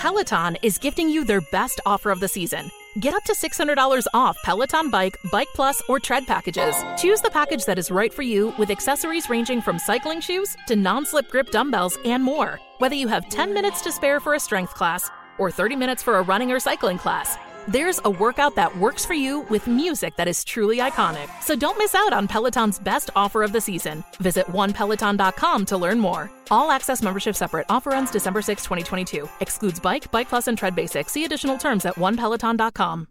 Peloton 0.00 0.56
is 0.62 0.78
gifting 0.78 1.10
you 1.10 1.26
their 1.26 1.42
best 1.52 1.78
offer 1.84 2.10
of 2.10 2.20
the 2.20 2.26
season. 2.26 2.70
Get 3.00 3.12
up 3.12 3.22
to 3.24 3.34
$600 3.34 4.06
off 4.14 4.34
Peloton 4.42 4.88
Bike, 4.88 5.18
Bike 5.30 5.48
Plus, 5.54 5.82
or 5.90 6.00
Tread 6.00 6.26
packages. 6.26 6.74
Choose 6.96 7.20
the 7.20 7.28
package 7.28 7.66
that 7.66 7.78
is 7.78 7.90
right 7.90 8.10
for 8.10 8.22
you 8.22 8.54
with 8.56 8.70
accessories 8.70 9.28
ranging 9.28 9.60
from 9.60 9.78
cycling 9.78 10.22
shoes 10.22 10.56
to 10.68 10.74
non 10.74 11.04
slip 11.04 11.28
grip 11.28 11.50
dumbbells 11.50 11.98
and 12.06 12.24
more. 12.24 12.58
Whether 12.78 12.94
you 12.94 13.08
have 13.08 13.28
10 13.28 13.52
minutes 13.52 13.82
to 13.82 13.92
spare 13.92 14.20
for 14.20 14.32
a 14.32 14.40
strength 14.40 14.72
class 14.72 15.10
or 15.36 15.50
30 15.50 15.76
minutes 15.76 16.02
for 16.02 16.14
a 16.14 16.22
running 16.22 16.50
or 16.50 16.60
cycling 16.60 16.96
class, 16.96 17.36
there's 17.68 18.00
a 18.04 18.10
workout 18.10 18.54
that 18.56 18.76
works 18.76 19.04
for 19.04 19.14
you 19.14 19.40
with 19.50 19.66
music 19.66 20.16
that 20.16 20.28
is 20.28 20.44
truly 20.44 20.78
iconic. 20.78 21.28
So 21.42 21.56
don't 21.56 21.78
miss 21.78 21.94
out 21.94 22.12
on 22.12 22.28
Peloton's 22.28 22.78
best 22.78 23.10
offer 23.16 23.42
of 23.42 23.52
the 23.52 23.60
season. 23.60 24.04
Visit 24.18 24.46
onepeloton.com 24.46 25.66
to 25.66 25.76
learn 25.76 25.98
more. 25.98 26.30
All 26.50 26.70
access 26.70 27.02
membership 27.02 27.36
separate. 27.36 27.66
Offer 27.68 27.94
ends 27.94 28.10
December 28.10 28.42
6, 28.42 28.62
2022. 28.64 29.28
Excludes 29.40 29.80
Bike, 29.80 30.10
Bike 30.10 30.28
Plus, 30.28 30.48
and 30.48 30.58
Tread 30.58 30.74
Basic. 30.74 31.08
See 31.08 31.24
additional 31.24 31.58
terms 31.58 31.84
at 31.84 31.94
onepeloton.com. 31.94 33.06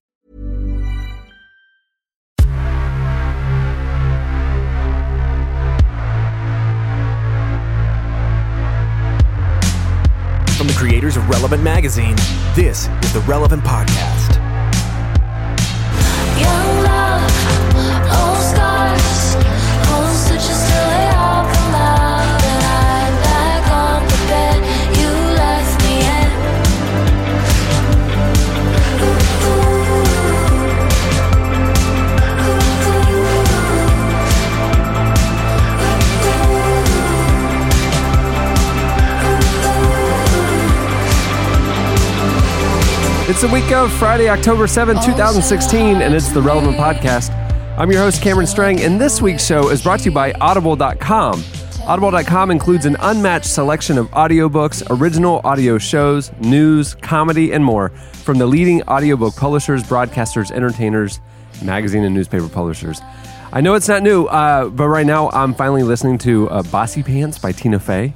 From 10.59 10.67
the 10.67 10.73
creators 10.73 11.15
of 11.15 11.29
Relevant 11.29 11.63
Magazine, 11.63 12.17
this 12.53 12.89
is 13.01 13.13
the 13.13 13.23
Relevant 13.25 13.63
Podcast. 13.63 14.38
Young 16.39 16.83
love, 16.83 17.58
It's 43.29 43.41
the 43.41 43.47
week 43.49 43.71
of 43.71 43.93
Friday, 43.93 44.27
October 44.27 44.65
7, 44.65 44.95
2016, 45.03 46.01
and 46.01 46.15
it's 46.15 46.29
the 46.29 46.41
Relevant 46.41 46.77
Podcast. 46.77 47.29
I'm 47.77 47.91
your 47.91 48.01
host, 48.01 48.23
Cameron 48.23 48.47
Strang, 48.47 48.81
and 48.81 48.99
this 48.99 49.21
week's 49.21 49.45
show 49.45 49.69
is 49.69 49.83
brought 49.83 49.99
to 49.99 50.05
you 50.05 50.11
by 50.11 50.31
Audible.com. 50.41 51.43
Audible.com 51.85 52.49
includes 52.49 52.87
an 52.87 52.97
unmatched 53.01 53.45
selection 53.45 53.99
of 53.99 54.09
audiobooks, 54.13 54.81
original 54.89 55.41
audio 55.43 55.77
shows, 55.77 56.31
news, 56.39 56.95
comedy, 56.95 57.53
and 57.53 57.63
more 57.63 57.89
from 57.89 58.39
the 58.39 58.47
leading 58.47 58.81
audiobook 58.87 59.35
publishers, 59.35 59.83
broadcasters, 59.83 60.49
entertainers, 60.49 61.19
magazine, 61.63 62.05
and 62.05 62.15
newspaper 62.15 62.49
publishers. 62.49 62.99
I 63.53 63.61
know 63.61 63.75
it's 63.75 63.87
not 63.87 64.01
new, 64.01 64.25
uh, 64.25 64.69
but 64.69 64.87
right 64.87 65.05
now 65.05 65.29
I'm 65.29 65.53
finally 65.53 65.83
listening 65.83 66.17
to 66.17 66.49
uh, 66.49 66.63
Bossypants 66.63 67.39
by 67.39 67.51
Tina 67.51 67.79
Fey. 67.79 68.15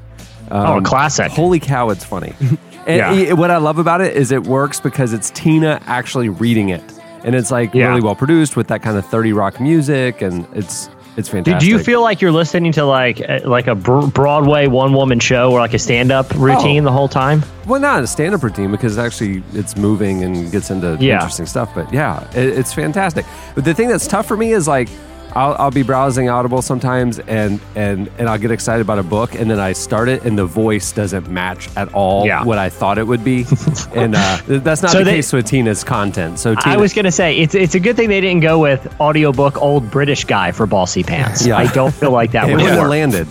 Oh, 0.50 0.80
a 0.80 0.82
classic. 0.82 1.32
Holy 1.32 1.60
cow, 1.60 1.92
it's 1.92 2.04
funny. 2.04 2.34
and 2.88 2.98
Yeah. 2.98 3.14
it- 3.32 3.38
what 3.38 3.52
I 3.52 3.58
love 3.58 3.80
about 3.80 4.02
it 4.02 4.16
is 4.16 4.32
it 4.32 4.44
works 4.46 4.80
because 4.80 5.14
it's 5.14 5.30
Tina 5.32 5.80
actually 5.88 6.30
reading 6.30 6.70
it. 6.70 6.84
And 7.26 7.36
it's 7.36 7.52
like 7.52 7.74
Yeah. 7.74 7.88
really 7.90 8.02
well 8.02 8.16
produced 8.16 8.56
with 8.58 8.68
that 8.68 8.82
kind 8.82 8.98
of 8.98 9.06
30 9.06 9.32
rock 9.34 9.60
music 9.60 10.22
and 10.22 10.46
it's 10.54 10.90
it's 11.16 11.30
fantastic. 11.30 11.60
Do 11.60 11.68
you 11.68 11.78
feel 11.78 12.02
like 12.02 12.22
you're 12.22 12.32
listening 12.32 12.72
to 12.72 12.86
like 12.86 13.22
like 13.46 13.68
a 13.68 13.76
Broadway 13.76 14.66
one 14.68 14.94
woman 14.94 15.20
show 15.20 15.52
or 15.52 15.60
like 15.60 15.74
a 15.76 15.80
stand 15.80 16.12
up 16.12 16.26
oh. 16.36 16.40
routine 16.40 16.82
Oh. 16.82 16.86
the 16.86 16.92
whole 16.92 17.08
time? 17.08 17.44
well 17.68 17.80
not 17.80 18.04
a 18.04 18.08
stand-up 18.08 18.44
routine 18.44 18.72
because 18.72 18.98
actually 18.98 19.42
it's 19.54 19.78
moving 19.78 20.24
and 20.24 20.52
gets 20.52 20.70
into 20.72 20.98
Yeah. 21.00 21.14
interesting 21.16 21.46
stuff 21.46 21.70
but 21.74 21.94
yeah 21.94 22.24
it, 22.36 22.58
it's 22.58 22.74
fantastic 22.74 23.26
but 23.56 23.64
the 23.64 23.74
thing 23.74 23.88
that's 23.88 24.06
tough 24.08 24.26
for 24.26 24.36
me 24.36 24.52
is 24.52 24.68
like 24.68 24.90
I'll, 25.36 25.56
I'll 25.60 25.72
be 25.72 25.84
browsing 25.84 26.30
audible 26.30 26.62
sometimes 26.62 27.20
and, 27.20 27.60
and 27.76 28.10
and 28.18 28.30
i'll 28.30 28.38
get 28.38 28.52
excited 28.52 28.82
about 28.82 29.00
a 29.00 29.04
book 29.04 29.34
and 29.36 29.50
then 29.50 29.60
i 29.60 29.72
start 29.74 30.08
it 30.10 30.24
and 30.26 30.38
the 30.38 30.46
voice 30.46 30.92
doesn't 30.92 31.30
match 31.30 31.70
at 31.76 31.94
all 31.94 32.26
Yeah. 32.26 32.44
what 32.44 32.58
i 32.58 32.70
thought 32.70 32.98
it 32.98 33.08
would 33.08 33.24
be 33.24 33.46
and 33.96 34.16
uh, 34.16 34.42
that's 34.48 34.82
not 34.82 34.92
So 34.92 35.00
the 35.00 35.06
they- 35.06 35.12
case 35.16 35.34
with 35.34 35.46
tina's 35.46 35.84
content 35.84 36.40
so 36.40 36.54
Tina, 36.56 36.76
I 36.76 36.78
was 36.78 36.94
gonna 36.94 37.12
say 37.12 37.38
it's 37.38 37.56
it's 37.56 37.76
a 37.76 37.80
good 37.80 37.96
thing 37.96 38.10
they 38.10 38.22
didn't 38.22 38.42
go 38.42 38.60
with 38.60 38.88
audiobook 39.00 39.62
old 39.62 39.90
British 39.92 40.24
guy 40.26 40.52
for 40.52 40.68
Bossypants. 40.68 41.46
Yeah. 41.46 41.58
I 41.58 41.68
don't 41.68 41.94
feel 41.94 42.12
like 42.12 42.32
that 42.32 42.48
would 42.52 42.62
have 42.62 42.88
landed. 42.88 43.28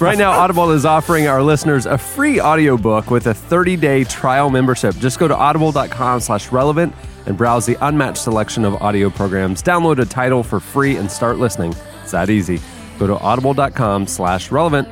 right 0.00 0.18
now, 0.18 0.30
Audible 0.32 0.70
is 0.72 0.84
offering 0.84 1.26
our 1.28 1.42
listeners 1.42 1.86
a 1.86 1.96
free 1.98 2.40
audiobook 2.40 3.10
with 3.10 3.26
a 3.26 3.32
30-day 3.34 4.04
trial 4.04 4.50
membership. 4.50 4.94
Just 4.96 5.18
go 5.18 5.28
to 5.28 5.36
audible.com 5.36 6.20
slash 6.20 6.50
relevant 6.52 6.94
and 7.26 7.36
browse 7.36 7.66
the 7.66 7.76
unmatched 7.80 8.18
selection 8.18 8.64
of 8.64 8.74
audio 8.82 9.10
programs. 9.10 9.62
Download 9.62 9.98
a 9.98 10.04
title 10.04 10.42
for 10.42 10.60
free 10.60 10.96
and 10.96 11.10
start 11.10 11.38
listening. 11.38 11.74
It's 12.02 12.12
that 12.12 12.30
easy. 12.30 12.60
Go 12.98 13.06
to 13.06 13.18
audible.com 13.18 14.06
slash 14.06 14.50
relevant 14.50 14.88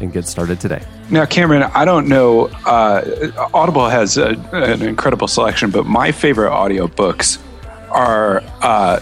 and 0.00 0.12
get 0.12 0.26
started 0.26 0.60
today. 0.60 0.82
Now, 1.10 1.24
Cameron, 1.24 1.62
I 1.62 1.84
don't 1.84 2.08
know. 2.08 2.46
Uh, 2.64 3.48
Audible 3.54 3.88
has 3.88 4.18
a, 4.18 4.30
an 4.52 4.82
incredible 4.82 5.28
selection, 5.28 5.70
but 5.70 5.86
my 5.86 6.10
favorite 6.12 6.50
audiobooks 6.50 7.38
are 7.90 8.42
uh, 8.62 9.00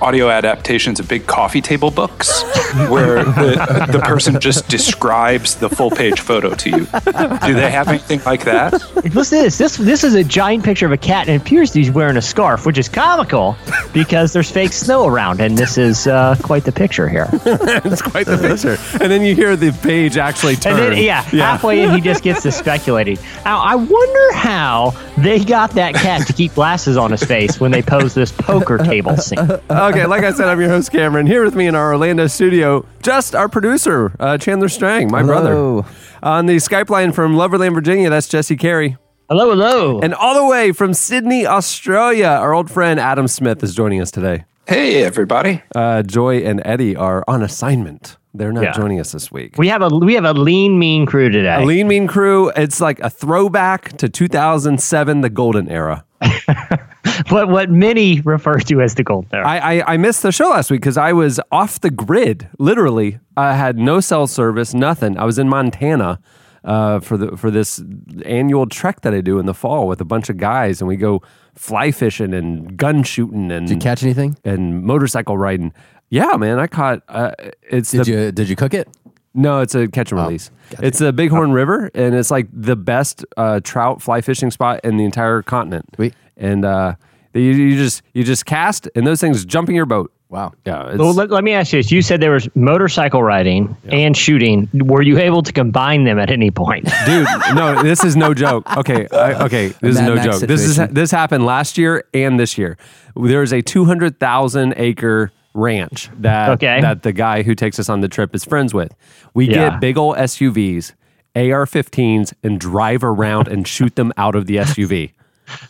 audio 0.00 0.28
adaptations 0.28 1.00
of 1.00 1.08
big 1.08 1.26
coffee 1.26 1.60
table 1.60 1.90
books 1.90 2.42
where 2.88 3.24
the, 3.24 3.88
the 3.90 4.00
person 4.00 4.40
just 4.40 4.68
describes 4.68 5.56
the 5.56 5.68
full 5.68 5.90
page 5.90 6.20
photo 6.20 6.54
to 6.54 6.70
you. 6.70 6.84
Do 6.86 7.54
they 7.54 7.70
have 7.70 7.88
anything 7.88 8.20
like 8.24 8.44
that? 8.44 8.72
Listen 9.14 9.38
to 9.38 9.44
this. 9.44 9.58
This 9.58 9.76
this 9.76 10.04
is 10.04 10.14
a 10.14 10.24
giant 10.24 10.64
picture 10.64 10.86
of 10.86 10.92
a 10.92 10.96
cat, 10.96 11.28
and 11.28 11.36
it 11.36 11.42
appears 11.42 11.72
he's 11.72 11.90
wearing 11.90 12.16
a 12.16 12.22
scarf, 12.22 12.66
which 12.66 12.78
is 12.78 12.88
comical 12.88 13.56
because 13.92 14.32
there's 14.32 14.50
fake 14.50 14.72
snow 14.72 15.06
around, 15.06 15.40
and 15.40 15.56
this 15.56 15.78
is 15.78 16.06
uh, 16.06 16.36
quite 16.42 16.64
the 16.64 16.72
picture 16.72 17.08
here. 17.08 17.28
it's 17.32 18.02
quite 18.02 18.26
the 18.26 18.38
picture. 18.38 18.76
And 19.02 19.10
then 19.10 19.22
you 19.22 19.34
hear 19.34 19.56
the 19.56 19.72
page 19.82 20.16
actually 20.16 20.56
turn. 20.56 20.74
And 20.74 20.92
then, 20.94 21.02
yeah, 21.02 21.22
halfway 21.22 21.82
in, 21.82 21.90
he 21.90 22.00
just 22.00 22.22
gets 22.22 22.42
to 22.42 22.52
speculating. 22.52 23.18
Now, 23.44 23.60
I 23.60 23.74
wonder 23.74 24.32
how 24.32 24.94
they 25.16 25.44
got 25.44 25.70
that 25.72 25.94
cat 25.94 26.26
to 26.26 26.32
keep 26.32 26.54
glasses 26.54 26.96
on 26.96 27.10
his 27.10 27.22
face 27.22 27.60
when 27.60 27.70
they 27.70 27.82
posed 27.82 28.14
this 28.14 28.32
poker 28.32 28.78
table 28.78 29.16
scene. 29.16 29.38
okay, 29.88 30.06
like 30.06 30.22
I 30.22 30.32
said, 30.32 30.48
I'm 30.48 30.60
your 30.60 30.68
host, 30.68 30.92
Cameron. 30.92 31.26
Here 31.26 31.42
with 31.42 31.54
me 31.54 31.66
in 31.66 31.74
our 31.74 31.92
Orlando 31.92 32.26
studio, 32.26 32.84
just 33.02 33.34
our 33.34 33.48
producer, 33.48 34.14
uh, 34.20 34.36
Chandler 34.36 34.68
Strang, 34.68 35.10
my 35.10 35.22
Hello. 35.22 35.82
brother. 35.82 35.94
On 36.22 36.46
the 36.46 36.56
Skype 36.56 36.90
line 36.90 37.12
from 37.12 37.34
Loverland, 37.34 37.74
Virginia, 37.74 38.10
that's 38.10 38.28
Jesse 38.28 38.56
Carey. 38.56 38.96
Hello, 39.30 39.50
hello. 39.50 40.00
And 40.00 40.14
all 40.14 40.34
the 40.34 40.46
way 40.46 40.72
from 40.72 40.92
Sydney, 40.94 41.46
Australia, 41.46 42.26
our 42.26 42.52
old 42.52 42.70
friend 42.70 43.00
Adam 43.00 43.28
Smith 43.28 43.62
is 43.62 43.74
joining 43.74 44.00
us 44.00 44.10
today. 44.10 44.44
Hey, 44.66 45.02
everybody. 45.04 45.62
Uh, 45.74 46.02
Joy 46.02 46.38
and 46.38 46.60
Eddie 46.64 46.94
are 46.94 47.24
on 47.26 47.42
assignment. 47.42 48.18
They're 48.38 48.52
not 48.52 48.62
Yeah. 48.64 48.72
joining 48.72 49.00
us 49.00 49.12
this 49.12 49.30
week. 49.30 49.56
we 49.58 49.68
have 49.68 49.82
a 49.82 49.88
we 49.88 50.14
have 50.14 50.24
a 50.24 50.32
lean, 50.32 50.78
mean 50.78 51.04
crew 51.06 51.28
today. 51.30 51.62
A 51.62 51.64
Lean 51.66 51.88
Mean 51.88 52.06
Crew, 52.06 52.50
it's 52.56 52.80
like 52.80 53.00
a 53.00 53.10
throwback 53.10 53.96
to 53.98 54.08
2007, 54.08 55.20
the 55.20 55.30
golden 55.30 55.68
era. 55.68 56.04
what 57.30 57.48
what 57.48 57.70
many 57.70 58.20
refer 58.22 58.58
to 58.58 58.80
as 58.80 58.94
the 58.94 59.04
golden 59.04 59.28
era. 59.34 59.46
I, 59.46 59.78
I, 59.80 59.92
I 59.94 59.96
missed 59.96 60.22
the 60.22 60.32
show 60.32 60.48
last 60.50 60.70
week 60.70 60.80
because 60.80 60.96
I 60.96 61.12
was 61.12 61.40
off 61.52 61.80
the 61.80 61.90
grid. 61.90 62.48
Literally, 62.58 63.18
I 63.36 63.54
had 63.54 63.78
no 63.78 64.00
cell 64.00 64.26
service, 64.26 64.74
nothing. 64.74 65.18
I 65.18 65.24
was 65.24 65.38
in 65.38 65.48
Montana 65.48 66.20
uh, 66.64 67.00
for 67.00 67.16
the 67.16 67.36
for 67.36 67.50
this 67.50 67.82
annual 68.24 68.66
trek 68.66 69.02
that 69.02 69.14
I 69.14 69.20
do 69.20 69.38
in 69.38 69.46
the 69.46 69.54
fall 69.54 69.86
with 69.88 70.00
a 70.00 70.04
bunch 70.04 70.28
of 70.28 70.36
guys, 70.36 70.80
and 70.80 70.88
we 70.88 70.96
go 70.96 71.22
fly 71.54 71.90
fishing 71.90 72.34
and 72.34 72.76
gun 72.76 73.02
shooting 73.02 73.50
and 73.50 73.66
Did 73.66 73.74
you 73.76 73.80
catch 73.80 74.02
anything? 74.02 74.36
and 74.44 74.82
motorcycle 74.82 75.36
riding. 75.38 75.72
Yeah, 76.10 76.36
man, 76.36 76.58
I 76.58 76.66
caught. 76.66 77.02
Uh, 77.08 77.32
it's 77.62 77.90
Did 77.90 78.04
the, 78.04 78.10
you 78.10 78.32
did 78.32 78.48
you 78.48 78.56
cook 78.56 78.74
it? 78.74 78.88
no, 79.34 79.60
it's 79.60 79.74
a 79.74 79.88
catch 79.88 80.10
and 80.10 80.20
release. 80.20 80.50
It's 80.82 80.98
the 80.98 81.12
Bighorn 81.12 81.52
River, 81.52 81.90
and 81.94 82.14
it's 82.14 82.30
like 82.30 82.48
the 82.52 82.76
best 82.76 83.24
uh, 83.36 83.60
trout 83.62 84.02
fly 84.02 84.20
fishing 84.20 84.50
spot 84.50 84.80
in 84.84 84.96
the 84.96 85.04
entire 85.04 85.42
continent. 85.42 85.86
Sweet. 85.94 86.14
And 86.36 86.64
uh, 86.64 86.94
you, 87.34 87.42
you 87.42 87.76
just 87.76 88.02
you 88.12 88.24
just 88.24 88.46
cast, 88.46 88.88
and 88.94 89.06
those 89.06 89.20
things 89.20 89.44
jump 89.44 89.68
in 89.68 89.74
your 89.74 89.86
boat. 89.86 90.12
Wow. 90.30 90.52
Yeah, 90.66 90.90
it's, 90.90 90.98
well, 90.98 91.14
let, 91.14 91.30
let 91.30 91.42
me 91.42 91.54
ask 91.54 91.72
you 91.72 91.78
this. 91.78 91.90
You 91.90 92.02
said 92.02 92.20
there 92.20 92.32
was 92.32 92.54
motorcycle 92.54 93.22
riding 93.22 93.74
and 93.88 94.14
shooting. 94.14 94.68
Were 94.74 95.00
you 95.00 95.18
able 95.18 95.42
to 95.42 95.52
combine 95.54 96.04
them 96.04 96.18
at 96.18 96.30
any 96.30 96.50
point? 96.50 96.84
dude. 97.06 97.26
No, 97.54 97.82
this 97.82 98.04
is 98.04 98.14
no 98.14 98.34
joke. 98.34 98.76
Okay, 98.76 99.08
I, 99.10 99.44
okay, 99.44 99.68
this 99.80 99.92
is 99.92 99.96
Mad 99.96 100.08
no 100.08 100.14
Max 100.16 100.26
joke. 100.26 100.48
This 100.48 100.60
is 100.62 100.74
situation. 100.74 100.94
this 100.94 101.10
happened 101.10 101.46
last 101.46 101.78
year 101.78 102.04
and 102.12 102.38
this 102.38 102.58
year. 102.58 102.76
There 103.16 103.42
is 103.42 103.52
a 103.52 103.62
two 103.62 103.86
hundred 103.86 104.20
thousand 104.20 104.74
acre 104.76 105.32
ranch 105.54 106.08
that 106.20 106.50
Okay. 106.50 106.80
that 106.80 107.02
the 107.02 107.12
guy 107.12 107.42
who 107.42 107.54
takes 107.54 107.78
us 107.78 107.88
on 107.88 108.00
the 108.00 108.08
trip 108.08 108.34
is 108.34 108.44
friends 108.44 108.72
with. 108.74 108.94
We 109.34 109.46
Yeah. 109.48 109.70
get 109.70 109.80
big 109.80 109.96
old 109.98 110.16
SUVs, 110.16 110.92
AR-15s, 111.36 112.32
and 112.42 112.58
drive 112.60 113.02
around 113.04 113.48
and 113.48 113.66
shoot 113.66 113.96
them 113.96 114.12
out 114.16 114.34
of 114.34 114.46
the 114.46 114.58
SUV. 114.58 115.12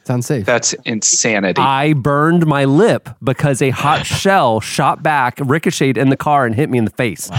Sounds 0.03 0.27
safe. 0.27 0.45
That's 0.45 0.73
insanity. 0.85 1.61
I 1.63 1.93
burned 1.93 2.47
my 2.47 2.65
lip 2.65 3.09
because 3.23 3.63
a 3.63 3.71
hot 3.71 4.05
shell 4.21 4.59
shot 4.61 5.05
back, 5.05 5.39
ricocheted 5.41 5.97
in 5.97 6.09
the 6.09 6.17
car, 6.17 6.47
and 6.47 6.55
hit 6.55 6.69
me 6.69 6.79
in 6.79 6.85
the 6.85 6.91
face. 6.91 7.31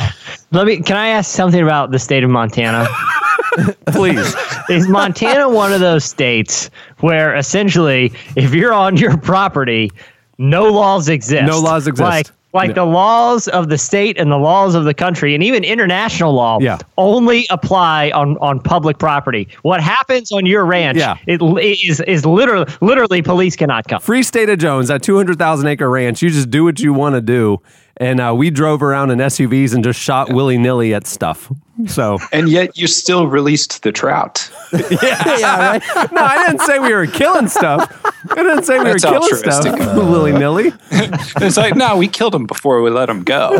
Let 0.51 0.65
me. 0.65 0.77
Can 0.77 0.95
I 0.95 1.09
ask 1.09 1.29
something 1.29 1.61
about 1.61 1.91
the 1.91 1.99
state 1.99 2.23
of 2.23 2.29
Montana? 2.29 2.87
Please. 3.87 4.35
Is 4.69 4.87
Montana 4.87 5.49
one 5.49 5.73
of 5.73 5.79
those 5.81 6.05
states 6.05 6.69
where 6.99 7.35
essentially, 7.35 8.13
if 8.37 8.53
you're 8.53 8.73
on 8.73 8.95
your 8.95 9.17
property, 9.17 9.91
no 10.39 10.63
laws 10.65 11.07
exist? 11.09 11.43
No 11.45 11.59
laws 11.59 11.85
exist. 11.87 12.01
Like, 12.09 12.27
like 12.51 12.73
the 12.73 12.85
laws 12.85 13.47
of 13.49 13.69
the 13.69 13.77
state 13.77 14.17
and 14.17 14.31
the 14.31 14.37
laws 14.37 14.73
of 14.73 14.83
the 14.83 14.93
country 14.95 15.35
and 15.35 15.43
even 15.43 15.63
international 15.63 16.33
law 16.33 16.57
Yeah. 16.59 16.79
only 16.97 17.45
apply 17.51 18.09
on, 18.15 18.37
on 18.39 18.59
public 18.59 18.97
property. 18.97 19.47
What 19.61 19.81
happens 19.81 20.31
on 20.31 20.47
your 20.47 20.65
ranch 20.65 20.97
Yeah. 20.97 21.17
it, 21.27 21.39
it 21.43 21.87
is 21.87 21.99
is 22.01 22.25
literally 22.25 22.65
literally 22.81 23.21
police 23.21 23.55
cannot 23.55 23.87
come. 23.87 24.01
Free 24.01 24.23
State 24.23 24.49
of 24.49 24.57
Jones, 24.57 24.87
that 24.87 25.03
200,000 25.03 25.67
acre 25.67 25.87
ranch, 25.87 26.23
you 26.23 26.31
just 26.31 26.49
do 26.49 26.63
what 26.63 26.79
you 26.79 26.91
want 26.91 27.13
to 27.13 27.21
do. 27.21 27.61
And 27.97 28.19
uh, 28.19 28.33
we 28.35 28.49
drove 28.49 28.81
around 28.81 29.11
in 29.11 29.19
SUVs 29.19 29.75
and 29.75 29.83
just 29.83 29.99
shot 29.99 30.33
willy 30.33 30.57
nilly 30.57 30.93
at 30.95 31.05
stuff. 31.05 31.51
So, 31.87 32.17
And 32.31 32.49
yet 32.49 32.77
you 32.77 32.87
still 32.87 33.27
released 33.27 33.83
the 33.83 33.91
trout. 33.91 34.49
yeah, 35.01 35.71
right. 35.71 36.11
no, 36.11 36.21
I 36.21 36.45
didn't 36.45 36.61
say 36.61 36.77
we 36.79 36.93
were 36.93 37.07
killing 37.07 37.47
stuff. 37.47 37.89
I 38.31 38.35
didn't 38.35 38.63
say 38.65 38.77
we 38.79 38.85
That's 38.85 39.05
were 39.05 39.11
killing 39.11 39.35
stuff 39.35 39.65
altruistic. 39.65 39.95
willy 39.95 40.31
nilly. 40.31 40.71
It's 40.91 41.57
like, 41.57 41.75
no, 41.75 41.95
we 41.97 42.07
killed 42.07 42.35
him 42.35 42.45
before 42.45 42.81
we 42.81 42.89
let 42.89 43.09
him 43.09 43.23
go. 43.23 43.51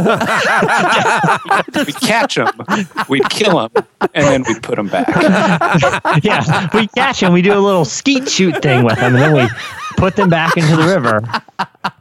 we'd 1.76 1.96
catch 2.02 2.38
him, 2.38 2.50
we'd 3.08 3.30
kill 3.30 3.60
him, 3.62 3.72
and 4.14 4.26
then 4.28 4.44
we'd 4.48 4.62
put 4.64 4.78
him 4.78 4.88
back. 4.88 5.08
yeah, 6.24 6.70
we 6.74 6.88
catch 6.88 7.22
them, 7.22 7.34
we 7.34 7.42
do 7.42 7.54
a 7.54 7.60
little 7.60 7.86
skeet 7.86 8.30
shoot 8.30 8.62
thing 8.62 8.84
with 8.84 8.98
them, 8.98 9.16
and 9.16 9.24
then 9.24 9.34
we 9.34 9.48
put 9.98 10.16
them 10.16 10.30
back 10.30 10.56
into 10.58 10.76
the 10.76 10.84
river 10.84 11.24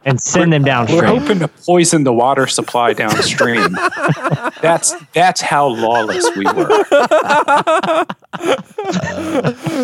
and 0.05 0.21
send 0.21 0.53
them 0.53 0.63
downstream. 0.63 0.99
We're 1.01 1.19
hoping 1.19 1.39
to 1.39 1.47
poison 1.47 2.03
the 2.03 2.13
water 2.13 2.47
supply 2.47 2.93
downstream. 2.93 3.75
That's 4.61 4.93
that's 5.13 5.41
how 5.41 5.67
lawless 6.09 6.35
we 6.35 6.45
were. 6.45 6.69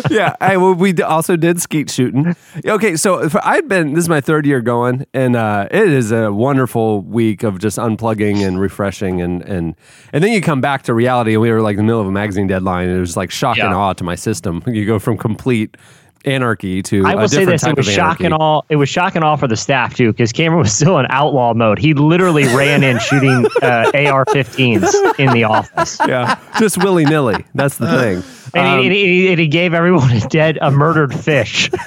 yeah, 0.10 0.36
I, 0.40 0.56
well, 0.56 0.74
we 0.74 0.94
also 1.02 1.36
did 1.36 1.60
skeet 1.60 1.90
shooting. 1.90 2.34
Okay, 2.64 2.96
so 2.96 3.28
I'd 3.42 3.68
been 3.68 3.94
this 3.94 4.04
is 4.04 4.08
my 4.08 4.20
third 4.20 4.46
year 4.46 4.60
going, 4.60 5.06
and 5.14 5.36
uh, 5.36 5.68
it 5.70 5.88
is 5.88 6.12
a 6.12 6.32
wonderful 6.32 7.02
week 7.02 7.42
of 7.42 7.58
just 7.58 7.78
unplugging 7.78 8.46
and 8.46 8.60
refreshing, 8.60 9.20
and 9.20 9.42
and 9.42 9.74
and 10.12 10.22
then 10.22 10.32
you 10.32 10.40
come 10.40 10.60
back 10.60 10.82
to 10.84 10.94
reality. 10.94 11.34
And 11.34 11.42
we 11.42 11.50
were 11.50 11.62
like 11.62 11.74
in 11.74 11.78
the 11.78 11.84
middle 11.84 12.00
of 12.00 12.06
a 12.06 12.12
magazine 12.12 12.46
deadline, 12.46 12.88
and 12.88 12.96
it 12.96 13.00
was 13.00 13.16
like 13.16 13.30
shock 13.30 13.58
and 13.58 13.74
awe 13.74 13.92
to 13.94 14.04
my 14.04 14.14
system. 14.14 14.62
You 14.66 14.86
go 14.86 14.98
from 14.98 15.16
complete 15.16 15.76
anarchy 16.24 16.82
to 16.82 17.04
I 17.06 17.14
will 17.14 17.28
say 17.28 17.44
this: 17.44 17.64
it 17.64 17.76
was 17.76 17.86
of 17.88 17.94
shock 17.94 18.18
and 18.20 18.26
anarchy. 18.26 18.40
all. 18.42 18.64
It 18.68 18.76
was 18.76 18.88
shock 18.88 19.14
and 19.14 19.24
all 19.24 19.36
for 19.36 19.46
the 19.48 19.56
staff 19.56 19.94
too, 19.94 20.12
because 20.12 20.32
Cameron 20.32 20.60
was 20.62 20.72
still 20.72 20.98
in 20.98 21.06
outlaw 21.10 21.54
mode. 21.54 21.78
He 21.78 21.94
literally 21.94 22.44
ran 22.54 22.82
in 22.82 22.98
shooting 22.98 23.46
uh, 23.62 23.90
AR-15s 23.94 25.18
in 25.18 25.32
the 25.32 25.44
office, 25.44 25.98
Yeah, 26.06 26.38
just 26.58 26.78
willy 26.78 27.04
nilly. 27.04 27.44
That's 27.54 27.76
the 27.76 27.86
thing. 28.22 28.35
And, 28.54 28.66
Um, 28.68 28.80
he, 28.82 28.90
he- 29.28 29.36
he 29.36 29.48
gave 29.48 29.74
everyone 29.74 30.10
a 30.12 30.20
dead, 30.28 30.58
a 30.60 30.70
murdered 30.70 31.14
fish. 31.14 31.70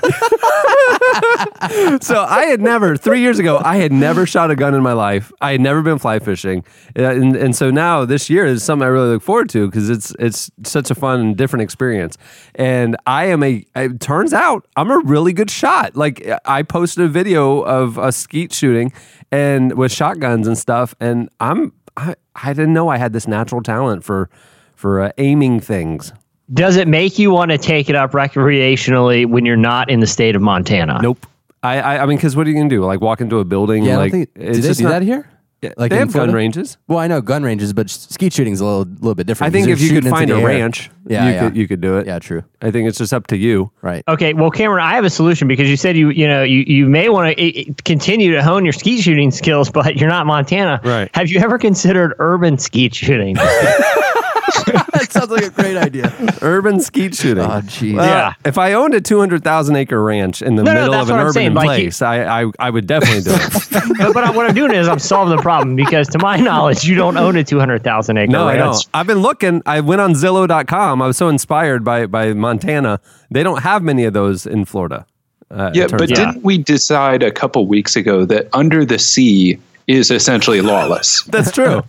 so 2.01 2.23
I 2.27 2.45
had 2.49 2.61
never 2.61 2.95
three 2.97 3.21
years 3.21 3.39
ago. 3.39 3.59
I 3.63 3.77
had 3.77 3.91
never 3.91 4.25
shot 4.25 4.51
a 4.51 4.55
gun 4.55 4.73
in 4.73 4.81
my 4.81 4.93
life. 4.93 5.31
I 5.41 5.51
had 5.51 5.61
never 5.61 5.81
been 5.81 5.97
fly 5.99 6.19
fishing, 6.19 6.63
Uh, 6.97 7.03
and 7.03 7.35
and 7.35 7.55
so 7.55 7.69
now 7.71 8.05
this 8.05 8.29
year 8.29 8.45
is 8.45 8.63
something 8.63 8.85
I 8.85 8.89
really 8.89 9.09
look 9.09 9.21
forward 9.23 9.49
to 9.49 9.67
because 9.67 9.89
it's 9.89 10.13
it's 10.19 10.51
such 10.63 10.89
a 10.91 10.95
fun 10.95 11.19
and 11.19 11.37
different 11.37 11.63
experience. 11.63 12.17
And 12.55 12.95
I 13.07 13.25
am 13.25 13.43
a. 13.43 13.65
It 13.75 13.99
turns 13.99 14.33
out 14.33 14.67
I'm 14.75 14.91
a 14.91 14.99
really 14.99 15.33
good 15.33 15.51
shot. 15.51 15.95
Like 15.95 16.27
I 16.45 16.63
posted 16.63 17.05
a 17.05 17.07
video 17.07 17.61
of 17.61 17.97
a 17.97 18.11
skeet 18.11 18.53
shooting 18.53 18.91
and 19.31 19.73
with 19.77 19.91
shotguns 19.91 20.47
and 20.47 20.57
stuff, 20.57 20.95
and 20.99 21.29
I'm 21.39 21.73
I 21.97 22.15
I 22.35 22.53
didn't 22.53 22.73
know 22.73 22.89
I 22.89 22.97
had 22.97 23.13
this 23.13 23.27
natural 23.27 23.61
talent 23.61 24.03
for 24.03 24.29
for 24.75 25.01
uh, 25.01 25.11
aiming 25.17 25.59
things. 25.59 26.13
Does 26.53 26.77
it 26.77 26.87
make 26.87 27.19
you 27.19 27.31
want 27.31 27.51
to 27.51 27.57
take 27.57 27.89
it 27.89 27.95
up 27.95 28.11
recreationally 28.11 29.25
when 29.25 29.45
you're 29.45 29.55
not 29.57 29.89
in 29.89 29.99
the 29.99 30.07
state 30.07 30.35
of 30.35 30.41
Montana? 30.41 30.99
Nope. 31.01 31.25
I 31.61 31.79
I, 31.79 32.03
I 32.03 32.05
mean, 32.05 32.17
because 32.17 32.35
what 32.35 32.47
are 32.47 32.49
you 32.49 32.55
gonna 32.55 32.69
do? 32.69 32.83
Like 32.85 33.01
walk 33.01 33.21
into 33.21 33.39
a 33.39 33.45
building? 33.45 33.83
Yeah, 33.83 33.91
and 33.91 33.99
I 33.99 34.03
like 34.03 34.11
don't 34.11 34.25
think. 34.25 34.33
Do 34.53 34.53
they 34.61 34.67
just 34.67 34.77
do 34.79 34.83
not- 34.85 34.89
that 34.91 35.01
here? 35.03 35.29
Yeah, 35.61 35.73
Like 35.75 35.89
they 35.91 35.97
in 35.97 36.07
have 36.07 36.13
gun 36.13 36.31
ranges. 36.31 36.77
Well, 36.87 36.99
I 36.99 37.07
know 37.07 37.19
gun 37.19 37.43
ranges, 37.43 37.73
but 37.73 37.89
skeet 37.89 38.31
shooting's 38.31 38.61
a 38.61 38.65
little, 38.65 38.85
little 38.85 39.13
bit 39.13 39.27
different. 39.27 39.53
I 39.53 39.59
think 39.59 39.67
if 39.67 39.81
you're 39.81 40.01
could 40.01 40.09
find 40.09 40.31
a 40.31 40.37
air. 40.37 40.45
ranch, 40.45 40.89
Yeah, 41.05 41.25
you 41.27 41.33
yeah. 41.33 41.39
could 41.41 41.57
you 41.57 41.67
could 41.67 41.81
do 41.81 41.97
it. 41.97 42.07
Yeah, 42.07 42.17
true. 42.19 42.45
I 42.61 42.71
think 42.71 42.87
it's 42.87 42.97
just 42.97 43.11
up 43.11 43.27
to 43.27 43.35
you. 43.37 43.69
Right. 43.81 44.01
Okay, 44.07 44.33
well, 44.33 44.51
Cameron, 44.51 44.85
I 44.85 44.95
have 44.95 45.03
a 45.03 45.09
solution 45.09 45.49
because 45.49 45.69
you 45.69 45.75
said 45.75 45.97
you 45.97 46.11
you 46.11 46.25
know 46.29 46.43
you, 46.43 46.63
you 46.65 46.85
may 46.85 47.09
want 47.09 47.37
to 47.37 47.73
continue 47.83 48.31
to 48.31 48.41
hone 48.41 48.63
your 48.63 48.71
skeet 48.71 49.01
shooting 49.03 49.31
skills, 49.31 49.69
but 49.79 49.97
you're 49.97 50.07
not 50.07 50.25
Montana. 50.25 50.79
Right. 50.81 51.13
Have 51.13 51.29
you 51.29 51.41
ever 51.41 51.57
considered 51.59 52.13
urban 52.19 52.57
skeet 52.57 52.95
shooting? 52.95 53.35
that 54.93 55.07
sounds 55.11 55.29
like 55.31 55.43
a 55.45 55.49
great 55.49 55.77
idea. 55.77 56.13
Urban 56.41 56.79
skeet 56.79 57.15
shooting. 57.15 57.43
Oh, 57.43 57.61
jeez. 57.61 57.95
Well, 57.95 58.05
Yeah. 58.05 58.33
If 58.45 58.57
I 58.57 58.73
owned 58.73 58.93
a 58.93 59.01
200,000 59.01 59.75
acre 59.75 60.01
ranch 60.03 60.41
in 60.41 60.55
the 60.55 60.63
No, 60.63 60.73
no, 60.73 60.79
middle 60.81 60.91
that's 60.93 61.03
of 61.03 61.09
an 61.09 61.15
I'm 61.15 61.21
urban 61.21 61.33
saying, 61.33 61.53
like 61.53 61.79
you- 61.79 61.85
place, 61.85 62.01
I, 62.01 62.41
I 62.43 62.51
I 62.59 62.69
would 62.69 62.87
definitely 62.87 63.21
do 63.21 63.31
it. 63.33 63.97
but, 63.99 64.13
but 64.13 64.35
what 64.35 64.45
I'm 64.49 64.55
doing 64.55 64.73
is 64.73 64.87
I'm 64.87 64.99
solving 64.99 65.35
the 65.35 65.41
problem 65.41 65.75
because, 65.75 66.07
to 66.09 66.19
my 66.19 66.37
knowledge, 66.37 66.83
you 66.83 66.95
don't 66.95 67.17
own 67.17 67.35
a 67.37 67.43
200,000 67.43 68.17
acre 68.17 68.31
no, 68.31 68.47
I 68.47 68.55
ranch. 68.57 68.59
don't. 68.85 68.87
I've 68.93 69.07
been 69.07 69.19
looking. 69.19 69.61
I 69.65 69.79
went 69.81 70.01
on 70.01 70.13
Zillow.com. 70.13 71.01
I 71.01 71.07
was 71.07 71.17
so 71.17 71.29
inspired 71.29 71.83
by 71.83 72.05
by 72.05 72.33
Montana. 72.33 72.99
They 73.31 73.43
don't 73.43 73.61
have 73.63 73.83
many 73.83 74.05
of 74.05 74.13
those 74.13 74.45
in 74.45 74.65
Florida. 74.65 75.05
Uh, 75.51 75.71
Yeah, 75.73 75.87
but 75.87 76.03
out. 76.03 76.07
didn't 76.09 76.43
we 76.43 76.57
decide 76.59 77.23
a 77.23 77.31
couple 77.31 77.65
weeks 77.67 77.95
ago 77.95 78.23
that 78.25 78.47
under 78.53 78.85
the 78.85 78.99
sea 78.99 79.59
is 79.87 80.11
essentially 80.11 80.61
lawless? 80.61 81.23
That's 81.27 81.51
true. 81.51 81.81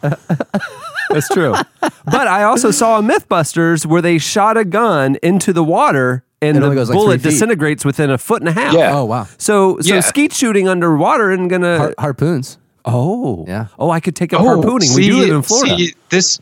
That's 1.10 1.28
true. 1.28 1.54
But 1.80 2.26
I 2.28 2.44
also 2.44 2.70
saw 2.70 2.98
a 2.98 3.02
MythBusters 3.02 3.84
where 3.86 4.02
they 4.02 4.18
shot 4.18 4.56
a 4.56 4.64
gun 4.64 5.16
into 5.22 5.52
the 5.52 5.64
water 5.64 6.24
and 6.42 6.56
It 6.56 6.60
the 6.60 6.70
goes 6.70 6.88
like 6.88 6.96
bullet 6.96 7.20
three 7.20 7.32
disintegrates 7.32 7.84
within 7.84 8.10
a 8.10 8.16
foot 8.18 8.40
and 8.40 8.48
a 8.48 8.52
half. 8.52 8.72
Yeah. 8.72 8.96
Oh 8.96 9.04
wow. 9.04 9.26
So 9.38 9.78
so 9.80 9.94
Yeah. 9.94 10.00
skeet 10.00 10.32
shooting 10.32 10.68
underwater 10.68 11.30
isn't 11.30 11.48
gonna. 11.48 11.78
Har- 11.78 11.94
harpoons. 11.98 12.58
oh 12.84 13.44
Yeah. 13.46 13.66
Oh, 13.78 13.90
I 13.90 14.00
could 14.00 14.16
take 14.16 14.32
up 14.32 14.40
oh, 14.40 14.44
harpooning. 14.44 14.94
we 14.94 15.06
do 15.06 15.18
live 15.18 15.34
in 15.34 15.42
Florida. 15.42 15.76
see, 15.76 15.94
this 16.08 16.40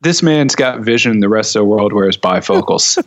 this 0.00 0.22
man's 0.22 0.54
got 0.54 0.80
vision. 0.80 1.20
The 1.20 1.28
rest 1.28 1.56
of 1.56 1.60
the 1.60 1.64
world 1.64 1.92
wears 1.92 2.16
bifocals. 2.16 2.98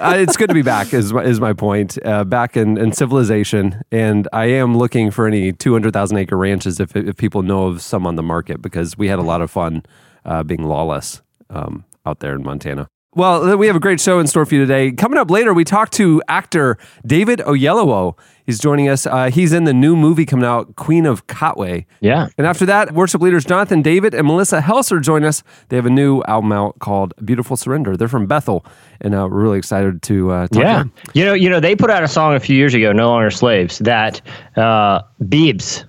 uh, 0.00 0.14
it's 0.18 0.36
good 0.36 0.48
to 0.48 0.54
be 0.54 0.62
back. 0.62 0.92
Is 0.92 1.12
my- 1.12 1.22
is 1.24 1.40
my 1.40 1.52
point. 1.52 1.98
Uh, 2.04 2.24
back 2.24 2.56
in, 2.56 2.76
in 2.76 2.92
civilization, 2.92 3.80
and 3.90 4.28
I 4.32 4.46
am 4.46 4.76
looking 4.76 5.10
for 5.10 5.26
any 5.26 5.52
two 5.52 5.72
hundred 5.72 5.92
thousand 5.92 6.18
acre 6.18 6.36
ranches 6.36 6.80
if 6.80 6.94
if 6.96 7.16
people 7.16 7.42
know 7.42 7.66
of 7.66 7.82
some 7.82 8.06
on 8.06 8.16
the 8.16 8.22
market 8.22 8.60
because 8.60 8.98
we 8.98 9.08
had 9.08 9.18
a 9.18 9.22
lot 9.22 9.40
of 9.40 9.50
fun 9.50 9.82
uh, 10.24 10.42
being 10.42 10.64
lawless 10.64 11.22
um, 11.48 11.84
out 12.04 12.20
there 12.20 12.34
in 12.34 12.42
Montana. 12.42 12.88
Well, 13.16 13.56
we 13.56 13.66
have 13.66 13.74
a 13.74 13.80
great 13.80 14.00
show 14.00 14.20
in 14.20 14.28
store 14.28 14.46
for 14.46 14.54
you 14.54 14.60
today. 14.60 14.92
Coming 14.92 15.18
up 15.18 15.32
later, 15.32 15.52
we 15.52 15.64
talk 15.64 15.90
to 15.90 16.22
actor 16.28 16.78
David 17.04 17.40
Oyelowo. 17.40 18.16
He's 18.46 18.60
joining 18.60 18.88
us. 18.88 19.04
Uh, 19.04 19.30
he's 19.30 19.52
in 19.52 19.64
the 19.64 19.74
new 19.74 19.96
movie 19.96 20.24
coming 20.24 20.44
out, 20.44 20.76
Queen 20.76 21.06
of 21.06 21.26
Katwe. 21.26 21.86
Yeah. 22.00 22.28
And 22.38 22.46
after 22.46 22.64
that, 22.66 22.92
worship 22.92 23.20
leaders 23.20 23.44
Jonathan 23.44 23.82
David 23.82 24.14
and 24.14 24.28
Melissa 24.28 24.60
Helser 24.60 25.02
join 25.02 25.24
us. 25.24 25.42
They 25.70 25.76
have 25.76 25.86
a 25.86 25.90
new 25.90 26.22
album 26.28 26.52
out 26.52 26.78
called 26.78 27.12
Beautiful 27.24 27.56
Surrender. 27.56 27.96
They're 27.96 28.06
from 28.06 28.26
Bethel, 28.26 28.64
and 29.00 29.12
uh, 29.12 29.26
we're 29.28 29.42
really 29.42 29.58
excited 29.58 30.02
to 30.02 30.30
uh, 30.30 30.40
talk 30.46 30.50
to 30.50 30.58
Yeah. 30.60 30.84
You 31.12 31.24
know, 31.24 31.34
you 31.34 31.50
know, 31.50 31.58
they 31.58 31.74
put 31.74 31.90
out 31.90 32.04
a 32.04 32.08
song 32.08 32.34
a 32.34 32.40
few 32.40 32.56
years 32.56 32.74
ago, 32.74 32.92
No 32.92 33.08
Longer 33.08 33.30
Slaves, 33.30 33.78
that 33.80 34.20
uh, 34.56 35.02
Beebs, 35.20 35.84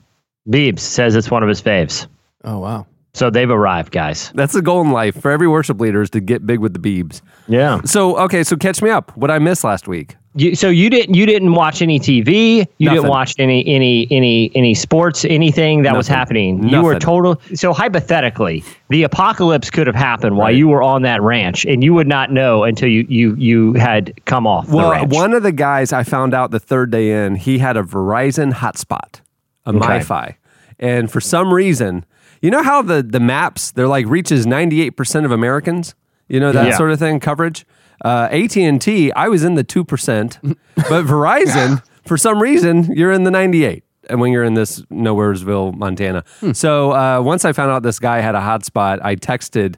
Beebs 0.49 0.79
says 0.79 1.15
it's 1.15 1.29
one 1.29 1.43
of 1.43 1.49
his 1.49 1.61
faves. 1.61 2.07
Oh 2.43 2.57
wow. 2.57 2.87
So 3.13 3.29
they've 3.29 3.49
arrived, 3.49 3.91
guys. 3.91 4.31
That's 4.35 4.53
the 4.53 4.61
goal 4.61 4.81
in 4.81 4.91
life 4.91 5.19
for 5.21 5.31
every 5.31 5.47
worship 5.47 5.81
leader 5.81 6.01
is 6.01 6.09
to 6.11 6.21
get 6.21 6.45
big 6.45 6.59
with 6.59 6.73
the 6.73 6.79
Beebs. 6.79 7.21
Yeah. 7.47 7.81
So, 7.83 8.17
okay, 8.19 8.43
so 8.43 8.55
catch 8.55 8.81
me 8.81 8.89
up. 8.89 9.15
What 9.17 9.29
I 9.29 9.37
missed 9.39 9.63
last 9.65 9.87
week? 9.87 10.15
You, 10.33 10.55
so 10.55 10.69
you 10.69 10.89
didn't 10.89 11.13
you 11.13 11.25
didn't 11.25 11.51
watch 11.55 11.81
any 11.81 11.99
TV. 11.99 12.59
You 12.77 12.85
Nothing. 12.85 13.01
didn't 13.01 13.09
watch 13.09 13.35
any 13.37 13.67
any 13.67 14.07
any 14.09 14.49
any 14.55 14.73
sports 14.73 15.25
anything 15.25 15.81
that 15.81 15.93
was 15.93 16.07
Nothing. 16.07 16.17
happening. 16.19 16.69
You 16.69 16.81
were 16.81 16.97
total. 16.97 17.41
So 17.53 17.73
hypothetically, 17.73 18.63
the 18.87 19.03
apocalypse 19.03 19.69
could 19.69 19.87
have 19.87 19.95
happened 19.95 20.37
while 20.37 20.47
Right. 20.47 20.55
you 20.55 20.69
were 20.69 20.81
on 20.81 21.01
that 21.01 21.21
ranch, 21.21 21.65
and 21.65 21.83
you 21.83 21.93
would 21.93 22.07
not 22.07 22.31
know 22.31 22.63
until 22.63 22.87
you 22.87 23.05
you 23.09 23.35
you 23.35 23.73
had 23.73 24.13
come 24.23 24.47
off 24.47 24.69
Well, 24.69 25.05
one 25.07 25.33
of 25.33 25.43
the 25.43 25.51
guys 25.51 25.91
I 25.91 26.03
found 26.03 26.33
out 26.33 26.51
the 26.51 26.59
third 26.61 26.91
day 26.91 27.25
in, 27.25 27.35
he 27.35 27.57
had 27.57 27.75
a 27.75 27.83
Verizon 27.83 28.53
hotspot, 28.53 29.19
a 29.65 29.73
MiFi, 29.73 30.35
and 30.79 31.11
for 31.11 31.19
some 31.19 31.53
reason, 31.53 32.05
you 32.41 32.49
know 32.51 32.63
how 32.63 32.81
the 32.81 33.03
the 33.03 33.19
maps 33.19 33.71
they're 33.71 33.87
like 33.87 34.05
reaches 34.07 34.45
ninety 34.45 34.81
eight 34.81 34.91
percent 34.91 35.25
of 35.25 35.31
Americans, 35.31 35.95
you 36.27 36.39
know 36.39 36.51
that 36.51 36.67
Yeah. 36.67 36.77
sort 36.77 36.91
of 36.91 36.99
thing 36.99 37.19
coverage. 37.19 37.65
Uh, 38.03 38.27
AT 38.31 38.57
and 38.57 38.81
T, 38.81 39.11
I 39.13 39.27
was 39.27 39.43
in 39.43 39.53
the 39.55 39.63
two 39.63 39.83
percent, 39.83 40.39
but 40.75 41.05
Verizon, 41.05 41.83
for 42.07 42.17
some 42.17 42.41
reason, 42.41 42.91
you're 42.95 43.11
in 43.11 43.23
the 43.25 43.31
ninety 43.31 43.63
eight. 43.63 43.83
And 44.09 44.19
when 44.19 44.31
you're 44.33 44.43
in 44.43 44.55
this 44.55 44.81
Nowheresville, 44.91 45.75
Montana, 45.77 46.23
so 46.53 46.91
uh, 46.91 47.21
once 47.21 47.45
I 47.45 47.53
found 47.53 47.71
out 47.71 47.83
this 47.83 47.99
guy 47.99 48.19
had 48.19 48.33
a 48.33 48.39
hotspot, 48.39 48.99
I 49.03 49.15
texted 49.15 49.75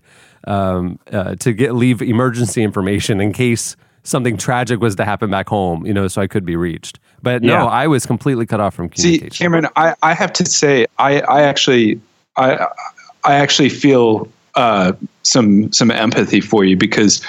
um, 0.48 0.98
uh, 1.12 1.36
to 1.36 1.51
get 1.53 1.75
leave 1.75 2.01
emergency 2.01 2.63
information 2.63 3.20
in 3.20 3.34
case 3.34 3.75
something 4.03 4.38
tragic 4.38 4.79
was 4.79 4.96
to 4.96 5.05
happen 5.05 5.29
back 5.29 5.50
home, 5.50 5.86
you 5.86 5.93
know, 5.93 6.08
so 6.08 6.22
I 6.22 6.27
could 6.27 6.46
be 6.46 6.55
reached. 6.55 7.00
But 7.22 7.43
no, 7.43 7.53
Yeah. 7.53 7.65
I 7.65 7.88
was 7.88 8.05
completely 8.05 8.46
cut 8.46 8.60
off 8.60 8.74
from 8.74 8.89
See, 8.96 9.17
communication. 9.17 9.43
Cameron, 9.43 9.67
I, 9.75 9.93
I 10.01 10.13
have 10.13 10.34
to 10.34 10.46
say, 10.46 10.88
I, 10.98 11.22
I 11.22 11.41
actually, 11.43 12.01
I, 12.38 12.68
I 13.24 13.36
actually 13.36 13.70
feel 13.70 14.28
uh, 14.56 14.94
some 15.24 15.72
some 15.72 15.92
empathy 15.92 16.42
for 16.42 16.63
you 16.63 16.78
because 16.78 17.22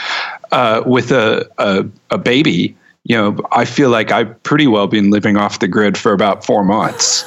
uh, 0.52 0.82
with 0.84 1.10
a, 1.10 1.48
a 1.58 1.86
a 2.10 2.18
baby, 2.18 2.76
you 3.04 3.16
know, 3.16 3.36
I 3.52 3.64
feel 3.64 3.90
like 3.90 4.10
I've 4.10 4.42
pretty 4.42 4.66
well 4.66 4.86
been 4.86 5.10
living 5.10 5.36
off 5.36 5.58
the 5.58 5.68
grid 5.68 5.96
for 5.96 6.12
about 6.12 6.44
four 6.44 6.64
months. 6.64 7.24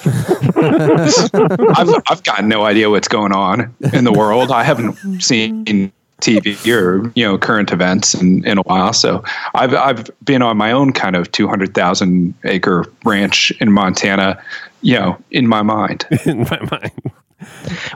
I've 1.78 1.90
I've 2.10 2.24
got 2.24 2.44
no 2.44 2.64
idea 2.64 2.90
what's 2.90 3.08
going 3.08 3.32
on 3.32 3.74
in 3.94 4.04
the 4.04 4.14
world. 4.14 4.52
I 4.52 4.64
haven't 4.64 5.22
seen 5.22 5.92
TV 6.22 6.58
or 6.74 7.12
you 7.16 7.24
know 7.24 7.38
current 7.38 7.72
events 7.72 8.14
in, 8.14 8.46
in 8.46 8.58
a 8.58 8.62
while. 8.64 8.94
So 8.94 9.24
I've 9.54 9.74
I've 9.74 10.10
been 10.26 10.42
on 10.42 10.58
my 10.58 10.72
own 10.72 10.94
kind 10.94 11.16
of 11.16 11.32
two 11.32 11.48
hundred 11.48 11.74
thousand 11.74 12.34
acre 12.44 12.86
ranch 13.06 13.52
in 13.62 13.72
Montana, 13.72 14.42
you 14.82 14.96
know, 14.96 15.18
in 15.32 15.48
my 15.48 15.62
mind. 15.62 16.06
in 16.26 16.40
my 16.40 16.60
mind. 16.72 17.12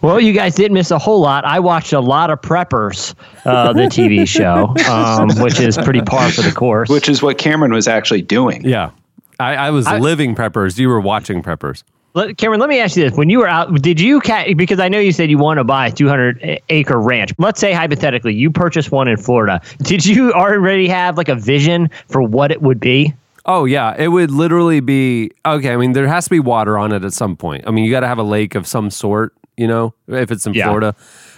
Well, 0.01 0.19
you 0.19 0.33
guys 0.33 0.55
didn't 0.55 0.73
miss 0.73 0.91
a 0.91 0.99
whole 0.99 1.19
lot. 1.21 1.45
I 1.45 1.59
watched 1.59 1.93
a 1.93 1.99
lot 1.99 2.29
of 2.29 2.41
Preppers, 2.41 3.15
uh, 3.45 3.73
the 3.73 3.83
TV 3.83 4.27
show, 4.27 4.75
um, 4.91 5.29
which 5.43 5.59
is 5.59 5.77
pretty 5.77 6.01
par 6.01 6.31
for 6.31 6.41
the 6.41 6.51
course. 6.51 6.89
Which 6.89 7.09
is 7.09 7.21
what 7.21 7.37
Cameron 7.37 7.73
was 7.73 7.87
actually 7.87 8.21
doing. 8.21 8.63
Yeah. 8.67 8.91
I, 9.39 9.55
I 9.55 9.69
was 9.71 9.87
I- 9.87 9.97
living 9.99 10.35
preppers. 10.35 10.77
You 10.77 10.89
were 10.89 11.01
watching 11.01 11.41
preppers. 11.41 11.83
Let, 12.13 12.37
Cameron, 12.37 12.59
let 12.59 12.67
me 12.67 12.77
ask 12.79 12.97
you 12.97 13.05
this: 13.09 13.17
When 13.17 13.29
you 13.29 13.39
were 13.39 13.47
out, 13.47 13.73
did 13.81 13.99
you 13.99 14.19
ca- 14.19 14.53
because 14.53 14.81
I 14.81 14.89
know 14.89 14.99
you 14.99 15.13
said 15.13 15.29
you 15.29 15.37
want 15.37 15.59
to 15.59 15.63
buy 15.63 15.87
a 15.87 15.91
200 15.93 16.59
acre 16.67 16.99
ranch. 16.99 17.31
Let's 17.37 17.61
say 17.61 17.71
hypothetically 17.71 18.33
you 18.33 18.51
purchased 18.51 18.91
one 18.91 19.07
in 19.07 19.15
Florida. 19.15 19.61
Did 19.81 20.05
you 20.05 20.33
already 20.33 20.89
have 20.89 21.15
like 21.15 21.29
a 21.29 21.35
vision 21.35 21.89
for 22.09 22.21
what 22.21 22.51
it 22.51 22.61
would 22.61 22.81
be? 22.81 23.13
Oh 23.45 23.65
yeah, 23.65 23.95
it 23.97 24.09
would 24.09 24.31
literally 24.31 24.79
be 24.81 25.31
okay. 25.45 25.73
I 25.73 25.77
mean, 25.77 25.93
there 25.93 26.07
has 26.07 26.25
to 26.25 26.29
be 26.29 26.39
water 26.39 26.77
on 26.77 26.91
it 26.91 27.03
at 27.03 27.13
some 27.13 27.35
point. 27.35 27.63
I 27.67 27.71
mean, 27.71 27.83
you 27.85 27.91
got 27.91 28.01
to 28.01 28.07
have 28.07 28.19
a 28.19 28.23
lake 28.23 28.55
of 28.55 28.67
some 28.67 28.89
sort. 28.91 29.33
You 29.57 29.67
know, 29.67 29.93
if 30.07 30.31
it's 30.31 30.47
in 30.47 30.53
Yeah. 30.53 30.65
Florida, 30.67 30.95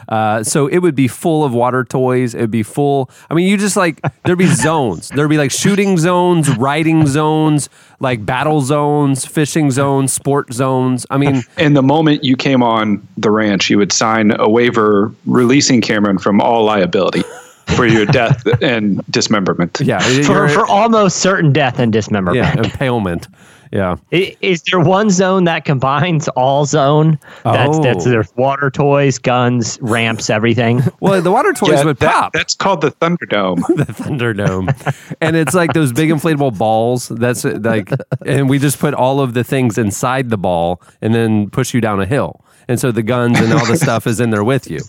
uh, 0.08 0.44
so 0.44 0.68
it 0.68 0.78
would 0.80 0.96
be 0.96 1.08
full 1.10 1.44
of 1.44 1.54
water 1.54 1.84
toys. 1.84 2.36
It'd 2.36 2.52
be 2.52 2.64
full. 2.64 3.10
I 3.30 3.34
mean, 3.34 3.48
you 3.48 3.58
just 3.58 3.76
like 3.76 4.00
there'd 4.24 4.38
be 4.38 4.46
zones. 4.48 5.10
There'd 5.10 5.30
be 5.30 5.38
like 5.38 5.52
shooting 5.52 5.98
zones, 5.98 6.56
riding 6.58 7.06
zones, 7.08 7.70
like 8.00 8.26
battle 8.26 8.62
zones, 8.62 9.26
fishing 9.26 9.72
zones, 9.72 10.14
sport 10.14 10.54
zones. 10.54 11.06
I 11.10 11.18
mean, 11.18 11.44
And 11.58 11.76
the 11.76 11.84
moment 11.84 12.24
you 12.24 12.38
came 12.38 12.64
on 12.64 13.06
the 13.18 13.32
ranch, 13.32 13.70
you 13.70 13.78
would 13.80 13.92
sign 13.92 14.32
a 14.40 14.48
waiver 14.50 15.12
releasing 15.26 15.82
Cameron 15.82 16.18
from 16.18 16.40
all 16.40 16.64
liability 16.64 17.24
for 17.68 17.86
your 17.86 18.06
death 18.06 18.44
and 18.62 19.02
dismemberment. 19.10 19.80
yeah, 19.82 20.00
For, 20.24 20.48
for 20.50 20.66
almost 20.68 21.18
certain 21.18 21.52
death 21.54 21.80
and 21.80 21.92
dismemberment. 21.92 22.36
yeah, 22.46 22.58
impalement. 22.64 23.28
Yeah. 23.72 23.96
I- 24.12 24.36
Is 24.42 24.62
there 24.70 24.80
one 24.80 25.10
zone 25.10 25.46
that 25.46 25.66
combines 25.66 26.28
all 26.30 26.66
zone? 26.66 27.18
That's 27.44 27.80
that's 27.80 28.06
Oh. 28.06 28.10
there's 28.12 28.32
water 28.36 28.70
toys, 28.70 29.18
guns, 29.18 29.80
ramps, 29.82 30.30
everything. 30.30 30.84
Well, 31.00 31.20
the 31.24 31.32
water 31.32 31.54
toys 31.54 31.72
Yeah, 31.72 31.86
would 31.86 31.98
that- 31.98 32.12
pop. 32.12 32.34
that's 32.34 32.54
called 32.54 32.82
the 32.82 32.92
Thunderdome. 32.92 33.66
the 33.76 33.86
Thunderdome, 33.92 35.16
and 35.22 35.36
it's 35.36 35.56
like 35.56 35.74
those 35.74 35.92
big 35.92 36.12
inflatable 36.12 36.56
balls. 36.56 37.08
That's 37.10 37.44
like, 37.46 37.90
and 38.28 38.48
we 38.48 38.60
just 38.60 38.78
put 38.78 38.94
all 38.94 39.20
of 39.22 39.34
the 39.34 39.44
things 39.44 39.80
inside 39.80 40.30
the 40.30 40.38
ball, 40.38 40.80
and 41.02 41.16
then 41.16 41.50
push 41.50 41.74
you 41.74 41.82
down 41.82 42.00
a 42.00 42.06
hill. 42.06 42.46
And 42.68 42.80
so 42.80 42.92
the 42.92 43.02
guns 43.04 43.40
and 43.40 43.52
all 43.54 43.66
the 43.66 43.76
stuff 43.76 44.06
is 44.06 44.20
in 44.20 44.30
there 44.30 44.44
with 44.44 44.70
you. 44.70 44.80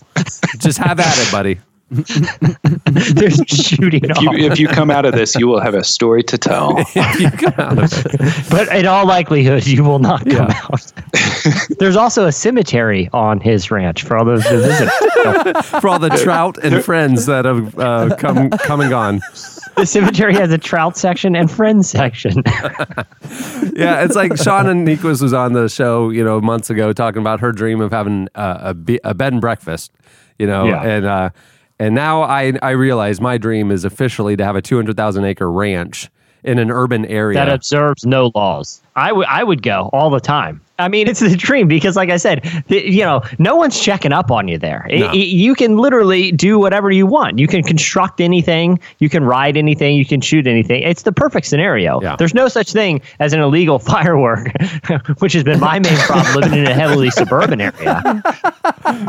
Just 0.59 0.77
have 0.77 0.99
at 0.99 1.17
it, 1.17 1.31
buddy. 1.31 1.59
There's 1.91 3.39
shooting 3.47 4.03
if, 4.05 4.19
you, 4.21 4.29
off. 4.29 4.35
if 4.37 4.59
you 4.59 4.67
come 4.67 4.89
out 4.89 5.05
of 5.05 5.13
this, 5.13 5.35
you 5.35 5.47
will 5.47 5.59
have 5.59 5.75
a 5.75 5.83
story 5.83 6.23
to 6.23 6.37
tell. 6.37 6.77
You 7.19 7.29
come 7.31 7.53
out 7.59 7.77
of 7.77 8.05
it. 8.05 8.45
But 8.49 8.75
in 8.75 8.85
all 8.87 9.05
likelihood, 9.05 9.67
you 9.67 9.83
will 9.83 9.99
not 9.99 10.25
come 10.27 10.49
out. 10.49 10.91
There's 11.79 11.95
also 11.95 12.25
a 12.25 12.31
cemetery 12.31 13.09
on 13.13 13.39
his 13.39 13.69
ranch 13.69 14.03
for 14.03 14.17
all 14.17 14.25
those 14.25 14.45
who 14.47 14.57
visit. 14.57 14.89
for 15.79 15.87
all 15.87 15.99
the 15.99 16.09
trout 16.23 16.57
and 16.63 16.83
friends 16.83 17.25
that 17.27 17.45
have 17.45 17.77
uh, 17.77 18.15
come 18.15 18.49
come 18.49 18.81
and 18.81 18.89
gone. 18.89 19.21
the 19.77 19.85
cemetery 19.85 20.33
has 20.33 20.51
a 20.51 20.57
trout 20.57 20.97
section 20.97 21.35
and 21.35 21.51
friends 21.51 21.89
section. 21.89 22.41
Yeah, 23.75 24.03
it's 24.03 24.15
like 24.15 24.31
Shauna 24.33 24.73
Niequist 24.73 25.21
was 25.21 25.33
on 25.33 25.53
the 25.53 25.69
show, 25.69 26.09
you 26.09 26.23
know, 26.23 26.41
months 26.41 26.69
ago 26.69 26.93
talking 26.93 27.21
about 27.21 27.39
her 27.41 27.51
dream 27.51 27.81
of 27.81 27.91
having 27.91 28.27
uh, 28.35 28.57
a, 28.61 28.73
be- 28.73 28.99
a 29.03 29.13
bed 29.13 29.33
and 29.33 29.41
breakfast, 29.41 29.91
you 30.39 30.47
know, 30.47 30.65
Yeah. 30.65 30.81
and 30.83 31.05
uh, 31.05 31.29
and 31.79 31.95
now 31.95 32.23
I 32.23 32.53
I 32.61 32.71
realize 32.71 33.19
my 33.21 33.37
dream 33.37 33.71
is 33.71 33.85
officially 33.85 34.35
to 34.37 34.43
have 34.45 34.55
a 34.55 34.61
two 34.61 34.75
hundred 34.75 34.97
thousand 34.97 35.25
acre 35.25 35.51
ranch 35.51 36.09
in 36.43 36.59
an 36.59 36.71
urban 36.71 37.05
area. 37.05 37.35
that 37.35 37.49
observes 37.49 38.05
no 38.05 38.31
laws. 38.35 38.81
I 38.95 39.11
would 39.11 39.27
I 39.27 39.43
would 39.43 39.61
go 39.61 39.89
all 39.93 40.09
the 40.09 40.19
time. 40.19 40.61
I 40.77 40.89
mean, 40.89 41.07
it's 41.07 41.21
the 41.21 41.35
dream 41.37 41.67
because, 41.67 41.95
like 41.95 42.09
I 42.09 42.17
said, 42.17 42.43
th- 42.67 42.91
you 42.93 43.03
know, 43.03 43.21
no 43.39 43.55
one's 43.55 43.79
checking 43.79 44.11
up 44.11 44.29
on 44.29 44.47
you 44.49 44.57
there. 44.57 44.85
I- 44.91 44.95
No. 44.97 45.07
I- 45.07 45.13
you 45.13 45.55
can 45.55 45.77
literally 45.77 46.31
do 46.33 46.59
whatever 46.59 46.91
you 46.91 47.05
want. 47.05 47.39
You 47.39 47.47
can 47.47 47.63
construct 47.63 48.19
anything. 48.19 48.79
You 48.99 49.07
can 49.09 49.23
ride 49.23 49.55
anything. 49.55 49.95
You 49.95 50.05
can 50.05 50.19
shoot 50.21 50.47
anything. 50.47 50.83
It's 50.83 51.03
the 51.03 51.11
perfect 51.13 51.45
scenario. 51.47 52.01
Yeah. 52.01 52.15
There's 52.17 52.33
no 52.33 52.47
such 52.49 52.73
thing 52.73 53.01
as 53.19 53.31
an 53.31 53.39
illegal 53.39 53.79
firework, 53.91 54.51
which 55.19 55.33
has 55.33 55.43
been 55.43 55.59
my 55.59 55.79
main 55.79 55.97
problem 55.99 56.35
living 56.35 56.59
in 56.59 56.67
a 56.67 56.73
heavily 56.73 57.09
suburban 57.09 57.61
area. 57.61 58.21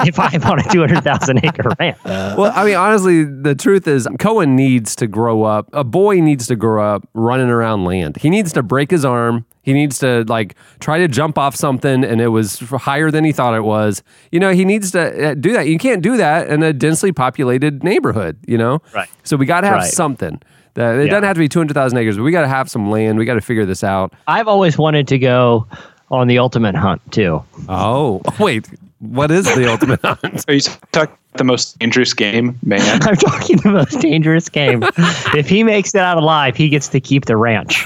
if 0.07 0.19
I'm 0.19 0.43
on 0.45 0.61
a 0.61 0.63
200,000 0.71 1.45
acre 1.45 1.71
ranch. 1.79 1.99
Uh, 2.05 2.35
well, 2.39 2.53
I 2.55 2.65
mean, 2.65 2.77
honestly, 2.77 3.25
the 3.25 3.55
truth 3.55 3.89
is, 3.89 4.07
Cohen 4.19 4.55
needs 4.57 4.95
to 4.97 5.07
grow 5.07 5.43
up. 5.43 5.69
A 5.73 5.85
boy 5.85 6.21
needs 6.21 6.47
to 6.47 6.57
grow 6.57 6.95
up 6.95 7.09
running 7.15 7.49
around 7.49 7.85
land. 7.85 8.19
He 8.19 8.31
needs 8.31 8.53
to 8.55 8.63
break 8.63 8.91
his 8.91 9.05
arm. 9.05 9.45
He 9.67 9.73
needs 9.75 9.99
to 9.99 10.25
like 10.29 10.55
try 10.81 10.97
to 10.99 11.09
jump 11.09 11.37
off 11.37 11.55
something, 11.57 12.05
and 12.05 12.21
it 12.21 12.29
was 12.29 12.61
higher 12.61 13.11
than 13.11 13.25
he 13.25 13.33
thought 13.33 13.55
it 13.55 13.65
was. 13.65 14.03
You 14.33 14.41
know, 14.41 14.53
he 14.53 14.65
needs 14.65 14.93
to 14.93 15.31
uh, 15.31 15.35
do 15.35 15.53
that. 15.53 15.67
You 15.69 15.77
can't 15.77 16.01
do 16.03 16.17
that 16.17 16.49
in 16.49 16.63
a 16.63 16.73
densely 16.73 17.13
populated 17.13 17.83
neighborhood. 17.85 18.39
You 18.47 18.57
know, 18.59 18.81
Right. 18.95 19.09
So 19.25 19.37
we 19.37 19.45
got 19.45 19.63
to 19.63 19.67
have 19.67 19.77
Right. 19.81 19.91
something. 19.93 20.41
That 20.75 20.97
it 20.97 21.07
Yeah. 21.07 21.11
doesn't 21.11 21.25
have 21.25 21.35
to 21.37 21.41
be 21.41 21.49
two 21.49 21.59
hundred 21.59 21.75
thousand 21.75 21.99
acres, 21.99 22.17
but 22.17 22.23
we 22.23 22.31
got 22.31 22.43
to 22.43 22.49
have 22.49 22.71
some 22.71 22.91
land. 22.91 23.19
We 23.19 23.25
got 23.25 23.35
to 23.35 23.41
figure 23.41 23.67
this 23.67 23.83
out. 23.83 24.13
I've 24.29 24.47
always 24.49 24.79
wanted 24.79 25.09
to 25.09 25.19
go 25.19 25.67
on 26.11 26.29
the 26.29 26.39
ultimate 26.39 26.77
hunt 26.77 27.03
too. 27.11 27.43
Oh, 27.69 28.23
wait, 28.39 28.69
what 29.01 29.31
is 29.33 29.47
the 29.47 29.69
ultimate 29.69 30.01
hunt? 30.05 30.45
Are 30.49 30.55
you 30.55 30.61
talking 30.93 31.17
the 31.39 31.45
most 31.45 31.79
dangerous 31.79 32.13
game, 32.15 32.59
man? 32.63 32.81
I'm 33.03 33.17
talking 33.17 33.57
the 33.59 33.71
most 33.71 34.01
dangerous 34.01 34.49
game. 34.49 34.83
if 35.35 35.49
he 35.49 35.63
makes 35.63 35.95
it 35.95 36.01
out 36.01 36.17
alive, 36.19 36.57
he 36.57 36.69
gets 36.69 36.89
to 36.89 37.01
keep 37.01 37.25
the 37.27 37.37
ranch. 37.37 37.85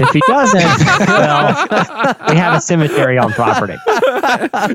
If 0.00 0.10
he 0.10 0.20
doesn't, 0.28 0.60
well, 1.08 2.16
we 2.28 2.36
have 2.36 2.54
a 2.54 2.60
cemetery 2.60 3.18
on 3.18 3.32
property. 3.32 3.76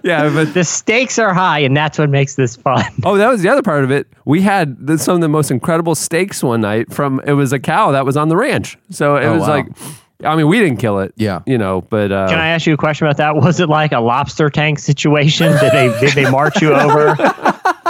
yeah, 0.03 0.29
but 0.34 0.53
The 0.53 0.63
stakes 0.65 1.17
are 1.17 1.34
high, 1.34 1.60
and 1.60 1.75
that's 1.77 1.98
what 1.98 2.10
makes 2.10 2.36
this 2.36 2.55
fun. 2.58 2.84
Oh, 3.05 3.17
that 3.17 3.29
was 3.29 3.41
the 3.41 3.50
other 3.50 3.62
part 3.62 3.84
of 3.86 3.91
it. 3.91 4.08
We 4.25 4.41
had 4.41 4.86
the, 4.86 4.98
some 4.98 5.15
of 5.15 5.22
the 5.22 5.29
most 5.29 5.50
incredible 5.51 5.96
steaks 5.96 6.43
one 6.43 6.62
night 6.62 6.91
from 6.91 7.22
it 7.25 7.34
was 7.34 7.53
a 7.53 7.60
cow 7.60 7.91
that 7.91 8.05
was 8.05 8.17
on 8.17 8.27
the 8.29 8.36
ranch. 8.38 8.77
So 8.89 9.15
it 9.15 9.24
Oh, 9.25 9.34
was 9.34 9.41
wow. 9.41 9.48
like 9.48 9.67
I 10.25 10.38
mean, 10.38 10.48
we 10.48 10.58
didn't 10.60 10.77
kill 10.77 11.00
it. 11.00 11.13
Yeah. 11.17 11.41
You 11.46 11.58
know, 11.58 11.82
but 11.82 12.12
uh 12.12 12.27
Can 12.29 12.39
I 12.39 12.48
ask 12.50 12.65
you 12.65 12.74
a 12.74 12.77
question 12.77 13.05
about 13.08 13.17
that? 13.17 13.36
Was 13.36 13.60
it 13.60 13.67
like 13.67 13.91
a 13.91 14.00
lobster 14.00 14.50
tank 14.50 14.79
situation? 14.79 15.51
Did 15.51 15.72
they 15.74 16.00
did 16.00 16.13
they 16.13 16.29
march 16.29 16.62
you 16.62 16.74
over 16.74 17.15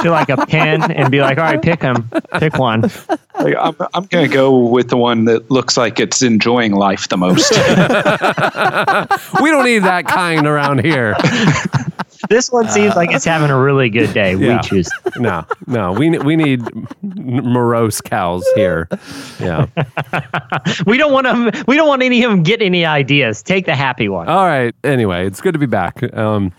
to 0.02 0.10
like 0.10 0.30
a 0.30 0.46
pen 0.46 0.92
and 0.92 1.12
be 1.12 1.22
like, 1.22 1.38
"All 1.38 1.44
right, 1.44 1.62
pick 1.62 1.82
him, 1.82 2.10
pick 2.40 2.58
one." 2.58 2.82
Like, 3.40 3.56
I'm, 3.60 3.76
I'm 3.94 4.06
going 4.06 4.28
to 4.28 4.34
go 4.34 4.58
with 4.58 4.90
the 4.90 4.98
one 4.98 5.26
that 5.26 5.50
looks 5.50 5.76
like 5.78 6.00
it's 6.00 6.22
enjoying 6.22 6.74
life 6.74 7.10
the 7.10 7.18
most. 7.18 7.52
we 9.42 9.50
don't 9.50 9.66
need 9.66 9.84
that 9.84 10.06
kind 10.08 10.46
around 10.48 10.84
here. 10.84 11.16
This 12.30 12.52
one 12.52 12.70
seems 12.70 12.96
like 12.96 13.12
it's 13.12 13.26
having 13.26 13.50
a 13.50 13.60
really 13.60 13.90
good 13.90 14.14
day. 14.14 14.36
Yeah. 14.36 14.58
We 14.58 14.68
choose. 14.68 14.90
No, 15.18 15.46
no. 15.68 15.92
We 15.92 16.18
we 16.20 16.36
need 16.36 16.62
morose 17.02 18.02
cows 18.02 18.46
here. 18.56 18.88
Yeah. 19.40 19.68
We 20.86 20.98
don't 20.98 21.12
want 21.12 21.26
them. 21.26 21.64
We 21.68 21.76
don't 21.76 21.88
want 21.88 22.04
any 22.04 22.24
of 22.24 22.32
them 22.32 22.44
get 22.44 22.62
any 22.62 22.86
ideas. 22.86 23.44
Take 23.44 23.66
the 23.66 23.76
happy 23.76 24.10
one. 24.10 24.28
All 24.30 24.46
right. 24.46 24.74
Anyway, 24.84 25.26
it's 25.28 25.42
good 25.42 25.54
to 25.54 25.60
be 25.60 25.66
back. 25.66 26.02
Um, 26.16 26.52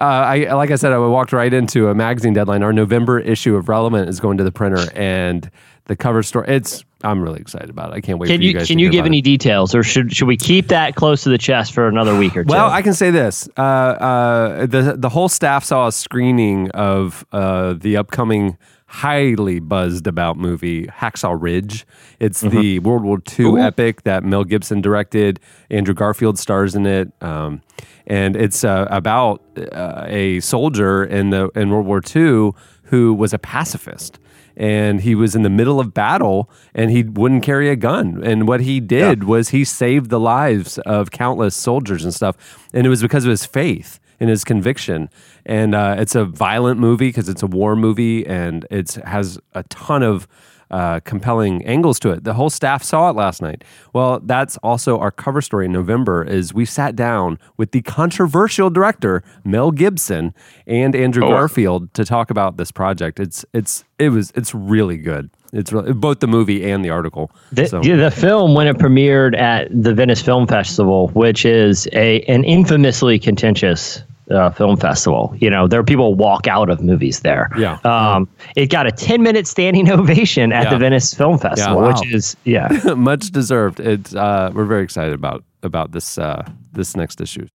uh, 0.00 0.04
I 0.04 0.52
like 0.54 0.70
I 0.70 0.76
said, 0.76 0.92
I 0.92 0.98
walked 0.98 1.32
right 1.32 1.52
into 1.52 1.88
a 1.88 1.94
magazine 1.94 2.32
deadline. 2.32 2.62
Our 2.62 2.72
November 2.72 3.18
issue 3.18 3.56
of 3.56 3.68
Relevant 3.68 4.08
is 4.08 4.20
going 4.20 4.36
to 4.38 4.44
the 4.44 4.52
printer, 4.52 4.90
and 4.94 5.50
the 5.86 5.96
cover 5.96 6.22
story. 6.22 6.46
It's. 6.48 6.84
I'm 7.02 7.22
really 7.22 7.40
excited 7.40 7.70
about 7.70 7.90
it. 7.90 7.94
I 7.94 8.00
can't 8.00 8.18
wait. 8.18 8.28
Can 8.28 8.38
for 8.38 8.42
you, 8.42 8.48
you 8.50 8.58
guys 8.58 8.68
can 8.68 8.78
to 8.78 8.82
you 8.82 8.90
give 8.90 9.06
any 9.06 9.18
it. 9.18 9.22
details, 9.22 9.74
or 9.74 9.82
should 9.82 10.14
should 10.14 10.28
we 10.28 10.36
keep 10.36 10.68
that 10.68 10.94
close 10.94 11.22
to 11.24 11.28
the 11.28 11.38
chest 11.38 11.72
for 11.72 11.88
another 11.88 12.16
week 12.16 12.36
or 12.36 12.44
two? 12.44 12.50
Well, 12.50 12.70
I 12.70 12.82
can 12.82 12.94
say 12.94 13.10
this: 13.10 13.48
uh, 13.56 13.60
uh, 13.60 14.66
the 14.66 14.94
the 14.96 15.08
whole 15.08 15.28
staff 15.28 15.64
saw 15.64 15.88
a 15.88 15.92
screening 15.92 16.70
of 16.70 17.24
uh, 17.32 17.74
the 17.74 17.96
upcoming, 17.96 18.56
highly 18.86 19.58
buzzed 19.58 20.06
about 20.06 20.36
movie 20.36 20.86
Hacksaw 20.86 21.36
Ridge. 21.40 21.86
It's 22.20 22.40
the 22.40 22.78
World 22.80 23.02
War 23.02 23.20
II 23.38 23.60
epic 23.60 24.02
that 24.02 24.22
Mel 24.22 24.44
Gibson 24.44 24.80
directed. 24.80 25.40
Andrew 25.70 25.94
Garfield 25.94 26.38
stars 26.38 26.74
in 26.74 26.86
it, 26.86 27.10
um, 27.20 27.62
and 28.06 28.36
it's 28.36 28.64
uh, 28.64 28.86
about 28.90 29.42
uh, 29.72 30.04
a 30.06 30.40
soldier 30.40 31.04
in 31.04 31.30
the 31.30 31.48
in 31.56 31.70
World 31.70 31.86
War 31.86 32.00
II 32.14 32.52
who 32.84 33.14
was 33.14 33.32
a 33.32 33.38
pacifist. 33.38 34.18
And 34.56 35.00
he 35.00 35.14
was 35.14 35.34
in 35.34 35.42
the 35.42 35.50
middle 35.50 35.80
of 35.80 35.94
battle, 35.94 36.50
and 36.74 36.90
he 36.90 37.02
wouldn't 37.02 37.42
carry 37.42 37.68
a 37.70 37.76
gun. 37.76 38.22
And 38.22 38.46
what 38.46 38.60
he 38.60 38.80
did 38.80 39.24
was 39.24 39.48
he 39.50 39.64
saved 39.64 40.10
the 40.10 40.20
lives 40.20 40.78
of 40.78 41.10
countless 41.10 41.56
soldiers 41.56 42.04
and 42.04 42.12
stuff. 42.14 42.36
And 42.72 42.86
it 42.86 42.90
was 42.90 43.02
because 43.02 43.24
of 43.24 43.30
his 43.30 43.46
faith. 43.46 43.98
and 44.20 44.30
his 44.30 44.44
conviction. 44.44 45.10
And 45.44 45.74
uh, 45.74 45.96
it's 45.98 46.14
a 46.14 46.24
violent 46.24 46.78
movie 46.78 47.08
because 47.08 47.28
it's 47.28 47.42
a 47.42 47.46
war 47.48 47.74
movie 47.74 48.24
and 48.24 48.64
it 48.70 48.92
has 49.04 49.36
a 49.52 49.64
ton 49.64 50.04
of 50.04 50.28
uh, 50.72 51.00
compelling 51.00 51.64
angles 51.66 51.98
to 52.00 52.10
it. 52.10 52.24
The 52.24 52.34
whole 52.34 52.50
staff 52.50 52.82
saw 52.82 53.10
it 53.10 53.16
last 53.16 53.42
night. 53.42 53.62
Well, 53.92 54.20
that's 54.20 54.56
also 54.58 54.98
our 54.98 55.10
cover 55.10 55.40
story 55.42 55.66
in 55.66 55.72
November. 55.72 56.24
Is 56.24 56.52
we 56.54 56.64
sat 56.64 56.96
down 56.96 57.38
with 57.56 57.72
the 57.72 57.82
controversial 57.82 58.70
director 58.70 59.22
Mel 59.44 59.70
Gibson 59.70 60.34
and 60.66 60.96
Andrew 60.96 61.24
Oh. 61.24 61.28
Garfield 61.28 61.92
to 61.94 62.04
talk 62.04 62.30
about 62.30 62.56
this 62.56 62.70
project. 62.72 63.20
It's 63.20 63.44
it's 63.52 63.84
it 63.98 64.08
was 64.08 64.32
it's 64.34 64.54
really 64.54 64.96
good. 64.96 65.30
It's 65.52 65.70
really, 65.70 65.92
both 65.92 66.20
the 66.20 66.26
movie 66.26 66.70
and 66.70 66.82
the 66.82 66.88
article. 66.88 67.30
The, 67.52 67.66
So- 67.66 67.82
yeah, 67.82 67.96
the 67.96 68.10
film 68.10 68.54
when 68.54 68.66
it 68.66 68.78
premiered 68.78 69.36
at 69.38 69.68
the 69.70 69.92
Venice 69.92 70.22
Film 70.22 70.46
Festival, 70.46 71.08
which 71.08 71.44
is 71.44 71.86
a 71.92 72.22
an 72.22 72.44
infamously 72.44 73.18
contentious 73.18 74.02
uh, 74.32 74.50
film 74.50 74.76
festival. 74.76 75.34
You 75.38 75.50
know, 75.50 75.66
there 75.68 75.78
are 75.80 75.84
people 75.84 76.14
walk 76.14 76.46
out 76.46 76.70
of 76.70 76.82
movies 76.82 77.20
there. 77.20 77.50
Yeah. 77.58 77.78
Um, 77.84 78.28
it 78.56 78.70
got 78.70 78.86
a 78.86 78.92
10 78.92 79.22
minute 79.22 79.46
standing 79.46 79.90
ovation 79.98 80.52
at 80.52 80.64
Yeah. 80.64 80.70
the 80.70 80.78
Venice 80.78 81.14
Film 81.14 81.38
Festival, 81.38 81.80
wow. 81.82 81.88
which 81.88 82.12
is 82.12 82.36
yeah. 82.44 82.68
much 82.96 83.30
deserved. 83.30 83.80
It's 83.80 84.14
uh, 84.14 84.50
we're 84.54 84.64
very 84.64 84.82
excited 84.84 85.14
about 85.14 85.44
about 85.62 85.92
this 85.92 86.18
uh, 86.18 86.44
this 86.72 86.96
next 86.96 87.20
issue. 87.20 87.46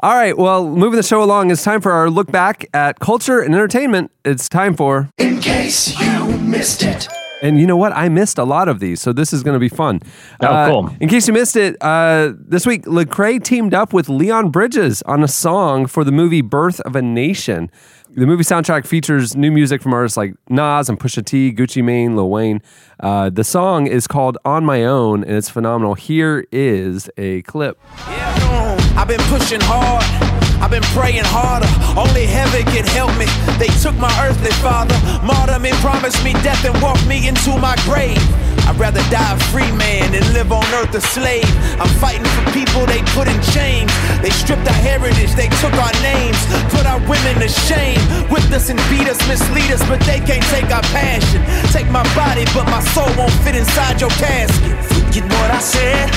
All 0.00 0.14
right, 0.14 0.36
well, 0.36 0.66
moving 0.68 0.96
the 0.96 1.02
show 1.02 1.22
along, 1.22 1.50
it's 1.50 1.62
time 1.62 1.80
for 1.80 1.92
our 1.92 2.10
look 2.10 2.30
back 2.32 2.66
at 2.74 2.98
culture 2.98 3.40
and 3.40 3.54
entertainment. 3.54 4.10
It's 4.24 4.48
time 4.48 4.74
for 4.74 5.08
In 5.18 5.40
case 5.40 5.98
you 6.00 6.26
missed 6.38 6.82
it. 6.82 7.06
And 7.44 7.60
you 7.60 7.66
know 7.66 7.76
what? 7.76 7.92
I 7.92 8.08
missed 8.08 8.38
a 8.38 8.44
lot 8.44 8.68
of 8.68 8.80
these, 8.80 9.02
so 9.02 9.12
this 9.12 9.32
is 9.34 9.42
going 9.42 9.52
to 9.52 9.60
be 9.60 9.68
fun. 9.68 10.00
Oh, 10.40 10.46
Uh, 10.46 10.68
cool. 10.70 10.90
In 10.98 11.10
case 11.10 11.28
you 11.28 11.34
missed 11.34 11.56
it, 11.56 11.76
uh, 11.82 12.32
this 12.38 12.66
week 12.66 12.84
Lecrae 12.86 13.42
teamed 13.42 13.74
up 13.74 13.92
with 13.92 14.08
Leon 14.08 14.48
Bridges 14.50 15.02
on 15.02 15.22
a 15.22 15.28
song 15.28 15.84
for 15.86 16.04
the 16.04 16.10
movie 16.12 16.40
Birth 16.40 16.80
of 16.80 16.96
a 16.96 17.02
Nation. 17.02 17.70
The 18.16 18.26
movie 18.26 18.44
soundtrack 18.44 18.86
features 18.86 19.36
new 19.36 19.50
music 19.52 19.82
from 19.82 19.92
artists 19.92 20.16
like 20.16 20.34
Nas 20.48 20.88
and 20.88 20.98
Pusha 20.98 21.22
T, 21.24 21.52
Gucci 21.52 21.82
Mane, 21.84 22.16
Lil 22.16 22.30
Wayne. 22.30 22.62
Uh, 23.00 23.28
the 23.28 23.44
song 23.44 23.88
is 23.88 24.06
called 24.06 24.38
"On 24.44 24.64
My 24.64 24.84
Own" 24.84 25.22
and 25.24 25.32
it's 25.36 25.50
phenomenal. 25.50 25.94
Here 25.94 26.46
is 26.52 27.10
a 27.18 27.42
clip. 27.42 27.78
I've 28.06 29.08
been 29.08 29.20
pushing 29.22 29.60
hard. 29.60 30.23
I've 30.60 30.70
been 30.70 30.86
praying 30.94 31.24
harder. 31.26 31.68
Only 31.98 32.26
heaven 32.26 32.64
can 32.70 32.84
help 32.84 33.12
me. 33.18 33.26
They 33.58 33.70
took 33.82 33.96
my 33.96 34.12
earthly 34.26 34.52
father, 34.62 34.96
martyred 35.24 35.62
me, 35.62 35.72
promised 35.80 36.22
me 36.24 36.32
death, 36.44 36.64
and 36.64 36.74
walked 36.82 37.06
me 37.06 37.28
into 37.28 37.56
my 37.58 37.76
grave. 37.84 38.20
I'd 38.64 38.80
rather 38.80 39.02
die 39.12 39.36
a 39.36 39.38
free 39.52 39.70
man 39.76 40.12
than 40.12 40.24
live 40.32 40.50
on 40.50 40.64
earth 40.80 40.94
a 40.94 41.00
slave. 41.00 41.44
I'm 41.76 41.90
fighting 42.00 42.24
for 42.24 42.44
people 42.52 42.86
they 42.86 43.02
put 43.12 43.28
in 43.28 43.36
chains. 43.52 43.92
They 44.24 44.30
stripped 44.30 44.66
our 44.66 44.80
heritage, 44.80 45.36
they 45.36 45.48
took 45.60 45.74
our 45.76 45.92
names, 46.00 46.40
put 46.72 46.86
our 46.86 46.98
women 47.04 47.36
to 47.44 47.48
shame. 47.48 48.00
Whipped 48.32 48.52
us 48.56 48.70
and 48.70 48.80
beat 48.88 49.06
us, 49.06 49.20
mislead 49.28 49.70
us, 49.70 49.84
but 49.86 50.00
they 50.08 50.18
can't 50.24 50.44
take 50.48 50.72
our 50.72 50.84
passion. 50.96 51.44
Take 51.76 51.90
my 51.90 52.04
body, 52.16 52.48
but 52.56 52.64
my 52.72 52.80
soul 52.96 53.10
won't 53.20 53.36
fit 53.44 53.54
inside 53.54 54.00
your 54.00 54.10
casket. 54.16 54.72
Forget 54.88 55.24
what 55.28 55.50
I 55.52 55.60
said, 55.60 56.08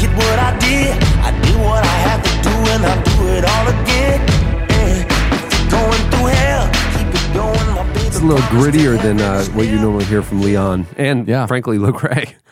forget 0.00 0.16
what 0.16 0.38
I 0.38 0.58
did. 0.58 1.02
I 1.20 1.30
did 1.42 1.56
what 1.56 1.84
I 1.84 1.96
had 2.06 2.22
to 2.24 2.32
do, 2.42 2.54
and 2.72 2.86
I'll 2.86 3.02
do 3.04 3.28
it 3.28 3.44
all 3.44 3.68
again. 3.68 4.20
If 4.70 5.70
going 5.70 6.10
through 6.10 6.26
hell, 6.26 6.70
keep 6.96 7.08
it 7.08 7.34
going, 7.34 7.74
my 7.74 7.92
baby. 7.92 8.06
It's 8.06 8.18
a 8.20 8.24
little 8.24 8.46
grittier 8.48 9.00
than 9.00 9.20
uh, 9.20 9.44
what 9.46 9.66
you 9.66 9.78
normally 9.78 10.04
hear 10.04 10.22
from 10.22 10.40
Leon 10.42 10.86
and, 10.96 11.26
Yeah. 11.28 11.46
frankly, 11.46 11.78
Lecrae. 11.78 12.34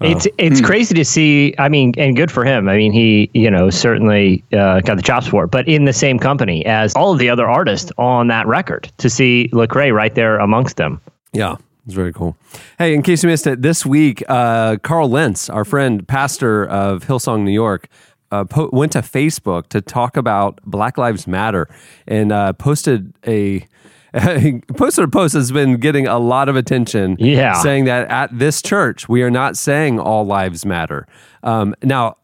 It's 0.00 0.26
it's 0.38 0.60
crazy 0.60 0.92
to 0.96 1.04
see. 1.04 1.54
I 1.56 1.68
mean, 1.68 1.94
and 1.96 2.14
good 2.16 2.30
for 2.30 2.44
him. 2.44 2.68
I 2.68 2.76
mean, 2.76 2.92
he 2.92 3.30
you 3.32 3.48
know 3.48 3.70
certainly 3.70 4.42
uh, 4.52 4.80
got 4.80 4.96
the 4.96 5.02
chops 5.02 5.28
for 5.28 5.44
it. 5.44 5.48
But 5.52 5.66
in 5.68 5.84
the 5.84 5.92
same 5.94 6.18
company 6.18 6.66
as 6.66 6.94
all 6.96 7.12
of 7.12 7.18
the 7.20 7.30
other 7.30 7.48
artists 7.48 7.90
on 7.96 8.26
that 8.26 8.46
record, 8.46 8.90
to 8.98 9.08
see 9.08 9.48
Lecrae 9.52 9.94
right 9.94 10.14
there 10.14 10.36
amongst 10.40 10.76
them. 10.76 11.00
Yeah, 11.32 11.56
it's 11.84 11.94
very 11.94 12.12
cool. 12.12 12.36
Hey, 12.78 12.94
in 12.94 13.02
case 13.02 13.22
you 13.22 13.28
missed 13.28 13.46
it, 13.46 13.62
this 13.62 13.84
week, 13.84 14.22
uh, 14.28 14.76
Carl 14.82 15.08
Lentz, 15.08 15.50
our 15.50 15.64
friend, 15.64 16.06
pastor 16.06 16.64
of 16.64 17.04
Hillsong, 17.04 17.44
New 17.44 17.52
York, 17.52 17.88
uh, 18.30 18.44
po- 18.44 18.70
went 18.72 18.92
to 18.92 19.00
Facebook 19.00 19.68
to 19.68 19.80
talk 19.80 20.16
about 20.16 20.60
Black 20.64 20.98
Lives 20.98 21.26
Matter 21.26 21.68
and 22.06 22.32
uh, 22.32 22.52
posted 22.54 23.12
a. 23.26 23.66
posted 24.76 25.04
a 25.04 25.08
post 25.08 25.34
that's 25.34 25.50
been 25.50 25.76
getting 25.78 26.06
a 26.06 26.20
lot 26.20 26.48
of 26.48 26.54
attention. 26.54 27.16
Yeah. 27.18 27.54
saying 27.54 27.86
that 27.86 28.08
at 28.08 28.38
this 28.38 28.62
church 28.62 29.08
we 29.08 29.24
are 29.24 29.30
not 29.30 29.56
saying 29.56 29.98
all 29.98 30.24
lives 30.24 30.64
matter. 30.64 31.08
Um, 31.42 31.74
now, 31.82 32.18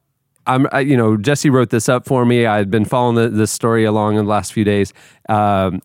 I'm, 0.46 0.68
I, 0.70 0.80
you 0.80 0.96
know, 0.96 1.16
Jesse 1.16 1.50
wrote 1.50 1.70
this 1.70 1.88
up 1.88 2.06
for 2.06 2.24
me. 2.24 2.46
I 2.46 2.58
had 2.58 2.70
been 2.70 2.84
following 2.84 3.16
the, 3.16 3.28
this 3.28 3.50
story 3.50 3.84
along 3.84 4.16
in 4.16 4.24
the 4.24 4.30
last 4.30 4.52
few 4.52 4.62
days, 4.62 4.92
um, 5.28 5.82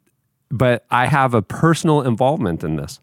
but 0.52 0.86
I 0.92 1.08
have 1.08 1.34
a 1.34 1.42
personal 1.42 2.04
involvement 2.04 2.64
in 2.64 2.76
this. 2.76 3.00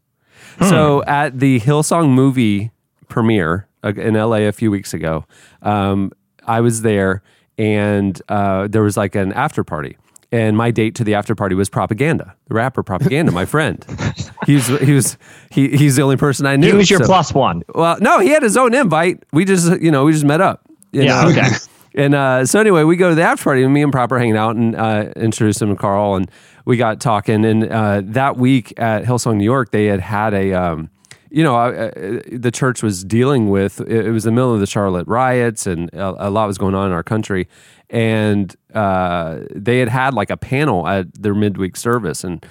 So 0.60 1.02
at 1.04 1.38
the 1.38 1.60
Hillsong 1.60 2.10
movie 2.10 2.70
premiere 3.08 3.66
uh, 3.84 3.92
in 3.94 4.14
LA 4.14 4.38
a 4.48 4.52
few 4.52 4.70
weeks 4.70 4.94
ago, 4.94 5.24
um, 5.62 6.12
I 6.46 6.60
was 6.60 6.82
there, 6.82 7.22
and 7.58 8.20
uh, 8.28 8.68
there 8.68 8.82
was 8.82 8.96
like 8.96 9.14
an 9.14 9.32
after 9.32 9.64
party. 9.64 9.96
And 10.34 10.56
my 10.56 10.70
date 10.70 10.94
to 10.94 11.04
the 11.04 11.14
after 11.14 11.34
party 11.34 11.54
was 11.54 11.68
Propaganda, 11.68 12.34
the 12.48 12.54
rapper 12.54 12.82
Propaganda, 12.82 13.32
my 13.32 13.44
friend. 13.44 13.84
He's 14.46 14.66
he 14.80 14.92
was 14.92 15.18
he, 15.50 15.68
he's 15.76 15.96
the 15.96 16.02
only 16.02 16.16
person 16.16 16.46
I 16.46 16.56
knew. 16.56 16.68
He 16.68 16.72
was 16.72 16.90
your 16.90 17.00
so- 17.00 17.04
plus 17.06 17.34
one. 17.34 17.62
well, 17.74 17.98
no, 18.00 18.18
he 18.18 18.30
had 18.30 18.42
his 18.42 18.56
own 18.56 18.72
invite. 18.74 19.22
We 19.32 19.44
just, 19.44 19.80
you 19.82 19.90
know, 19.90 20.04
we 20.06 20.12
just 20.12 20.24
met 20.24 20.40
up. 20.40 20.62
you 20.90 21.02
Yeah, 21.02 21.22
know? 21.24 21.28
okay. 21.30 21.48
And 21.94 22.14
uh, 22.14 22.46
so 22.46 22.60
anyway, 22.60 22.84
we 22.84 22.96
go 22.96 23.10
to 23.10 23.14
the 23.14 23.22
after 23.22 23.44
party, 23.44 23.62
and 23.62 23.72
me 23.72 23.82
and 23.82 23.92
Proper 23.92 24.18
hanging 24.18 24.36
out, 24.36 24.56
and 24.56 24.74
uh, 24.74 25.10
introduced 25.16 25.60
him 25.60 25.68
to 25.70 25.76
Carl, 25.76 26.16
and 26.16 26.30
we 26.64 26.76
got 26.76 27.00
talking. 27.00 27.44
And 27.44 27.64
uh, 27.64 28.02
that 28.04 28.36
week 28.36 28.72
at 28.78 29.04
Hillsong, 29.04 29.36
New 29.36 29.44
York, 29.44 29.72
they 29.72 29.86
had 29.86 30.00
had 30.00 30.32
a, 30.32 30.52
um, 30.52 30.90
you 31.30 31.42
know, 31.42 31.56
uh, 31.56 31.90
uh, 31.96 32.20
the 32.32 32.50
church 32.52 32.82
was 32.82 33.04
dealing 33.04 33.50
with. 33.50 33.80
It 33.82 34.06
it 34.06 34.10
was 34.10 34.24
the 34.24 34.32
middle 34.32 34.54
of 34.54 34.60
the 34.60 34.66
Charlotte 34.66 35.06
riots, 35.06 35.66
and 35.66 35.90
a, 35.92 36.28
a 36.28 36.30
lot 36.30 36.46
was 36.46 36.58
going 36.58 36.74
on 36.74 36.86
in 36.86 36.92
our 36.92 37.02
country. 37.02 37.48
And 37.90 38.54
uh, 38.72 39.40
they 39.54 39.78
had 39.78 39.90
had 39.90 40.14
like 40.14 40.30
a 40.30 40.36
panel 40.38 40.88
at 40.88 41.12
their 41.22 41.34
midweek 41.34 41.76
service, 41.76 42.24
and 42.24 42.44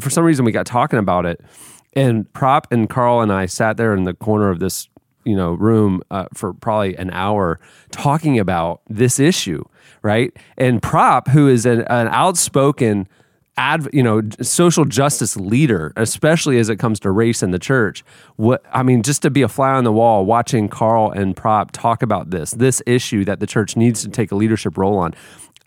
for 0.00 0.10
some 0.10 0.24
reason, 0.24 0.44
we 0.44 0.52
got 0.52 0.66
talking 0.66 0.98
about 0.98 1.24
it. 1.24 1.40
And 1.94 2.30
Prop 2.32 2.70
and 2.70 2.88
Carl 2.88 3.20
and 3.20 3.32
I 3.32 3.46
sat 3.46 3.76
there 3.76 3.94
in 3.94 4.04
the 4.04 4.14
corner 4.14 4.50
of 4.50 4.60
this, 4.60 4.88
you 5.28 5.36
know, 5.36 5.52
room 5.52 6.02
uh, 6.10 6.26
for 6.32 6.54
probably 6.54 6.96
an 6.96 7.10
hour 7.10 7.60
talking 7.90 8.38
about 8.38 8.80
this 8.88 9.20
issue, 9.20 9.62
right? 10.02 10.34
And 10.56 10.82
Prop, 10.82 11.28
who 11.28 11.48
is 11.48 11.66
an, 11.66 11.82
an 11.82 12.08
outspoken, 12.08 13.06
adv- 13.58 13.90
you 13.92 14.02
know, 14.02 14.22
social 14.40 14.86
justice 14.86 15.36
leader, 15.36 15.92
especially 15.96 16.58
as 16.58 16.70
it 16.70 16.76
comes 16.76 16.98
to 17.00 17.10
race 17.10 17.42
in 17.42 17.50
the 17.50 17.58
church. 17.58 18.02
What 18.36 18.64
I 18.72 18.82
mean, 18.82 19.02
just 19.02 19.20
to 19.22 19.30
be 19.30 19.42
a 19.42 19.48
fly 19.48 19.72
on 19.72 19.84
the 19.84 19.92
wall, 19.92 20.24
watching 20.24 20.68
Carl 20.68 21.10
and 21.10 21.36
Prop 21.36 21.72
talk 21.72 22.02
about 22.02 22.30
this, 22.30 22.52
this 22.52 22.82
issue 22.86 23.26
that 23.26 23.38
the 23.38 23.46
church 23.46 23.76
needs 23.76 24.00
to 24.02 24.08
take 24.08 24.32
a 24.32 24.34
leadership 24.34 24.78
role 24.78 24.96
on. 24.96 25.14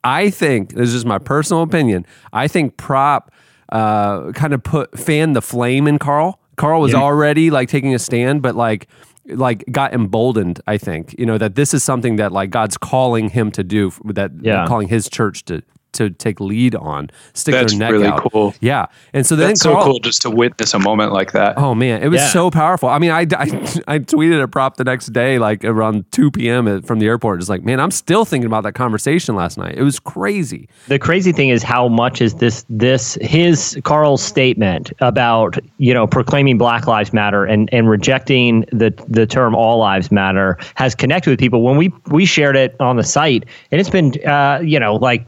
I 0.03 0.31
think 0.31 0.73
this 0.73 0.87
is 0.87 0.93
just 0.93 1.05
my 1.05 1.19
personal 1.19 1.61
opinion. 1.61 2.07
I 2.33 2.47
think 2.47 2.77
Prop 2.77 3.31
uh, 3.71 4.31
kind 4.31 4.53
of 4.53 4.63
put 4.63 4.97
fan 4.97 5.33
the 5.33 5.41
flame 5.41 5.87
in 5.87 5.99
Carl. 5.99 6.39
Carl 6.55 6.81
was 6.81 6.93
already 6.93 7.49
like 7.49 7.69
taking 7.69 7.95
a 7.95 7.99
stand, 7.99 8.41
but 8.41 8.55
like 8.55 8.87
like 9.31 9.63
got 9.71 9.93
emboldened. 9.93 10.59
I 10.67 10.77
think 10.77 11.15
you 11.17 11.25
know 11.25 11.37
that 11.37 11.55
this 11.55 11.73
is 11.73 11.83
something 11.83 12.15
that 12.17 12.31
like 12.31 12.49
God's 12.49 12.77
calling 12.77 13.29
him 13.29 13.51
to 13.51 13.63
do. 13.63 13.91
That 14.05 14.31
Yeah. 14.41 14.65
calling 14.67 14.87
his 14.87 15.09
church 15.09 15.45
to 15.45 15.61
to 15.93 16.09
take 16.09 16.39
lead 16.39 16.75
on, 16.75 17.09
stick 17.33 17.53
That's 17.53 17.71
their 17.73 17.79
neck 17.79 17.91
really 17.91 18.07
out. 18.07 18.31
cool. 18.31 18.53
Yeah, 18.61 18.85
and 19.13 19.25
so 19.25 19.35
then 19.35 19.49
That's 19.49 19.61
so 19.61 19.81
cool 19.83 19.99
just 19.99 20.21
to 20.23 20.29
witness 20.29 20.73
a 20.73 20.79
moment 20.79 21.11
like 21.13 21.31
that. 21.33 21.57
Oh 21.57 21.75
man, 21.75 22.01
it 22.03 22.07
was 22.07 22.19
Yeah. 22.21 22.27
so 22.29 22.49
powerful. 22.51 22.89
I 22.89 22.97
mean, 22.99 23.11
I, 23.11 23.21
I, 23.21 23.25
I 23.87 23.99
tweeted 23.99 24.41
a 24.41 24.47
prop 24.47 24.77
the 24.77 24.83
next 24.83 25.07
day, 25.07 25.39
like 25.39 25.63
around 25.65 26.11
2 26.11 26.31
p.m. 26.31 26.67
at- 26.67 26.85
from 26.85 26.99
the 26.99 27.07
airport. 27.07 27.39
Just 27.39 27.49
like, 27.49 27.63
man, 27.63 27.79
I'm 27.79 27.91
still 27.91 28.25
thinking 28.25 28.45
about 28.47 28.63
that 28.63 28.73
conversation 28.73 29.35
last 29.35 29.57
night. 29.57 29.75
It 29.77 29.83
was 29.83 29.99
crazy. 29.99 30.69
The 30.87 30.99
crazy 30.99 31.31
thing 31.31 31.49
is 31.49 31.63
how 31.63 31.87
much 31.87 32.21
is 32.21 32.35
this 32.35 32.65
this 32.69 33.15
his 33.21 33.79
Carl's 33.83 34.23
statement 34.23 34.91
about 34.99 35.57
you 35.77 35.93
know 35.93 36.07
proclaiming 36.07 36.57
Black 36.57 36.87
Lives 36.87 37.13
Matter 37.13 37.45
and 37.45 37.69
and 37.73 37.89
rejecting 37.89 38.61
the 38.71 38.93
the 39.07 39.25
term 39.25 39.55
All 39.55 39.77
Lives 39.79 40.11
Matter 40.11 40.57
has 40.75 40.95
connected 40.95 41.29
with 41.31 41.39
people. 41.39 41.63
When 41.63 41.77
we 41.77 41.91
we 42.09 42.25
shared 42.25 42.55
it 42.55 42.75
on 42.79 42.95
the 42.97 43.03
site, 43.03 43.45
and 43.71 43.81
it's 43.81 43.89
been 43.89 44.13
uh, 44.25 44.59
you 44.63 44.79
know 44.79 44.95
like. 44.95 45.25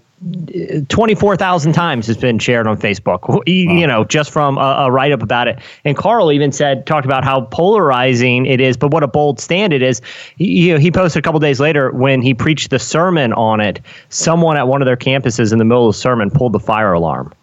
24,000 0.90 1.74
times 1.74 2.08
it's 2.08 2.20
been 2.20 2.40
shared 2.40 2.68
on 2.68 2.78
Facebook, 2.78 3.42
you, 3.48 3.72
you 3.72 3.88
know, 3.88 4.04
just 4.06 4.32
from 4.32 4.58
a, 4.58 4.62
a 4.86 4.92
write 4.92 5.12
up 5.12 5.22
about 5.22 5.48
it. 5.48 5.60
And 5.86 5.98
Carl 5.98 6.32
even 6.32 6.52
said, 6.52 6.86
talked 6.86 7.06
about 7.06 7.24
how 7.24 7.42
polarizing 7.52 8.46
it 8.46 8.62
is, 8.62 8.78
but 8.78 8.92
what 8.92 9.04
a 9.04 9.08
bold 9.08 9.40
stand 9.40 9.74
it 9.74 9.82
is. 9.82 10.02
He, 10.38 10.68
you 10.68 10.74
know, 10.74 10.80
he 10.80 10.92
posted 10.92 11.20
a 11.20 11.24
couple 11.24 11.40
days 11.40 11.60
later 11.60 11.92
when 11.92 12.22
he 12.22 12.34
preached 12.34 12.70
the 12.70 12.80
sermon 12.80 13.34
on 13.34 13.60
it, 13.60 13.82
someone 14.10 14.58
at 14.58 14.68
one 14.68 14.82
of 14.82 14.86
their 14.86 14.98
campuses 14.98 15.52
in 15.52 15.58
the 15.58 15.66
middle 15.66 15.88
of 15.90 15.96
the 15.96 16.00
sermon 16.00 16.30
pulled 16.30 16.54
the 16.54 16.60
fire 16.60 16.94
alarm. 16.94 17.34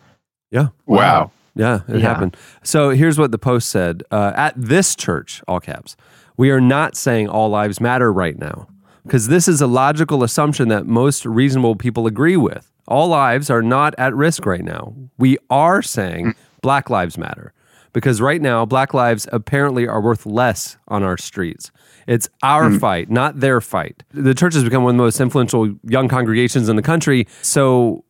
Yeah. 0.51 0.69
Wow. 0.87 1.31
Yeah, 1.55 1.81
it 1.89 1.97
Yeah. 1.97 2.09
happened. 2.09 2.37
So 2.63 2.91
here's 2.91 3.19
what 3.19 3.31
the 3.33 3.39
post 3.39 3.69
said 3.69 4.03
uh, 4.11 4.33
At 4.35 4.55
this 4.57 4.95
church, 4.95 5.43
all 5.47 5.61
caps, 5.61 5.97
we 6.37 6.51
are 6.51 6.61
not 6.61 6.97
saying 6.97 7.29
all 7.29 7.49
lives 7.51 7.81
matter 7.81 8.13
right 8.13 8.39
now 8.39 8.69
because 9.05 9.29
this 9.29 9.49
is 9.49 9.61
a 9.61 9.67
logical 9.67 10.23
assumption 10.23 10.69
that 10.69 10.87
most 10.87 11.25
reasonable 11.27 11.77
people 11.77 12.07
agree 12.07 12.37
with. 12.37 12.71
all 12.89 13.09
lives 13.09 13.51
are 13.51 13.63
not 13.63 13.95
at 13.99 14.15
risk 14.15 14.45
right 14.45 14.65
now. 14.65 14.95
We 15.17 15.39
are 15.49 15.81
saying 15.81 16.27
mm. 16.27 16.35
Black 16.61 16.91
Lives 16.91 17.17
Matter 17.17 17.53
because 17.93 18.21
right 18.21 18.41
now, 18.41 18.65
Black 18.65 18.95
lives 18.95 19.27
apparently 19.33 19.87
are 19.87 20.01
worth 20.01 20.27
less 20.27 20.77
on 20.89 21.03
our 21.03 21.17
streets. 21.17 21.71
It's 22.07 22.29
our 22.43 22.71
mm. 22.71 22.81
fight, 22.81 23.11
not 23.11 23.41
their 23.41 23.61
fight. 23.61 24.03
The 24.13 24.35
church 24.35 24.55
has 24.55 24.65
become 24.65 24.83
one 24.85 24.95
of 24.95 24.99
the 24.99 25.05
most 25.05 25.21
influential 25.21 25.75
young 25.85 26.09
congregations 26.09 26.69
in 26.69 26.77
the 26.77 26.83
country. 26.83 27.27
So, 27.43 28.05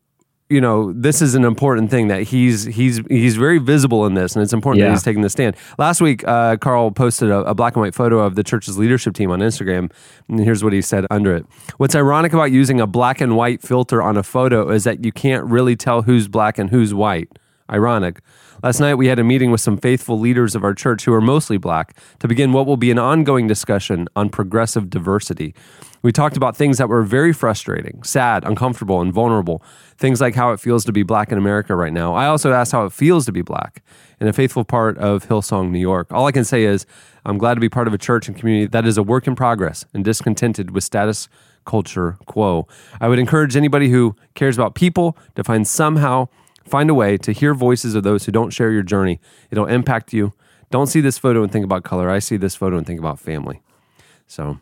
you 0.51 0.61
know, 0.61 0.93
this 0.93 1.23
is 1.23 1.37
an 1.37 1.45
important 1.45 1.91
thing 1.91 2.09
that 2.09 2.25
he's 2.25 2.65
he's 2.65 3.01
he's 3.09 3.37
very 3.37 3.59
visible 3.59 4.05
in 4.05 4.15
this, 4.15 4.35
and 4.35 4.43
it's 4.43 4.53
important 4.53 4.81
that 4.89 4.91
he's 4.91 5.03
taking 5.05 5.23
the 5.23 5.31
stand. 5.31 5.57
Last 5.79 6.01
week, 6.01 6.27
uh, 6.27 6.57
Carl 6.57 6.91
posted 6.91 7.31
a, 7.31 7.39
a 7.45 7.55
black 7.55 7.77
and 7.77 7.83
white 7.83 7.95
photo 7.95 8.19
of 8.19 8.35
the 8.35 8.43
church's 8.43 8.77
leadership 8.77 9.15
team 9.15 9.31
on 9.31 9.39
Instagram, 9.39 9.93
and 10.29 10.41
here's 10.41 10.65
what 10.65 10.73
he 10.73 10.83
said 10.83 11.07
under 11.11 11.35
it: 11.37 11.47
"What's 11.77 11.95
ironic 11.95 12.33
about 12.33 12.51
using 12.51 12.81
a 12.81 12.87
black 12.87 13.21
and 13.21 13.37
white 13.37 13.63
filter 13.63 14.03
on 14.03 14.17
a 14.17 14.25
photo 14.25 14.71
is 14.71 14.83
that 14.85 15.05
you 15.05 15.13
can't 15.13 15.45
really 15.45 15.77
tell 15.77 16.03
who's 16.03 16.27
black 16.27 16.59
and 16.59 16.69
who's 16.69 16.93
white. 16.93 17.29
Ironic." 17.71 18.21
Last 18.63 18.79
night, 18.79 18.97
we 18.97 19.07
had 19.07 19.19
a 19.19 19.25
meeting 19.25 19.51
with 19.51 19.63
some 19.63 19.79
faithful 19.79 20.19
leaders 20.19 20.55
of 20.55 20.65
our 20.65 20.75
church 20.75 21.07
who 21.07 21.15
are 21.15 21.21
mostly 21.23 21.57
black 21.57 21.97
to 22.19 22.29
begin 22.29 22.53
what 22.53 22.67
will 22.67 22.77
be 22.77 22.91
an 22.91 22.99
ongoing 22.99 23.47
discussion 23.47 24.07
on 24.15 24.29
progressive 24.29 24.91
diversity. 24.91 25.55
We 26.03 26.13
talked 26.13 26.37
about 26.37 26.57
things 26.57 26.77
that 26.77 26.91
were 26.91 27.03
very 27.03 27.33
frustrating, 27.33 28.03
sad, 28.03 28.45
uncomfortable, 28.45 29.01
and 29.01 29.15
vulnerable. 29.15 29.63
Things 29.97 30.21
like 30.21 30.35
how 30.35 30.53
it 30.53 30.61
feels 30.61 30.85
to 30.85 30.93
be 30.93 31.03
black 31.03 31.33
in 31.33 31.39
America 31.39 31.75
right 31.75 31.93
now. 31.93 32.15
I 32.15 32.27
also 32.27 32.53
asked 32.53 32.73
how 32.73 32.85
it 32.85 32.93
feels 32.93 33.25
to 33.27 33.33
be 33.33 33.41
black 33.41 33.83
in 34.21 34.29
a 34.29 34.33
faithful 34.35 34.65
part 34.65 34.99
of 34.99 35.27
Hillsong, 35.27 35.71
New 35.71 35.79
York. 35.79 36.13
All 36.13 36.27
I 36.27 36.33
can 36.33 36.45
say 36.45 36.65
is 36.65 36.85
I'm 37.25 37.39
glad 37.39 37.55
to 37.55 37.61
be 37.61 37.71
part 37.71 37.89
of 37.89 37.95
a 37.95 37.99
church 37.99 38.29
and 38.29 38.37
community 38.37 38.67
that 38.67 38.87
is 38.87 38.99
a 38.99 39.03
work 39.03 39.27
in 39.27 39.37
progress 39.37 39.87
and 39.95 40.05
discontented 40.05 40.73
with 40.73 40.85
status 40.85 41.31
culture 41.65 42.19
quo. 42.27 42.67
I 43.01 43.09
would 43.09 43.19
encourage 43.19 43.57
anybody 43.57 43.91
who 43.91 44.17
cares 44.35 44.57
about 44.59 44.75
people 44.75 45.17
to 45.35 45.45
find 45.45 45.67
somehow 45.67 46.29
find 46.71 46.89
a 46.89 46.95
way 46.95 47.17
to 47.19 47.33
hear 47.33 47.53
voices 47.55 47.95
of 47.95 48.03
those 48.03 48.25
who 48.25 48.33
don't 48.33 48.51
share 48.51 48.71
your 48.71 48.83
journey. 48.83 49.21
It'll 49.51 49.67
impact 49.67 50.13
you. 50.13 50.33
Don't 50.71 50.87
see 50.87 51.01
this 51.01 51.19
photo 51.19 51.43
and 51.43 51.51
think 51.53 51.65
about 51.65 51.83
color. 51.83 52.09
I 52.09 52.21
see 52.21 52.37
this 52.37 52.55
photo 52.55 52.79
and 52.79 52.87
think 52.87 53.01
about 53.01 53.19
family. 53.19 53.61
So 54.27 54.59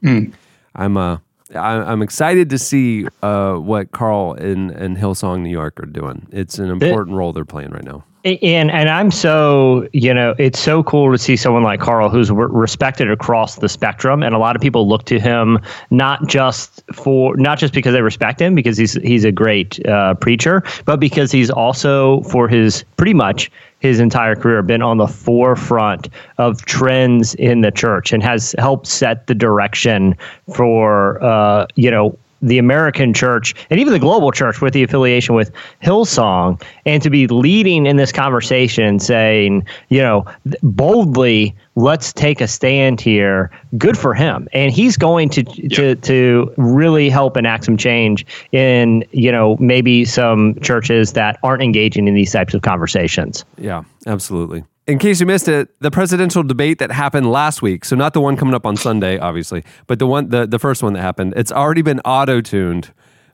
I'm 0.74 0.96
uh 0.96 1.18
I- 1.54 1.82
I'm 1.90 2.02
excited 2.02 2.50
to 2.50 2.58
see 2.58 3.06
uh, 3.22 3.54
what 3.54 3.92
Carl 3.92 4.32
and, 4.34 4.70
and 4.70 4.96
Hillsong 4.96 5.40
New 5.40 5.50
York 5.50 5.80
are 5.80 5.86
doing. 5.86 6.26
It's 6.30 6.58
an 6.58 6.70
important 6.70 7.16
role 7.16 7.32
they're 7.32 7.44
playing 7.44 7.70
right 7.70 7.84
now. 7.84 8.04
And 8.24 8.70
and 8.70 8.90
I'm 8.90 9.10
so 9.12 9.88
you 9.92 10.12
know 10.12 10.34
it's 10.38 10.58
so 10.58 10.82
cool 10.82 11.12
to 11.12 11.16
see 11.16 11.36
someone 11.36 11.62
like 11.62 11.80
Carl 11.80 12.10
who's 12.10 12.30
re- 12.30 12.48
respected 12.50 13.10
across 13.10 13.56
the 13.56 13.68
spectrum, 13.68 14.22
and 14.24 14.34
a 14.34 14.38
lot 14.38 14.56
of 14.56 14.60
people 14.60 14.86
look 14.88 15.04
to 15.04 15.20
him 15.20 15.58
not 15.90 16.26
just 16.26 16.82
for 16.92 17.36
not 17.36 17.58
just 17.58 17.72
because 17.72 17.94
they 17.94 18.02
respect 18.02 18.40
him 18.42 18.54
because 18.56 18.76
he's 18.76 18.94
he's 18.94 19.24
a 19.24 19.32
great 19.32 19.84
uh, 19.86 20.14
preacher, 20.14 20.62
but 20.84 20.98
because 20.98 21.30
he's 21.30 21.48
also 21.48 22.20
for 22.22 22.48
his 22.48 22.84
pretty 22.96 23.14
much 23.14 23.50
his 23.80 24.00
entire 24.00 24.34
career 24.34 24.62
been 24.62 24.82
on 24.82 24.96
the 24.98 25.06
forefront 25.06 26.08
of 26.38 26.64
trends 26.64 27.34
in 27.36 27.60
the 27.60 27.70
church 27.70 28.12
and 28.12 28.22
has 28.22 28.54
helped 28.58 28.86
set 28.86 29.26
the 29.26 29.34
direction 29.34 30.16
for 30.52 31.22
uh, 31.22 31.66
you 31.76 31.90
know 31.90 32.16
the 32.42 32.58
American 32.58 33.12
church 33.12 33.54
and 33.70 33.80
even 33.80 33.92
the 33.92 33.98
global 33.98 34.30
church 34.30 34.60
with 34.60 34.72
the 34.72 34.82
affiliation 34.82 35.34
with 35.34 35.50
Hillsong, 35.82 36.62
and 36.86 37.02
to 37.02 37.10
be 37.10 37.26
leading 37.26 37.86
in 37.86 37.96
this 37.96 38.12
conversation, 38.12 38.98
saying, 38.98 39.66
you 39.88 40.00
know, 40.00 40.24
boldly, 40.62 41.54
let's 41.76 42.12
take 42.12 42.40
a 42.40 42.48
stand 42.48 43.00
here. 43.00 43.50
Good 43.76 43.96
for 43.96 44.14
him, 44.14 44.48
and 44.52 44.72
he's 44.72 44.96
going 44.96 45.28
to 45.30 45.42
to 45.42 45.94
to 45.94 46.54
really 46.56 47.08
help 47.08 47.36
enact 47.36 47.64
some 47.64 47.76
change 47.76 48.26
in 48.52 49.04
you 49.12 49.32
know 49.32 49.56
maybe 49.58 50.04
some 50.04 50.58
churches 50.60 51.12
that 51.14 51.38
aren't 51.42 51.62
engaging 51.62 52.08
in 52.08 52.14
these 52.14 52.32
types 52.32 52.54
of 52.54 52.62
conversations. 52.62 53.44
Yeah, 53.56 53.82
absolutely. 54.06 54.64
In 54.88 54.98
case 54.98 55.20
you 55.20 55.26
missed 55.26 55.48
it, 55.48 55.68
the 55.80 55.90
presidential 55.90 56.42
debate 56.42 56.78
that 56.78 56.90
happened 56.90 57.30
last 57.30 57.60
week, 57.60 57.84
so 57.84 57.94
not 57.94 58.14
the 58.14 58.22
one 58.22 58.38
coming 58.38 58.54
up 58.54 58.64
on 58.64 58.74
Sunday, 58.74 59.18
obviously, 59.18 59.62
but 59.86 59.98
the 59.98 60.06
one 60.06 60.30
the, 60.30 60.46
the 60.46 60.58
first 60.58 60.82
one 60.82 60.94
that 60.94 61.02
happened, 61.02 61.34
it's 61.36 61.52
already 61.52 61.82
been 61.82 62.00
auto-tuned 62.00 62.90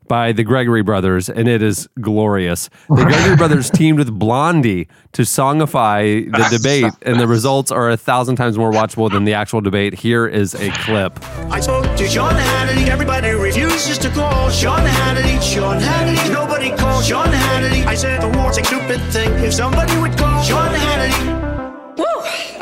by 0.08 0.32
the 0.32 0.42
Gregory 0.42 0.82
brothers, 0.82 1.30
and 1.30 1.46
it 1.46 1.62
is 1.62 1.88
glorious. 2.00 2.68
The 2.88 3.04
Gregory 3.04 3.36
brothers 3.36 3.70
teamed 3.70 3.98
with 3.98 4.10
Blondie 4.18 4.88
to 5.12 5.22
songify 5.22 6.30
the 6.30 6.56
debate, 6.56 6.92
and 7.02 7.20
the 7.20 7.28
results 7.28 7.70
are 7.70 7.88
a 7.88 7.96
thousand 7.96 8.34
times 8.34 8.58
more 8.58 8.72
watchable 8.72 9.08
than 9.08 9.24
the 9.24 9.34
actual 9.34 9.60
debate. 9.60 9.94
Here 9.94 10.26
is 10.26 10.54
a 10.54 10.70
clip. 10.70 11.18
I 11.52 11.60
spoke 11.60 11.84
to 11.96 12.08
Sean 12.08 12.34
Hannity. 12.34 12.88
Everybody 12.88 13.30
refuses 13.30 13.96
to 13.98 14.10
call 14.10 14.50
Sean 14.50 14.80
Hannity. 14.80 15.40
Sean 15.40 15.78
Hannity. 15.78 16.32
Nobody 16.32 16.70
calls 16.76 17.06
Sean 17.06 17.28
Hannity. 17.28 17.86
I 17.86 17.94
said 17.94 18.20
the 18.20 18.38
war's 18.38 18.58
a 18.58 18.64
stupid 18.64 19.00
thing. 19.12 19.32
If 19.44 19.54
somebody 19.54 19.96
would 20.00 20.18
call 20.18 20.42
Sean 20.42 20.74
Hannity. 20.74 21.43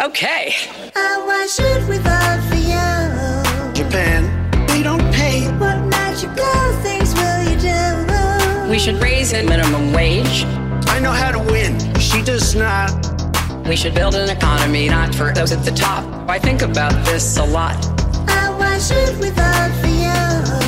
Woo, 0.02 0.08
okay. 0.08 0.54
Oh, 0.94 1.24
why 1.26 1.46
should 1.46 1.88
we 1.88 1.98
vote 1.98 2.40
for 2.48 2.56
you? 2.56 3.74
Japan, 3.74 4.22
they 4.66 4.82
don't 4.82 5.12
pay. 5.12 5.48
What 5.58 5.78
magical 5.86 6.72
things 6.82 7.14
will 7.14 7.42
you 7.48 7.58
do? 7.58 8.70
We 8.70 8.78
should 8.78 9.02
raise 9.02 9.32
the 9.32 9.42
minimum 9.42 9.92
wage. 9.92 10.44
I 10.86 10.98
know 10.98 11.12
how 11.12 11.30
to 11.30 11.38
win. 11.38 11.78
She 11.98 12.22
does 12.22 12.54
not. 12.54 12.90
We 13.66 13.76
should 13.76 13.94
build 13.94 14.14
an 14.14 14.30
economy 14.30 14.88
not 14.88 15.14
for 15.14 15.32
those 15.32 15.52
at 15.52 15.64
the 15.64 15.72
top. 15.72 16.04
I 16.28 16.38
think 16.38 16.62
about 16.62 16.92
this 17.04 17.36
a 17.36 17.44
lot. 17.44 17.76
Oh, 18.28 18.56
why 18.58 18.78
should 18.78 19.18
we 19.18 19.30
vote 19.30 19.72
for 19.80 19.88
you? 19.88 20.61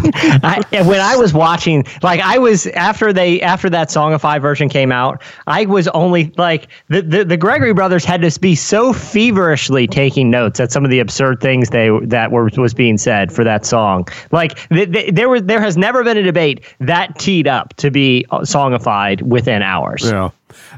I, 0.42 0.64
when 0.84 1.00
I 1.00 1.16
was 1.16 1.32
watching, 1.32 1.84
like 2.02 2.20
I 2.20 2.38
was 2.38 2.66
after 2.68 3.12
they 3.12 3.40
after 3.40 3.68
that 3.70 3.88
Songify 3.88 4.40
version 4.40 4.68
came 4.68 4.92
out, 4.92 5.22
I 5.46 5.66
was 5.66 5.88
only 5.88 6.32
like 6.36 6.68
the, 6.88 7.02
the 7.02 7.24
the 7.24 7.36
Gregory 7.36 7.72
brothers 7.72 8.04
had 8.04 8.22
to 8.22 8.40
be 8.40 8.54
so 8.54 8.92
feverishly 8.92 9.86
taking 9.86 10.30
notes 10.30 10.60
at 10.60 10.72
some 10.72 10.84
of 10.84 10.90
the 10.90 11.00
absurd 11.00 11.40
things 11.40 11.70
they 11.70 11.90
that 12.04 12.30
were 12.30 12.50
was 12.56 12.74
being 12.74 12.98
said 12.98 13.32
for 13.32 13.44
that 13.44 13.66
song. 13.66 14.06
Like 14.30 14.68
th- 14.68 14.92
th- 14.92 15.14
there 15.14 15.28
was 15.28 15.42
there 15.42 15.60
has 15.60 15.76
never 15.76 16.04
been 16.04 16.16
a 16.16 16.22
debate 16.22 16.64
that 16.80 17.18
teed 17.18 17.46
up 17.46 17.74
to 17.76 17.90
be 17.90 18.26
songified 18.30 19.22
within 19.22 19.62
hours. 19.62 20.04
Yeah. 20.04 20.30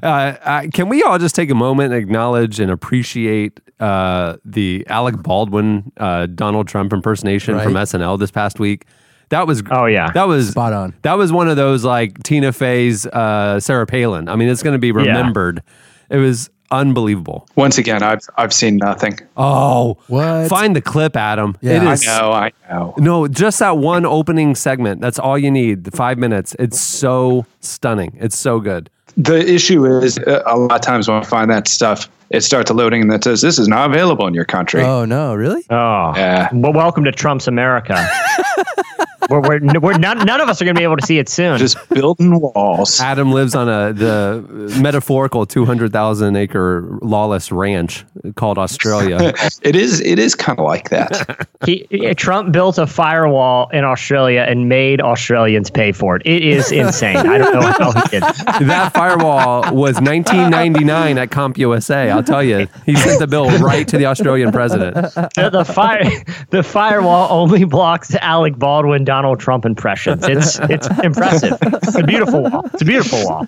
Uh, 0.02 0.06
uh, 0.42 0.62
can 0.72 0.88
we 0.88 1.02
all 1.02 1.18
just 1.18 1.34
take 1.34 1.50
a 1.50 1.54
moment 1.54 1.92
and 1.92 2.02
acknowledge 2.02 2.60
and 2.60 2.70
appreciate 2.70 3.60
uh, 3.78 4.36
the 4.44 4.84
Alec 4.88 5.22
Baldwin 5.22 5.92
uh, 5.96 6.26
Donald 6.26 6.68
Trump 6.68 6.92
impersonation 6.92 7.58
from 7.60 7.74
SNL 7.74 8.18
this 8.18 8.30
past 8.30 8.58
week? 8.58 8.86
That 9.30 9.46
was 9.46 9.62
Oh, 9.70 9.86
yeah. 9.86 10.10
that 10.12 10.24
was 10.28 10.50
Spot 10.50 10.72
on. 10.72 10.94
That 11.02 11.14
was 11.16 11.32
one 11.32 11.48
of 11.48 11.56
those 11.56 11.84
like 11.84 12.22
Tina 12.22 12.52
Fey's 12.52 13.06
uh, 13.06 13.58
Sarah 13.60 13.86
Palin. 13.86 14.28
I 14.28 14.36
mean, 14.36 14.48
it's 14.48 14.62
going 14.62 14.74
to 14.74 14.78
be 14.78 14.92
remembered. 14.92 15.62
It 16.10 16.18
was 16.18 16.50
unbelievable. 16.72 17.48
Once 17.56 17.78
again, 17.78 18.02
I've 18.02 18.20
I've 18.36 18.52
seen 18.52 18.76
nothing. 18.76 19.18
Oh, 19.36 19.98
What? 20.08 20.48
Find 20.48 20.74
the 20.76 20.80
clip, 20.80 21.16
Adam. 21.16 21.56
Yeah. 21.60 21.82
it 21.82 21.86
I 21.86 21.92
is. 21.94 22.06
I 22.08 22.20
know, 22.20 22.32
I 22.32 22.52
know. 22.70 22.94
No, 22.98 23.28
just 23.28 23.58
that 23.60 23.76
one 23.78 24.04
opening 24.06 24.54
segment. 24.54 25.00
That's 25.00 25.18
all 25.18 25.38
you 25.38 25.50
need. 25.50 25.84
The 25.84 25.90
five 25.90 26.18
minutes. 26.18 26.54
It's 26.58 26.80
so 26.80 27.46
stunning. 27.60 28.16
It's 28.20 28.38
so 28.38 28.60
good. 28.60 28.90
The 29.16 29.38
issue 29.52 29.84
is 29.86 30.18
uh, 30.18 30.42
a 30.46 30.56
lot 30.56 30.72
of 30.72 30.80
times 30.80 31.08
when 31.08 31.16
I 31.18 31.24
find 31.24 31.50
that 31.50 31.66
stuff, 31.68 32.08
it 32.30 32.42
starts 32.42 32.70
loading 32.70 33.02
and 33.02 33.10
that 33.10 33.24
says 33.24 33.40
this 33.42 33.58
is 33.58 33.68
not 33.68 33.90
available 33.90 34.26
in 34.26 34.34
your 34.34 34.44
country. 34.44 34.82
Oh 34.82 35.04
no, 35.04 35.34
really? 35.34 35.64
Oh, 35.70 36.12
Yeah. 36.16 36.48
well, 36.52 36.72
welcome 36.72 37.04
to 37.04 37.12
Trump's 37.12 37.48
America. 37.48 38.08
we're, 39.28 39.40
we're, 39.40 39.80
we're 39.80 39.98
none, 39.98 40.18
none 40.26 40.40
of 40.40 40.48
us 40.48 40.60
are 40.60 40.64
going 40.64 40.74
to 40.74 40.78
be 40.78 40.84
able 40.84 40.96
to 40.96 41.06
see 41.06 41.18
it 41.18 41.28
soon. 41.28 41.58
Just 41.58 41.76
building 41.90 42.40
walls. 42.40 43.00
Adam 43.00 43.32
lives 43.32 43.54
on 43.54 43.68
a 43.68 43.92
the 43.92 44.42
metaphorical 44.80 45.46
two 45.46 45.64
hundred 45.64 45.92
thousand 45.92 46.36
acre 46.36 46.98
lawless 47.02 47.52
ranch 47.52 48.04
called 48.36 48.58
Australia. 48.58 49.32
It 49.62 49.76
is 49.76 50.00
it 50.00 50.18
is 50.18 50.34
kind 50.34 50.58
of 50.58 50.64
like 50.64 50.88
that. 50.90 51.46
He, 51.66 51.86
Trump 52.14 52.52
built 52.52 52.78
a 52.78 52.86
firewall 52.86 53.68
in 53.68 53.84
Australia 53.84 54.46
and 54.48 54.66
made 54.70 55.02
Australians 55.02 55.68
pay 55.70 55.92
for 55.92 56.16
it. 56.16 56.22
It 56.24 56.42
is 56.42 56.72
insane. 56.72 57.18
I 57.18 57.36
don't 57.36 57.52
know 57.52 57.60
how 57.78 57.92
he 57.92 58.08
did. 58.08 58.22
that 58.22 58.92
firewall 58.94 59.74
was 59.74 60.00
nineteen 60.00 60.48
ninety 60.48 60.84
nine 60.84 61.18
at 61.18 61.28
CompUSA. 61.28 62.06
I'll 62.20 62.34
tell 62.34 62.42
you, 62.42 62.68
he 62.86 62.94
sent 62.96 63.18
the 63.18 63.26
bill 63.26 63.48
right 63.58 63.88
to 63.88 63.98
the 63.98 64.06
Australian 64.06 64.52
president. 64.52 64.94
The, 64.94 65.50
the 65.50 65.64
fire, 65.64 66.04
the 66.50 66.62
firewall 66.62 67.28
only 67.30 67.64
blocks 67.64 68.14
Alec 68.16 68.58
Baldwin, 68.58 69.04
Donald 69.04 69.40
Trump 69.40 69.64
impressions. 69.64 70.28
It's 70.28 70.58
it's 70.60 70.88
impressive. 71.02 71.56
It's 71.62 71.96
a 71.96 72.02
beautiful 72.02 72.42
wall. 72.42 72.66
It's 72.72 72.82
a 72.82 72.84
beautiful 72.84 73.24
wall. 73.24 73.46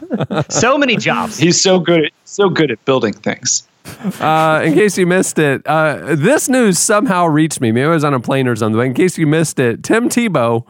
So 0.49 0.79
many 0.79 0.97
jobs. 0.97 1.39
He's 1.39 1.61
so 1.61 1.79
good 1.79 2.07
at 2.07 2.13
so 2.25 2.49
good 2.49 2.71
at 2.71 2.83
building 2.85 3.13
things. 3.13 3.69
Uh, 4.21 4.63
in 4.65 4.75
case 4.75 4.97
you 4.97 5.07
missed 5.07 5.39
it, 5.39 5.67
uh, 5.67 6.15
this 6.15 6.49
news 6.49 6.79
somehow 6.79 7.27
reached 7.27 7.61
me. 7.61 7.73
Maybe 7.73 7.85
I 7.85 7.89
was 7.89 8.05
on 8.05 8.15
a 8.15 8.21
plane 8.21 8.49
or 8.49 8.57
something. 8.57 8.79
But 8.79 8.87
in 8.87 8.95
case 8.95 9.19
you 9.19 9.27
missed 9.27 9.59
it, 9.59 9.83
Tim 9.83 10.09
Tebow, 10.09 10.65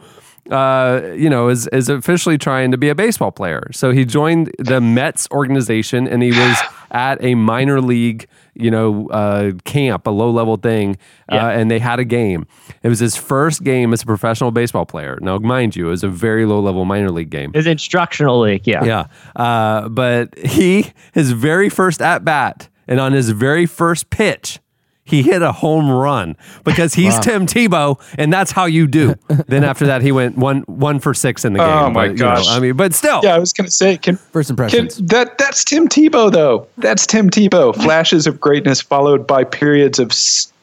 uh, 0.49 1.13
you 1.15 1.29
know, 1.29 1.47
is 1.49 1.67
is 1.67 1.89
officially 1.89 2.37
trying 2.37 2.71
to 2.71 2.77
be 2.77 2.89
a 2.89 2.95
baseball 2.95 3.31
player. 3.31 3.69
So 3.71 3.91
he 3.91 4.03
joined 4.03 4.51
the 4.59 4.81
Mets 4.81 5.27
organization, 5.31 6.07
and 6.07 6.21
he 6.23 6.31
was 6.31 6.57
at 6.93 7.23
a 7.23 7.33
minor 7.35 7.81
league, 7.81 8.27
you 8.53 8.69
know, 8.69 9.07
uh, 9.09 9.51
camp, 9.65 10.05
a 10.07 10.11
low 10.11 10.29
level 10.29 10.57
thing, 10.57 10.95
Yeah. 11.31 11.47
uh, 11.47 11.49
and 11.51 11.69
they 11.71 11.79
had 11.79 11.99
a 11.99 12.05
game. 12.05 12.45
It 12.83 12.89
was 12.89 12.99
his 12.99 13.15
first 13.15 13.63
game 13.63 13.91
as 13.93 14.03
a 14.03 14.05
professional 14.05 14.51
baseball 14.51 14.85
player. 14.85 15.17
Now, 15.21 15.39
mind 15.39 15.75
you, 15.75 15.87
it 15.87 15.89
was 15.89 16.03
a 16.03 16.07
very 16.09 16.45
low 16.45 16.59
level 16.59 16.85
minor 16.85 17.09
league 17.09 17.31
game. 17.31 17.51
It's 17.55 17.67
instructional 17.67 18.39
league, 18.41 18.67
yeah. 18.67 18.83
Yeah. 18.85 19.05
Uh, 19.35 19.89
but 19.89 20.37
he, 20.37 20.91
his 21.13 21.31
very 21.31 21.69
first 21.69 22.01
at 22.01 22.23
bat, 22.23 22.69
and 22.87 22.99
on 22.99 23.13
his 23.13 23.29
very 23.31 23.65
first 23.65 24.09
pitch, 24.09 24.59
he 25.05 25.21
hit 25.21 25.41
a 25.41 25.51
home 25.51 25.89
run 25.89 26.37
because 26.63 26.93
he's 26.93 27.19
Tim 27.19 27.45
Tebow, 27.45 28.01
and 28.17 28.31
that's 28.31 28.51
how 28.51 28.65
you 28.65 28.87
do. 28.87 29.15
then 29.47 29.63
after 29.63 29.85
that, 29.87 30.01
he 30.01 30.11
went 30.11 30.37
one 30.37 30.61
one 30.61 30.99
for 30.99 31.13
six 31.13 31.43
in 31.43 31.53
the 31.53 31.61
oh 31.61 31.65
game. 31.65 31.77
Oh, 31.77 31.89
my 31.89 32.07
But, 32.07 32.17
you 32.17 32.23
know, 32.23 32.35
gosh. 32.35 32.47
I 32.49 32.59
mean, 32.59 32.75
but 32.75 32.93
still, 32.93 33.21
Yeah, 33.23 33.35
I 33.35 33.39
was 33.39 33.53
going 33.53 33.65
to 33.65 33.71
say, 33.71 33.97
can, 33.97 34.15
First 34.15 34.55
can 34.55 34.89
that 35.07 35.37
that's 35.37 35.63
Tim 35.63 35.87
Tebow 35.87 36.31
though. 36.31 36.67
That's 36.77 37.05
Tim 37.05 37.29
Tebow. 37.29 37.75
Flashes 37.75 38.27
of 38.27 38.39
greatness 38.39 38.81
followed 38.81 39.27
by 39.27 39.43
periods 39.43 39.99
of 39.99 40.13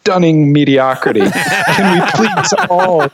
stunning 0.02 0.52
mediocrity. 0.52 1.20
can 1.76 2.00
we 2.00 2.10
please 2.12 2.52
all 2.68 3.08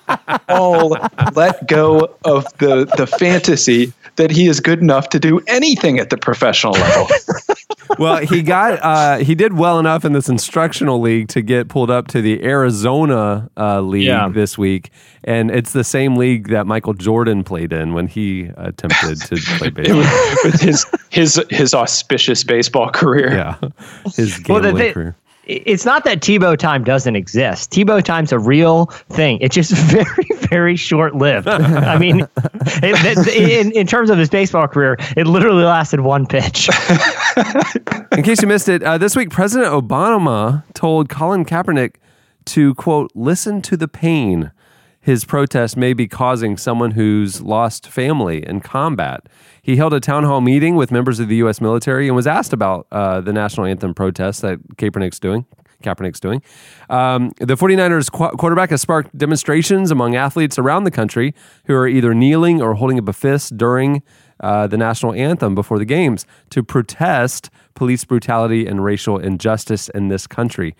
all 0.48 0.96
let 1.34 1.66
go 1.68 2.14
of 2.24 2.44
the 2.58 2.84
the 2.96 3.06
fantasy 3.06 3.92
that 4.16 4.30
he 4.30 4.46
is 4.46 4.60
good 4.60 4.80
enough 4.80 5.08
to 5.10 5.18
do 5.18 5.40
anything 5.46 5.98
at 5.98 6.10
the 6.10 6.16
professional 6.16 6.72
level? 6.72 7.08
well, 7.98 8.18
he 8.18 8.42
got 8.42 8.78
uh, 8.82 9.18
he 9.18 9.34
did 9.34 9.54
well 9.58 9.78
enough 9.78 10.04
in 10.04 10.12
this 10.12 10.28
instructional 10.28 11.00
league 11.00 11.28
to 11.28 11.42
get 11.42 11.68
pulled 11.68 11.90
up 11.90 12.06
to 12.08 12.22
the 12.22 12.42
Arizona 12.44 13.50
uh, 13.56 13.80
league 13.80 14.04
Yeah. 14.06 14.28
this 14.28 14.56
week, 14.56 14.90
and 15.24 15.50
it's 15.50 15.72
the 15.72 15.84
same 15.84 16.16
league 16.16 16.48
that 16.48 16.66
Michael 16.66 16.94
Jordan 16.94 17.44
played 17.44 17.72
in 17.72 17.92
when 17.94 18.06
he 18.06 18.50
attempted 18.56 19.20
to 19.22 19.36
play 19.58 19.70
baseball. 19.70 19.98
with 20.44 20.60
his 20.60 20.86
his 21.10 21.42
his 21.50 21.74
auspicious 21.74 22.44
baseball 22.44 22.90
career. 22.90 23.32
yeah, 23.34 23.56
his 24.14 24.40
Well, 24.48 24.62
the 24.62 24.72
thi- 24.72 24.92
career. 24.92 25.16
It's 25.46 25.84
not 25.84 26.04
that 26.04 26.20
Tebow 26.20 26.56
time 26.58 26.82
doesn't 26.84 27.14
exist. 27.16 27.70
Tebow 27.70 28.02
time's 28.02 28.32
a 28.32 28.38
real 28.38 28.86
thing. 29.10 29.38
It's 29.40 29.54
just 29.54 29.72
very, 29.74 30.26
very 30.48 30.76
short 30.76 31.14
lived. 31.14 31.46
I 31.48 31.98
mean, 31.98 32.20
it, 32.20 33.26
it- 33.28 33.66
in, 33.66 33.72
in 33.72 33.86
terms 33.86 34.10
of 34.10 34.18
his 34.18 34.28
baseball 34.28 34.66
career, 34.68 34.96
it 35.16 35.26
literally 35.26 35.62
lasted 35.64 36.00
one 36.00 36.26
pitch. 36.26 36.68
In 38.12 38.22
case 38.22 38.42
you 38.42 38.48
missed 38.48 38.68
it, 38.68 38.82
uh, 38.82 38.98
this 38.98 39.14
week 39.14 39.30
President 39.30 39.70
Obama 39.72 40.64
told 40.74 41.08
Colin 41.08 41.44
Kaepernick 41.44 41.96
to 42.46 42.74
quote 42.74 43.10
listen 43.14 43.60
to 43.62 43.76
the 43.76 43.88
pain 43.88 44.50
his 45.06 45.24
protest 45.24 45.76
may 45.76 45.92
be 45.92 46.08
causing 46.08 46.56
someone 46.56 46.90
who's 46.90 47.40
lost 47.40 47.86
family 47.86 48.44
in 48.44 48.58
combat. 48.58 49.28
He 49.62 49.76
held 49.76 49.94
a 49.94 50.00
town 50.00 50.24
hall 50.24 50.40
meeting 50.40 50.74
with 50.74 50.90
members 50.90 51.20
of 51.20 51.28
the 51.28 51.36
U.S. 51.36 51.60
military 51.60 52.08
and 52.08 52.16
was 52.16 52.26
asked 52.26 52.52
about 52.52 52.88
uh, 52.90 53.20
the 53.20 53.32
national 53.32 53.66
anthem 53.66 53.94
protest 53.94 54.42
that 54.42 54.58
Kaepernick's 54.76 55.20
doing. 55.20 55.46
Kaepernick's 55.84 56.18
doing. 56.18 56.42
Um, 56.90 57.30
the 57.38 57.54
49ers 57.54 58.10
qu- 58.10 58.36
quarterback 58.36 58.70
has 58.70 58.82
sparked 58.82 59.16
demonstrations 59.16 59.92
among 59.92 60.16
athletes 60.16 60.58
around 60.58 60.82
the 60.82 60.90
country 60.90 61.36
who 61.66 61.74
are 61.74 61.86
either 61.86 62.12
kneeling 62.12 62.60
or 62.60 62.74
holding 62.74 62.98
up 62.98 63.06
a 63.06 63.12
fist 63.12 63.56
during 63.56 64.02
uh, 64.40 64.66
the 64.66 64.76
national 64.76 65.14
anthem 65.14 65.54
before 65.54 65.78
the 65.78 65.84
games 65.84 66.26
to 66.50 66.64
protest 66.64 67.48
police 67.74 68.04
brutality 68.04 68.66
and 68.66 68.82
racial 68.82 69.18
injustice 69.18 69.88
in 69.90 70.08
this 70.08 70.26
country. 70.26 70.74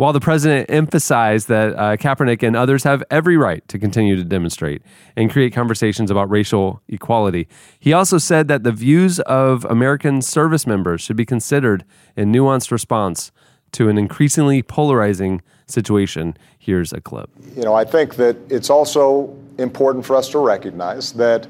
While 0.00 0.14
the 0.14 0.20
president 0.20 0.70
emphasized 0.70 1.48
that 1.48 1.74
uh, 1.74 1.94
Kaepernick 1.98 2.42
and 2.42 2.56
others 2.56 2.84
have 2.84 3.04
every 3.10 3.36
right 3.36 3.62
to 3.68 3.78
continue 3.78 4.16
to 4.16 4.24
demonstrate 4.24 4.80
and 5.14 5.30
create 5.30 5.52
conversations 5.52 6.10
about 6.10 6.30
racial 6.30 6.80
equality, 6.88 7.46
he 7.78 7.92
also 7.92 8.16
said 8.16 8.48
that 8.48 8.62
the 8.62 8.72
views 8.72 9.20
of 9.20 9.66
American 9.66 10.22
service 10.22 10.66
members 10.66 11.02
should 11.02 11.16
be 11.16 11.26
considered 11.26 11.84
in 12.16 12.32
nuanced 12.32 12.70
response 12.70 13.30
to 13.72 13.90
an 13.90 13.98
increasingly 13.98 14.62
polarizing 14.62 15.42
situation. 15.66 16.34
Here's 16.58 16.94
a 16.94 17.02
clip. 17.02 17.28
you 17.54 17.64
know, 17.64 17.74
I 17.74 17.84
think 17.84 18.14
that 18.14 18.38
it's 18.48 18.70
also 18.70 19.36
important 19.58 20.06
for 20.06 20.16
us 20.16 20.30
to 20.30 20.38
recognize 20.38 21.12
that 21.12 21.46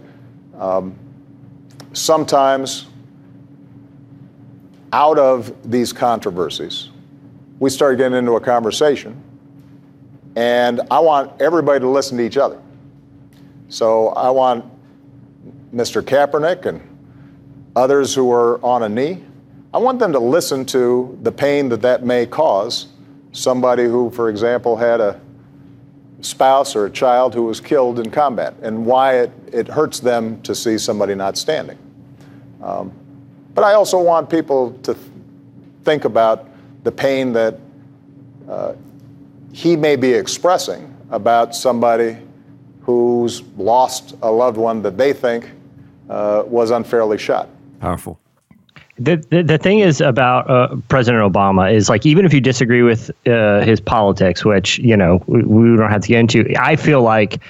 um, 0.59 0.99
sometimes 1.93 2.89
out 4.93 5.21
of 5.21 5.71
these 5.71 5.93
controversies, 5.93 6.90
we 7.61 7.71
start 7.71 7.99
getting 7.99 8.19
into 8.19 8.33
a 8.33 8.41
conversation, 8.41 9.23
and 10.35 10.81
I 10.91 10.99
want 10.99 11.41
everybody 11.41 11.79
to 11.81 11.89
listen 11.89 12.19
to 12.19 12.25
each 12.25 12.37
other. 12.37 12.61
So 13.69 14.09
I 14.09 14.31
want 14.31 14.65
Mr. 15.73 16.03
Kaepernick 16.03 16.67
and 16.67 16.81
others 17.77 18.15
who 18.15 18.33
are 18.33 18.63
on 18.65 18.83
a 18.83 18.89
knee, 18.89 19.23
I 19.73 19.79
want 19.79 20.01
them 20.01 20.13
to 20.13 20.19
listen 20.19 20.65
to 20.67 21.17
the 21.23 21.31
pain 21.31 21.69
that 21.69 21.83
that 21.83 22.05
may 22.05 22.27
cause 22.27 22.89
somebody 23.33 23.85
who, 23.85 24.11
for 24.11 24.29
example, 24.29 24.77
had 24.77 25.01
a 25.01 25.21
spouse 26.21 26.75
or 26.75 26.87
a 26.87 26.91
child 26.91 27.35
who 27.35 27.45
was 27.45 27.61
killed 27.61 28.01
in 28.01 28.11
combat 28.11 28.55
and 28.63 28.85
why 28.85 29.19
it, 29.19 29.33
it 29.53 29.69
hurts 29.69 30.01
them 30.01 30.43
to 30.43 30.55
see 30.55 30.77
somebody 30.77 31.15
not 31.15 31.39
standing. 31.39 31.79
Um, 32.63 32.93
but 33.55 33.63
I 33.63 33.75
also 33.75 34.01
want 34.01 34.29
people 34.29 34.73
to 34.83 34.95
th- 34.95 35.07
think 35.85 36.05
about 36.05 36.50
the 36.83 36.93
pain 36.93 37.33
that 37.33 37.59
uh, 38.49 38.75
he 39.53 39.77
may 39.77 39.97
be 39.97 40.13
expressing 40.13 40.95
about 41.11 41.55
somebody 41.55 42.17
who's 42.83 43.43
lost 43.57 44.15
a 44.23 44.31
loved 44.31 44.57
one 44.57 44.83
that 44.83 44.97
they 44.97 45.13
think 45.13 45.51
uh, 46.09 46.43
was 46.47 46.71
unfairly 46.71 47.19
shot. 47.19 47.49
Powerful. 47.81 48.19
The, 48.99 49.17
the, 49.31 49.43
the 49.43 49.59
thing 49.59 49.79
is 49.79 50.01
about 50.01 50.51
uh, 50.51 50.77
President 50.89 51.23
Obama 51.23 51.73
is 51.73 51.89
like 51.89 52.05
even 52.05 52.27
if 52.27 52.35
you 52.35 52.41
disagree 52.41 52.83
with 52.83 53.11
uh, 53.27 53.61
his 53.63 53.81
politics, 53.81 54.45
which 54.45 54.79
you 54.79 54.97
know 54.97 55.23
we, 55.27 55.43
we 55.43 55.77
don't 55.77 55.91
have 55.91 56.03
to 56.03 56.09
get 56.09 56.21
into, 56.21 56.53
I 56.59 56.77
feel 56.77 57.03
like 57.03 57.41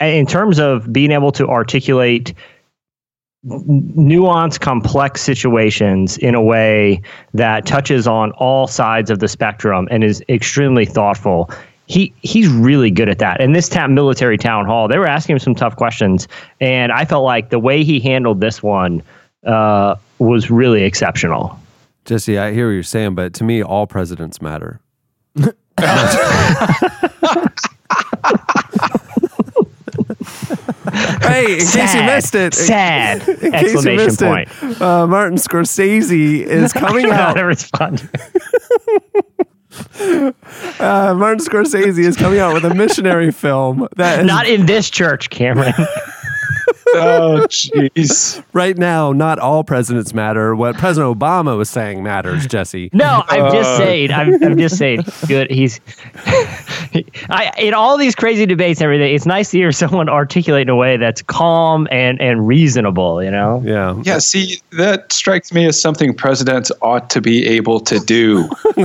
in 0.00 0.26
terms 0.26 0.58
of 0.60 0.92
being 0.92 1.10
able 1.10 1.32
to 1.32 1.48
articulate 1.48 2.34
nuanced, 3.46 4.60
complex 4.60 5.22
situations 5.22 6.16
in 6.18 6.34
a 6.34 6.42
way 6.42 7.00
that 7.34 7.66
touches 7.66 8.06
on 8.06 8.32
all 8.32 8.66
sides 8.66 9.10
of 9.10 9.18
the 9.18 9.28
spectrum 9.28 9.86
and 9.90 10.02
is 10.02 10.22
extremely 10.28 10.86
thoughtful. 10.86 11.50
He 11.86 12.14
he's 12.22 12.48
really 12.48 12.90
good 12.90 13.10
at 13.10 13.18
that. 13.18 13.42
And 13.42 13.54
this 13.54 13.68
town, 13.68 13.94
military 13.94 14.38
town 14.38 14.64
hall, 14.64 14.88
they 14.88 14.98
were 14.98 15.06
asking 15.06 15.34
him 15.34 15.40
some 15.40 15.54
tough 15.54 15.76
questions, 15.76 16.26
and 16.60 16.90
I 16.90 17.04
felt 17.04 17.24
like 17.24 17.50
the 17.50 17.58
way 17.58 17.84
he 17.84 18.00
handled 18.00 18.40
this 18.40 18.62
one 18.62 19.02
uh, 19.44 19.96
was 20.18 20.50
really 20.50 20.84
exceptional. 20.84 21.58
Jesse, 22.06 22.38
I 22.38 22.52
hear 22.52 22.68
what 22.68 22.72
you're 22.72 22.82
saying, 22.82 23.14
but 23.14 23.34
to 23.34 23.44
me, 23.44 23.62
all 23.62 23.86
presidents 23.86 24.40
matter. 24.40 24.80
hey, 31.22 31.54
in 31.54 31.58
case 31.66 31.94
you 31.94 32.02
missed 32.02 32.34
it, 32.34 32.54
Sad! 32.54 33.28
in 33.28 33.36
case 33.36 33.42
you 33.72 33.78
Exclamation 33.78 33.96
missed 33.96 34.20
point. 34.20 34.48
it, 34.62 34.82
uh, 34.82 35.06
Martin 35.06 35.38
Scorsese 35.38 36.40
is 36.42 36.72
coming 36.74 37.06
out. 37.10 37.36
respond. 37.42 38.08
Uh, 39.98 41.12
Martin 41.16 41.44
Scorsese 41.44 41.98
is 41.98 42.16
coming 42.16 42.38
out 42.38 42.54
with 42.54 42.64
a 42.64 42.72
missionary 42.74 43.32
film 43.32 43.88
that 43.96 44.20
is 44.20 44.26
Not 44.26 44.46
in 44.46 44.66
this 44.66 44.88
church, 44.88 45.30
Cameron. 45.30 45.74
Oh, 46.94 47.46
jeez. 47.48 48.42
right 48.52 48.76
now. 48.78 49.12
Not 49.12 49.38
all 49.38 49.64
presidents 49.64 50.14
matter. 50.14 50.54
What 50.54 50.76
President 50.76 51.18
Obama 51.18 51.56
was 51.58 51.68
saying 51.70 52.02
matters, 52.02 52.46
Jesse. 52.46 52.90
No, 52.92 53.22
I'm 53.28 53.52
just 53.52 53.70
Uh. 53.70 53.76
saying. 53.78 54.12
I'm, 54.12 54.42
I'm 54.42 54.58
just 54.58 54.76
saying. 54.78 55.04
Good. 55.26 55.50
He's. 55.50 55.80
I 57.30 57.52
in 57.58 57.74
all 57.74 57.96
these 57.98 58.14
crazy 58.14 58.46
debates 58.46 58.80
and 58.80 58.84
everything. 58.86 59.14
It's 59.14 59.26
nice 59.26 59.50
to 59.50 59.58
hear 59.58 59.72
someone 59.72 60.08
articulate 60.08 60.62
in 60.62 60.68
a 60.68 60.76
way 60.76 60.96
that's 60.96 61.22
calm 61.22 61.88
and 61.90 62.20
and 62.20 62.46
reasonable. 62.46 63.22
You 63.22 63.30
know. 63.30 63.62
Yeah. 63.64 64.00
Yeah, 64.04 64.18
see, 64.18 64.60
that 64.72 65.12
strikes 65.12 65.52
me 65.52 65.66
as 65.66 65.80
something 65.80 66.14
presidents 66.14 66.70
ought 66.82 67.10
to 67.10 67.20
be 67.20 67.46
able 67.46 67.80
to 67.80 67.98
do. 68.00 68.48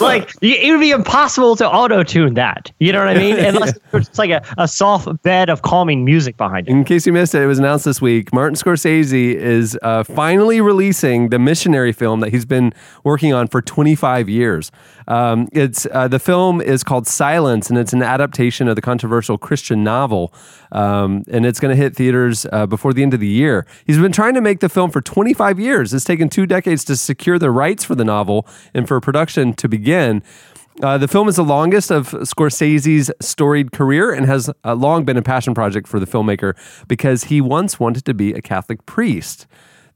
Like 0.00 0.30
it 0.42 0.70
would 0.70 0.80
be 0.80 0.90
impossible 0.90 1.56
to 1.56 1.68
auto 1.68 2.02
tune 2.02 2.34
that. 2.34 2.70
You 2.78 2.92
know 2.92 2.98
what 3.00 3.08
I 3.08 3.14
mean? 3.18 3.36
Unless 3.38 3.78
it's 3.92 4.18
like 4.18 4.23
a, 4.30 4.42
a 4.58 4.68
soft 4.68 5.22
bed 5.22 5.50
of 5.50 5.62
calming 5.62 6.04
music 6.04 6.36
behind 6.36 6.68
it. 6.68 6.70
In 6.70 6.84
case 6.84 7.06
you 7.06 7.12
missed 7.12 7.34
it, 7.34 7.42
it 7.42 7.46
was 7.46 7.58
announced 7.58 7.84
this 7.84 8.00
week. 8.00 8.32
Martin 8.32 8.56
Scorsese 8.56 9.34
is 9.34 9.78
uh, 9.82 10.04
finally 10.04 10.60
releasing 10.60 11.30
the 11.30 11.38
missionary 11.38 11.92
film 11.92 12.20
that 12.20 12.30
he's 12.30 12.44
been 12.44 12.72
working 13.02 13.32
on 13.32 13.48
for 13.48 13.62
25 13.62 14.28
years. 14.28 14.70
Um, 15.06 15.48
it's 15.52 15.86
uh, 15.92 16.08
the 16.08 16.18
film 16.18 16.60
is 16.60 16.82
called 16.82 17.06
Silence, 17.06 17.68
and 17.68 17.78
it's 17.78 17.92
an 17.92 18.02
adaptation 18.02 18.68
of 18.68 18.76
the 18.76 18.82
controversial 18.82 19.38
Christian 19.38 19.84
novel. 19.84 20.32
Um, 20.72 21.24
and 21.30 21.46
it's 21.46 21.60
going 21.60 21.74
to 21.74 21.80
hit 21.80 21.94
theaters 21.94 22.46
uh, 22.52 22.66
before 22.66 22.92
the 22.92 23.02
end 23.02 23.14
of 23.14 23.20
the 23.20 23.28
year. 23.28 23.66
He's 23.86 23.98
been 23.98 24.12
trying 24.12 24.34
to 24.34 24.40
make 24.40 24.60
the 24.60 24.68
film 24.68 24.90
for 24.90 25.00
25 25.00 25.60
years. 25.60 25.94
It's 25.94 26.04
taken 26.04 26.28
two 26.28 26.46
decades 26.46 26.84
to 26.84 26.96
secure 26.96 27.38
the 27.38 27.50
rights 27.50 27.84
for 27.84 27.94
the 27.94 28.04
novel 28.04 28.46
and 28.72 28.88
for 28.88 29.00
production 29.00 29.54
to 29.54 29.68
begin. 29.68 30.22
Uh, 30.82 30.98
the 30.98 31.06
film 31.06 31.28
is 31.28 31.36
the 31.36 31.44
longest 31.44 31.92
of 31.92 32.10
Scorsese's 32.10 33.10
storied 33.20 33.70
career 33.70 34.12
and 34.12 34.26
has 34.26 34.50
uh, 34.64 34.74
long 34.74 35.04
been 35.04 35.16
a 35.16 35.22
passion 35.22 35.54
project 35.54 35.86
for 35.86 36.00
the 36.00 36.06
filmmaker 36.06 36.56
because 36.88 37.24
he 37.24 37.40
once 37.40 37.78
wanted 37.78 38.04
to 38.06 38.14
be 38.14 38.32
a 38.32 38.42
Catholic 38.42 38.84
priest. 38.84 39.46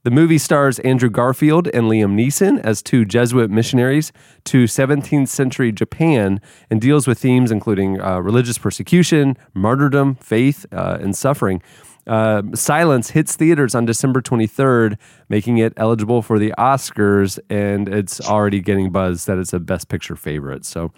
The 0.05 0.13
movie 0.13 0.39
stars 0.39 0.79
Andrew 0.79 1.11
Garfield 1.11 1.67
and 1.75 1.87
Liam 1.87 2.15
Neeson 2.15 2.61
as 2.61 2.81
two 2.81 3.05
Jesuit 3.05 3.51
missionaries 3.51 4.13
to 4.45 4.65
17th 4.65 5.27
century 5.27 5.73
Japan 5.73 6.41
and 6.71 6.81
deals 6.81 7.09
with 7.09 7.19
themes 7.19 7.51
including 7.51 8.01
uh, 8.01 8.21
religious 8.21 8.57
persecution, 8.57 9.37
martyrdom, 9.55 10.15
faith, 10.15 10.65
uh, 10.73 10.99
and 11.01 11.17
suffering. 11.17 11.61
Uh, 12.09 12.43
Silence 12.55 13.11
hits 13.11 13.37
theaters 13.37 13.75
on 13.75 13.85
December 13.85 14.21
23rd, 14.23 14.97
making 15.29 15.59
it 15.59 15.73
eligible 15.77 16.23
for 16.23 16.39
the 16.39 16.55
Oscars, 16.59 17.39
and 17.51 17.89
it's 17.89 18.21
already 18.21 18.61
getting 18.61 18.91
buzz 18.91 19.27
that 19.27 19.39
it's 19.39 19.53
a 19.53 19.61
Best 19.61 19.89
Picture 19.89 20.17
favorite. 20.17 20.65
So, 20.65 20.93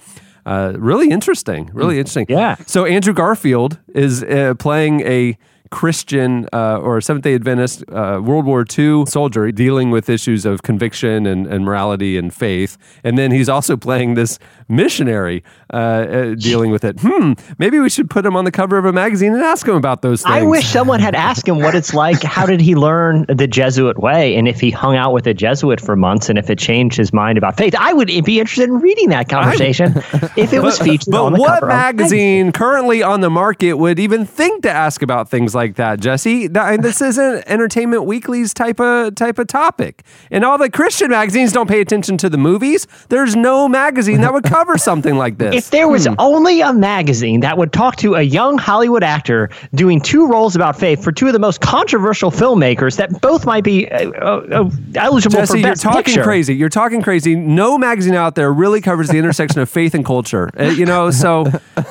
uh, 0.46 0.75
really 0.79 1.11
interesting. 1.11 1.70
Really 1.73 1.99
interesting. 1.99 2.27
Yeah. 2.29 2.57
So 2.66 2.85
Andrew 2.85 3.12
Garfield 3.12 3.79
is 3.94 4.23
uh, 4.23 4.55
playing 4.59 5.01
a 5.01 5.37
Christian 5.71 6.49
uh, 6.53 6.79
or 6.79 7.01
Seventh 7.01 7.25
Day 7.25 7.35
Adventist 7.35 7.85
uh, 7.91 8.21
World 8.23 8.45
War 8.45 8.65
II 8.79 9.07
soldier 9.07 9.53
dealing 9.53 9.91
with 9.91 10.09
issues 10.09 10.45
of 10.45 10.63
conviction 10.63 11.27
and, 11.27 11.47
and 11.47 11.65
morality 11.65 12.17
and 12.17 12.35
faith, 12.35 12.77
and 13.05 13.17
then 13.17 13.31
he's 13.31 13.49
also 13.49 13.77
playing 13.77 14.15
this 14.15 14.39
missionary 14.69 15.45
uh, 15.73 15.77
uh, 15.77 16.35
dealing 16.35 16.71
with 16.71 16.85
it. 16.85 16.97
Hmm. 17.01 17.35
Maybe 17.59 17.79
we 17.79 17.89
should 17.89 18.11
put 18.11 18.27
him 18.27 18.37
on 18.37 18.45
the 18.45 18.51
cover 18.51 18.79
of 18.79 18.85
a 18.85 18.93
magazine 18.93 19.33
and 19.33 19.43
ask 19.43 19.67
him 19.67 19.77
about 19.77 20.03
those 20.03 20.23
things. 20.23 20.35
I 20.35 20.43
wish 20.43 20.67
someone 20.67 21.01
had 21.01 21.15
asked 21.15 21.47
him 21.47 21.59
what 21.59 21.75
it's 21.75 21.95
like. 21.95 22.23
How 22.23 22.47
did 22.47 22.61
he 22.61 22.75
learn 22.75 23.27
the 23.29 23.47
Jesuit 23.47 23.99
way? 23.99 24.35
And 24.37 24.49
if 24.49 24.61
he 24.61 24.71
hung 24.71 24.97
out 24.97 25.13
with 25.13 25.27
a 25.27 25.35
Jesuit 25.35 25.81
for 25.81 25.95
months 25.95 26.29
and 26.29 26.39
if 26.39 26.51
it 26.51 26.59
changed 26.59 26.97
his 26.97 27.13
mind 27.13 27.39
about 27.39 27.57
faith, 27.57 27.75
I 27.79 27.93
would 27.93 28.09
be 28.25 28.41
interested 28.41 28.69
in 28.69 28.81
reading 28.81 29.11
that 29.11 29.29
conversation 29.29 29.95
if 30.37 30.53
it 30.53 30.63
was 30.63 30.79
featured 30.79 31.13
But 31.13 31.25
on 31.25 31.33
the 31.35 31.41
what 31.41 31.61
cover. 31.61 31.67
of 31.67 31.71
the 31.71 31.77
magazine 31.77 32.53
currently 32.53 33.03
on 33.03 33.21
the 33.21 33.31
market 33.31 33.75
would 33.75 34.01
even 34.01 34.25
think 34.25 34.63
to 34.65 34.71
ask 34.71 35.03
about 35.03 35.29
things 35.29 35.55
like 35.55 35.60
that, 35.77 36.01
Jesse? 36.01 36.49
Th- 36.49 36.81
This 36.81 37.01
isn't 37.01 37.44
Entertainment 37.46 38.05
Weekly's 38.05 38.53
type 38.55 38.81
of 38.81 39.14
type 39.14 39.38
of 39.38 39.46
topic. 39.46 40.03
And 40.31 40.44
all 40.44 40.59
the 40.59 40.70
Christian 40.70 41.11
magazines 41.11 41.53
don't 41.53 41.68
pay 41.68 41.81
attention 41.81 42.16
to 42.18 42.29
the 42.29 42.38
movies. 42.38 42.87
There's 43.09 43.37
no 43.37 43.68
magazine 43.68 44.20
that 44.23 44.33
would 44.33 44.44
cover 44.44 44.79
something 44.90 45.16
like 45.16 45.38
this. 45.38 45.55
If 45.55 45.70
there 45.70 45.88
was 45.88 46.07
only 46.18 46.61
a 46.61 46.73
magazine 46.73 47.40
that 47.40 47.57
would 47.59 47.73
talk 47.73 47.96
to 47.96 48.14
a 48.14 48.23
young 48.23 48.59
Hollywood 48.59 49.03
actor 49.03 49.51
doing 49.75 50.01
two 50.01 50.27
roles 50.27 50.57
about 50.57 50.79
faith 50.79 51.03
for 51.05 51.12
two 51.12 51.27
of 51.27 51.33
the 51.33 51.38
most 51.38 51.61
controversial 51.61 52.31
filmmakers 52.31 52.96
that 52.96 53.20
both 53.20 53.46
might 53.46 53.64
be 53.64 53.88
uh, 53.90 54.11
uh, 54.11 54.46
uh, 54.64 54.70
eligible 54.94 55.37
Jesse, 55.38 55.53
for 55.61 55.66
you're 55.66 55.75
talking 55.75 56.03
picture. 56.05 56.23
crazy. 56.23 56.55
You're 56.55 56.68
talking 56.68 57.03
crazy. 57.03 57.35
No 57.35 57.77
magazine 57.79 58.14
out 58.14 58.35
there 58.35 58.53
really 58.53 58.81
covers 58.81 59.09
the 59.09 59.18
intersection 59.18 59.61
of 59.61 59.68
faith 59.68 59.94
and 59.94 60.05
culture. 60.05 60.51
Uh, 60.59 60.64
you 60.64 60.87
know, 60.87 61.11
so 61.11 61.46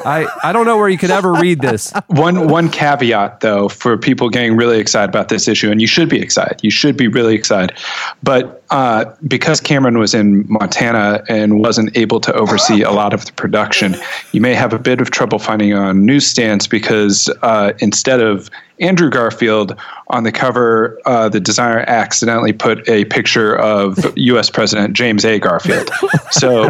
I 0.05 0.27
I 0.43 0.51
don't 0.53 0.65
know 0.65 0.77
where 0.77 0.89
you 0.89 0.97
could 0.97 1.12
ever 1.12 1.34
read 1.34 1.60
this. 1.62 1.93
One 2.08 2.47
one 2.47 2.69
caveat 2.69 3.39
though 3.41 3.59
for 3.67 3.98
people 3.98 4.30
getting 4.30 4.56
really 4.56 4.80
excited 4.80 5.10
about 5.10 5.30
this 5.30 5.48
issue, 5.48 5.69
and 5.72 5.82
you 5.82 5.88
should 5.88 6.10
be 6.10 6.22
excited. 6.22 6.60
You 6.63 6.72
should 6.72 6.95
be 6.95 7.08
really 7.08 7.36
excited, 7.36 7.76
but 8.24 8.63
uh, 8.69 9.06
because 9.28 9.60
Cameron 9.60 9.98
was 9.98 10.13
in 10.13 10.45
Montana 10.48 11.24
and 11.28 11.60
wasn't 11.60 11.98
able 11.98 12.19
to 12.22 12.34
oversee 12.34 12.82
a 12.84 12.91
lot 12.91 13.13
of 13.13 13.26
the 13.26 13.32
production, 13.34 13.95
you 14.32 14.41
may 14.41 14.54
have 14.54 14.74
a 14.74 14.80
bit 14.80 15.02
of 15.02 15.10
trouble 15.10 15.39
finding 15.39 15.74
on 15.74 16.06
newsstands 16.06 16.67
because 16.67 17.30
uh, 17.41 17.74
instead 17.80 18.22
of 18.22 18.50
Andrew 18.80 19.10
Garfield 19.10 19.76
on 20.08 20.24
the 20.24 20.32
cover, 20.32 21.00
uh, 21.06 21.30
the 21.30 21.39
designer 21.39 21.84
accidentally 21.88 22.54
put 22.54 22.88
a 22.88 23.06
picture 23.06 23.58
of 23.58 23.98
U.S. 24.15 24.50
President 24.50 24.93
James 24.93 25.26
A. 25.26 25.39
Garfield. 25.39 25.89
So 26.32 26.69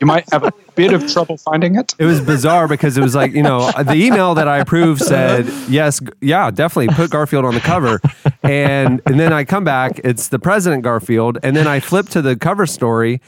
you 0.00 0.06
might 0.06 0.30
have 0.32 0.44
a 0.44 0.52
bit 0.74 0.92
of 0.92 1.10
trouble 1.10 1.36
finding 1.38 1.76
it. 1.76 1.94
It 1.98 2.04
was 2.04 2.20
bizarre 2.20 2.68
because 2.68 2.98
it 2.98 3.02
was 3.02 3.14
like, 3.14 3.32
you 3.32 3.42
know, 3.42 3.70
the 3.72 3.94
email 3.94 4.34
that 4.34 4.46
I 4.46 4.58
approved 4.58 5.00
said, 5.00 5.46
yes, 5.68 6.00
yeah, 6.20 6.50
definitely 6.50 6.94
put 6.94 7.10
Garfield 7.10 7.44
on 7.44 7.54
the 7.54 7.60
cover. 7.60 8.00
And 8.42 9.00
and 9.06 9.18
then 9.18 9.32
I 9.32 9.44
come 9.44 9.64
back, 9.64 10.00
it's 10.04 10.28
the 10.28 10.38
President 10.38 10.82
Garfield, 10.82 11.38
and 11.42 11.56
then 11.56 11.66
I 11.66 11.80
flip 11.80 12.08
to 12.10 12.22
the 12.22 12.36
cover 12.36 12.66
story 12.66 13.20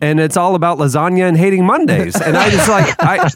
and 0.00 0.20
it's 0.20 0.36
all 0.36 0.54
about 0.54 0.78
lasagna 0.78 1.28
and 1.28 1.36
hating 1.36 1.64
Mondays. 1.64 2.20
And 2.20 2.36
I 2.36 2.50
just 2.50 2.68
like 2.68 2.94
I, 3.00 3.30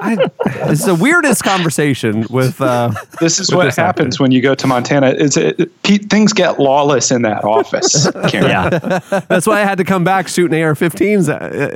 I 0.00 0.30
it's 0.70 0.84
the 0.84 0.94
weirdest 0.94 1.42
conversation 1.44 2.26
with 2.30 2.60
uh 2.60 2.92
This 3.20 3.38
is 3.40 3.48
with 3.50 3.56
what 3.56 3.64
this 3.64 3.76
happens 3.76 4.18
when 4.20 4.30
you 4.30 4.40
go 4.40 4.54
to 4.54 4.66
Montana. 4.66 5.14
It's 5.16 5.36
it, 5.36 5.58
pe- 5.82 5.98
things 5.98 6.32
get 6.32 6.58
lawless 6.60 7.10
in 7.10 7.22
that 7.22 7.44
office. 7.44 8.10
Karen. 8.28 8.48
Yeah. 8.48 8.98
That's 9.28 9.46
why 9.46 9.60
I 9.60 9.64
had 9.64 9.78
to 9.78 9.84
come 9.84 10.04
back 10.04 10.28
shooting 10.28 10.62
AR-15s, 10.62 11.28
uh, 11.28 11.32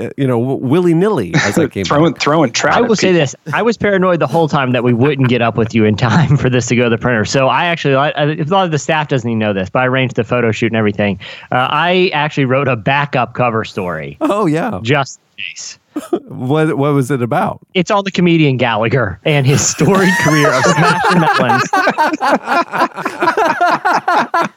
uh, 0.07 0.11
you 0.16 0.27
know, 0.27 0.38
willy 0.38 0.95
nilly 0.95 1.35
as 1.35 1.59
I 1.59 1.66
came. 1.68 1.85
throwing 1.85 2.12
back. 2.12 2.23
throwing 2.23 2.53
trout. 2.53 2.77
I 2.77 2.81
will 2.81 2.97
say 2.97 3.12
this: 3.12 3.35
I 3.53 3.62
was 3.62 3.77
paranoid 3.77 4.21
the 4.21 4.27
whole 4.27 4.49
time 4.49 4.73
that 4.73 4.85
we 4.85 4.92
wouldn't 4.92 5.29
get 5.29 5.42
up 5.42 5.57
with 5.57 5.75
you 5.75 5.85
in 5.85 5.97
time 5.97 6.37
for 6.42 6.49
this 6.51 6.66
to 6.68 6.77
go 6.77 6.85
to 6.85 6.90
the 6.90 6.99
printer. 6.99 7.25
So 7.25 7.49
I 7.49 7.66
actually, 7.66 7.95
I, 7.95 8.11
I- 8.11 8.23
a 8.33 8.45
lot 8.45 8.64
of 8.64 8.71
the 8.71 8.79
staff 8.79 9.09
doesn't 9.09 9.29
even 9.29 9.38
know 9.38 9.53
this, 9.53 9.68
but 9.71 9.81
I 9.81 9.87
arranged 9.87 10.16
the 10.16 10.25
photo 10.25 10.53
shoot 10.53 10.66
and 10.73 10.77
everything. 10.77 11.18
Uh, 11.51 11.68
I 11.71 12.11
actually 12.14 12.45
wrote 12.47 12.68
a 12.68 12.77
backup 12.77 13.35
cover 13.35 13.64
story 13.72 14.16
Oh 14.20 14.44
yeah. 14.46 14.78
just 14.82 15.18
in 15.38 15.44
case. 15.44 15.78
What 16.28 16.76
what 16.78 16.94
was 16.94 17.11
it 17.11 17.20
about? 17.22 17.61
It's 17.74 17.90
on 17.90 18.04
the 18.04 18.11
comedian 18.11 18.56
Gallagher 18.56 19.18
and 19.24 19.46
his 19.46 19.61
storied 19.66 20.12
career 20.24 20.50
of 20.52 20.64
smashing 20.64 21.20
melons. 21.20 21.62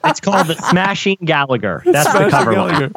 it's 0.06 0.19
called 0.21 0.47
the 0.47 0.56
Smashing 0.69 1.17
Gallagher. 1.25 1.82
That's 1.86 2.12
the 2.13 2.30
cover 2.30 2.54
line. 2.54 2.91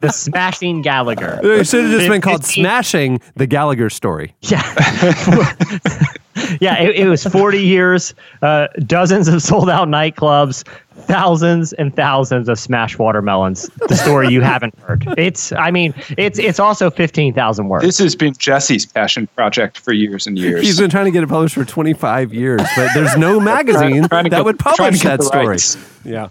The 0.00 0.10
Smashing 0.12 0.82
Gallagher. 0.82 1.40
It 1.42 1.66
should 1.66 1.84
have 1.84 1.92
just 1.92 2.06
It- 2.06 2.10
been 2.10 2.20
called 2.20 2.40
it's- 2.40 2.54
Smashing 2.54 3.20
the 3.36 3.46
Gallagher 3.46 3.90
Story. 3.90 4.34
Yeah. 4.42 4.62
yeah, 6.60 6.78
it, 6.80 6.96
it 6.96 7.08
was 7.08 7.24
40 7.24 7.58
years, 7.62 8.14
uh, 8.42 8.68
dozens 8.86 9.28
of 9.28 9.42
sold 9.42 9.70
out 9.70 9.88
nightclubs, 9.88 10.64
thousands 10.94 11.72
and 11.74 11.94
thousands 11.94 12.48
of 12.48 12.58
smashed 12.58 12.98
watermelons. 12.98 13.68
The 13.88 13.96
story 13.96 14.28
you 14.28 14.40
haven't 14.40 14.76
heard. 14.80 15.04
It's, 15.18 15.52
I 15.52 15.70
mean, 15.70 15.92
it's 16.16 16.38
it's 16.38 16.58
also 16.58 16.90
15,000 16.90 17.68
words. 17.68 17.84
This 17.84 17.98
has 17.98 18.16
been 18.16 18.32
Jesse's 18.34 18.86
passion 18.86 19.26
project 19.28 19.78
for 19.78 19.92
years 19.92 20.26
and 20.26 20.38
years. 20.38 20.62
He's 20.62 20.78
been 20.80 20.90
trying 20.90 21.06
to 21.06 21.10
get 21.10 21.22
it 21.22 21.28
published 21.28 21.54
for 21.54 21.64
25 21.64 22.32
years, 22.32 22.62
but 22.76 22.88
there's 22.94 23.16
no 23.16 23.38
magazine 23.54 24.08
trying 24.08 24.24
to 24.24 24.30
that 24.30 24.36
get- 24.38 24.44
would 24.44 24.58
publish 24.58 25.02
that 25.02 25.22
story. 25.22 25.46
rights. 25.46 25.76
Yeah. 26.04 26.28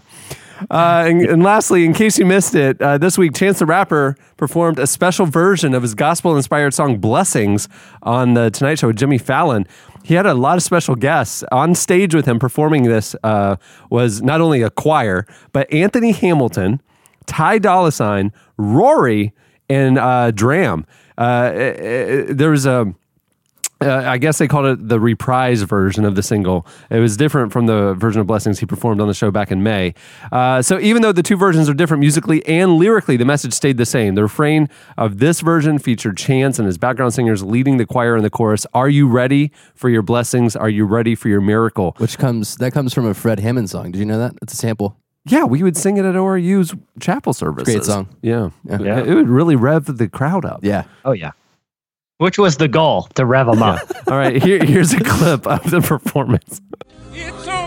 Uh, 0.70 1.04
and, 1.08 1.20
and 1.22 1.42
lastly, 1.42 1.84
in 1.84 1.92
case 1.92 2.16
you 2.16 2.24
missed 2.24 2.54
it, 2.54 2.80
uh, 2.80 2.96
this 2.96 3.18
week 3.18 3.34
Chance 3.34 3.58
the 3.58 3.66
Rapper 3.66 4.16
performed 4.36 4.78
a 4.78 4.86
special 4.86 5.26
version 5.26 5.74
of 5.74 5.82
his 5.82 5.94
gospel-inspired 5.94 6.72
song 6.72 6.98
"Blessings" 6.98 7.68
on 8.04 8.34
the 8.34 8.50
Tonight 8.50 8.78
Show 8.78 8.86
with 8.86 8.96
Jimmy 8.96 9.18
Fallon. 9.18 9.66
He 10.04 10.14
had 10.14 10.26
a 10.26 10.34
lot 10.34 10.58
of 10.58 10.62
special 10.62 10.96
guests 10.96 11.42
on 11.50 11.74
stage 11.74 12.14
with 12.14 12.26
him 12.26 12.38
performing 12.38 12.82
this. 12.84 13.16
Uh, 13.24 13.56
was 13.90 14.20
not 14.20 14.42
only 14.42 14.60
a 14.60 14.68
choir, 14.68 15.26
but 15.52 15.72
Anthony 15.72 16.12
Hamilton, 16.12 16.82
Ty 17.24 17.58
Dolla 17.58 17.90
Sign, 17.90 18.30
Raury, 18.58 19.32
and 19.70 19.98
uh, 19.98 20.30
Dram. 20.30 20.84
Uh, 21.16 21.50
eh, 21.54 21.58
eh, 21.58 22.24
there 22.28 22.50
was 22.50 22.66
a 22.66 22.94
uh, 23.80 24.02
I 24.06 24.18
guess 24.18 24.38
they 24.38 24.48
called 24.48 24.66
it 24.66 24.88
the 24.88 25.00
reprise 25.00 25.62
version 25.62 26.04
of 26.04 26.14
the 26.14 26.22
single. 26.22 26.66
It 26.90 27.00
was 27.00 27.16
different 27.16 27.52
from 27.52 27.66
the 27.66 27.94
version 27.94 28.20
of 28.20 28.26
Blessings 28.26 28.58
he 28.60 28.66
performed 28.66 29.00
on 29.00 29.08
the 29.08 29.14
show 29.14 29.30
back 29.30 29.50
in 29.50 29.62
May. 29.62 29.94
Uh, 30.32 30.62
so 30.62 30.78
even 30.78 31.02
though 31.02 31.12
the 31.12 31.22
two 31.22 31.36
versions 31.36 31.68
are 31.68 31.74
different 31.74 32.00
musically 32.00 32.44
and 32.46 32.76
lyrically, 32.76 33.16
the 33.16 33.24
message 33.24 33.52
stayed 33.52 33.76
the 33.76 33.86
same. 33.86 34.14
The 34.14 34.22
refrain 34.22 34.68
of 34.96 35.18
this 35.18 35.40
version 35.40 35.78
featured 35.78 36.16
Chance 36.16 36.58
and 36.58 36.66
his 36.66 36.78
background 36.78 37.14
singers 37.14 37.42
leading 37.42 37.76
the 37.76 37.86
choir 37.86 38.16
in 38.16 38.22
the 38.22 38.30
chorus. 38.30 38.66
Are 38.74 38.88
you 38.88 39.08
ready 39.08 39.50
for 39.74 39.88
your 39.90 40.02
blessings? 40.02 40.56
Are 40.56 40.68
you 40.70 40.86
ready 40.86 41.14
for 41.14 41.28
your 41.28 41.40
miracle? 41.40 41.94
Which 41.98 42.16
comes 42.18 42.56
that 42.56 42.72
comes 42.72 42.94
from 42.94 43.06
a 43.06 43.14
Fred 43.14 43.40
Hammond 43.40 43.70
song. 43.70 43.90
Did 43.92 43.98
you 43.98 44.06
know 44.06 44.18
that? 44.18 44.34
It's 44.42 44.52
a 44.52 44.56
sample. 44.56 44.96
Yeah, 45.26 45.44
we 45.44 45.62
would 45.62 45.76
sing 45.76 45.96
it 45.96 46.04
at 46.04 46.16
ORU's 46.16 46.74
chapel 47.00 47.32
services. 47.32 47.74
great 47.74 47.84
song. 47.84 48.08
Yeah. 48.20 48.50
Yeah. 48.68 49.00
It 49.00 49.14
would 49.14 49.28
really 49.28 49.56
rev 49.56 49.86
the 49.96 50.08
crowd 50.08 50.44
up. 50.44 50.60
Yeah. 50.62 50.84
oh, 51.04 51.12
yeah. 51.12 51.32
Which 52.24 52.38
was 52.38 52.56
the 52.56 52.68
goal 52.68 53.02
to 53.16 53.26
rev 53.26 53.48
them 53.48 53.62
up. 53.62 53.80
All 54.06 54.16
right, 54.16 54.42
here, 54.42 54.64
here's 54.64 54.94
a 54.94 55.00
clip 55.04 55.46
of 55.46 55.70
the 55.70 55.82
performance. 55.82 56.58
It's 57.12 57.46
on 57.46 57.63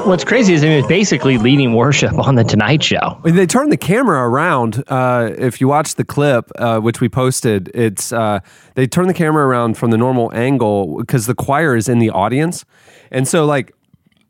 What, 0.00 0.06
what, 0.06 0.10
what's 0.12 0.24
crazy 0.24 0.54
is 0.54 0.62
I 0.64 0.68
mean, 0.68 0.78
it's 0.78 0.88
basically 0.88 1.36
leading 1.38 1.74
worship 1.74 2.18
on 2.18 2.34
the 2.34 2.44
Tonight 2.44 2.82
Show. 2.82 3.18
When 3.20 3.36
They 3.36 3.46
turned 3.46 3.70
the 3.70 3.76
camera 3.76 4.28
around. 4.28 4.82
Uh, 4.88 5.32
if 5.36 5.60
you 5.60 5.68
watch 5.68 5.96
the 5.96 6.04
clip, 6.04 6.50
uh, 6.56 6.80
which 6.80 7.00
we 7.00 7.08
posted, 7.08 7.70
it's 7.74 8.12
uh, 8.12 8.40
they 8.74 8.86
turned 8.86 9.10
the 9.10 9.14
camera 9.14 9.46
around 9.46 9.76
from 9.76 9.90
the 9.90 9.98
normal 9.98 10.32
angle 10.34 10.96
because 10.98 11.26
the 11.26 11.34
choir 11.34 11.76
is 11.76 11.88
in 11.88 11.98
the 11.98 12.10
audience, 12.10 12.64
and 13.10 13.28
so 13.28 13.44
like 13.44 13.74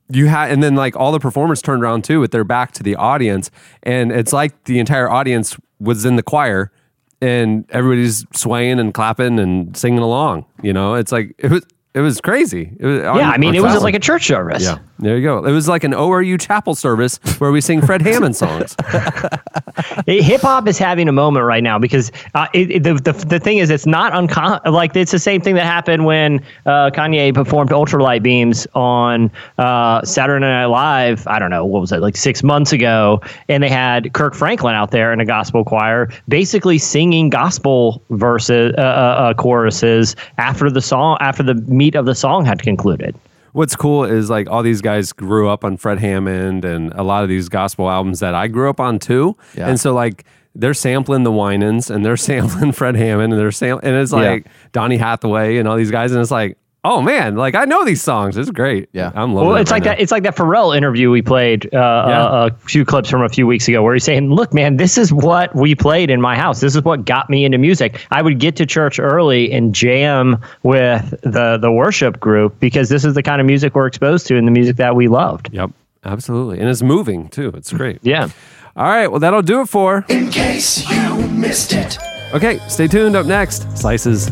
you 0.08 0.26
had, 0.26 0.50
and 0.50 0.62
then 0.62 0.74
like 0.74 0.96
all 0.96 1.12
the 1.12 1.20
performers 1.20 1.62
turned 1.62 1.82
around 1.82 2.04
too 2.04 2.20
with 2.20 2.32
their 2.32 2.44
back 2.44 2.72
to 2.72 2.82
the 2.82 2.96
audience, 2.96 3.50
and 3.82 4.10
it's 4.12 4.32
like 4.32 4.64
the 4.64 4.78
entire 4.78 5.08
audience 5.08 5.56
was 5.78 6.04
in 6.04 6.16
the 6.16 6.22
choir, 6.22 6.72
and 7.20 7.64
everybody's 7.70 8.26
swaying 8.34 8.80
and 8.80 8.92
clapping 8.92 9.38
and 9.38 9.76
singing 9.76 10.00
along. 10.00 10.46
You 10.62 10.72
know, 10.72 10.94
it's 10.94 11.12
like 11.12 11.34
it 11.38 11.50
was. 11.50 11.64
It 11.92 12.02
was 12.02 12.20
crazy. 12.20 12.70
It 12.78 12.86
was, 12.86 13.00
Yeah, 13.00 13.30
I 13.30 13.36
mean, 13.36 13.56
it 13.56 13.62
was 13.62 13.82
like 13.82 13.96
a 13.96 13.98
church 13.98 14.24
service. 14.28 14.62
Yeah, 14.62 14.78
there 15.00 15.16
you 15.16 15.22
go. 15.22 15.44
It 15.44 15.52
was 15.52 15.68
like 15.68 15.84
an 15.84 15.92
ORU 15.92 16.40
chapel 16.40 16.74
service 16.74 17.18
where 17.38 17.50
we 17.50 17.60
sing 17.60 17.80
Fred 17.82 18.02
Hammond 18.02 18.36
songs. 18.36 18.76
Hip 20.06 20.40
hop 20.42 20.66
is 20.68 20.78
having 20.78 21.08
a 21.08 21.12
moment 21.12 21.44
right 21.46 21.62
now 21.62 21.78
because 21.78 22.10
uh, 22.34 22.46
it, 22.54 22.70
it- 22.70 22.82
the, 22.82 22.94
the 22.94 23.12
the 23.26 23.38
thing 23.40 23.58
is, 23.58 23.70
it's 23.70 23.86
not 23.86 24.14
uncommon. 24.14 24.60
Like 24.72 24.94
it's 24.96 25.12
the 25.12 25.18
same 25.18 25.40
thing 25.40 25.54
that 25.56 25.64
happened 25.64 26.04
when 26.04 26.40
uh, 26.66 26.90
Kanye 26.90 27.34
performed 27.34 27.70
Ultralight 27.70 28.22
Beams 28.22 28.66
on 28.74 29.30
uh, 29.58 30.02
Saturday 30.04 30.40
Night 30.44 30.66
Live. 30.66 31.26
I 31.26 31.38
don't 31.38 31.50
know 31.50 31.64
what 31.64 31.80
was 31.80 31.92
it 31.92 32.00
like 32.00 32.16
six 32.16 32.42
months 32.42 32.72
ago, 32.72 33.20
and 33.48 33.62
they 33.62 33.68
had 33.68 34.12
Kirk 34.12 34.34
Franklin 34.34 34.74
out 34.74 34.90
there 34.90 35.12
in 35.12 35.20
a 35.20 35.24
gospel 35.24 35.64
choir, 35.64 36.08
basically 36.28 36.78
singing 36.78 37.28
gospel 37.30 38.02
verses, 38.10 38.74
uh, 38.76 38.80
uh, 38.80 38.84
uh, 38.84 39.34
choruses 39.34 40.16
after 40.38 40.70
the 40.70 40.80
song, 40.82 41.16
after 41.20 41.42
the 41.42 41.54
meat 41.54 41.94
of 41.94 42.06
the 42.06 42.14
song 42.14 42.44
had 42.44 42.62
concluded. 42.62 43.14
What's 43.52 43.74
cool 43.76 44.04
is 44.04 44.30
like 44.30 44.48
all 44.48 44.62
these 44.62 44.80
guys 44.80 45.12
grew 45.12 45.48
up 45.48 45.64
on 45.64 45.76
Fred 45.76 45.98
Hammond 45.98 46.64
and 46.64 46.92
a 46.94 47.02
lot 47.02 47.22
of 47.22 47.28
these 47.28 47.48
gospel 47.48 47.90
albums 47.90 48.20
that 48.20 48.34
I 48.34 48.46
grew 48.48 48.70
up 48.70 48.80
on 48.80 48.98
too. 48.98 49.36
Yeah. 49.56 49.68
And 49.68 49.78
so 49.80 49.92
like 49.92 50.24
they're 50.54 50.74
sampling 50.74 51.22
the 51.24 51.32
Winans 51.32 51.90
and 51.90 52.04
they're 52.04 52.16
sampling 52.28 52.72
Fred 52.72 52.96
Hammond 52.96 53.32
and 53.32 53.40
they're 53.40 53.52
sam- 53.52 53.80
and 53.82 53.96
it's 53.96 54.12
like 54.12 54.46
Donny 54.72 54.96
Hathaway 54.96 55.56
and 55.58 55.66
all 55.68 55.76
these 55.76 55.90
guys 55.90 56.12
and 56.12 56.20
it's 56.20 56.30
like, 56.30 56.56
oh 56.84 57.02
man, 57.02 57.36
like 57.36 57.54
I 57.54 57.64
know 57.64 57.84
these 57.84 58.02
songs. 58.02 58.36
It's 58.36 58.50
great. 58.50 58.88
Yeah. 58.92 59.12
I'm 59.14 59.34
loving 59.34 59.48
Well, 59.48 59.56
it 59.56 59.62
it's 59.62 59.70
right 59.70 59.76
like 59.76 59.84
now. 59.84 59.90
that. 59.92 60.00
It's 60.00 60.12
like 60.12 60.22
that 60.24 60.36
Pharrell 60.36 60.76
interview 60.76 61.10
we 61.10 61.22
played 61.22 61.66
uh, 61.74 61.78
Yeah. 62.08 62.22
a, 62.28 62.46
a 62.46 62.50
few 62.66 62.84
clips 62.84 63.10
from 63.10 63.22
a 63.22 63.28
few 63.28 63.46
weeks 63.46 63.68
ago, 63.68 63.82
where 63.82 63.94
he's 63.94 64.04
saying, 64.04 64.30
"Look, 64.30 64.54
man, 64.54 64.76
this 64.76 64.96
is 64.98 65.12
what 65.12 65.54
we 65.54 65.74
played 65.74 66.10
in 66.10 66.20
my 66.20 66.36
house. 66.36 66.60
This 66.60 66.74
is 66.76 66.82
what 66.82 67.04
got 67.04 67.28
me 67.30 67.44
into 67.44 67.58
music. 67.58 68.00
I 68.10 68.22
would 68.22 68.38
get 68.38 68.56
to 68.56 68.66
church 68.66 68.98
early 68.98 69.50
and 69.52 69.74
jam 69.74 70.38
with 70.62 71.10
the 71.22 71.58
the 71.60 71.70
worship 71.72 72.20
group 72.20 72.58
because 72.60 72.88
this 72.88 73.04
is 73.04 73.14
the 73.14 73.22
kind 73.22 73.40
of 73.40 73.46
music 73.46 73.74
we're 73.74 73.86
exposed 73.86 74.26
to 74.28 74.36
and 74.36 74.46
the 74.46 74.52
music 74.52 74.76
that 74.76 74.94
we 74.96 75.08
loved." 75.08 75.50
Yep. 75.52 75.70
Absolutely. 76.04 76.60
And 76.60 76.68
it's 76.68 76.82
moving 76.82 77.28
too. 77.28 77.52
It's 77.54 77.72
great. 77.72 77.98
Yeah. 78.02 78.28
All 78.74 78.84
right. 78.86 79.08
Well, 79.08 79.20
that'll 79.20 79.42
do 79.42 79.60
it 79.60 79.68
for. 79.68 80.06
In 80.08 80.30
case 80.30 80.88
you 80.90 81.28
missed 81.28 81.72
it. 81.74 81.98
Okay. 82.32 82.58
Stay 82.68 82.86
tuned. 82.86 83.16
Up 83.16 83.26
next, 83.26 83.76
Slices. 83.76 84.30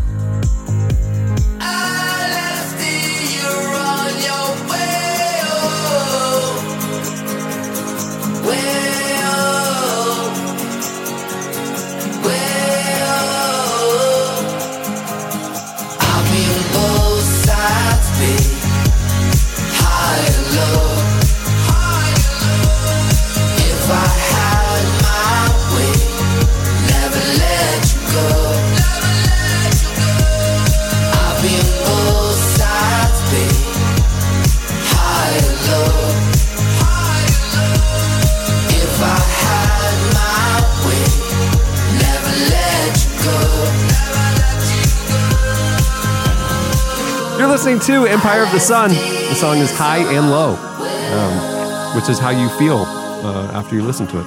Listening 47.69 48.03
to 48.03 48.11
Empire 48.11 48.43
of 48.43 48.51
the 48.51 48.59
Sun. 48.59 48.89
The 48.89 49.35
song 49.35 49.59
is 49.59 49.71
High 49.77 49.99
and 49.99 50.31
Low, 50.31 50.55
um, 50.55 51.95
which 51.95 52.09
is 52.09 52.19
how 52.19 52.31
you 52.31 52.49
feel 52.59 52.79
uh, 52.79 53.51
after 53.53 53.75
you 53.75 53.83
listen 53.83 54.07
to 54.07 54.21
it. 54.21 54.27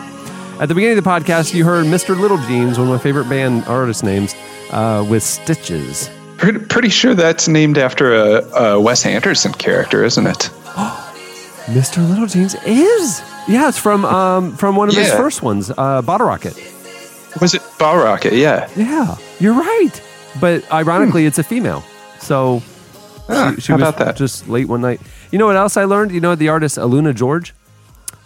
At 0.62 0.68
the 0.68 0.76
beginning 0.76 1.00
of 1.00 1.04
the 1.04 1.10
podcast, 1.10 1.52
you 1.52 1.66
heard 1.66 1.88
Mr. 1.88 2.16
Little 2.16 2.38
Jeans, 2.38 2.78
one 2.78 2.88
of 2.88 2.94
my 2.94 3.00
favorite 3.00 3.28
band 3.28 3.64
artist 3.66 4.04
names, 4.04 4.36
uh, 4.70 5.04
with 5.10 5.24
Stitches. 5.24 6.12
Pretty, 6.38 6.60
pretty 6.60 6.90
sure 6.90 7.16
that's 7.16 7.48
named 7.48 7.80
after 7.80 8.14
a, 8.14 8.44
a 8.54 8.80
Wes 8.80 9.08
Anderson 9.08 9.54
character, 9.54 10.04
isn't 10.04 10.28
it? 10.28 10.38
Mr. 11.66 12.08
Little 12.08 12.28
Jeans 12.28 12.54
is 12.64 13.24
yeah, 13.48 13.70
it's 13.70 13.78
from 13.80 14.06
um, 14.06 14.56
from 14.56 14.76
one 14.76 14.88
of 14.88 14.94
his 14.94 15.10
first 15.14 15.42
ones, 15.42 15.72
uh, 15.80 16.04
Bottle 16.04 16.28
Rocket. 16.28 16.56
Was 17.42 17.56
it 17.56 17.64
Ball 17.80 17.98
Rocket? 17.98 18.34
Yeah. 18.34 18.70
Yeah, 18.76 19.18
you're 19.40 19.56
right. 19.56 20.00
But 20.40 20.72
ironically, 20.72 21.26
it's 21.26 21.40
a 21.40 21.44
female. 21.44 21.84
So 22.20 22.62
Ah, 23.32 23.54
she, 23.56 23.62
she 23.62 23.72
how 23.74 23.80
was 23.80 23.90
about 23.90 23.98
that? 24.06 24.16
just 24.18 24.48
late 24.50 24.68
one 24.68 24.82
night. 24.82 25.00
You 25.32 25.40
know 25.40 25.46
what 25.48 25.56
else 25.56 25.78
I 25.78 25.86
learned? 25.86 26.12
You 26.12 26.20
know 26.20 26.36
the 26.36 26.50
artist 26.50 26.78
Aluna 26.78 27.14
George. 27.16 27.54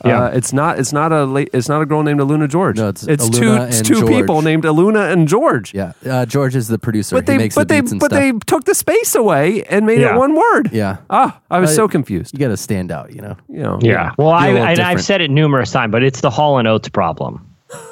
Yeah. 0.03 0.25
Uh, 0.25 0.27
it's 0.31 0.53
not. 0.53 0.77
It's 0.77 0.93
not 0.93 1.11
a. 1.11 1.23
Late, 1.25 1.49
it's 1.53 1.67
not 1.69 1.81
a 1.81 1.85
girl 1.85 2.03
named 2.03 2.19
Aluna 2.19 2.47
George. 2.47 2.77
No, 2.77 2.89
it's 2.89 3.07
it's 3.07 3.27
Aluna 3.29 3.39
two. 3.39 3.53
It's 3.63 3.81
two 3.81 3.99
George. 4.01 4.11
people 4.11 4.41
named 4.43 4.63
Aluna 4.65 5.11
and 5.11 5.27
George. 5.27 5.73
Yeah, 5.73 5.93
uh, 6.07 6.25
George 6.27 6.55
is 6.55 6.67
the 6.67 6.77
producer. 6.77 7.15
But 7.15 7.23
he 7.23 7.25
they, 7.33 7.37
makes 7.37 7.55
but 7.55 7.67
the 7.69 7.75
they, 7.75 7.81
but 7.81 7.91
stuff. 7.91 8.09
they 8.11 8.31
took 8.45 8.65
the 8.65 8.75
space 8.75 9.15
away 9.15 9.63
and 9.63 9.85
made 9.87 10.01
Yeah. 10.01 10.13
it 10.15 10.17
one 10.19 10.35
word. 10.35 10.69
yeah, 10.71 10.97
Ah, 11.09 11.39
I 11.49 11.59
was 11.59 11.71
Uh, 11.71 11.75
so 11.75 11.87
confused. 11.87 12.33
you 12.33 12.39
got 12.39 12.49
to 12.49 12.57
stand 12.57 12.91
out, 12.91 13.15
you 13.15 13.21
know, 13.21 13.35
You 13.49 13.63
know. 13.63 13.79
Yeah. 13.81 14.11
Well, 14.17 14.29
I, 14.29 14.47
Be 14.47 14.49
a 14.51 14.53
little 14.53 14.67
and 14.67 14.79
I've 14.81 15.01
said 15.03 15.21
it 15.21 15.31
numerous 15.31 15.71
times, 15.71 15.91
but 15.91 16.03
it's 16.03 16.21
the 16.21 16.29
Hall 16.29 16.59
and 16.59 16.67
Oates 16.67 16.89
problem. 16.89 17.43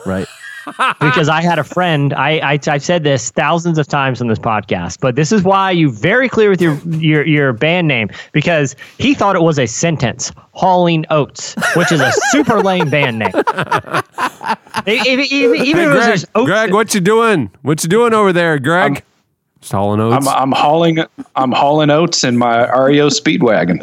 right? 0.05 0.27
Because 0.99 1.29
I 1.29 1.41
had 1.41 1.59
a 1.59 1.63
friend. 1.63 2.13
I, 2.13 2.53
I 2.53 2.59
I've 2.67 2.83
said 2.83 3.03
this 3.03 3.31
thousands 3.31 3.77
of 3.77 3.87
times 3.87 4.21
on 4.21 4.27
this 4.27 4.39
podcast, 4.39 4.99
but 4.99 5.15
this 5.15 5.31
is 5.31 5.43
why 5.43 5.71
you 5.71 5.91
very 5.91 6.29
clear 6.29 6.49
with 6.49 6.61
your 6.61 6.75
your 6.87 7.25
your 7.25 7.53
band 7.53 7.87
name 7.87 8.09
because 8.31 8.75
he 8.97 9.13
thought 9.13 9.35
it 9.35 9.41
was 9.41 9.59
a 9.59 9.65
sentence. 9.65 10.31
Hauling 10.55 11.03
Oats, 11.09 11.55
which 11.75 11.91
is 11.91 11.99
a 11.99 12.11
super 12.29 12.61
lame 12.61 12.89
band 12.89 13.19
name. 13.19 13.31
Even, 14.85 15.25
even, 15.31 15.55
even 15.65 15.65
Hey, 15.65 15.71
if 15.71 15.77
it 15.77 15.87
was 15.87 15.95
Greg, 15.95 16.11
just 16.13 16.25
oat- 16.35 16.45
Greg, 16.45 16.73
what 16.73 16.93
you 16.93 17.01
doing? 17.01 17.49
What 17.63 17.83
you 17.83 17.89
doing 17.89 18.13
over 18.13 18.31
there, 18.31 18.59
Greg? 18.59 19.03
Just 19.61 19.71
hauling 19.71 19.99
oats. 20.01 20.27
I'm, 20.27 20.41
I'm 20.41 20.51
hauling 20.51 20.99
I'm 21.35 21.51
hauling 21.51 21.89
oats 21.89 22.23
in 22.23 22.37
my 22.37 22.69
REO 22.71 23.07
Speedwagon. 23.07 23.79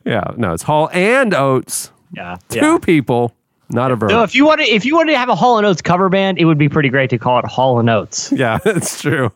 yeah, 0.04 0.24
no, 0.36 0.52
it's 0.54 0.62
haul 0.62 0.88
and 0.92 1.34
Oates. 1.34 1.90
Yeah, 2.12 2.36
Two 2.48 2.58
yeah. 2.58 2.78
people, 2.78 3.34
not 3.68 3.90
a 3.90 3.96
verb. 3.96 4.10
So 4.10 4.22
if 4.22 4.34
you 4.34 4.46
wanted, 4.46 4.68
if 4.68 4.84
you 4.84 4.94
wanted 4.94 5.12
to 5.12 5.18
have 5.18 5.28
a 5.28 5.34
Hall 5.34 5.58
and 5.58 5.66
Oates 5.66 5.82
cover 5.82 6.08
band, 6.08 6.38
it 6.38 6.44
would 6.44 6.58
be 6.58 6.68
pretty 6.68 6.88
great 6.88 7.10
to 7.10 7.18
call 7.18 7.38
it 7.38 7.44
Hall 7.46 7.80
and 7.80 7.90
Oates. 7.90 8.32
yeah, 8.36 8.58
it's 8.64 9.00
true. 9.00 9.32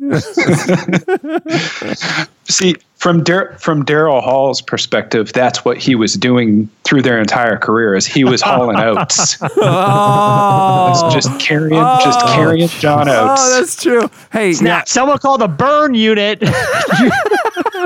See, 2.48 2.76
from 2.96 3.22
Dar- 3.24 3.56
from 3.58 3.84
Daryl 3.84 4.22
Hall's 4.22 4.60
perspective, 4.60 5.32
that's 5.32 5.64
what 5.64 5.78
he 5.78 5.94
was 5.94 6.14
doing 6.14 6.68
through 6.84 7.02
their 7.02 7.18
entire 7.18 7.56
career. 7.56 7.94
Is 7.94 8.06
he 8.06 8.24
was 8.24 8.42
hauling 8.42 8.76
oats, 8.76 9.36
Oh, 9.42 11.10
just 11.12 11.36
carrying, 11.40 11.80
just 12.02 12.20
oh. 12.22 12.32
carrying 12.34 12.68
John 12.68 13.08
oh, 13.08 13.30
Oates. 13.30 13.42
oh, 13.42 13.58
that's 13.58 13.82
true. 13.82 14.10
Hey, 14.32 14.52
Snap! 14.52 14.88
Someone 14.88 15.18
called 15.18 15.40
the 15.40 15.48
burn 15.48 15.94
unit. 15.94 16.42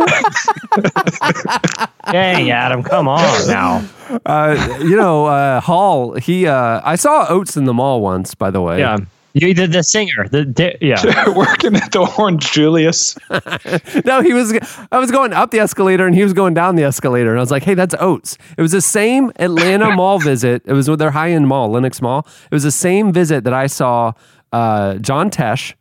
hey, 2.11 2.51
Adam, 2.51 2.83
come 2.83 3.09
on 3.09 3.49
now. 3.49 3.85
uh, 4.27 4.79
you 4.81 4.97
know, 4.97 5.27
uh, 5.27 5.61
Hall. 5.61 6.15
He, 6.15 6.47
uh, 6.47 6.81
I 6.85 6.97
saw 6.97 7.27
Oates 7.29 7.57
in 7.57 7.65
the 7.65 7.75
mall 7.75 8.01
once. 8.01 8.35
By 8.35 8.51
the 8.51 8.61
way, 8.61 8.81
Yeah. 8.81 8.99
You 9.39 9.53
the, 9.53 9.67
the 9.67 9.83
singer. 9.83 10.27
The, 10.31 10.47
the 10.47 10.79
yeah. 10.81 11.29
Working 11.37 11.77
at 11.77 11.93
the 11.93 12.11
Orange 12.19 12.51
Julius. 12.53 13.19
no, 14.07 14.23
he 14.23 14.33
was. 14.33 14.59
I 14.91 14.99
was 14.99 15.11
going 15.11 15.35
up 15.35 15.51
the 15.51 15.59
escalator 15.59 16.07
and 16.07 16.17
he 16.17 16.23
was 16.23 16.33
going 16.33 16.55
down 16.55 16.77
the 16.77 16.85
escalator, 16.85 17.33
and 17.33 17.39
I 17.39 17.43
was 17.43 17.51
like, 17.51 17.63
"Hey, 17.63 17.75
that's 17.75 17.95
Oates." 18.01 18.39
It 18.57 18.63
was 18.63 18.73
the 18.73 18.81
same 18.81 19.31
Atlanta 19.39 19.95
mall 19.95 20.19
visit. 20.21 20.63
It 20.65 20.73
was 20.73 20.89
with 20.89 21.01
their 21.01 21.11
high 21.11 21.33
end 21.33 21.49
mall, 21.49 21.69
Lenox 21.71 22.01
Mall. 22.01 22.27
It 22.51 22.55
was 22.55 22.63
the 22.63 22.71
same 22.71 23.13
visit 23.13 23.45
that 23.45 23.53
I 23.53 23.67
saw 23.67 24.15
uh, 24.55 24.95
John 25.01 25.29
Tesh. 25.29 25.75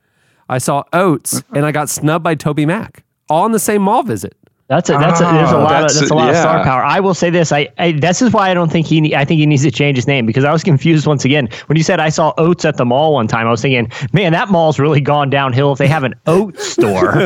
I 0.50 0.58
saw 0.58 0.84
Oates, 0.92 1.42
and 1.54 1.66
I 1.66 1.72
got 1.72 1.88
snubbed 1.90 2.26
by 2.26 2.36
Toby 2.36 2.66
Mac, 2.66 3.05
all 3.30 3.46
in 3.46 3.52
the 3.52 3.60
same 3.60 3.82
mall 3.82 4.04
visit. 4.04 4.36
That's 4.68 4.90
a, 4.90 4.94
that's 4.94 5.20
a, 5.22 5.26
there's 5.26 5.52
a 5.52 5.58
Ah, 5.58 5.64
lot 5.64 5.64
of 5.64 5.70
that's- 5.82 6.00
that's 6.00 6.10
a 6.12 6.16
lot 6.16 6.30
of 6.32 6.36
star 6.38 6.64
power. 6.64 6.84
I 6.84 7.00
will 7.00 7.14
say 7.14 7.30
this. 7.30 7.52
I, 7.52 7.70
I 7.78 7.92
this 7.92 8.24
is 8.24 8.32
why 8.34 8.50
I 8.50 8.56
don't 8.56 8.72
think 8.72 8.88
he. 8.88 9.00
ne- 9.00 9.14
I 9.16 9.24
think 9.24 9.38
he 9.40 9.46
needs 9.46 9.62
to 9.62 9.70
change 9.70 9.96
his 9.96 10.08
name 10.08 10.26
because 10.26 10.44
I 10.44 10.52
was 10.52 10.64
confused 10.64 11.06
once 11.06 11.24
again 11.24 11.50
when 11.68 11.78
you 11.78 11.84
said 11.84 12.00
I 12.00 12.10
saw 12.10 12.34
oats 12.40 12.66
at 12.66 12.78
the 12.78 12.84
mall 12.86 13.14
one 13.14 13.28
time. 13.28 13.46
I 13.46 13.52
was 13.52 13.62
thinking, 13.62 13.92
man, 14.12 14.32
that 14.32 14.50
mall's 14.50 14.80
really 14.80 15.02
gone 15.02 15.30
downhill 15.30 15.72
if 15.72 15.78
they 15.78 15.88
have 15.88 16.04
an 16.04 16.16
oat 16.26 16.58
store. 16.60 17.14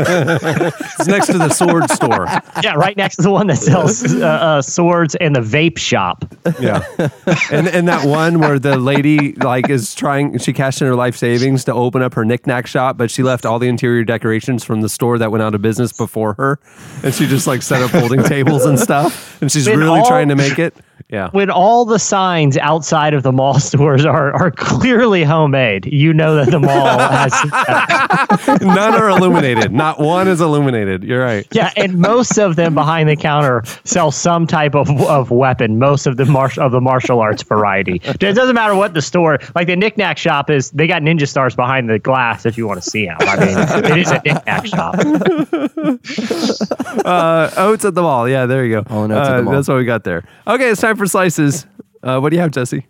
It's 0.99 1.07
next 1.07 1.27
to 1.27 1.37
the 1.37 1.47
sword 1.49 1.89
store. 1.89 2.25
yeah, 2.61 2.73
right 2.75 2.97
next 2.97 3.15
to 3.17 3.21
the 3.21 3.31
one 3.31 3.47
that 3.47 3.57
sells 3.57 4.03
uh, 4.15 4.25
uh, 4.25 4.61
swords 4.61 5.15
and 5.15 5.33
the 5.33 5.39
vape 5.39 5.77
shop. 5.77 6.25
Yeah, 6.59 6.83
and 7.51 7.67
and 7.69 7.87
that 7.87 8.05
one 8.05 8.39
where 8.39 8.59
the 8.59 8.77
lady 8.77 9.31
like 9.35 9.69
is 9.69 9.95
trying, 9.95 10.37
she 10.39 10.51
cashed 10.51 10.81
in 10.81 10.87
her 10.87 10.95
life 10.95 11.15
savings 11.15 11.63
to 11.65 11.73
open 11.73 12.01
up 12.01 12.13
her 12.15 12.25
knickknack 12.25 12.67
shop, 12.67 12.97
but 12.97 13.09
she 13.09 13.23
left 13.23 13.45
all 13.45 13.59
the 13.59 13.69
interior 13.69 14.03
decorations 14.03 14.65
from 14.65 14.81
the 14.81 14.89
store 14.89 15.17
that 15.19 15.31
went 15.31 15.41
out 15.41 15.55
of 15.55 15.61
business 15.61 15.93
before 15.93 16.33
her, 16.33 16.59
and 17.03 17.13
she 17.13 17.25
just 17.30 17.47
like 17.47 17.61
set 17.61 17.82
up 17.82 17.91
folding 17.91 18.23
tables 18.23 18.65
and 18.65 18.77
stuff, 18.80 19.41
and 19.41 19.51
she's 19.51 19.67
really 19.67 19.99
all- 19.99 20.05
trying 20.07 20.30
to 20.30 20.36
make 20.36 20.59
it. 20.59 20.75
Yeah, 21.12 21.32
When 21.32 21.49
all 21.49 21.86
the 21.86 21.97
signs 21.97 22.55
outside 22.57 23.16
of 23.16 23.24
the 23.24 23.32
mall 23.32 23.57
stores 23.60 24.05
are 24.05 24.32
are 24.34 24.51
clearly 24.51 25.24
homemade, 25.24 25.88
you 25.88 26.14
know 26.14 26.36
that 26.36 26.51
the 26.51 26.60
mall 26.60 26.99
has. 26.99 27.34
none 28.62 28.93
are 28.93 29.10
illuminated. 29.10 29.72
Not 29.72 29.99
one 29.99 30.28
is 30.28 30.39
illuminated. 30.39 31.03
You're 31.03 31.24
right. 31.24 31.47
Yeah, 31.51 31.72
and 31.76 31.97
most 31.97 32.38
of 32.38 32.57
them 32.57 32.76
behind 32.76 33.10
the 33.10 33.16
counter 33.16 33.64
sell 33.86 34.12
some 34.12 34.45
type 34.45 34.76
of, 34.76 34.88
of 35.01 35.32
weapon. 35.32 35.80
Most 35.80 36.05
of 36.05 36.18
the 36.18 36.26
martial 36.26 36.62
of 36.64 36.72
the 36.72 36.82
martial 36.82 37.22
arts 37.22 37.41
variety. 37.41 38.01
It 38.03 38.20
doesn't 38.20 38.53
matter 38.53 38.76
what 38.76 38.93
the 38.93 39.01
store. 39.01 39.39
Like 39.55 39.66
the 39.66 39.76
knickknack 39.76 40.20
shop 40.20 40.51
is, 40.51 40.70
they 40.72 40.86
got 40.86 41.01
ninja 41.01 41.28
stars 41.28 41.55
behind 41.55 41.89
the 41.89 41.97
glass 41.97 42.45
if 42.45 42.55
you 42.55 42.68
want 42.68 42.84
to 42.84 42.88
see 42.88 43.07
them. 43.07 43.18
I 43.22 43.45
mean, 43.45 43.57
it 43.93 43.97
is 43.97 44.12
a 44.12 44.22
knickknack 44.24 44.68
shop. 44.68 44.95
Uh, 47.05 47.49
oats 47.57 47.86
at 47.86 47.95
the 47.95 48.01
mall. 48.01 48.28
Yeah, 48.28 48.45
there 48.45 48.66
you 48.66 48.82
go. 48.82 48.93
All 48.93 49.05
in 49.05 49.12
oats 49.12 49.28
at 49.28 49.34
Uh, 49.34 49.38
the 49.38 49.43
mall. 49.43 49.53
That's 49.53 49.68
what 49.68 49.78
we 49.78 49.86
got 49.86 50.03
there. 50.03 50.24
Okay, 50.47 50.70
it's 50.70 50.82
time 50.82 50.97
for 51.00 51.08
slices. 51.08 51.66
Uh, 52.04 52.20
what 52.20 52.30
do 52.30 52.36
you 52.36 52.41
have, 52.41 52.52
Jesse? 52.52 52.86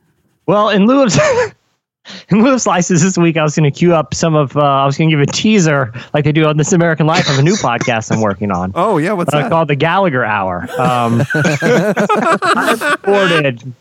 Well, 0.47 0.69
in 0.69 0.85
lieu 0.85 1.03
of 1.03 1.13
in 2.29 2.43
lieu 2.43 2.53
of 2.53 2.61
slices 2.61 3.01
this 3.01 3.17
week, 3.17 3.37
I 3.37 3.43
was 3.43 3.55
going 3.55 3.71
to 3.71 3.77
queue 3.79 3.93
up 3.93 4.13
some 4.13 4.35
of. 4.35 4.57
Uh, 4.57 4.61
I 4.61 4.85
was 4.85 4.97
going 4.97 5.09
to 5.09 5.15
give 5.15 5.21
a 5.21 5.31
teaser 5.31 5.93
like 6.13 6.25
they 6.25 6.31
do 6.31 6.45
on 6.45 6.57
This 6.57 6.73
American 6.73 7.07
Life 7.07 7.29
of 7.29 7.39
a 7.39 7.41
new 7.41 7.53
podcast 7.53 8.11
I'm 8.11 8.19
working 8.19 8.51
on. 8.51 8.73
Oh 8.75 8.97
yeah, 8.97 9.13
what's 9.13 9.33
uh, 9.33 9.43
that? 9.43 9.49
called 9.49 9.69
the 9.69 9.75
Gallagher 9.75 10.25
Hour. 10.25 10.67
Um, 10.79 11.23
I've 11.33 12.81
recorded. 12.81 13.73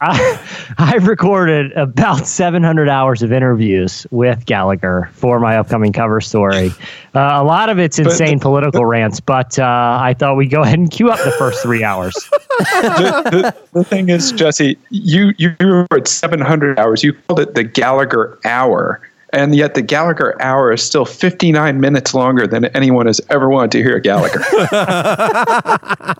I, 0.00 0.74
I've 0.78 1.06
recorded 1.06 1.72
about 1.72 2.26
700 2.26 2.88
hours 2.88 3.22
of 3.22 3.32
interviews 3.32 4.06
with 4.10 4.44
Gallagher 4.46 5.08
for 5.12 5.40
my 5.40 5.56
upcoming 5.56 5.92
cover 5.92 6.20
story. 6.20 6.70
Uh, 7.14 7.30
a 7.34 7.44
lot 7.44 7.68
of 7.68 7.78
it's 7.78 7.98
insane 7.98 8.40
political 8.40 8.84
rants, 8.84 9.20
but 9.20 9.58
uh, 9.58 9.98
I 10.00 10.14
thought 10.14 10.36
we'd 10.36 10.50
go 10.50 10.62
ahead 10.62 10.78
and 10.78 10.90
queue 10.90 11.10
up 11.10 11.18
the 11.24 11.32
first 11.32 11.62
three 11.62 11.84
hours. 11.84 12.14
the, 12.58 13.54
the, 13.72 13.78
the 13.78 13.84
thing 13.84 14.08
is, 14.08 14.32
Jesse, 14.32 14.76
you 14.90 15.32
you 15.38 15.54
wrote 15.90 16.08
700 16.08 16.78
hours. 16.78 17.02
You 17.02 17.12
called 17.12 17.40
it 17.40 17.54
the 17.54 17.64
Gallagher 17.64 18.38
Hour, 18.44 19.00
and 19.34 19.54
yet 19.54 19.74
the 19.74 19.82
Gallagher 19.82 20.40
Hour 20.40 20.72
is 20.72 20.82
still 20.82 21.04
59 21.04 21.80
minutes 21.80 22.14
longer 22.14 22.46
than 22.46 22.66
anyone 22.66 23.06
has 23.06 23.20
ever 23.30 23.48
wanted 23.48 23.72
to 23.72 23.82
hear 23.82 23.96
a 23.96 24.00
Gallagher. 24.00 24.40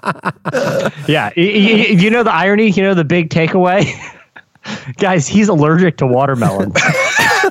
Yeah, 1.06 1.30
y- 1.36 1.36
y- 1.36 1.86
y- 1.90 1.96
you 1.98 2.10
know 2.10 2.22
the 2.22 2.32
irony. 2.32 2.70
You 2.70 2.82
know 2.82 2.94
the 2.94 3.04
big 3.04 3.30
takeaway, 3.30 3.90
guys. 4.98 5.26
He's 5.26 5.48
allergic 5.48 5.96
to 5.98 6.06
watermelon. 6.06 6.72
No 6.74 7.50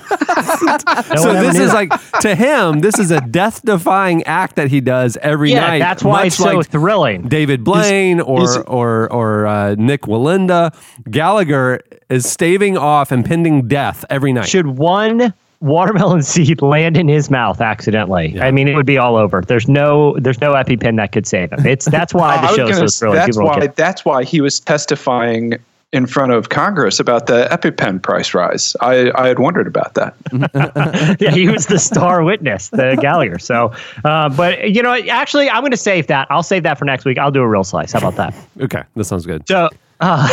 so 1.15 1.33
this 1.33 1.59
is 1.59 1.73
like 1.73 1.91
to 2.21 2.35
him, 2.35 2.79
this 2.79 2.97
is 2.99 3.11
a 3.11 3.21
death-defying 3.21 4.23
act 4.23 4.55
that 4.55 4.69
he 4.69 4.81
does 4.81 5.17
every 5.17 5.51
yeah, 5.51 5.61
night. 5.67 5.79
that's 5.79 6.03
why 6.03 6.19
much 6.23 6.27
it's 6.27 6.37
so 6.37 6.61
thrilling. 6.63 7.27
David 7.27 7.63
Blaine 7.63 8.21
or 8.21 8.39
he's- 8.39 8.57
or 8.67 9.11
or 9.11 9.45
uh, 9.45 9.75
Nik 9.77 10.01
Wallenda. 10.03 10.75
Gallagher 11.09 11.81
is 12.09 12.29
staving 12.29 12.77
off 12.77 13.11
impending 13.11 13.67
death 13.67 14.05
every 14.09 14.33
night. 14.33 14.47
Should 14.47 14.67
one 14.67 15.33
watermelon 15.63 16.21
seed 16.33 16.61
land 16.61 16.97
in 16.97 17.07
his 17.07 17.31
mouth 17.31 17.61
accidentally, 17.61 18.39
I 18.39 18.51
mean, 18.51 18.67
it 18.67 18.75
would 18.75 18.85
be 18.85 18.97
all 18.97 19.15
over. 19.15 19.41
There's 19.41 19.67
no, 19.67 20.15
there's 20.19 20.39
no 20.41 20.53
EpiPen 20.53 20.97
that 20.97 21.11
could 21.11 21.25
save 21.25 21.51
him. 21.51 21.65
It's 21.65 21.85
that's 21.85 22.13
why 22.13 22.35
I 22.37 22.41
the 22.55 22.61
was 22.63 22.69
show's 22.69 22.77
so 22.77 22.83
s- 22.83 22.99
thrilling. 22.99 23.15
that's 23.17 23.37
why 23.37 23.59
get- 23.61 23.75
that's 23.75 24.05
why 24.05 24.23
he 24.23 24.41
was 24.41 24.59
testifying 24.59 25.55
in 25.93 26.07
front 26.07 26.31
of 26.31 26.49
Congress 26.49 26.99
about 26.99 27.27
the 27.27 27.47
EpiPen 27.51 28.01
price 28.01 28.33
rise. 28.33 28.75
I, 28.81 29.11
I 29.13 29.27
had 29.27 29.37
wondered 29.37 29.67
about 29.67 29.93
that. 29.93 30.15
yeah, 31.21 31.29
he 31.29 31.47
was 31.47 31.67
the 31.67 31.77
star 31.77 32.23
witness, 32.23 32.69
the 32.69 32.97
Gallagher. 32.99 33.37
So, 33.37 33.71
uh, 34.03 34.27
but 34.29 34.71
you 34.71 34.81
know, 34.81 34.95
actually, 34.95 35.49
I'm 35.51 35.61
going 35.61 35.69
to 35.69 35.77
save 35.77 36.07
that. 36.07 36.25
I'll 36.31 36.41
save 36.41 36.63
that 36.63 36.79
for 36.79 36.85
next 36.85 37.05
week. 37.05 37.19
I'll 37.19 37.29
do 37.29 37.41
a 37.41 37.47
real 37.47 37.63
slice. 37.63 37.91
How 37.91 37.99
about 37.99 38.15
that? 38.15 38.33
Okay, 38.59 38.81
that 38.95 39.03
sounds 39.03 39.27
good. 39.27 39.47
So 39.47 39.69
uh, 39.99 40.27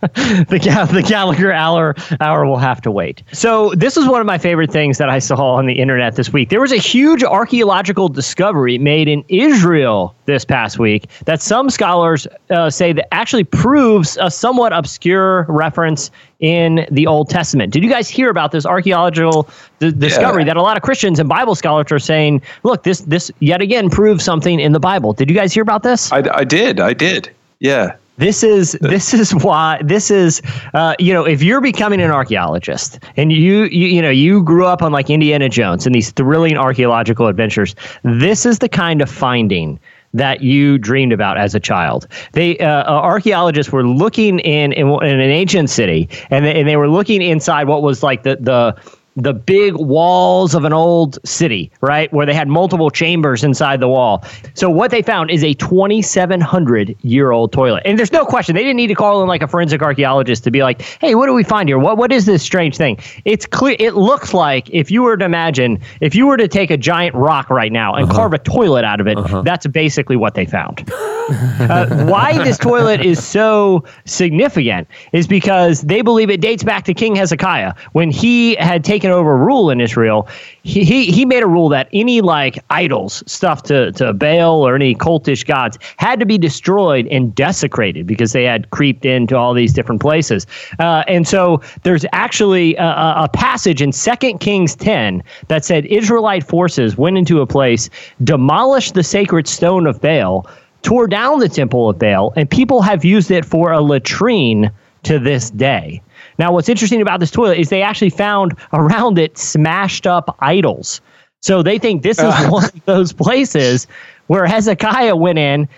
the 0.00 0.60
Ga- 0.62 0.84
the 0.86 1.02
Gallagher 1.02 1.52
hour 1.52 1.94
hour 2.20 2.46
will 2.46 2.58
have 2.58 2.80
to 2.82 2.90
wait. 2.90 3.22
So 3.32 3.74
this 3.74 3.96
is 3.96 4.06
one 4.06 4.20
of 4.20 4.26
my 4.26 4.38
favorite 4.38 4.70
things 4.70 4.98
that 4.98 5.08
I 5.08 5.18
saw 5.18 5.54
on 5.54 5.66
the 5.66 5.74
internet 5.74 6.14
this 6.14 6.32
week. 6.32 6.50
There 6.50 6.60
was 6.60 6.72
a 6.72 6.76
huge 6.76 7.24
archaeological 7.24 8.08
discovery 8.08 8.78
made 8.78 9.08
in 9.08 9.24
Israel 9.28 10.14
this 10.26 10.44
past 10.44 10.78
week 10.78 11.08
that 11.24 11.42
some 11.42 11.68
scholars 11.68 12.28
uh, 12.50 12.70
say 12.70 12.92
that 12.92 13.12
actually 13.12 13.44
proves 13.44 14.16
a 14.20 14.30
somewhat 14.30 14.72
obscure 14.72 15.46
reference 15.48 16.10
in 16.38 16.86
the 16.90 17.06
Old 17.06 17.28
Testament. 17.28 17.72
Did 17.72 17.82
you 17.82 17.90
guys 17.90 18.08
hear 18.08 18.30
about 18.30 18.52
this 18.52 18.64
archaeological 18.64 19.48
d- 19.80 19.90
discovery 19.90 20.44
that 20.44 20.56
a 20.56 20.62
lot 20.62 20.76
of 20.76 20.84
Christians 20.84 21.18
and 21.18 21.28
Bible 21.28 21.56
scholars 21.56 21.90
are 21.90 21.98
saying, 21.98 22.40
look, 22.62 22.84
this 22.84 23.00
this 23.00 23.32
yet 23.40 23.60
again 23.60 23.90
proves 23.90 24.24
something 24.24 24.60
in 24.60 24.72
the 24.72 24.80
Bible. 24.80 25.12
Did 25.12 25.28
you 25.28 25.34
guys 25.34 25.52
hear 25.52 25.62
about 25.62 25.82
this? 25.82 26.12
I, 26.12 26.22
I 26.32 26.44
did. 26.44 26.78
I 26.78 26.92
did. 26.92 27.30
Yeah. 27.58 27.96
This 28.18 28.42
is 28.42 28.72
this 28.80 29.14
is 29.14 29.32
why 29.32 29.80
this 29.82 30.10
is 30.10 30.42
uh, 30.74 30.94
you 30.98 31.12
know 31.12 31.24
if 31.24 31.42
you're 31.42 31.60
becoming 31.60 32.00
an 32.00 32.10
archaeologist 32.10 32.98
and 33.16 33.32
you, 33.32 33.64
you 33.64 33.86
you 33.86 34.02
know 34.02 34.10
you 34.10 34.42
grew 34.42 34.66
up 34.66 34.82
on 34.82 34.90
like 34.90 35.08
Indiana 35.08 35.48
Jones 35.48 35.86
and 35.86 35.94
these 35.94 36.10
thrilling 36.10 36.56
archaeological 36.56 37.28
adventures, 37.28 37.76
this 38.02 38.44
is 38.44 38.58
the 38.58 38.68
kind 38.68 39.00
of 39.00 39.08
finding 39.08 39.78
that 40.14 40.40
you 40.40 40.78
dreamed 40.78 41.12
about 41.12 41.38
as 41.38 41.54
a 41.54 41.60
child. 41.60 42.08
They 42.32 42.58
uh, 42.58 42.66
uh, 42.66 43.00
archaeologists 43.02 43.72
were 43.72 43.86
looking 43.86 44.40
in, 44.40 44.72
in 44.72 44.88
in 44.88 45.20
an 45.20 45.30
ancient 45.30 45.70
city 45.70 46.08
and 46.30 46.44
they, 46.44 46.58
and 46.58 46.68
they 46.68 46.76
were 46.76 46.88
looking 46.88 47.22
inside 47.22 47.68
what 47.68 47.82
was 47.82 48.02
like 48.02 48.24
the 48.24 48.36
the 48.40 48.76
the 49.16 49.32
big 49.32 49.74
walls 49.74 50.54
of 50.54 50.64
an 50.64 50.72
old 50.72 51.18
city, 51.26 51.70
right? 51.80 52.12
Where 52.12 52.24
they 52.24 52.34
had 52.34 52.48
multiple 52.48 52.90
chambers 52.90 53.42
inside 53.42 53.80
the 53.80 53.88
wall. 53.88 54.24
So 54.54 54.70
what 54.70 54.90
they 54.90 55.02
found 55.02 55.30
is 55.30 55.42
a 55.42 55.54
2700 55.54 56.96
year 57.02 57.30
old 57.32 57.52
toilet. 57.52 57.82
And 57.84 57.98
there's 57.98 58.12
no 58.12 58.24
question 58.24 58.54
they 58.54 58.62
didn't 58.62 58.76
need 58.76 58.86
to 58.88 58.94
call 58.94 59.22
in 59.22 59.28
like 59.28 59.42
a 59.42 59.48
forensic 59.48 59.82
archaeologist 59.82 60.44
to 60.44 60.50
be 60.50 60.62
like, 60.62 60.82
"Hey, 61.00 61.14
what 61.14 61.26
do 61.26 61.34
we 61.34 61.42
find 61.42 61.68
here? 61.68 61.78
What 61.78 61.98
what 61.98 62.12
is 62.12 62.26
this 62.26 62.42
strange 62.42 62.76
thing?" 62.76 62.98
It's 63.24 63.46
clear 63.46 63.76
it 63.78 63.94
looks 63.94 64.32
like 64.34 64.68
if 64.70 64.90
you 64.90 65.02
were 65.02 65.16
to 65.16 65.24
imagine 65.24 65.80
if 66.00 66.14
you 66.14 66.26
were 66.26 66.36
to 66.36 66.48
take 66.48 66.70
a 66.70 66.76
giant 66.76 67.14
rock 67.14 67.50
right 67.50 67.72
now 67.72 67.94
and 67.94 68.08
carve 68.10 68.34
a 68.34 68.38
toilet 68.38 68.84
out 68.84 69.00
of 69.00 69.08
it, 69.08 69.18
that's 69.44 69.66
basically 69.66 70.16
what 70.16 70.34
they 70.34 70.46
found. 70.46 70.90
Uh, 71.28 72.06
why 72.06 72.42
this 72.42 72.56
toilet 72.56 73.02
is 73.02 73.22
so 73.22 73.84
significant 74.06 74.88
is 75.12 75.26
because 75.26 75.82
they 75.82 76.00
believe 76.00 76.30
it 76.30 76.40
dates 76.40 76.64
back 76.64 76.84
to 76.84 76.94
King 76.94 77.14
Hezekiah 77.14 77.74
when 77.92 78.10
he 78.10 78.54
had 78.54 78.82
taken 78.82 79.07
over 79.08 79.36
rule 79.36 79.70
in 79.70 79.80
Israel. 79.80 80.28
He, 80.62 80.84
he, 80.84 81.06
he 81.06 81.24
made 81.24 81.42
a 81.42 81.46
rule 81.46 81.68
that 81.70 81.88
any 81.92 82.20
like 82.20 82.58
idols, 82.70 83.22
stuff 83.26 83.62
to, 83.64 83.92
to 83.92 84.12
Baal 84.12 84.66
or 84.66 84.74
any 84.74 84.94
cultish 84.94 85.46
gods, 85.46 85.78
had 85.96 86.20
to 86.20 86.26
be 86.26 86.38
destroyed 86.38 87.06
and 87.08 87.34
desecrated 87.34 88.06
because 88.06 88.32
they 88.32 88.44
had 88.44 88.70
creeped 88.70 89.04
into 89.04 89.36
all 89.36 89.54
these 89.54 89.72
different 89.72 90.00
places. 90.00 90.46
Uh, 90.78 91.04
and 91.08 91.26
so 91.26 91.60
there's 91.82 92.04
actually 92.12 92.74
a 92.76 92.98
a 93.18 93.28
passage 93.28 93.82
in 93.82 93.90
2 93.92 94.38
Kings 94.38 94.76
10 94.76 95.22
that 95.48 95.64
said 95.64 95.84
Israelite 95.86 96.44
forces 96.44 96.96
went 96.96 97.18
into 97.18 97.40
a 97.40 97.46
place, 97.46 97.90
demolished 98.24 98.94
the 98.94 99.02
sacred 99.02 99.46
stone 99.48 99.86
of 99.86 100.00
Baal 100.00 100.46
tore 100.82 101.06
down 101.06 101.40
the 101.40 101.48
temple 101.48 101.88
of 101.90 101.98
Baal, 101.98 102.32
and 102.36 102.48
people 102.48 102.82
have 102.82 103.04
used 103.04 103.30
it 103.30 103.44
for 103.44 103.72
a 103.72 103.80
latrine 103.80 104.70
to 105.02 105.18
this 105.18 105.50
day. 105.50 106.00
Now, 106.38 106.52
what's 106.52 106.68
interesting 106.68 107.02
about 107.02 107.20
this 107.20 107.30
toilet 107.30 107.58
is 107.58 107.68
they 107.68 107.82
actually 107.82 108.10
found 108.10 108.54
around 108.72 109.18
it 109.18 109.36
smashed 109.36 110.06
up 110.06 110.36
idols. 110.40 111.00
So 111.40 111.62
they 111.62 111.78
think 111.78 112.02
this 112.02 112.18
is 112.18 112.34
one 112.48 112.64
of 112.64 112.84
those 112.84 113.12
places 113.12 113.86
where 114.28 114.46
Hezekiah 114.46 115.16
went 115.16 115.38
in, 115.38 115.68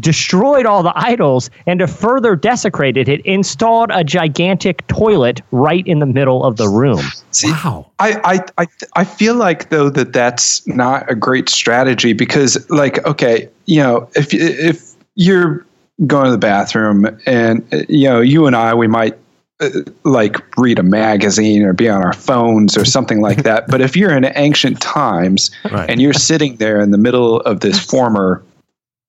destroyed 0.00 0.64
all 0.64 0.82
the 0.82 0.92
idols, 0.96 1.50
and 1.66 1.80
to 1.80 1.86
further 1.86 2.34
desecrate 2.34 2.96
it, 2.96 3.08
it 3.08 3.24
installed 3.26 3.90
a 3.92 4.02
gigantic 4.04 4.86
toilet 4.86 5.42
right 5.50 5.86
in 5.86 5.98
the 5.98 6.06
middle 6.06 6.44
of 6.44 6.56
the 6.56 6.68
room. 6.68 7.02
See, 7.30 7.50
I, 7.98 8.20
I, 8.24 8.40
I, 8.58 8.66
I 8.94 9.04
feel 9.04 9.34
like 9.34 9.68
though 9.68 9.90
that 9.90 10.12
that's 10.12 10.66
not 10.66 11.10
a 11.10 11.14
great 11.14 11.48
strategy 11.50 12.14
because 12.14 12.68
like 12.70 13.04
okay 13.06 13.50
you 13.66 13.82
know 13.82 14.08
if 14.14 14.32
if 14.32 14.94
you're 15.14 15.66
going 16.06 16.24
to 16.24 16.30
the 16.30 16.38
bathroom 16.38 17.06
and 17.26 17.66
uh, 17.72 17.82
you 17.88 18.08
know 18.08 18.20
you 18.20 18.46
and 18.46 18.56
I 18.56 18.74
we 18.74 18.86
might 18.86 19.12
uh, 19.14 19.18
Uh, 19.58 19.70
like 20.04 20.36
read 20.58 20.78
a 20.78 20.82
magazine 20.82 21.62
or 21.62 21.72
be 21.72 21.88
on 21.88 22.04
our 22.04 22.12
phones 22.12 22.76
or 22.76 22.84
something 22.84 23.22
like 23.22 23.42
that 23.44 23.66
but 23.68 23.80
if 23.80 23.96
you're 23.96 24.14
in 24.14 24.30
ancient 24.36 24.78
times 24.82 25.50
Right. 25.72 25.88
and 25.88 25.98
you're 25.98 26.12
sitting 26.12 26.56
there 26.56 26.78
in 26.78 26.90
the 26.90 26.98
middle 26.98 27.40
of 27.40 27.60
this 27.60 27.78
former 27.82 28.42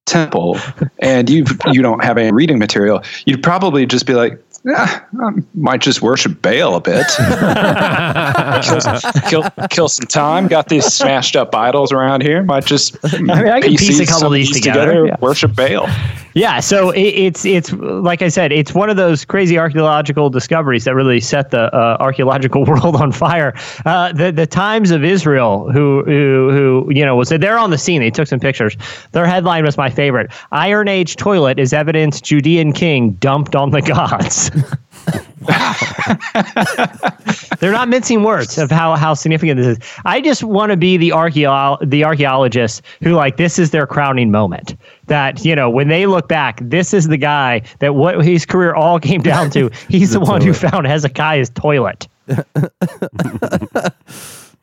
temple 0.05 0.57
and 0.99 1.29
you 1.29 1.43
you 1.73 1.81
don't 1.81 2.01
have 2.01 2.17
any 2.17 2.31
reading 2.31 2.59
material, 2.59 3.03
you'd 3.25 3.43
probably 3.43 3.85
just 3.85 4.05
be 4.05 4.13
like, 4.13 4.41
yeah, 4.63 5.01
I 5.21 5.31
might 5.53 5.81
just 5.81 6.01
worship 6.01 6.41
Baal 6.41 6.75
a 6.75 6.79
bit. 6.79 7.05
kill, 8.63 8.81
kill, 9.29 9.67
kill 9.69 9.89
some 9.89 10.07
time. 10.07 10.47
Got 10.47 10.69
these 10.69 10.85
smashed 10.85 11.35
up 11.35 11.53
idols 11.53 11.91
around 11.91 12.21
here. 12.23 12.41
Might 12.43 12.65
just 12.65 12.95
I 13.03 13.17
mean, 13.19 13.29
I 13.31 13.59
can 13.61 13.71
piece 13.75 13.99
a 13.99 14.05
couple 14.05 14.27
of 14.27 14.33
these 14.33 14.51
together, 14.51 15.07
yeah. 15.07 15.15
Worship 15.19 15.53
Baal. 15.55 15.87
Yeah, 16.37 16.59
so 16.59 16.91
it, 16.91 17.01
it's 17.01 17.45
it's 17.45 17.73
like 17.73 18.21
I 18.21 18.27
said, 18.27 18.51
it's 18.51 18.71
one 18.71 18.91
of 18.91 18.95
those 18.95 19.25
crazy 19.25 19.57
archaeological 19.57 20.29
discoveries 20.29 20.83
that 20.83 20.93
really 20.93 21.19
set 21.19 21.49
the 21.49 21.75
uh, 21.75 21.97
archaeological 21.99 22.63
world 22.65 22.95
on 22.95 23.11
fire. 23.11 23.55
Uh, 23.87 24.13
the 24.13 24.31
the 24.31 24.45
Times 24.45 24.91
of 24.91 25.03
Israel, 25.03 25.71
who 25.71 26.03
who 26.05 26.51
who 26.51 26.93
you 26.93 27.03
know 27.03 27.15
was 27.15 27.29
there 27.29 27.57
on 27.57 27.71
the 27.71 27.77
scene. 27.79 28.01
They 28.01 28.11
took 28.11 28.27
some 28.27 28.39
pictures. 28.39 28.77
Their 29.13 29.25
headline 29.25 29.65
was 29.65 29.77
my 29.77 29.89
favorite: 29.89 30.31
Iron 30.51 30.87
Age 30.87 31.15
toilet 31.15 31.57
is 31.57 31.73
evidence 31.73 32.21
Judean 32.21 32.71
king 32.71 33.13
dumped 33.13 33.55
on 33.55 33.71
the 33.71 33.81
gods. 33.93 34.51
They're 37.59 37.71
not 37.71 37.87
mincing 37.87 38.23
words 38.23 38.57
of 38.57 38.69
how, 38.69 38.95
how 38.95 39.13
significant 39.13 39.57
this 39.57 39.77
is. 39.77 39.93
I 40.03 40.19
just 40.19 40.43
want 40.43 40.71
to 40.71 40.77
be 40.77 40.97
the 40.97 41.09
archeo- 41.09 41.77
the 41.89 42.03
archaeologist 42.03 42.81
who 43.01 43.13
like 43.13 43.37
this 43.37 43.57
is 43.57 43.71
their 43.71 43.87
crowning 43.87 44.31
moment. 44.31 44.75
That 45.07 45.43
you 45.45 45.55
know 45.55 45.69
when 45.69 45.87
they 45.87 46.05
look 46.05 46.27
back, 46.27 46.59
this 46.61 46.93
is 46.93 47.07
the 47.07 47.17
guy 47.17 47.61
that 47.79 47.95
what 47.95 48.23
his 48.23 48.45
career 48.45 48.73
all 48.73 48.99
came 48.99 49.21
down 49.21 49.49
to. 49.51 49.69
He's 49.89 50.11
the, 50.11 50.19
The 50.19 50.25
one 50.25 50.41
who 50.41 50.53
found 50.53 50.85
Hezekiah's 50.85 51.49
toilet. 51.51 52.07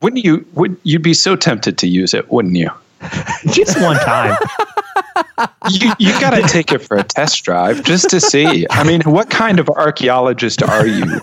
Wouldn't 0.01 0.23
you? 0.23 0.45
Would 0.53 0.77
you'd 0.83 1.01
be 1.01 1.13
so 1.15 1.35
tempted 1.35 1.77
to 1.79 1.87
use 1.87 2.13
it? 2.13 2.31
Wouldn't 2.31 2.55
you? 2.55 2.69
Just 3.47 3.81
one 3.81 3.97
time. 3.97 4.37
you 5.71 5.91
you 5.99 6.11
got 6.19 6.31
to 6.31 6.41
take 6.43 6.71
it 6.71 6.79
for 6.79 6.97
a 6.97 7.03
test 7.03 7.43
drive 7.43 7.83
just 7.83 8.09
to 8.09 8.19
see. 8.19 8.65
I 8.69 8.83
mean, 8.83 9.01
what 9.01 9.29
kind 9.29 9.59
of 9.59 9.69
archaeologist 9.69 10.63
are 10.63 10.87
you 10.87 11.19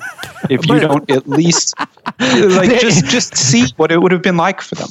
if 0.51 0.67
you 0.67 0.81
don't 0.81 1.11
at 1.11 1.29
least 1.29 1.75
like 2.21 2.81
just 2.81 3.05
just 3.07 3.37
see 3.37 3.67
what 3.77 3.91
it 3.93 3.99
would 4.03 4.13
have 4.13 4.23
been 4.23 4.37
like 4.37 4.61
for 4.61 4.75
them? 4.75 4.89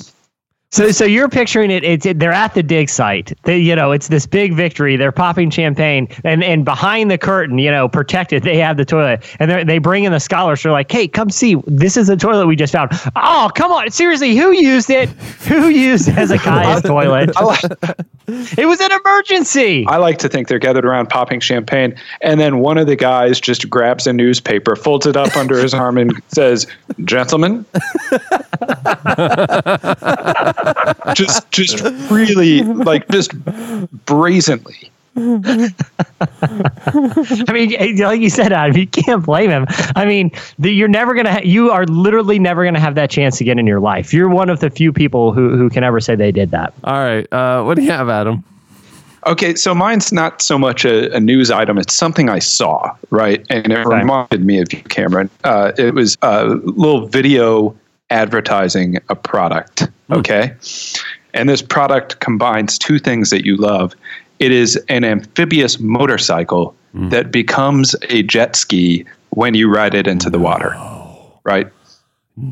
So, 0.74 0.90
so 0.92 1.04
you're 1.04 1.28
picturing 1.28 1.70
it. 1.70 1.84
It's 1.84 2.06
it, 2.06 2.20
they're 2.20 2.32
at 2.32 2.54
the 2.54 2.64
dig 2.64 2.90
site. 2.90 3.38
They, 3.44 3.58
you 3.58 3.76
know, 3.76 3.92
it's 3.92 4.08
this 4.08 4.26
big 4.26 4.54
victory. 4.54 4.96
They're 4.96 5.12
popping 5.12 5.50
champagne, 5.50 6.08
and 6.24 6.42
and 6.46 6.64
behind 6.64 7.12
the 7.12 7.18
curtain, 7.18 7.58
you 7.58 7.70
know, 7.70 7.90
protected, 7.90 8.44
they 8.44 8.58
have 8.60 8.78
the 8.78 8.86
toilet, 8.86 9.26
and 9.40 9.52
they 9.52 9.66
they 9.66 9.78
bring 9.80 10.06
in 10.06 10.14
the 10.14 10.20
scholars. 10.22 10.64
They're 10.64 10.72
like, 10.72 10.90
"Hey, 10.90 11.10
come 11.10 11.30
see. 11.30 11.58
This 11.68 11.98
is 11.98 12.08
the 12.08 12.16
toilet 12.16 12.48
we 12.48 12.56
just 12.56 12.72
found." 12.72 12.92
Oh, 13.18 13.52
come 13.54 13.70
on, 13.74 13.92
seriously, 13.92 14.38
who 14.38 14.54
used 14.54 14.90
it? 14.90 15.10
Who 15.50 15.68
used 15.68 16.08
Hezekiah's 16.08 16.82
toilet? 16.86 17.32
It 18.58 18.66
was 18.66 18.80
an 18.80 18.92
emergency. 18.92 19.86
I 19.90 19.98
like 19.98 20.18
to 20.20 20.30
think 20.30 20.48
they're 20.48 20.60
gathered 20.60 20.86
around 20.86 21.10
popping 21.10 21.42
champagne, 21.42 21.96
and 22.22 22.40
then 22.40 22.60
one 22.60 22.78
of 22.78 22.88
the 22.88 22.96
guys 22.96 23.42
just 23.42 23.70
grabs 23.70 24.08
a 24.08 24.14
newspaper, 24.14 24.78
folds 24.78 25.06
it 25.06 25.18
up 25.18 25.36
under 25.36 25.58
his 25.58 25.74
arm, 25.74 25.98
and 25.98 26.14
says, 26.30 26.66
"Gentlemen." 27.04 27.66
just 31.16 31.50
just 31.52 31.82
really 32.10 32.62
like 32.64 33.08
just 33.10 33.32
brazenly 34.06 34.90
I 35.16 35.72
mean, 37.52 37.76
eh, 37.76 37.94
like 38.00 38.22
you 38.22 38.30
said, 38.30 38.54
Adam, 38.54 38.78
you 38.78 38.88
can't 38.88 39.26
blame 39.26 39.50
him. 39.50 39.66
I 39.96 40.06
mean, 40.06 40.32
the, 40.58 40.72
you're 40.72 40.88
never 40.88 41.14
gonna. 41.14 41.34
Ha- 41.34 41.42
you 41.44 41.70
are 41.70 41.86
literally 41.86 42.40
never 42.40 42.64
gonna 42.64 42.80
have 42.80 42.96
that 42.96 43.10
chance 43.10 43.42
again 43.42 43.60
in 43.60 43.68
your 43.68 43.82
life. 43.82 44.14
You're 44.14 44.30
one 44.30 44.50
of 44.50 44.62
the 44.62 44.70
few 44.70 44.94
people 44.94 45.34
who 45.34 45.58
who 45.58 45.70
can 45.70 45.84
ever 45.84 46.00
say 46.00 46.16
they 46.16 46.32
did 46.32 46.52
that. 46.52 46.74
All 46.86 46.94
right. 46.94 47.28
Uh, 47.34 47.64
what 47.64 47.76
do 47.76 47.84
you 47.84 47.92
have, 47.92 48.08
Adam? 48.08 48.42
Okay, 49.28 49.54
so 49.54 49.76
mine's 49.76 50.14
not 50.14 50.42
so 50.42 50.58
much 50.58 50.86
a, 50.86 51.14
a 51.14 51.20
news 51.20 51.52
item; 51.52 51.78
it's 51.78 51.94
something 51.94 52.30
I 52.30 52.40
saw, 52.40 52.96
right? 53.10 53.46
And 53.50 53.72
it 53.72 53.86
Okay. 53.86 53.98
reminded 53.98 54.46
me 54.46 54.60
of 54.62 54.72
you, 54.72 54.82
Cameron. 54.84 55.30
Uh, 55.44 55.74
it 55.78 55.94
was 55.94 56.18
a 56.22 56.46
little 56.48 57.08
video 57.08 57.76
advertising 58.10 58.98
a 59.10 59.16
product. 59.16 59.90
Hmm. 60.12 60.20
Okay, 60.20 60.54
and 61.34 61.48
this 61.48 61.62
product 61.62 62.20
combines 62.20 62.78
two 62.78 63.00
things 63.00 63.30
that 63.30 63.46
you 63.46 63.56
love. 63.56 63.94
It 64.40 64.52
is 64.52 64.76
an 64.90 65.04
amphibious 65.04 65.80
motorcycle 65.80 66.76
hmm. 66.94 67.10
that 67.10 67.32
becomes 67.32 67.96
a 68.10 68.24
jet 68.24 68.56
ski 68.56 69.06
when 69.30 69.54
you 69.54 69.74
ride 69.74 69.94
it 69.94 70.08
into 70.08 70.30
the 70.30 70.40
water, 70.40 70.76
right? 71.44 71.72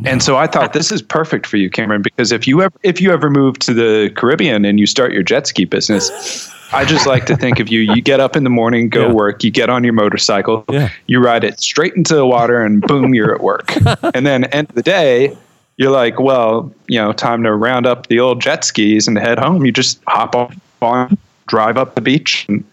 And 0.06 0.22
so 0.22 0.38
I 0.38 0.46
thought 0.46 0.74
this 0.74 0.92
is 0.92 1.02
perfect 1.02 1.48
for 1.48 1.58
you, 1.58 1.70
Cameron, 1.70 2.02
because 2.02 2.32
if 2.32 2.48
you 2.48 2.62
ever 2.62 2.78
if 2.84 3.02
you 3.02 3.12
ever 3.12 3.30
move 3.30 3.58
to 3.60 3.74
the 3.74 4.12
Caribbean 4.16 4.66
and 4.66 4.80
you 4.80 4.86
start 4.86 5.14
your 5.14 5.24
jet 5.24 5.48
ski 5.48 5.66
business, 5.66 6.52
I 6.72 6.86
just 6.86 7.08
like 7.08 7.26
to 7.28 7.36
think 7.36 7.60
of 7.60 7.70
you. 7.70 7.80
You 7.80 8.02
get 8.02 8.20
up 8.20 8.36
in 8.36 8.44
the 8.44 8.50
morning, 8.50 8.90
go 8.90 9.08
Yeah. 9.08 9.14
work, 9.14 9.44
you 9.44 9.52
get 9.52 9.70
on 9.70 9.84
your 9.84 9.94
motorcycle, 9.94 10.66
Yeah. 10.70 10.90
you 11.08 11.20
ride 11.20 11.44
it 11.44 11.60
straight 11.60 11.94
into 11.96 12.14
the 12.14 12.26
water, 12.26 12.62
and 12.62 12.82
boom, 12.82 13.16
you're 13.16 13.34
at 13.34 13.42
work. 13.42 13.74
and 14.14 14.26
then 14.26 14.44
end 14.46 14.70
of 14.70 14.76
the 14.76 14.84
day, 14.84 15.36
you're 15.80 15.92
like, 15.92 16.20
well, 16.20 16.72
you 16.88 17.00
know, 17.00 17.14
time 17.14 17.42
to 17.44 17.56
round 17.56 17.88
up 17.88 18.08
the 18.08 18.20
old 18.20 18.42
jet 18.42 18.66
skis 18.66 19.08
and 19.08 19.18
head 19.18 19.40
home. 19.40 19.66
You 19.66 19.72
just 19.72 20.02
hop 20.08 20.36
on, 20.82 21.18
drive 21.48 21.78
up 21.78 21.96
the 21.96 22.02
beach, 22.02 22.46
and 22.50 22.66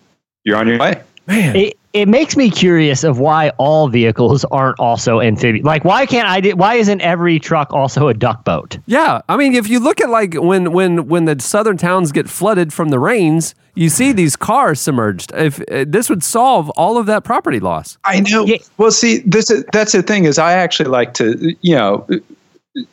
you're 0.42 0.56
on 0.56 0.66
your 0.66 0.78
way. 0.78 1.00
It, 1.28 1.76
it 1.92 2.08
makes 2.08 2.36
me 2.36 2.50
curious 2.50 3.04
of 3.04 3.20
why 3.20 3.50
all 3.58 3.88
vehicles 3.88 4.44
aren't 4.46 4.80
also 4.80 5.20
amphibious. 5.20 5.64
Like, 5.64 5.84
why 5.84 6.04
can't 6.04 6.26
I? 6.28 6.50
Why 6.54 6.74
isn't 6.74 7.00
every 7.00 7.38
truck 7.38 7.72
also 7.72 8.08
a 8.08 8.14
duck 8.14 8.44
boat? 8.44 8.76
Yeah, 8.86 9.22
I 9.28 9.36
mean, 9.36 9.54
if 9.54 9.68
you 9.68 9.78
look 9.78 10.00
at 10.00 10.10
like 10.10 10.34
when 10.34 10.72
when 10.72 11.06
when 11.06 11.26
the 11.26 11.40
southern 11.40 11.76
towns 11.76 12.10
get 12.10 12.28
flooded 12.28 12.72
from 12.72 12.88
the 12.88 12.98
rains, 12.98 13.54
you 13.76 13.88
see 13.88 14.10
these 14.10 14.34
cars 14.34 14.80
submerged. 14.80 15.32
If 15.32 15.60
uh, 15.70 15.84
this 15.86 16.10
would 16.10 16.24
solve 16.24 16.70
all 16.70 16.98
of 16.98 17.06
that 17.06 17.22
property 17.22 17.60
loss. 17.60 17.98
I 18.04 18.20
know. 18.20 18.44
Yeah. 18.46 18.58
Well, 18.78 18.90
see, 18.90 19.18
this 19.18 19.48
is, 19.48 19.64
that's 19.72 19.92
the 19.92 20.02
thing 20.02 20.24
is 20.24 20.38
I 20.38 20.54
actually 20.54 20.90
like 20.90 21.14
to, 21.14 21.56
you 21.60 21.76
know, 21.76 22.06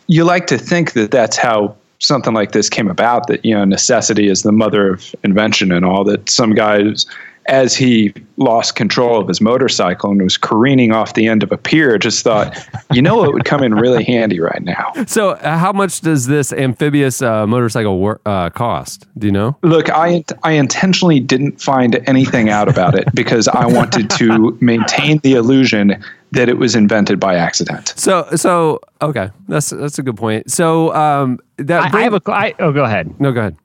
you 0.08 0.24
like 0.24 0.48
to 0.48 0.58
think 0.58 0.94
that 0.94 1.12
that's 1.12 1.38
how 1.38 1.76
something 2.00 2.34
like 2.34 2.52
this 2.52 2.70
came 2.70 2.90
about. 2.90 3.28
That 3.28 3.44
you 3.44 3.56
know, 3.56 3.66
necessity 3.66 4.28
is 4.28 4.44
the 4.44 4.52
mother 4.52 4.94
of 4.94 5.16
invention, 5.24 5.72
and 5.72 5.86
all 5.86 6.04
that. 6.06 6.30
Some 6.30 6.54
guys, 6.54 7.06
as 7.48 7.76
he 7.76 8.14
lost 8.38 8.76
control 8.76 9.20
of 9.20 9.28
his 9.28 9.42
motorcycle 9.42 10.12
and 10.12 10.22
was 10.22 10.38
careening 10.38 10.92
off 10.92 11.14
the 11.14 11.28
end 11.28 11.44
of 11.44 11.52
a 11.52 11.58
pier, 11.58 11.98
just 11.98 12.24
thought, 12.24 12.58
you 12.92 13.02
know, 13.02 13.24
it 13.24 13.34
would 13.34 13.46
come 13.46 13.62
in 13.62 13.74
really 13.76 14.04
handy 14.04 14.40
right 14.40 14.64
now. 14.64 14.92
So, 15.06 15.32
uh, 15.32 15.58
how 15.58 15.74
much 15.74 16.02
does 16.02 16.26
this 16.28 16.52
amphibious 16.54 17.22
uh, 17.22 17.46
motorcycle 17.46 18.00
wor- 18.00 18.22
uh, 18.26 18.50
cost? 18.50 19.06
Do 19.20 19.28
you 19.28 19.34
know? 19.34 19.56
Look, 19.62 19.90
I 19.92 20.24
I 20.44 20.54
intentionally 20.54 21.20
didn't 21.20 21.62
find 21.62 22.02
anything 22.08 22.50
out 22.50 22.68
about 22.68 22.96
it 22.96 23.14
because 23.14 23.48
I 23.48 23.68
wanted 23.68 24.10
to 24.12 24.58
maintain 24.60 25.20
the 25.20 25.34
illusion 25.34 26.04
that 26.32 26.50
it 26.50 26.58
was 26.58 26.74
invented 26.74 27.20
by 27.20 27.36
accident. 27.36 27.94
So, 27.96 28.28
so 28.36 28.80
okay, 29.02 29.30
that's 29.48 29.70
that's 29.70 30.00
a 30.00 30.04
good 30.04 30.18
point. 30.18 30.50
So, 30.50 30.94
um, 30.96 31.40
that 31.58 31.94
I, 31.94 32.00
I 32.00 32.02
have 32.04 32.14
a. 32.14 32.22
I, 32.32 32.56
oh, 32.60 32.72
go 32.72 32.86
ahead. 32.86 33.20
no. 33.20 33.32
Go 33.32 33.42
ahead. 33.42 33.58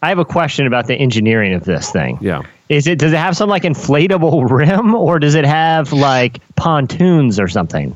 I 0.00 0.08
have 0.08 0.18
a 0.18 0.24
question 0.24 0.66
about 0.66 0.86
the 0.86 0.94
engineering 0.94 1.52
of 1.54 1.64
this 1.64 1.90
thing. 1.90 2.18
Yeah. 2.20 2.42
Is 2.68 2.86
it 2.86 2.98
does 2.98 3.12
it 3.12 3.18
have 3.18 3.36
some 3.36 3.48
like 3.48 3.62
inflatable 3.62 4.48
rim 4.50 4.94
or 4.94 5.18
does 5.18 5.34
it 5.34 5.44
have 5.44 5.92
like 5.92 6.40
pontoons 6.56 7.40
or 7.40 7.48
something? 7.48 7.94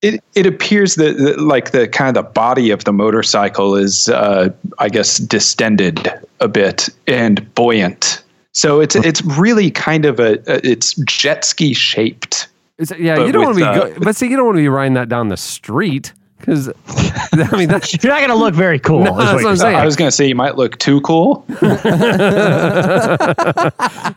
It 0.00 0.22
it 0.34 0.46
appears 0.46 0.96
that, 0.96 1.16
that 1.18 1.40
like 1.40 1.70
the 1.70 1.88
kind 1.88 2.16
of 2.16 2.24
the 2.24 2.30
body 2.30 2.70
of 2.70 2.84
the 2.84 2.92
motorcycle 2.92 3.76
is, 3.76 4.08
uh, 4.08 4.50
I 4.78 4.88
guess, 4.88 5.18
distended 5.18 6.08
a 6.40 6.48
bit 6.48 6.88
and 7.06 7.54
buoyant. 7.54 8.22
So 8.52 8.80
it's 8.80 8.96
it's 8.96 9.22
really 9.22 9.70
kind 9.70 10.04
of 10.04 10.20
a, 10.20 10.38
a 10.50 10.66
it's 10.66 10.94
jet 11.04 11.44
ski 11.44 11.72
shaped. 11.72 12.48
It's, 12.78 12.90
yeah, 12.98 13.24
you 13.24 13.32
don't 13.32 13.44
want 13.44 13.56
to 13.58 13.60
be, 13.60 13.64
uh, 13.64 13.74
go- 13.74 14.00
but 14.00 14.16
see, 14.16 14.28
you 14.28 14.36
don't 14.36 14.46
want 14.46 14.56
to 14.56 14.62
be 14.62 14.68
riding 14.68 14.94
that 14.94 15.08
down 15.08 15.28
the 15.28 15.36
street 15.36 16.12
because, 16.42 16.68
I 16.68 17.56
mean, 17.56 17.68
that's 17.68 17.92
You're 18.02 18.12
not 18.12 18.18
going 18.18 18.30
to 18.30 18.36
look 18.36 18.54
very 18.54 18.78
cool. 18.78 19.04
No, 19.12 19.16
that's 19.16 19.34
what 19.34 19.44
what 19.44 19.50
I'm 19.50 19.56
saying. 19.56 19.76
I 19.76 19.84
was 19.84 19.96
going 19.96 20.08
to 20.08 20.12
say 20.12 20.26
you 20.26 20.34
might 20.34 20.56
look 20.56 20.78
too 20.78 21.00
cool. 21.00 21.44
yeah, 21.62 21.70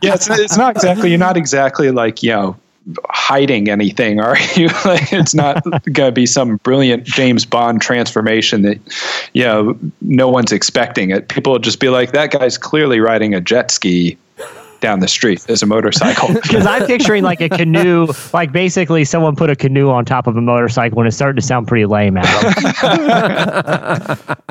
it's, 0.02 0.28
it's 0.28 0.56
not 0.56 0.76
exactly. 0.76 1.10
You're 1.10 1.18
not 1.18 1.36
exactly 1.36 1.90
like 1.90 2.22
you 2.22 2.30
know 2.30 2.56
hiding 3.10 3.68
anything, 3.68 4.20
are 4.20 4.36
you? 4.54 4.68
like 4.84 5.12
it's 5.12 5.34
not 5.34 5.62
going 5.64 6.08
to 6.08 6.12
be 6.12 6.26
some 6.26 6.56
brilliant 6.58 7.04
James 7.04 7.44
Bond 7.44 7.80
transformation 7.80 8.62
that 8.62 8.78
you 9.32 9.44
know 9.44 9.78
no 10.00 10.28
one's 10.28 10.52
expecting 10.52 11.10
it. 11.10 11.28
People 11.28 11.52
will 11.52 11.58
just 11.58 11.80
be 11.80 11.88
like, 11.88 12.12
that 12.12 12.30
guy's 12.30 12.58
clearly 12.58 13.00
riding 13.00 13.34
a 13.34 13.40
jet 13.40 13.70
ski 13.70 14.18
down 14.80 15.00
the 15.00 15.08
street 15.08 15.48
as 15.48 15.62
a 15.62 15.66
motorcycle. 15.66 16.28
Because 16.46 16.66
I'm 16.66 16.86
picturing 16.86 17.24
like 17.24 17.40
a 17.40 17.48
canoe, 17.48 18.06
like 18.32 18.52
basically 18.52 19.04
someone 19.04 19.34
put 19.36 19.50
a 19.50 19.56
canoe 19.56 19.90
on 19.90 20.04
top 20.04 20.26
of 20.26 20.36
a 20.36 20.40
motorcycle, 20.40 20.98
and 21.00 21.08
it's 21.08 21.16
starting 21.16 21.40
to 21.40 21.46
sound 21.46 21.66
pretty 21.66 21.86
lame. 21.86 22.16
Adam. 22.16 23.56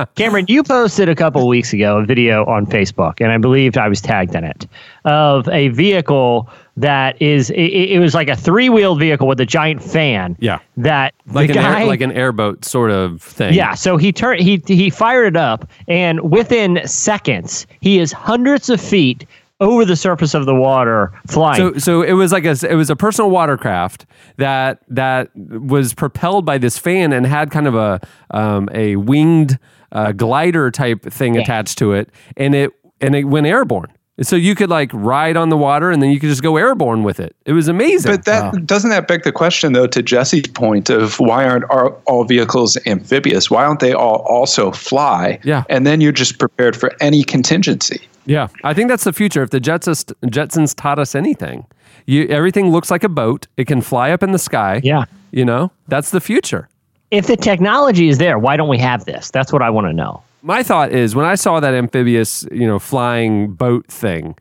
Cameron, 0.16 0.46
you 0.48 0.62
posted 0.62 1.08
a 1.08 1.16
couple 1.16 1.48
weeks 1.48 1.72
ago 1.74 2.00
a 2.00 2.06
video 2.06 2.44
on 2.46 2.66
Facebook, 2.66 3.22
and 3.22 3.32
I 3.32 3.38
believed 3.38 3.78
I 3.78 3.88
was 3.88 4.02
tagged 4.02 4.36
in 4.36 4.44
it 4.44 4.68
of 5.06 5.48
a 5.50 5.70
vehicle 5.70 6.50
that 6.78 7.22
is. 7.22 7.50
It, 7.52 7.72
it 7.92 8.00
was 8.00 8.14
like 8.14 8.28
a 8.28 8.36
three 8.36 8.70
wheeled 8.70 9.00
vehicle 9.00 9.28
with 9.28 9.40
a 9.40 9.46
giant 9.46 9.82
fan. 9.82 10.36
Yeah. 10.40 10.60
That 10.78 11.14
like 11.28 11.48
the 11.48 11.58
an 11.58 11.64
guy, 11.64 11.82
air, 11.82 11.88
like 11.88 12.02
an 12.02 12.12
airboat 12.12 12.66
sort 12.66 12.92
of 12.92 13.22
thing. 13.22 13.54
Yeah, 13.54 13.76
so 13.76 13.98
he 13.98 14.12
turned 14.12 14.42
he 14.42 14.62
he 14.68 14.90
fired 14.90 15.28
it 15.28 15.38
up, 15.38 15.70
and 15.88 16.32
within 16.32 16.86
seconds, 16.86 17.66
he 17.80 18.00
is 18.00 18.12
hundreds 18.12 18.70
of 18.70 18.82
feet 18.82 19.26
over 19.60 19.86
the 19.86 19.96
surface 19.96 20.34
of 20.34 20.46
the 20.46 20.56
water 20.56 21.12
flying. 21.28 21.74
So, 21.76 21.78
so 21.80 22.02
it 22.02 22.14
was 22.14 22.32
like 22.32 22.46
a 22.46 22.56
it 22.70 22.76
was 22.76 22.90
a 22.90 22.96
personal 22.96 23.30
watercraft 23.32 24.06
that 24.38 24.80
that 24.90 25.30
was 25.36 25.94
propelled 25.94 26.46
by 26.46 26.58
this 26.58 26.78
fan 26.78 27.14
and 27.14 27.26
had 27.26 27.52
kind 27.52 27.68
of 27.68 27.76
a 27.76 28.00
um, 28.32 28.70
a 28.74 28.96
winged 28.98 29.58
uh, 29.92 30.12
glider 30.12 30.72
type 30.72 31.04
thing 31.04 31.36
Yeah. 31.36 31.42
attached 31.42 31.78
to 31.80 31.94
it, 31.94 32.10
and 32.36 32.54
it 32.54 32.72
and 33.02 33.16
it 33.16 33.24
went 33.26 33.48
airborne. 33.48 33.92
So 34.22 34.38
you 34.38 34.56
could 34.56 34.70
like 34.70 34.90
ride 34.94 35.36
on 35.36 35.50
the 35.50 35.58
water, 35.58 35.92
and 35.92 36.02
then 36.02 36.10
you 36.10 36.20
could 36.22 36.30
just 36.30 36.42
go 36.44 36.56
airborne 36.56 37.04
with 37.04 37.20
it. 37.20 37.36
It 37.46 37.52
was 37.52 37.68
amazing. 37.68 38.12
But 38.14 38.24
that 38.26 38.66
doesn't 38.66 38.90
that 38.90 39.08
beg 39.10 39.24
the 39.24 39.32
question, 39.34 39.74
though, 39.74 39.88
to 39.88 40.02
Jesse's 40.02 40.48
point 40.48 40.90
of 40.90 41.20
why 41.20 41.46
aren't 41.46 41.66
all, 41.70 42.02
all 42.08 42.24
vehicles 42.24 42.78
amphibious? 42.86 43.52
Why 43.52 43.66
don't 43.66 43.82
they 43.82 43.92
all 43.92 44.26
also 44.28 44.72
fly? 44.72 45.40
Yeah. 45.44 45.64
and 45.70 45.86
then 45.86 46.00
you're 46.00 46.14
just 46.14 46.40
prepared 46.40 46.78
for 46.78 46.94
any 47.02 47.24
contingency. 47.26 48.08
Yeah, 48.26 48.48
I 48.64 48.74
think 48.74 48.90
that's 48.90 49.04
the 49.04 49.14
future. 49.14 49.44
If 49.44 49.52
the 49.52 49.60
Jetsons, 49.60 50.12
Jetsons 50.26 50.76
taught 50.76 51.00
us 51.00 51.16
anything, 51.16 51.66
you 52.06 52.28
everything 52.28 52.72
looks 52.72 52.90
like 52.92 53.04
a 53.04 53.10
boat. 53.10 53.48
It 53.58 53.66
can 53.68 53.82
fly 53.82 54.12
up 54.12 54.24
in 54.24 54.32
the 54.32 54.40
sky. 54.40 54.82
Yeah. 54.84 55.06
you 55.32 55.46
know 55.46 55.72
that's 55.88 56.12
the 56.12 56.22
future. 56.22 56.68
if 57.12 57.28
the 57.28 57.38
technology 57.38 58.10
is 58.10 58.18
there, 58.18 58.38
why 58.40 58.58
don't 58.58 58.70
we 58.70 58.80
have 58.80 59.06
this? 59.06 59.30
That's 59.32 59.54
what 59.54 59.62
I 59.62 59.70
want 59.70 59.88
to 59.88 59.94
know. 59.94 60.22
My 60.42 60.64
thought 60.64 60.92
is 60.92 61.16
when 61.16 61.26
I 61.26 61.36
saw 61.36 61.60
that 61.60 61.74
amphibious, 61.74 62.46
you 62.52 62.68
know, 62.68 62.78
flying 62.80 63.54
boat 63.54 63.88
thing. 63.88 64.36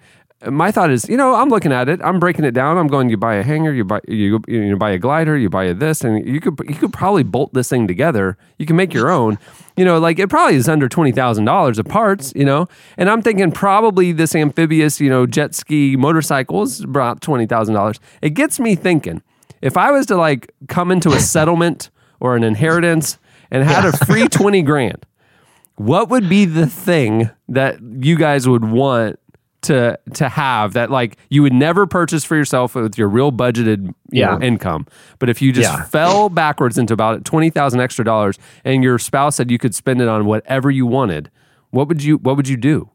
My 0.47 0.71
thought 0.71 0.91
is, 0.91 1.09
you 1.09 1.17
know, 1.17 1.35
I'm 1.35 1.49
looking 1.49 1.73
at 1.73 1.89
it, 1.89 2.01
I'm 2.03 2.19
breaking 2.21 2.45
it 2.45 2.53
down. 2.53 2.77
I'm 2.77 2.89
going, 2.89 3.09
you 3.09 3.17
buy 3.17 3.37
a 3.37 3.43
hanger, 3.43 3.73
you 3.73 3.85
buy 3.85 4.01
you 4.07 4.41
you 4.47 4.77
buy 4.77 4.91
a 4.91 4.99
glider, 4.99 5.37
you 5.37 5.49
buy 5.49 5.65
a 5.65 5.75
this, 5.75 6.03
and 6.03 6.27
you 6.27 6.41
could 6.41 6.59
you 6.69 6.75
could 6.75 6.93
probably 6.93 7.23
bolt 7.23 7.55
this 7.55 7.69
thing 7.69 7.87
together. 7.87 8.37
You 8.59 8.67
can 8.67 8.77
make 8.77 8.93
your 8.93 9.11
own. 9.11 9.39
You 9.77 9.85
know, 9.85 9.99
like 9.99 10.19
it 10.19 10.29
probably 10.29 10.57
is 10.57 10.69
under 10.69 10.89
twenty 10.89 11.13
thousand 11.13 11.45
dollars 11.45 11.79
of 11.79 11.87
parts. 11.87 12.33
You 12.37 12.45
know, 12.45 12.67
and 12.97 13.09
I'm 13.09 13.23
thinking 13.23 13.53
probably 13.53 14.13
this 14.13 14.35
amphibious, 14.35 15.01
you 15.01 15.09
know, 15.09 15.27
jet 15.27 15.55
ski 15.55 15.97
motorcycle 15.97 16.63
is 16.63 16.81
about 16.81 17.21
twenty 17.21 17.47
thousand 17.47 17.75
dollars. 17.75 17.99
It 18.21 18.31
gets 18.31 18.61
me 18.61 18.75
thinking. 18.75 19.23
If 19.63 19.77
I 19.77 19.91
was 19.93 20.07
to 20.07 20.17
like 20.17 20.53
come 20.69 20.91
into 20.91 21.11
a 21.11 21.21
settlement 21.21 21.91
or 22.21 22.37
an 22.37 22.45
inheritance 22.45 23.19
and 23.51 23.65
had 23.65 23.85
a 23.85 23.97
free 24.05 24.29
twenty 24.29 24.63
grand, 24.63 25.07
what 25.77 26.11
would 26.11 26.29
be 26.29 26.45
the 26.45 26.67
thing 26.67 27.31
that 27.49 27.79
you 27.81 28.17
guys 28.17 28.47
would 28.47 28.65
want 28.65 29.19
to 29.65 29.99
to 30.15 30.29
have 30.29 30.73
that 30.75 30.91
like 30.91 31.17
you 31.31 31.43
would 31.43 31.53
never 31.53 31.87
purchase 31.87 32.25
for 32.25 32.37
yourself 32.37 32.75
with 32.75 32.97
your 32.97 33.09
real 33.09 33.33
budgeted 33.33 33.87
you 33.87 33.95
Yeah. 34.21 34.35
know, 34.37 34.41
income 34.41 34.87
but 35.19 35.29
if 35.29 35.43
you 35.43 35.53
just 35.53 35.71
Yeah. 35.71 35.85
fell 35.85 36.29
backwards 36.29 36.79
into 36.79 36.95
about 36.95 37.25
20,000 37.25 37.81
extra 37.81 38.05
dollars 38.05 38.39
and 38.65 38.83
your 38.85 38.99
spouse 38.99 39.37
said 39.37 39.51
you 39.51 39.59
could 39.59 39.75
spend 39.75 40.01
it 40.01 40.09
on 40.09 40.25
whatever 40.27 40.71
you 40.71 40.87
wanted 40.87 41.31
what 41.71 41.89
would 41.89 42.03
you 42.03 42.19
what 42.19 42.37
would 42.37 42.49
you 42.49 42.57
do 42.57 42.89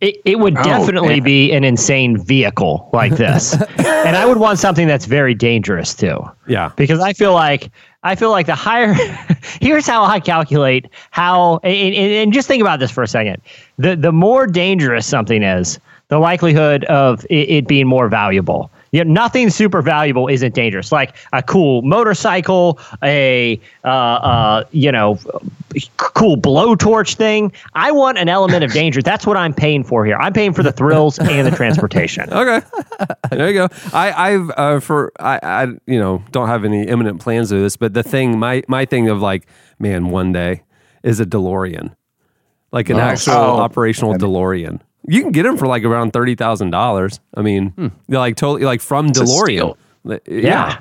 It, 0.00 0.16
it 0.24 0.38
would 0.38 0.56
Oh, 0.56 0.62
definitely 0.62 1.16
man. 1.16 1.24
be 1.24 1.52
an 1.52 1.64
insane 1.64 2.16
vehicle 2.24 2.88
like 2.92 3.16
this, 3.16 3.54
and 4.06 4.16
I 4.16 4.24
would 4.26 4.38
want 4.38 4.60
something 4.60 4.86
that's 4.86 5.06
very 5.06 5.34
dangerous 5.34 5.92
too. 5.94 6.18
yeah 6.46 6.70
because 6.76 7.00
I 7.00 7.12
feel 7.12 7.32
like 7.34 7.70
I 8.08 8.14
feel 8.14 8.30
like 8.30 8.46
the 8.46 8.54
higher. 8.54 8.94
here's 9.60 9.86
how 9.86 10.02
I 10.02 10.18
calculate 10.18 10.86
how, 11.10 11.58
and, 11.62 11.94
and, 11.94 12.32
just 12.32 12.48
think 12.48 12.62
about 12.62 12.80
this 12.80 12.90
for 12.90 13.02
a 13.02 13.06
second. 13.06 13.42
The 13.76 13.96
the 13.96 14.12
more 14.12 14.46
dangerous 14.46 15.06
something 15.06 15.42
is, 15.42 15.78
the 16.08 16.18
likelihood 16.18 16.84
of 16.84 17.26
it, 17.28 17.50
it 17.50 17.68
being 17.68 17.86
more 17.86 18.08
valuable. 18.08 18.70
You 18.92 19.04
know, 19.04 19.12
nothing 19.12 19.50
super 19.50 19.82
valuable 19.82 20.28
isn't 20.28 20.54
dangerous. 20.54 20.90
Like 20.90 21.14
a 21.32 21.42
cool 21.42 21.82
motorcycle, 21.82 22.78
a 23.02 23.60
uh, 23.84 23.88
uh, 23.88 24.64
you 24.70 24.90
know, 24.90 25.18
cool 25.98 26.36
blowtorch 26.36 27.16
thing. 27.16 27.52
I 27.74 27.92
want 27.92 28.16
an 28.18 28.28
element 28.28 28.64
of 28.64 28.72
danger. 28.72 29.02
That's 29.02 29.26
what 29.26 29.36
I'm 29.36 29.52
paying 29.52 29.84
for 29.84 30.04
here. 30.06 30.16
I'm 30.16 30.32
paying 30.32 30.54
for 30.54 30.62
the 30.62 30.72
thrills 30.72 31.18
and 31.18 31.46
the 31.46 31.50
transportation. 31.50 32.32
okay 32.32 32.60
there 33.30 33.48
you 33.48 33.54
go 33.54 33.68
i 33.92 34.30
i've 34.32 34.50
uh, 34.56 34.80
for 34.80 35.12
I, 35.20 35.38
I 35.42 35.62
you 35.86 35.98
know 35.98 36.22
don't 36.32 36.48
have 36.48 36.64
any 36.64 36.82
imminent 36.86 37.20
plans 37.20 37.52
of 37.52 37.60
this 37.60 37.76
but 37.76 37.94
the 37.94 38.02
thing 38.02 38.38
my 38.38 38.62
my 38.66 38.84
thing 38.84 39.08
of 39.08 39.20
like 39.20 39.46
man 39.78 40.08
one 40.10 40.32
day 40.32 40.62
is 41.02 41.20
a 41.20 41.26
delorean 41.26 41.94
like 42.72 42.88
an 42.90 42.96
actual 42.98 43.34
Oh. 43.34 43.56
operational 43.60 44.14
delorean 44.14 44.80
you 45.06 45.22
can 45.22 45.32
get 45.32 45.44
them 45.44 45.56
for 45.56 45.66
like 45.66 45.84
around 45.84 46.12
$30000 46.12 47.18
i 47.34 47.42
mean 47.42 47.70
hmm. 47.70 47.88
they're 48.08 48.18
like 48.18 48.36
totally 48.36 48.64
like 48.64 48.80
from 48.80 49.06
a 49.06 49.10
delorean 49.10 49.76
yeah. 50.04 50.18
Yeah. 50.26 50.80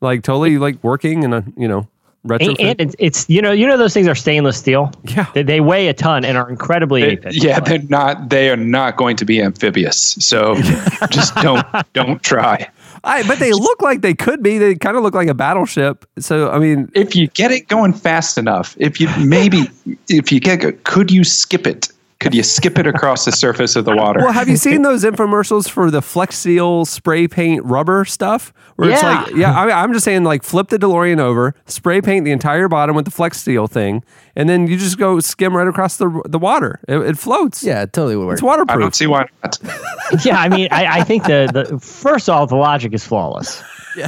like 0.00 0.22
totally 0.22 0.58
like 0.58 0.82
working 0.82 1.22
in 1.22 1.32
a 1.32 1.44
you 1.56 1.68
know 1.68 1.88
retrofit 2.26 2.48
And, 2.58 2.60
and 2.60 2.80
it's, 2.80 2.96
it's 2.98 3.30
you 3.30 3.40
know 3.40 3.52
you 3.52 3.66
know 3.66 3.76
those 3.76 3.94
things 3.94 4.08
are 4.08 4.14
stainless 4.14 4.56
steel. 4.58 4.92
Yeah. 5.04 5.26
they, 5.34 5.42
they 5.42 5.60
weigh 5.60 5.88
a 5.88 5.94
ton 5.94 6.24
and 6.24 6.36
are 6.36 6.50
incredibly 6.50 7.02
They- 7.02 7.12
efficient. 7.12 7.44
yeah, 7.44 7.60
they're 7.60 7.82
not. 7.88 8.30
They 8.30 8.50
are 8.50 8.56
not 8.56 8.96
going 8.96 9.16
to 9.16 9.24
be 9.24 9.40
amphibious. 9.40 10.16
So 10.18 10.56
just 11.10 11.34
don't 11.36 11.64
don't 11.92 12.22
try. 12.22 12.68
I, 13.04 13.22
but 13.28 13.38
they 13.38 13.52
look 13.52 13.80
like 13.82 14.00
they 14.00 14.14
could 14.14 14.42
be 14.42 14.58
they 14.58 14.74
kind 14.74 14.96
of 14.96 15.04
look 15.04 15.14
like 15.14 15.28
a 15.28 15.34
battleship 15.34 16.04
so 16.18 16.50
i 16.50 16.58
mean 16.58 16.90
If 16.94 17.14
you 17.14 17.28
get 17.28 17.52
it 17.52 17.68
going 17.68 17.92
fast 17.92 18.36
enough, 18.36 18.74
if 18.80 19.00
you 19.00 19.08
maybe 19.24 19.70
if 20.08 20.32
you 20.32 20.40
get, 20.40 20.82
could 20.84 21.10
you 21.12 21.22
skip 21.22 21.66
it? 21.66 21.88
Could 22.18 22.34
you 22.34 22.42
skip 22.42 22.78
it 22.78 22.86
across 22.86 23.26
the 23.26 23.32
surface 23.32 23.76
of 23.76 23.84
the 23.84 23.94
water? 23.94 24.20
Well, 24.20 24.32
have 24.32 24.48
you 24.48 24.56
seen 24.56 24.82
those 24.82 25.04
infomercials 25.04 25.68
for 25.68 25.90
the 25.90 26.00
Flex 26.00 26.36
Seal 26.38 26.86
spray 26.86 27.28
paint 27.28 27.62
rubber 27.64 28.04
stuff? 28.06 28.54
Where 28.76 28.90
it's 28.90 29.02
like, 29.02 29.34
yeah, 29.34 29.58
I, 29.58 29.82
I'm 29.82 29.92
just 29.92 30.04
saying, 30.04 30.24
like, 30.24 30.42
flip 30.42 30.68
the 30.68 30.78
DeLorean 30.78 31.18
over, 31.18 31.54
spray 31.66 32.00
paint 32.00 32.24
the 32.24 32.32
entire 32.32 32.68
bottom 32.68 32.96
with 32.96 33.04
the 33.04 33.10
Flex 33.10 33.40
Seal 33.40 33.66
thing, 33.66 34.02
and 34.36 34.48
then 34.48 34.66
you 34.66 34.76
just 34.76 34.98
go 34.98 35.18
skim 35.20 35.56
right 35.56 35.66
across 35.66 35.96
the 35.96 36.22
the 36.26 36.38
water. 36.38 36.78
It, 36.86 36.98
it 36.98 37.18
floats. 37.18 37.64
Yeah, 37.64 37.82
it 37.82 37.92
totally 37.92 38.16
would 38.16 38.26
work. 38.26 38.34
it's 38.34 38.42
waterproof. 38.42 38.76
I 38.76 38.80
don't 38.80 38.94
see 38.94 39.06
why 39.06 39.26
not. 39.42 39.58
yeah. 40.24 40.38
I 40.38 40.48
mean, 40.48 40.68
I, 40.70 41.00
I 41.00 41.02
think 41.02 41.24
the 41.24 41.50
the 41.52 41.78
first 41.80 42.28
off, 42.28 42.50
the 42.50 42.56
logic 42.56 42.92
is 42.92 43.04
flawless. 43.04 43.62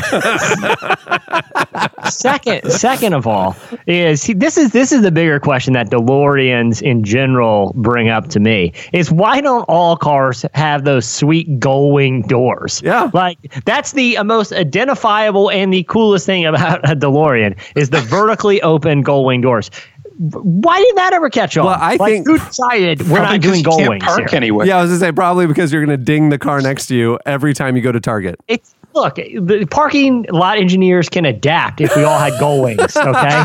second, 2.10 2.70
second 2.70 3.14
of 3.14 3.26
all, 3.26 3.56
is 3.86 4.20
see, 4.20 4.34
this 4.34 4.58
is 4.58 4.72
this 4.72 4.92
is 4.92 5.00
the 5.00 5.10
bigger 5.10 5.40
question 5.40 5.72
that 5.72 5.90
DeLoreans 5.90 6.82
in 6.82 7.02
general 7.04 7.72
bring 7.74 8.10
up 8.10 8.28
to 8.28 8.38
me 8.38 8.74
is 8.92 9.10
why 9.10 9.40
don't 9.40 9.62
all 9.62 9.96
cars 9.96 10.44
have 10.52 10.84
those 10.84 11.06
sweet 11.06 11.58
gull 11.58 11.90
wing 11.90 12.20
doors? 12.22 12.82
Yeah. 12.82 13.10
like 13.14 13.38
that's 13.64 13.92
the 13.92 14.18
uh, 14.18 14.24
most 14.24 14.52
identifiable 14.52 15.50
and 15.50 15.72
the 15.72 15.84
coolest 15.84 16.26
thing 16.26 16.44
about 16.44 16.86
a 16.88 16.94
DeLorean 16.94 17.56
is 17.74 17.88
the 17.88 18.02
vertically 18.02 18.60
open 18.60 19.00
gull 19.02 19.24
wing 19.24 19.40
doors. 19.40 19.70
Why 20.18 20.80
did 20.80 20.96
that 20.96 21.12
ever 21.12 21.30
catch 21.30 21.56
on? 21.56 21.66
Well, 21.66 21.76
I 21.78 21.94
Like, 21.96 22.12
think- 22.12 22.26
who 22.26 22.38
decided 22.38 23.08
we're 23.08 23.18
not 23.20 23.22
not 23.22 23.30
'cause 23.34 23.40
doing 23.42 23.58
you 23.58 23.62
gull 23.64 23.78
can't 23.78 23.90
wings 23.90 24.04
park 24.04 24.18
here? 24.30 24.36
anywhere. 24.36 24.66
Yeah, 24.66 24.78
I 24.78 24.82
was 24.82 24.90
gonna 24.90 25.00
say 25.00 25.12
probably 25.12 25.46
because 25.46 25.72
you're 25.72 25.84
gonna 25.84 25.96
ding 25.96 26.28
the 26.30 26.38
car 26.38 26.60
next 26.60 26.86
to 26.86 26.96
you 26.96 27.18
every 27.24 27.54
time 27.54 27.76
you 27.76 27.82
go 27.82 27.92
to 27.92 28.00
Target. 28.00 28.38
It's 28.48 28.74
look, 28.94 29.14
the 29.16 29.66
parking 29.70 30.26
lot 30.30 30.58
engineers 30.58 31.08
can 31.08 31.24
adapt 31.24 31.80
if 31.80 31.94
we 31.94 32.02
all 32.02 32.18
had 32.18 32.32
gull 32.40 32.60
wings, 32.62 32.80
okay? 32.96 33.42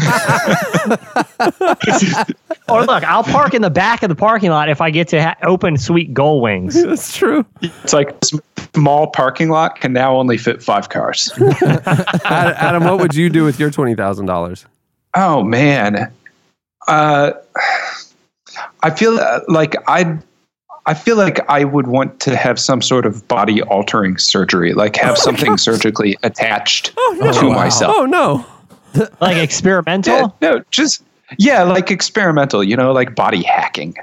or 2.70 2.84
look, 2.86 3.04
I'll 3.04 3.24
park 3.24 3.54
in 3.54 3.62
the 3.62 3.70
back 3.70 4.04
of 4.04 4.10
the 4.10 4.16
parking 4.16 4.50
lot 4.50 4.70
if 4.70 4.82
I 4.82 4.90
get 4.90 5.08
to 5.10 5.22
ha- 5.22 5.36
open 5.44 5.78
sweet 5.78 6.14
gull 6.14 6.42
wings. 6.42 6.82
That's 6.86 7.16
true. 7.16 7.46
It's 7.62 7.94
like 7.94 8.12
a 8.12 8.40
small 8.76 9.08
parking 9.08 9.50
lot 9.50 9.80
can 9.80 9.94
now 9.94 10.16
only 10.16 10.38
fit 10.38 10.64
five 10.64 10.90
cars. 10.90 11.32
Adam, 12.26 12.84
what 12.86 13.00
would 13.00 13.14
you 13.16 13.30
do 13.30 13.44
with 13.44 13.60
your 13.60 13.70
twenty 13.70 13.96
thousand 13.96 14.26
dollars? 14.26 14.66
Oh 15.16 15.44
man, 15.44 16.12
uh, 16.88 17.32
I 18.82 18.90
feel 18.90 19.18
uh, 19.20 19.40
like 19.48 19.76
I, 19.88 20.18
I 20.86 20.94
feel 20.94 21.16
like 21.18 21.40
I 21.50 21.64
would 21.64 21.88
want 21.88 22.20
to 22.22 22.36
have 22.36 22.60
some 22.60 22.82
sort 22.82 23.06
of 23.06 23.28
body 23.28 23.62
altering 23.64 24.18
surgery, 24.18 24.74
like 24.74 24.96
have 24.98 25.18
something 25.18 25.58
surgically 25.58 26.18
attached 26.24 26.88
to 26.96 27.50
myself. 27.50 27.96
Oh 27.98 28.06
no. 28.06 28.46
Like 29.22 29.38
experimental? 29.38 30.14
Yeah, 30.42 30.52
no, 30.52 30.64
just 30.70 31.02
yeah, 31.40 31.64
like 31.64 31.90
experimental. 31.90 32.64
You 32.64 32.76
know, 32.78 32.92
like 32.92 33.16
body 33.16 33.42
hacking. 33.42 33.96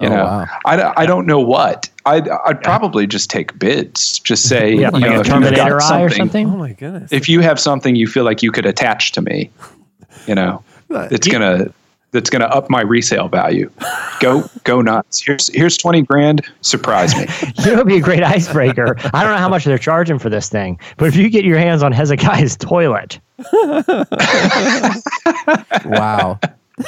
You 0.00 0.08
Oh, 0.08 0.14
know, 0.14 0.24
wow. 0.24 0.46
I, 0.66 0.76
don't- 0.76 0.98
I 0.98 1.06
don't 1.06 1.26
know 1.26 1.40
what. 1.40 1.88
I'd 2.06 2.28
I'd 2.28 2.62
probably 2.62 3.06
just 3.06 3.30
take 3.30 3.58
bids. 3.58 4.18
Just 4.20 4.48
say, 4.48 4.72
Yeah, 4.74 4.86
you 4.88 4.90
like 4.90 5.02
know, 5.02 5.08
a 5.16 5.20
if 5.20 5.26
you've 5.26 5.26
got 5.26 5.32
Terminator 5.56 5.82
eye 5.82 6.02
or 6.02 6.08
something. 6.10 6.46
Oh 6.48 6.56
my 6.56 6.72
goodness. 6.72 7.12
if 7.12 7.28
you 7.28 7.40
have 7.40 7.58
something 7.58 7.96
you 7.96 8.06
feel 8.06 8.24
like 8.24 8.42
you 8.42 8.52
could 8.52 8.66
attach 8.66 9.12
to 9.12 9.22
me, 9.22 9.50
you 10.26 10.34
know, 10.34 10.62
it's 10.90 11.26
gonna 11.26 11.72
that's 12.10 12.30
gonna 12.30 12.46
up 12.46 12.70
my 12.70 12.80
resale 12.82 13.28
value. 13.28 13.70
Go 14.20 14.48
go 14.64 14.80
nuts. 14.80 15.24
Here's 15.24 15.52
here's 15.54 15.76
twenty 15.76 16.02
grand. 16.02 16.44
Surprise 16.62 17.14
me. 17.16 17.26
You 17.58 17.66
know, 17.66 17.72
it'd 17.80 17.86
be 17.86 17.96
a 17.96 18.00
great 18.00 18.22
icebreaker. 18.22 18.96
I 19.12 19.22
don't 19.24 19.32
know 19.32 19.38
how 19.38 19.48
much 19.48 19.64
they're 19.64 19.78
charging 19.78 20.18
for 20.18 20.30
this 20.30 20.48
thing, 20.48 20.78
but 20.96 21.08
if 21.08 21.16
you 21.16 21.28
get 21.28 21.44
your 21.44 21.58
hands 21.58 21.82
on 21.82 21.92
Hezekiah's 21.92 22.56
toilet, 22.56 23.18
Wow. 25.84 26.38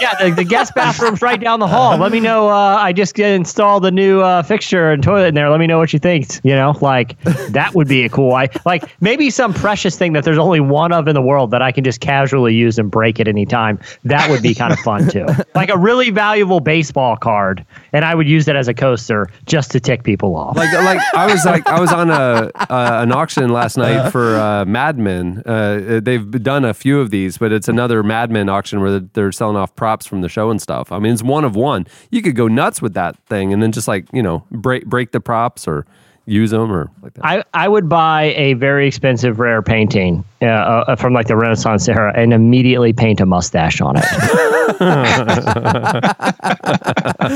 Yeah, 0.00 0.14
the, 0.14 0.34
the 0.34 0.44
guest 0.44 0.74
bathroom's 0.74 1.22
right 1.22 1.40
down 1.40 1.60
the 1.60 1.66
hall. 1.66 1.96
Let 1.96 2.12
me 2.12 2.20
know. 2.28 2.48
Uh, 2.48 2.76
I 2.80 2.92
just 2.92 3.18
installed 3.18 3.84
a 3.86 3.90
new 3.90 4.20
uh, 4.20 4.42
fixture 4.42 4.90
and 4.90 5.02
toilet 5.02 5.28
in 5.28 5.34
there. 5.34 5.50
Let 5.50 5.60
me 5.60 5.66
know 5.66 5.78
what 5.78 5.92
you 5.92 5.98
think. 5.98 6.28
You 6.44 6.54
know, 6.54 6.76
like 6.80 7.20
that 7.50 7.74
would 7.74 7.88
be 7.88 8.04
a 8.04 8.08
cool. 8.08 8.32
I 8.34 8.48
like 8.64 8.84
maybe 9.00 9.30
some 9.30 9.52
precious 9.54 9.96
thing 9.96 10.12
that 10.12 10.24
there's 10.24 10.38
only 10.38 10.60
one 10.60 10.92
of 10.92 11.08
in 11.08 11.14
the 11.14 11.22
world 11.22 11.50
that 11.52 11.62
I 11.62 11.72
can 11.72 11.84
just 11.84 12.00
casually 12.00 12.54
use 12.54 12.78
and 12.78 12.90
break 12.90 13.20
at 13.20 13.28
any 13.28 13.46
time. 13.46 13.78
That 14.04 14.30
would 14.30 14.42
be 14.42 14.54
kind 14.54 14.72
of 14.72 14.78
fun 14.80 15.08
too. 15.08 15.26
Like 15.54 15.68
a 15.70 15.76
really 15.76 16.10
valuable 16.10 16.60
baseball 16.60 17.16
card, 17.16 17.64
and 17.92 18.04
I 18.04 18.14
would 18.14 18.28
use 18.28 18.46
it 18.48 18.56
as 18.56 18.68
a 18.68 18.74
coaster 18.74 19.28
just 19.46 19.70
to 19.72 19.80
tick 19.80 20.04
people 20.04 20.34
off. 20.36 20.56
like 20.56 20.72
like 20.72 21.00
I 21.14 21.26
was 21.26 21.44
like 21.44 21.66
I 21.66 21.80
was 21.80 21.92
on 21.92 22.08
a 22.08 22.50
uh, 22.54 23.00
an 23.02 23.12
auction 23.12 23.50
last 23.50 23.76
night 23.76 24.10
for 24.10 24.36
uh, 24.36 24.64
Mad 24.64 24.98
Men. 24.98 25.42
Uh, 25.44 26.00
they've 26.02 26.30
done 26.42 26.64
a 26.64 26.72
few 26.72 27.00
of 27.00 27.10
these, 27.10 27.36
but 27.36 27.52
it's 27.52 27.68
another 27.68 28.02
Mad 28.02 28.30
Men 28.30 28.48
auction 28.48 28.80
where 28.80 29.00
they're 29.00 29.32
selling 29.32 29.56
off 29.56 29.74
props 29.80 30.04
from 30.04 30.20
the 30.20 30.28
show 30.28 30.50
and 30.50 30.60
stuff. 30.60 30.92
I 30.92 30.98
mean, 30.98 31.10
it's 31.10 31.22
one 31.22 31.42
of 31.42 31.56
one. 31.56 31.86
You 32.10 32.20
could 32.20 32.36
go 32.36 32.48
nuts 32.48 32.82
with 32.82 32.92
that 32.92 33.16
thing, 33.24 33.50
and 33.50 33.62
then 33.62 33.72
just 33.72 33.88
like 33.88 34.04
you 34.12 34.22
know 34.22 34.44
break 34.50 34.84
break 34.84 35.12
the 35.12 35.20
props 35.20 35.66
or 35.66 35.86
use 36.26 36.50
them 36.50 36.70
or 36.70 36.90
like 37.02 37.14
that. 37.14 37.24
I, 37.24 37.44
I 37.54 37.68
would 37.68 37.88
buy 37.88 38.34
a 38.36 38.54
very 38.54 38.86
expensive 38.86 39.40
rare 39.40 39.62
painting 39.62 40.24
uh, 40.42 40.46
uh, 40.46 40.96
from 40.96 41.12
like 41.12 41.26
the 41.26 41.36
Renaissance 41.36 41.88
era 41.88 42.12
and 42.16 42.32
immediately 42.32 42.92
paint 42.92 43.20
a 43.20 43.26
mustache 43.26 43.80
on 43.80 43.96
it. 43.96 44.04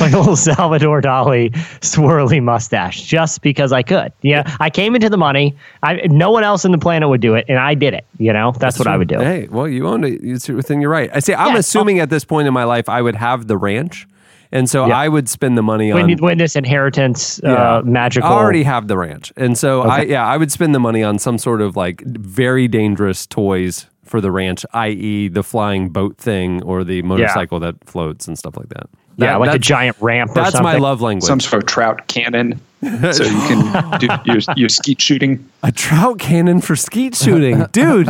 like 0.00 0.12
a 0.12 0.18
little 0.18 0.36
Salvador 0.36 1.02
Dali 1.02 1.50
swirly 1.80 2.42
mustache, 2.42 3.02
just 3.02 3.42
because 3.42 3.72
I 3.72 3.82
could. 3.82 4.12
Yeah, 4.22 4.56
I 4.60 4.70
came 4.70 4.94
into 4.94 5.10
the 5.10 5.18
money. 5.18 5.56
I 5.82 5.94
no 6.06 6.30
one 6.30 6.44
else 6.44 6.64
in 6.64 6.72
the 6.72 6.78
planet 6.78 7.08
would 7.08 7.20
do 7.20 7.34
it, 7.34 7.44
and 7.48 7.58
I 7.58 7.74
did 7.74 7.94
it. 7.94 8.04
You 8.18 8.32
know, 8.32 8.52
that's, 8.52 8.78
what 8.78 8.88
I 8.88 8.96
would 8.96 9.08
do. 9.08 9.18
Hey, 9.18 9.48
well, 9.50 9.68
you 9.68 9.86
own 9.86 10.04
it. 10.04 10.20
It's 10.22 10.48
within 10.48 10.80
your 10.80 10.90
right. 10.90 11.10
I 11.12 11.20
say 11.20 11.34
I'm 11.34 11.54
Yeah, 11.54 11.58
assuming 11.58 12.00
at 12.00 12.10
this 12.10 12.24
point 12.24 12.48
in 12.48 12.54
my 12.54 12.64
life 12.64 12.88
I 12.88 13.02
would 13.02 13.16
have 13.16 13.46
the 13.46 13.56
ranch, 13.56 14.06
and 14.52 14.68
so 14.70 14.86
Yeah. 14.86 14.96
I 14.98 15.08
would 15.08 15.28
spend 15.28 15.56
the 15.58 15.62
money 15.62 15.92
When, 15.92 16.04
on. 16.04 16.08
you- 16.08 16.16
when 16.18 16.38
this 16.38 16.56
inheritance 16.56 17.40
uh, 17.44 17.48
Yeah. 17.50 17.80
magical, 17.84 18.28
I 18.28 18.32
already 18.32 18.62
have 18.64 18.88
the 18.88 18.96
ranch, 18.96 19.32
and 19.36 19.56
so 19.58 19.82
I 19.82 20.02
yeah 20.02 20.26
I 20.26 20.36
would 20.36 20.50
spend 20.52 20.74
the 20.74 20.80
money 20.80 21.02
on 21.02 21.18
some 21.18 21.38
sort 21.38 21.60
of 21.60 21.76
like 21.76 22.02
very 22.06 22.68
dangerous 22.68 23.26
toys 23.26 23.86
for 24.04 24.20
the 24.22 24.30
ranch, 24.30 24.64
i.e., 24.72 25.28
the 25.28 25.42
flying 25.42 25.90
boat 25.90 26.16
thing 26.16 26.62
or 26.62 26.82
the 26.82 27.02
motorcycle 27.02 27.60
that 27.60 27.74
floats 27.84 28.26
and 28.26 28.38
stuff 28.38 28.56
like 28.56 28.70
that. 28.70 28.86
yeah, 29.18 29.36
like 29.36 29.54
a 29.54 29.58
giant 29.58 29.96
ramp. 30.00 30.30
Or 30.30 30.34
That's 30.34 30.60
my 30.62 30.76
love 30.78 31.02
language. 31.02 31.24
Some 31.26 31.40
sort 31.40 31.62
of 31.62 31.68
trout 31.68 32.06
cannon, 32.06 32.58
so 32.80 33.22
you 33.24 33.40
can 33.48 33.98
do 33.98 34.06
your, 34.24 34.38
your 34.56 34.68
skeet 34.70 35.02
shooting. 35.02 35.46
a 35.62 35.70
trout 35.72 36.18
cannon 36.20 36.62
for 36.62 36.74
skeet 36.74 37.16
shooting, 37.16 37.66
dude. 37.72 38.08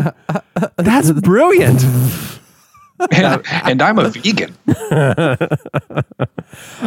That's 0.76 1.11
brilliant. 1.11 1.82
And, 3.12 3.42
and 3.46 3.82
I'm 3.82 3.99
a 3.99 4.11
vegan. 4.11 4.57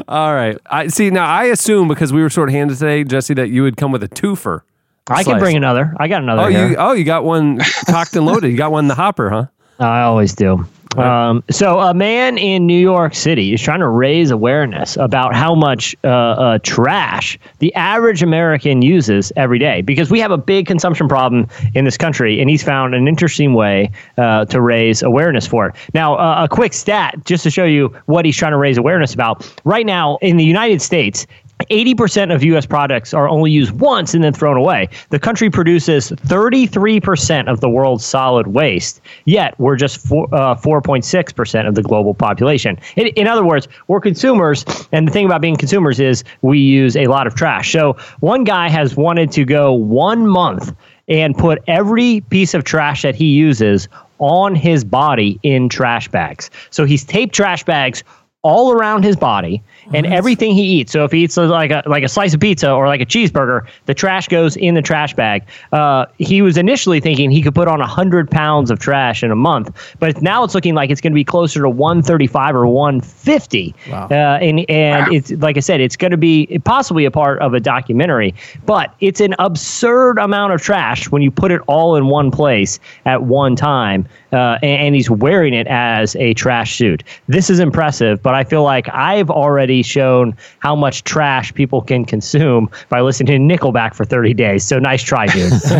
All 0.07 0.33
right. 0.33 0.57
I 0.65 0.87
see. 0.87 1.09
Now 1.09 1.25
I 1.25 1.45
assume 1.45 1.87
because 1.87 2.11
we 2.11 2.21
were 2.21 2.29
short 2.29 2.51
handed 2.51 2.77
today, 2.77 3.03
Jesse, 3.03 3.33
that 3.35 3.49
you 3.49 3.63
would 3.63 3.77
come 3.77 3.91
with 3.91 4.03
a 4.03 4.09
twofer. 4.09 4.61
I 5.09 5.23
can 5.23 5.39
bring 5.39 5.55
another. 5.55 5.93
I 5.97 6.07
got 6.07 6.21
another. 6.21 6.43
Oh, 6.43 6.47
here. 6.47 6.69
you 6.69 6.75
oh 6.77 6.91
you 6.93 7.03
got 7.05 7.23
one 7.23 7.59
cocked 7.87 8.15
and 8.15 8.25
loaded. 8.25 8.51
You 8.51 8.57
got 8.57 8.71
one 8.71 8.85
in 8.85 8.87
the 8.87 8.95
hopper, 8.95 9.29
huh? 9.29 9.45
I 9.79 10.01
always 10.01 10.33
do. 10.35 10.67
Um, 10.97 11.43
so, 11.49 11.79
a 11.79 11.93
man 11.93 12.37
in 12.37 12.65
New 12.65 12.79
York 12.79 13.15
City 13.15 13.53
is 13.53 13.61
trying 13.61 13.79
to 13.79 13.87
raise 13.87 14.29
awareness 14.31 14.97
about 14.97 15.33
how 15.33 15.55
much 15.55 15.95
uh, 16.03 16.07
uh, 16.07 16.59
trash 16.63 17.39
the 17.59 17.73
average 17.75 18.21
American 18.21 18.81
uses 18.81 19.31
every 19.35 19.59
day 19.59 19.81
because 19.81 20.11
we 20.11 20.19
have 20.19 20.31
a 20.31 20.37
big 20.37 20.67
consumption 20.67 21.07
problem 21.07 21.47
in 21.73 21.85
this 21.85 21.97
country, 21.97 22.41
and 22.41 22.49
he's 22.49 22.63
found 22.63 22.93
an 22.93 23.07
interesting 23.07 23.53
way 23.53 23.91
uh, 24.17 24.45
to 24.45 24.59
raise 24.59 25.01
awareness 25.01 25.47
for 25.47 25.67
it. 25.67 25.75
Now, 25.93 26.15
uh, 26.15 26.45
a 26.49 26.53
quick 26.53 26.73
stat 26.73 27.15
just 27.25 27.43
to 27.43 27.49
show 27.49 27.65
you 27.65 27.95
what 28.07 28.25
he's 28.25 28.35
trying 28.35 28.51
to 28.51 28.57
raise 28.57 28.77
awareness 28.77 29.13
about. 29.13 29.49
Right 29.63 29.85
now, 29.85 30.17
in 30.21 30.37
the 30.37 30.45
United 30.45 30.81
States, 30.81 31.25
80% 31.69 32.33
of 32.33 32.43
U.S. 32.43 32.65
products 32.65 33.13
are 33.13 33.27
only 33.27 33.51
used 33.51 33.71
once 33.71 34.13
and 34.13 34.23
then 34.23 34.33
thrown 34.33 34.57
away. 34.57 34.89
The 35.09 35.19
country 35.19 35.49
produces 35.49 36.11
33% 36.11 37.51
of 37.51 37.59
the 37.59 37.69
world's 37.69 38.05
solid 38.05 38.47
waste, 38.47 39.01
yet 39.25 39.57
we're 39.59 39.75
just 39.75 39.99
four, 39.99 40.27
uh, 40.33 40.55
4.6% 40.55 41.67
of 41.67 41.75
the 41.75 41.83
global 41.83 42.13
population. 42.13 42.79
In, 42.95 43.07
in 43.07 43.27
other 43.27 43.45
words, 43.45 43.67
we're 43.87 44.01
consumers, 44.01 44.65
and 44.91 45.07
the 45.07 45.11
thing 45.11 45.25
about 45.25 45.41
being 45.41 45.55
consumers 45.55 45.99
is 45.99 46.23
we 46.41 46.59
use 46.59 46.95
a 46.95 47.07
lot 47.07 47.27
of 47.27 47.35
trash. 47.35 47.71
So 47.71 47.97
one 48.19 48.43
guy 48.43 48.69
has 48.69 48.95
wanted 48.95 49.31
to 49.33 49.45
go 49.45 49.73
one 49.73 50.27
month 50.27 50.75
and 51.07 51.37
put 51.37 51.61
every 51.67 52.21
piece 52.29 52.53
of 52.53 52.63
trash 52.63 53.01
that 53.01 53.15
he 53.15 53.25
uses 53.25 53.87
on 54.19 54.55
his 54.55 54.83
body 54.83 55.39
in 55.43 55.67
trash 55.67 56.07
bags. 56.07 56.49
So 56.69 56.85
he's 56.85 57.03
taped 57.03 57.33
trash 57.33 57.63
bags 57.63 58.03
all 58.43 58.71
around 58.71 59.03
his 59.03 59.15
body 59.15 59.61
and 59.93 60.05
everything 60.07 60.55
he 60.55 60.63
eats. 60.63 60.91
So 60.91 61.03
if 61.03 61.11
he 61.11 61.23
eats 61.23 61.37
like 61.37 61.69
a 61.69 61.83
like 61.85 62.03
a 62.03 62.09
slice 62.09 62.33
of 62.33 62.39
pizza 62.39 62.71
or 62.71 62.87
like 62.87 63.01
a 63.01 63.05
cheeseburger, 63.05 63.67
the 63.85 63.93
trash 63.93 64.27
goes 64.27 64.55
in 64.57 64.73
the 64.73 64.81
trash 64.81 65.13
bag. 65.13 65.43
Uh, 65.71 66.05
he 66.17 66.41
was 66.41 66.57
initially 66.57 66.99
thinking 66.99 67.29
he 67.29 67.41
could 67.41 67.53
put 67.53 67.67
on 67.67 67.79
hundred 67.81 68.31
pounds 68.31 68.71
of 68.71 68.79
trash 68.79 69.23
in 69.23 69.31
a 69.31 69.35
month, 69.35 69.95
but 69.99 70.21
now 70.21 70.43
it's 70.43 70.55
looking 70.55 70.73
like 70.73 70.89
it's 70.89 71.01
going 71.01 71.13
to 71.13 71.15
be 71.15 71.23
closer 71.23 71.61
to 71.61 71.69
one 71.69 72.01
thirty 72.01 72.27
five 72.27 72.55
or 72.55 72.65
one 72.65 72.99
fifty. 73.01 73.75
Wow. 73.89 74.07
Uh, 74.09 74.39
and 74.41 74.67
and 74.69 75.13
it's 75.13 75.31
like 75.31 75.57
I 75.57 75.61
said, 75.61 75.79
it's 75.79 75.95
going 75.95 76.11
to 76.11 76.17
be 76.17 76.59
possibly 76.63 77.05
a 77.05 77.11
part 77.11 77.39
of 77.41 77.53
a 77.53 77.59
documentary, 77.59 78.33
but 78.65 78.95
it's 79.01 79.21
an 79.21 79.35
absurd 79.37 80.17
amount 80.17 80.53
of 80.53 80.61
trash 80.61 81.11
when 81.11 81.21
you 81.21 81.29
put 81.29 81.51
it 81.51 81.61
all 81.67 81.95
in 81.95 82.07
one 82.07 82.31
place 82.31 82.79
at 83.05 83.23
one 83.23 83.55
time. 83.55 84.07
Uh, 84.31 84.57
and, 84.63 84.81
and 84.81 84.95
he's 84.95 85.09
wearing 85.09 85.53
it 85.53 85.67
as 85.67 86.15
a 86.15 86.33
trash 86.35 86.77
suit. 86.77 87.03
This 87.27 87.49
is 87.49 87.59
impressive, 87.59 88.23
but 88.23 88.30
I 88.35 88.43
feel 88.43 88.63
like 88.63 88.87
I've 88.89 89.29
already 89.29 89.83
shown 89.83 90.35
how 90.59 90.75
much 90.75 91.03
trash 91.03 91.53
people 91.53 91.81
can 91.81 92.05
consume 92.05 92.69
by 92.89 93.01
listening 93.01 93.47
to 93.47 93.57
Nickelback 93.57 93.93
for 93.93 94.05
30 94.05 94.33
days. 94.33 94.63
So 94.63 94.79
nice 94.79 95.03
try, 95.03 95.27
dude. 95.27 95.51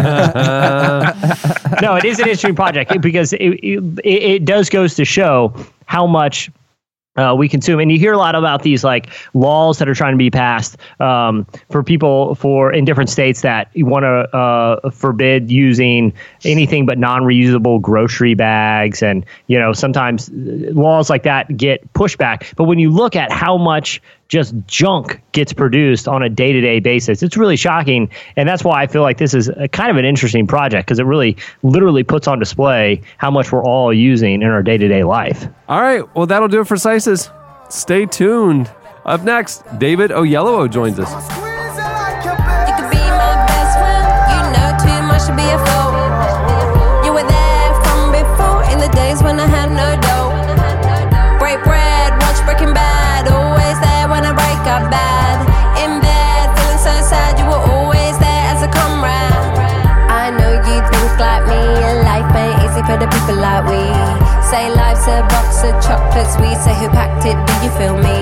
no, 1.81 1.95
it 1.95 2.05
is 2.05 2.19
an 2.19 2.25
interesting 2.25 2.55
project 2.55 3.01
because 3.01 3.33
it, 3.33 3.39
it, 3.39 3.83
it 4.03 4.45
does 4.45 4.69
goes 4.69 4.95
to 4.95 5.05
show 5.05 5.53
how 5.85 6.07
much 6.07 6.49
uh, 7.17 7.35
we 7.37 7.49
consume. 7.49 7.79
And 7.79 7.91
you 7.91 7.99
hear 7.99 8.13
a 8.13 8.17
lot 8.17 8.35
about 8.35 8.63
these 8.63 8.83
like 8.83 9.09
laws 9.33 9.79
that 9.79 9.89
are 9.89 9.93
trying 9.93 10.13
to 10.13 10.17
be 10.17 10.31
passed 10.31 10.77
um, 10.99 11.45
for 11.69 11.83
people 11.83 12.35
for 12.35 12.71
in 12.71 12.85
different 12.85 13.09
states 13.09 13.41
that 13.41 13.69
you 13.73 13.85
want 13.85 14.03
to 14.03 14.35
uh, 14.35 14.89
forbid 14.91 15.51
using 15.51 16.13
anything 16.45 16.85
but 16.85 16.97
non-reusable 16.97 17.81
grocery 17.81 18.33
bags. 18.33 19.03
And 19.03 19.25
you 19.47 19.59
know 19.59 19.73
sometimes 19.73 20.29
uh, 20.29 20.71
laws 20.71 21.09
like 21.09 21.23
that 21.23 21.55
get 21.57 21.91
pushback. 21.93 22.55
But 22.55 22.65
when 22.65 22.79
you 22.79 22.89
look 22.89 23.15
at 23.15 23.31
how 23.31 23.57
much 23.57 24.01
just 24.31 24.55
junk 24.65 25.21
gets 25.33 25.51
produced 25.51 26.07
on 26.07 26.23
a 26.23 26.29
day-to-day 26.29 26.79
basis, 26.79 27.21
it's 27.21 27.35
really 27.35 27.57
shocking. 27.57 28.09
And 28.37 28.47
that's 28.47 28.63
why 28.63 28.81
I 28.81 28.87
feel 28.87 29.01
like 29.01 29.17
this 29.17 29.33
is 29.33 29.49
a, 29.49 29.67
kind 29.67 29.91
of 29.91 29.97
an 29.97 30.05
interesting 30.05 30.47
project 30.47 30.87
because 30.87 30.99
it 30.99 31.03
really 31.03 31.35
literally 31.63 32.03
puts 32.03 32.29
on 32.29 32.39
display 32.39 33.01
how 33.17 33.29
much 33.29 33.51
we're 33.51 33.63
all 33.63 33.93
using 33.93 34.41
in 34.41 34.47
our 34.47 34.63
day-to-day 34.63 35.03
life. 35.03 35.47
All 35.67 35.81
right. 35.81 36.03
Well, 36.15 36.25
that'll 36.25 36.47
do 36.47 36.61
it 36.61 36.67
for 36.67 36.77
Slices. 36.77 37.29
Stay 37.69 38.05
tuned. 38.05 38.71
Up 39.03 39.21
next, 39.23 39.63
David 39.79 40.11
Oyelowo 40.11 40.71
joins 40.71 40.97
us. 40.97 41.50
Say 64.51 64.67
life's 64.67 65.07
a 65.07 65.23
box 65.31 65.63
of 65.63 65.71
chocolates, 65.79 66.35
we 66.35 66.51
say 66.59 66.75
who 66.75 66.91
packed 66.91 67.23
it, 67.23 67.39
do 67.39 67.53
you 67.63 67.71
feel 67.79 67.95
me? 67.95 68.19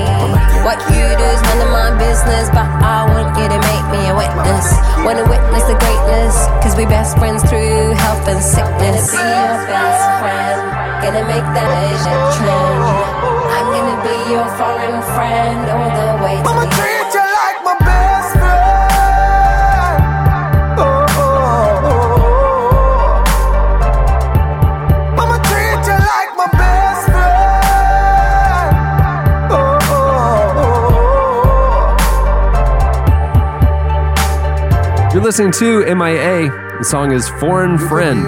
What 0.61 0.77
you 0.93 1.01
do 1.17 1.25
is 1.25 1.41
none 1.41 1.65
of 1.65 1.73
my 1.73 1.89
business, 1.97 2.53
but 2.53 2.69
I 2.69 3.09
want 3.09 3.33
you 3.33 3.49
to 3.49 3.57
make 3.57 3.85
me 3.89 3.97
a 4.05 4.13
witness. 4.13 4.69
Wanna 5.01 5.25
witness 5.25 5.65
the 5.65 5.73
greatness, 5.73 6.37
cause 6.61 6.77
we 6.77 6.85
best 6.85 7.17
friends 7.17 7.41
through 7.49 7.97
health 7.97 8.29
and 8.29 8.37
sickness. 8.45 9.09
Gonna 9.09 9.25
be 9.25 9.25
your 9.25 9.57
best 9.73 10.05
friend, 10.21 10.59
gonna 11.01 11.25
make 11.25 11.47
that 11.57 11.69
Asian 11.89 12.21
trend. 12.37 12.77
I'm 13.49 13.67
gonna 13.73 13.97
be 14.05 14.17
your 14.29 14.45
foreign 14.53 15.01
friend 15.17 15.65
all 15.65 15.89
the 15.97 16.09
way 16.21 16.37
to 16.45 16.53
the 16.61 16.78
listening 35.29 35.51
to 35.51 35.81
MIA. 35.93 36.49
The 36.79 36.83
song 36.83 37.11
is 37.11 37.29
Foreign 37.39 37.77
Friend, 37.77 38.23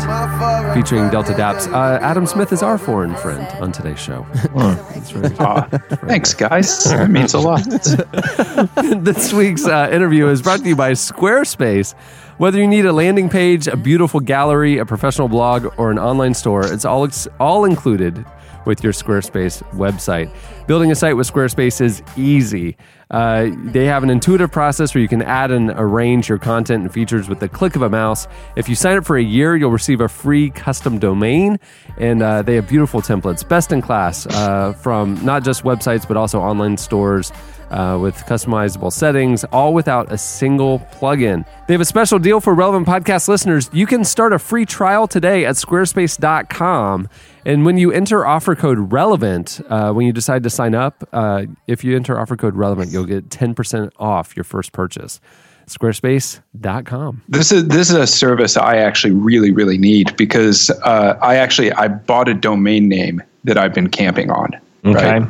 featuring 0.75 1.09
Dexta 1.09 1.33
Daps. 1.33 1.67
Uh, 1.73 1.97
Adam 1.99 2.27
Smith 2.27 2.53
is 2.53 2.61
our 2.61 2.77
foreign 2.77 3.15
friend 3.15 3.41
on 3.59 3.71
today's 3.71 3.97
show. 3.99 4.23
That's 4.55 5.09
very- 5.09 5.35
Aw, 5.39 5.61
thanks, 6.05 6.35
guys. 6.35 6.83
That 6.83 7.09
means 7.09 7.33
a 7.33 7.39
lot. 7.39 7.63
this 9.03 9.33
week's 9.33 9.65
uh, 9.65 9.89
interview 9.91 10.27
is 10.27 10.43
brought 10.43 10.59
to 10.59 10.67
you 10.69 10.75
by 10.75 10.91
Squarespace. 10.91 11.95
Whether 12.37 12.59
you 12.59 12.67
need 12.67 12.85
a 12.85 12.93
landing 12.93 13.29
page, 13.29 13.65
a 13.67 13.75
beautiful 13.75 14.19
gallery, 14.19 14.77
a 14.77 14.85
professional 14.85 15.27
blog, 15.27 15.73
or 15.79 15.89
an 15.89 15.97
online 15.97 16.35
store, 16.35 16.71
it's 16.71 16.85
all 16.85 17.05
ex- 17.05 17.27
all 17.39 17.65
included 17.65 18.23
with 18.65 18.83
your 18.83 18.93
Squarespace 18.93 19.63
website. 19.71 20.31
Building 20.67 20.91
a 20.91 20.95
site 20.95 21.17
with 21.17 21.27
Squarespace 21.31 21.81
is 21.81 22.03
easy. 22.15 22.77
Uh, 23.11 23.49
they 23.65 23.85
have 23.85 24.03
an 24.03 24.09
intuitive 24.09 24.51
process 24.51 24.95
where 24.95 25.01
you 25.01 25.07
can 25.07 25.21
add 25.21 25.51
and 25.51 25.69
arrange 25.75 26.29
your 26.29 26.37
content 26.37 26.83
and 26.83 26.93
features 26.93 27.27
with 27.29 27.39
the 27.39 27.49
click 27.49 27.75
of 27.75 27.81
a 27.81 27.89
mouse. 27.89 28.27
If 28.55 28.67
you 28.69 28.75
sign 28.75 28.97
up 28.97 29.05
for 29.05 29.17
a 29.17 29.23
year, 29.23 29.55
you'll 29.55 29.71
receive 29.71 30.01
a 30.01 30.07
free 30.07 30.49
custom 30.49 30.97
domain, 30.97 31.59
and 31.97 32.23
uh, 32.23 32.41
they 32.41 32.55
have 32.55 32.67
beautiful 32.69 33.01
templates, 33.01 33.47
best 33.47 33.71
in 33.71 33.81
class, 33.81 34.25
uh, 34.27 34.73
from 34.73 35.23
not 35.25 35.43
just 35.43 35.63
websites 35.63 36.07
but 36.07 36.17
also 36.17 36.39
online 36.39 36.77
stores 36.77 37.31
uh, 37.71 37.97
with 37.99 38.15
customizable 38.15 38.91
settings, 38.91 39.43
all 39.45 39.73
without 39.73 40.11
a 40.11 40.17
single 40.17 40.79
plugin. 40.93 41.45
They 41.67 41.73
have 41.73 41.81
a 41.81 41.85
special 41.85 42.19
deal 42.19 42.39
for 42.39 42.53
relevant 42.53 42.87
podcast 42.87 43.27
listeners. 43.27 43.69
You 43.73 43.85
can 43.87 44.03
start 44.03 44.33
a 44.33 44.39
free 44.39 44.65
trial 44.65 45.07
today 45.07 45.45
at 45.45 45.55
squarespace.com. 45.55 47.09
And 47.45 47.65
when 47.65 47.77
you 47.77 47.91
enter 47.91 48.25
offer 48.25 48.55
code 48.55 48.91
relevant, 48.91 49.61
uh, 49.69 49.91
when 49.93 50.05
you 50.05 50.13
decide 50.13 50.43
to 50.43 50.49
sign 50.49 50.75
up, 50.75 51.07
uh, 51.11 51.45
if 51.67 51.83
you 51.83 51.95
enter 51.95 52.19
offer 52.19 52.35
code 52.35 52.55
relevant, 52.55 52.91
you'll 52.91 53.05
get 53.05 53.29
10% 53.29 53.91
off 53.97 54.35
your 54.35 54.43
first 54.43 54.71
purchase. 54.71 55.19
Squarespace.com. 55.67 57.21
This 57.29 57.51
is 57.51 57.67
this 57.67 57.89
is 57.89 57.95
a 57.95 58.07
service 58.07 58.57
I 58.57 58.77
actually 58.77 59.13
really 59.13 59.51
really 59.51 59.77
need 59.77 60.17
because 60.17 60.69
uh, 60.83 61.17
I 61.21 61.35
actually 61.35 61.71
I 61.71 61.87
bought 61.87 62.27
a 62.27 62.33
domain 62.33 62.89
name 62.89 63.21
that 63.45 63.57
I've 63.57 63.73
been 63.73 63.89
camping 63.89 64.31
on. 64.31 64.59
Okay. 64.83 65.19
Right? 65.19 65.27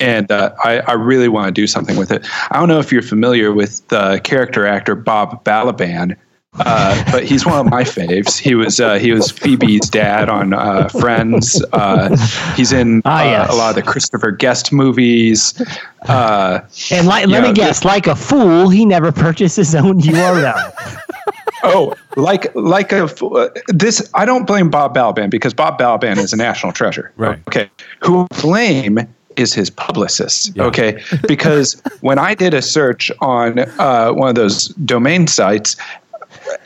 And 0.00 0.30
uh, 0.30 0.54
I, 0.64 0.78
I 0.80 0.92
really 0.92 1.28
want 1.28 1.46
to 1.46 1.52
do 1.52 1.66
something 1.66 1.96
with 1.96 2.10
it. 2.10 2.26
I 2.50 2.58
don't 2.58 2.68
know 2.68 2.78
if 2.80 2.90
you're 2.90 3.02
familiar 3.02 3.52
with 3.52 3.86
the 3.88 4.20
character 4.24 4.66
actor 4.66 4.94
Bob 4.94 5.44
Balaban, 5.44 6.16
uh, 6.60 7.04
but 7.12 7.24
he's 7.24 7.44
one 7.44 7.58
of 7.66 7.70
my 7.70 7.82
faves. 7.82 8.38
He 8.38 8.54
was 8.54 8.80
uh, 8.80 8.98
he 8.98 9.12
was 9.12 9.30
Phoebe's 9.30 9.88
dad 9.90 10.28
on 10.28 10.52
uh, 10.52 10.88
Friends. 10.88 11.62
Uh, 11.72 12.16
he's 12.56 12.72
in 12.72 13.02
Ah, 13.04 13.20
uh, 13.20 13.24
yes. 13.24 13.52
a 13.52 13.56
lot 13.56 13.70
of 13.70 13.76
the 13.76 13.82
Christopher 13.90 14.30
Guest 14.30 14.72
movies. 14.72 15.54
Uh, 16.08 16.60
And 16.90 17.06
like, 17.06 17.26
Yeah, 17.26 17.32
let 17.32 17.42
me 17.42 17.48
the- 17.48 17.54
guess, 17.54 17.84
like 17.84 18.06
a 18.06 18.14
fool, 18.14 18.68
he 18.68 18.84
never 18.84 19.10
purchased 19.12 19.56
his 19.56 19.74
own 19.74 20.00
URL. 20.00 20.72
Oh, 21.66 21.94
like 22.16 22.54
like 22.54 22.92
a 22.92 23.04
uh, 23.04 23.48
this. 23.68 24.08
I 24.14 24.24
don't 24.26 24.46
blame 24.46 24.68
Bob 24.70 24.94
Balaban 24.94 25.30
because 25.30 25.54
Bob 25.54 25.78
Balaban 25.78 26.18
is 26.18 26.32
a 26.32 26.36
national 26.36 26.72
treasure. 26.72 27.10
Right. 27.16 27.38
Okay. 27.48 27.70
Who 28.00 28.26
blame 28.42 28.98
is 29.36 29.52
his 29.54 29.68
publicist. 29.70 30.56
Okay. 30.58 31.02
Because 31.26 31.80
when 32.02 32.18
I 32.20 32.34
did 32.34 32.54
a 32.54 32.62
search 32.62 33.10
on 33.20 33.58
uh, 33.80 34.10
one 34.12 34.28
of 34.28 34.34
those 34.36 34.68
domain 34.84 35.26
sites, 35.26 35.74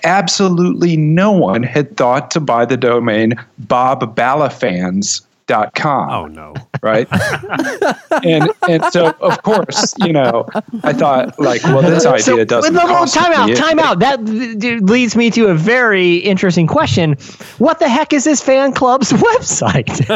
absolutely 0.04 0.96
no 0.96 1.32
one 1.32 1.62
had 1.62 1.96
thought 1.96 2.30
to 2.32 2.40
buy 2.40 2.64
the 2.64 2.76
domain 2.76 3.34
bobbalafans.com. 3.66 6.10
Oh, 6.10 6.26
no. 6.26 6.54
Right. 6.82 7.08
and 8.24 8.50
and 8.68 8.84
so 8.92 9.08
of 9.20 9.42
course, 9.42 9.94
you 10.04 10.12
know, 10.12 10.46
I 10.84 10.92
thought 10.92 11.38
like, 11.40 11.62
well, 11.64 11.82
this 11.82 12.04
idea 12.06 12.20
So, 12.22 12.44
doesn't 12.44 12.72
wait, 12.74 12.80
no, 12.80 12.86
no, 12.86 12.94
cost 12.94 13.14
time 13.14 13.32
out, 13.32 13.56
time 13.56 13.78
out. 13.80 13.98
That 13.98 14.24
d- 14.24 14.78
leads 14.78 15.16
me 15.16 15.30
to 15.32 15.48
a 15.48 15.54
very 15.54 16.16
interesting 16.18 16.66
question. 16.68 17.14
What 17.58 17.80
the 17.80 17.88
heck 17.88 18.12
is 18.12 18.22
this 18.24 18.40
fan 18.42 18.72
club's 18.74 19.10
website? 19.12 20.06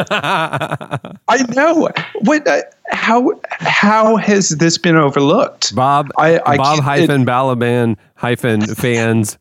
I 1.27 1.43
know. 1.53 1.89
What? 2.21 2.47
Uh, 2.47 2.61
how? 2.91 3.33
How 3.59 4.15
has 4.17 4.49
this 4.49 4.77
been 4.77 4.95
overlooked? 4.95 5.75
Bob, 5.75 6.11
I, 6.17 6.39
I 6.45 6.55
Bob 6.57 6.75
can't- 6.75 6.83
hyphen 6.85 7.25
Balaban 7.25 7.97
hyphen 8.15 8.61
fans. 8.61 9.37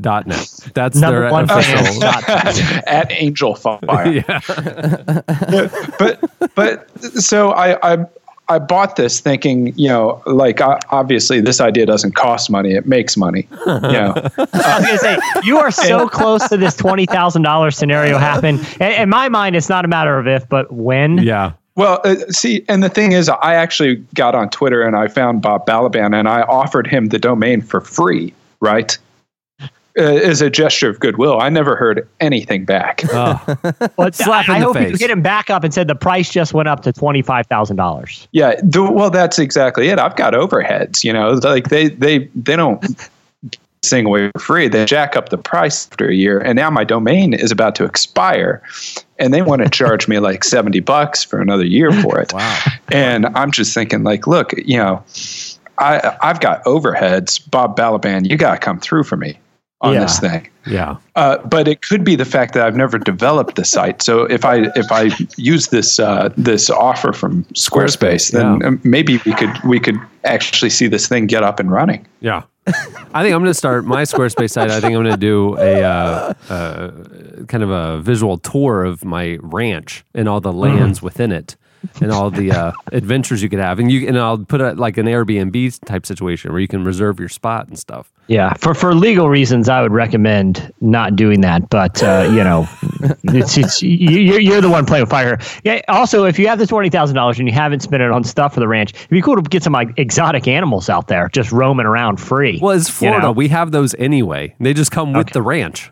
Dot 0.00 0.26
net. 0.26 0.48
That's 0.74 0.96
Number 0.98 1.20
their 1.20 1.30
one 1.30 1.50
official. 1.50 2.00
dot 2.00 2.28
at 2.28 3.12
Angel 3.12 3.54
Fire. 3.54 3.80
yeah. 4.08 4.40
but 5.98 6.54
but 6.54 7.02
so 7.20 7.50
I, 7.52 7.94
I 7.94 8.06
I 8.48 8.58
bought 8.58 8.96
this 8.96 9.20
thinking 9.20 9.72
you 9.76 9.88
know 9.88 10.22
like 10.26 10.60
uh, 10.60 10.78
obviously 10.90 11.40
this 11.40 11.60
idea 11.60 11.84
doesn't 11.86 12.14
cost 12.14 12.50
money 12.50 12.72
it 12.72 12.86
makes 12.86 13.16
money 13.16 13.46
you 13.66 13.80
know 13.80 14.14
I 14.16 14.78
was 14.78 14.86
gonna 14.86 14.98
say 14.98 15.18
you 15.42 15.58
are 15.58 15.70
so 15.70 16.08
close 16.08 16.48
to 16.48 16.56
this 16.56 16.74
twenty 16.74 17.06
thousand 17.06 17.42
dollars 17.42 17.76
scenario 17.76 18.16
happen. 18.18 18.60
In, 18.80 18.92
in 18.92 19.08
my 19.08 19.28
mind, 19.28 19.56
it's 19.56 19.68
not 19.68 19.84
a 19.84 19.88
matter 19.88 20.18
of 20.18 20.26
if, 20.26 20.48
but 20.48 20.72
when. 20.72 21.18
Yeah. 21.18 21.52
Well, 21.74 22.00
uh, 22.04 22.16
see, 22.28 22.64
and 22.68 22.82
the 22.82 22.90
thing 22.90 23.12
is, 23.12 23.30
I 23.30 23.54
actually 23.54 23.96
got 24.14 24.34
on 24.34 24.50
Twitter 24.50 24.82
and 24.82 24.94
I 24.94 25.08
found 25.08 25.40
Bob 25.40 25.66
Balaban 25.66 26.14
and 26.14 26.28
I 26.28 26.42
offered 26.42 26.86
him 26.86 27.06
the 27.06 27.18
domain 27.18 27.62
for 27.62 27.80
free, 27.80 28.34
right? 28.60 28.98
Uh, 29.98 30.04
as 30.04 30.40
a 30.40 30.48
gesture 30.48 30.88
of 30.88 30.98
goodwill. 31.00 31.38
I 31.38 31.50
never 31.50 31.76
heard 31.76 32.08
anything 32.18 32.64
back. 32.64 33.02
Oh. 33.12 33.38
But 33.96 34.14
Slap 34.14 34.48
I, 34.48 34.56
in 34.56 34.56
I 34.56 34.60
the 34.60 34.64
hope 34.64 34.80
you 34.80 34.88
face. 34.90 35.00
hit 35.00 35.10
him 35.10 35.20
back 35.20 35.50
up 35.50 35.64
and 35.64 35.74
said 35.74 35.86
the 35.86 35.94
price 35.94 36.30
just 36.30 36.54
went 36.54 36.66
up 36.66 36.82
to 36.84 36.92
twenty 36.92 37.20
five 37.20 37.46
thousand 37.46 37.76
dollars. 37.76 38.26
Yeah, 38.32 38.58
the, 38.62 38.82
well, 38.82 39.10
that's 39.10 39.38
exactly 39.38 39.88
it. 39.88 39.98
I've 39.98 40.16
got 40.16 40.32
overheads, 40.32 41.04
you 41.04 41.12
know, 41.12 41.32
like 41.32 41.68
they 41.68 41.88
they 41.88 42.30
they 42.34 42.56
don't 42.56 42.82
sing 43.82 44.06
away 44.06 44.30
for 44.32 44.38
free. 44.38 44.68
They 44.68 44.86
jack 44.86 45.14
up 45.14 45.28
the 45.28 45.36
price 45.36 45.88
after 45.90 46.08
a 46.08 46.14
year, 46.14 46.40
and 46.40 46.56
now 46.56 46.70
my 46.70 46.84
domain 46.84 47.34
is 47.34 47.50
about 47.50 47.74
to 47.76 47.84
expire, 47.84 48.62
and 49.18 49.34
they 49.34 49.42
want 49.42 49.62
to 49.62 49.68
charge 49.70 50.08
me 50.08 50.18
like 50.18 50.42
seventy 50.42 50.80
bucks 50.80 51.22
for 51.22 51.38
another 51.40 51.66
year 51.66 51.92
for 52.02 52.18
it. 52.18 52.32
Wow. 52.32 52.64
And 52.90 53.26
I'm 53.36 53.50
just 53.52 53.74
thinking, 53.74 54.04
like, 54.04 54.26
look, 54.26 54.52
you 54.56 54.78
know, 54.78 55.04
I 55.78 56.16
I've 56.22 56.40
got 56.40 56.64
overheads. 56.64 57.50
Bob 57.50 57.76
Balaban, 57.76 58.28
you 58.28 58.38
got 58.38 58.52
to 58.52 58.58
come 58.58 58.80
through 58.80 59.04
for 59.04 59.16
me 59.16 59.38
on 59.82 59.94
Yeah. 59.94 60.00
this 60.00 60.18
thing. 60.20 60.48
Yeah. 60.66 60.96
Uh, 61.16 61.38
but 61.38 61.66
it 61.66 61.82
could 61.82 62.04
be 62.04 62.14
the 62.14 62.24
fact 62.24 62.54
that 62.54 62.64
I've 62.64 62.76
never 62.76 62.98
developed 62.98 63.56
the 63.56 63.64
site. 63.64 64.00
So 64.00 64.24
if 64.24 64.44
I 64.44 64.68
if 64.76 64.90
I 64.92 65.10
use 65.36 65.68
this 65.68 65.98
uh, 65.98 66.30
this 66.36 66.70
offer 66.70 67.12
from 67.12 67.44
Squarespace, 67.54 68.30
then 68.30 68.60
yeah. 68.60 68.68
um, 68.68 68.80
maybe 68.84 69.20
we 69.26 69.34
could 69.34 69.50
we 69.64 69.80
could 69.80 69.98
actually 70.24 70.70
see 70.70 70.86
this 70.86 71.08
thing 71.08 71.26
get 71.26 71.42
up 71.42 71.58
and 71.58 71.70
running. 71.70 72.06
Yeah. 72.20 72.42
I 72.64 73.22
think 73.24 73.34
I'm 73.34 73.40
going 73.40 73.46
to 73.46 73.54
start 73.54 73.84
my 73.84 74.02
Squarespace 74.02 74.52
site. 74.52 74.70
I 74.70 74.80
think 74.80 74.94
I'm 74.94 75.02
going 75.02 75.10
to 75.10 75.16
do 75.16 75.58
a 75.58 75.82
uh, 75.82 76.32
uh, 76.48 76.90
kind 77.48 77.64
of 77.64 77.70
a 77.70 78.00
visual 78.00 78.38
tour 78.38 78.84
of 78.84 79.04
my 79.04 79.38
ranch 79.42 80.04
and 80.14 80.28
all 80.28 80.40
the 80.40 80.52
lands 80.52 81.02
within 81.02 81.32
it 81.32 81.56
and 82.00 82.10
all 82.12 82.30
the 82.30 82.50
uh, 82.52 82.72
adventures 82.92 83.42
you 83.42 83.48
could 83.48 83.58
have. 83.58 83.78
And 83.78 83.90
you 83.90 84.06
and 84.08 84.18
I'll 84.18 84.38
put 84.38 84.60
it 84.60 84.76
like 84.78 84.96
an 84.98 85.06
Airbnb 85.06 85.84
type 85.84 86.06
situation 86.06 86.52
where 86.52 86.60
you 86.60 86.68
can 86.68 86.84
reserve 86.84 87.18
your 87.20 87.28
spot 87.28 87.68
and 87.68 87.78
stuff. 87.78 88.12
Yeah, 88.28 88.54
for 88.54 88.72
for 88.74 88.94
legal 88.94 89.28
reasons, 89.28 89.68
I 89.68 89.82
would 89.82 89.92
recommend 89.92 90.72
not 90.80 91.16
doing 91.16 91.40
that. 91.42 91.68
But 91.70 92.02
uh, 92.02 92.28
you 92.30 92.44
know, 92.44 92.68
it's, 93.24 93.58
it's 93.58 93.82
you- 93.82 93.90
you're 94.20 94.40
you're 94.40 94.60
the 94.60 94.70
one 94.70 94.86
playing 94.86 95.02
with 95.02 95.10
fire. 95.10 95.38
Yeah. 95.64 95.80
Also, 95.88 96.24
if 96.24 96.38
you 96.38 96.46
have 96.48 96.58
the 96.58 96.66
twenty 96.66 96.88
thousand 96.88 97.16
dollars 97.16 97.38
and 97.38 97.48
you 97.48 97.54
haven't 97.54 97.80
spent 97.80 98.02
it 98.02 98.10
on 98.10 98.22
stuff 98.24 98.54
for 98.54 98.60
the 98.60 98.68
ranch, 98.68 98.94
it'd 98.94 99.08
be 99.10 99.20
cool 99.20 99.36
to 99.36 99.42
get 99.42 99.62
some 99.62 99.72
like 99.72 99.90
exotic 99.98 100.46
animals 100.48 100.88
out 100.88 101.08
there 101.08 101.28
just 101.32 101.50
roaming 101.52 101.84
around 101.86 102.18
free. 102.18 102.58
Well, 102.62 102.76
it's 102.76 102.88
you 102.88 102.94
Florida. 102.94 103.22
know? 103.26 103.32
We 103.32 103.48
have 103.48 103.72
those 103.72 103.94
anyway. 103.96 104.54
They 104.60 104.72
just 104.72 104.92
come 104.92 105.12
with 105.12 105.30
the 105.30 105.42
ranch. 105.42 105.90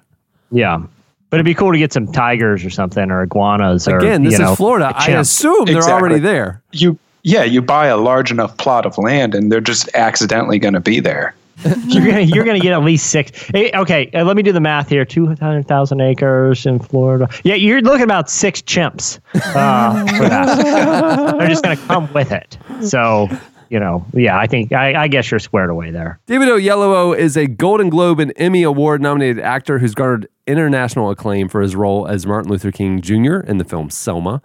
yeah, 0.53 0.83
but 1.31 1.37
it'd 1.37 1.45
be 1.47 1.55
cool 1.55 1.73
to 1.73 1.79
get 1.79 1.93
some 1.93 2.11
tigers 2.11 2.65
or 2.65 2.71
something 2.71 3.11
or 3.11 3.23
iguanas. 3.23 3.87
Or, 3.89 3.99
Again, 3.99 4.25
this 4.25 4.33
you 4.35 4.39
know, 4.45 4.53
is 4.53 4.57
Florida. 4.57 4.93
I 4.95 5.11
assume 5.13 5.65
they're 5.67 5.77
Exactly. 5.77 5.93
already 6.01 6.19
there. 6.19 6.61
You 6.73 6.99
yeah, 7.23 7.45
you 7.45 7.61
buy 7.63 7.87
a 7.87 7.97
large 7.97 8.31
enough 8.31 8.57
plot 8.57 8.87
of 8.87 8.97
land, 8.99 9.35
and 9.35 9.53
they're 9.53 9.61
just 9.61 9.89
accidentally 9.95 10.59
going 10.59 10.73
to 10.75 10.81
be 10.81 11.01
there. 11.01 11.35
you're 11.89 12.07
gonna 12.07 12.21
you're 12.23 12.45
gonna 12.45 12.59
get 12.59 12.73
at 12.73 12.83
least 12.83 13.09
six. 13.11 13.31
eh, 13.53 13.71
Okay, 13.79 14.11
uh, 14.15 14.25
let 14.25 14.35
me 14.35 14.43
do 14.43 14.51
the 14.51 14.61
math 14.61 14.89
here. 14.89 15.05
Two 15.05 15.27
hundred 15.27 15.69
thousand 15.69 16.01
acres 16.01 16.65
in 16.65 16.79
Florida. 16.79 17.29
Yeah, 17.45 17.55
you're 17.55 17.83
looking 17.83 18.05
about 18.05 18.31
six 18.31 18.63
chimps 18.63 19.19
uh, 19.35 20.07
for 20.17 20.27
that. 20.31 21.37
They're 21.39 21.49
just 21.49 21.63
gonna 21.63 21.77
come 21.77 22.11
with 22.15 22.33
it. 22.33 22.57
So 22.81 23.29
you 23.69 23.79
know, 23.79 24.07
yeah, 24.15 24.39
I 24.39 24.47
think 24.47 24.73
I, 24.73 25.03
I 25.03 25.09
guess 25.09 25.31
you're 25.31 25.39
squared 25.39 25.69
away 25.69 25.91
there. 25.91 26.19
David 26.27 26.49
Oyelowo 26.49 27.15
is 27.15 27.37
a 27.37 27.47
Golden 27.47 27.91
Globe 27.91 28.21
and 28.21 28.33
Emmy 28.37 28.63
Award 28.63 29.03
nominated 29.03 29.39
actor 29.45 29.79
who's 29.79 29.95
garnered 29.95 30.29
international 30.51 31.11
acclaim 31.11 31.49
for 31.49 31.61
his 31.61 31.77
role 31.77 32.07
as 32.07 32.27
Martin 32.27 32.51
Luther 32.51 32.73
King 32.73 33.01
Jr. 33.01 33.39
in 33.41 33.59
the 33.59 33.65
film 33.65 33.91
Selma. 33.91 34.43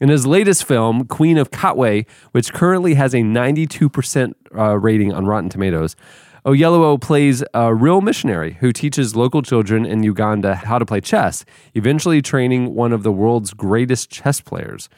In 0.00 0.08
his 0.08 0.26
latest 0.26 0.64
film, 0.64 1.06
Queen 1.06 1.38
of 1.38 1.50
Katwe, 1.50 2.06
which 2.32 2.52
currently 2.52 2.94
has 2.94 3.14
a 3.14 3.18
92% 3.18 4.34
uh, 4.56 4.78
rating 4.78 5.12
on 5.12 5.26
Rotten 5.26 5.48
Tomatoes, 5.48 5.96
Oyelowo 6.44 7.00
plays 7.00 7.42
a 7.54 7.74
real 7.74 8.02
missionary 8.02 8.58
who 8.60 8.70
teaches 8.70 9.16
local 9.16 9.40
children 9.40 9.86
in 9.86 10.02
Uganda 10.02 10.56
how 10.56 10.78
to 10.78 10.84
play 10.84 11.00
chess, 11.00 11.46
eventually 11.74 12.20
training 12.20 12.74
one 12.74 12.92
of 12.92 13.02
the 13.02 13.12
world's 13.12 13.54
greatest 13.54 14.10
chess 14.10 14.42
players. 14.42 14.90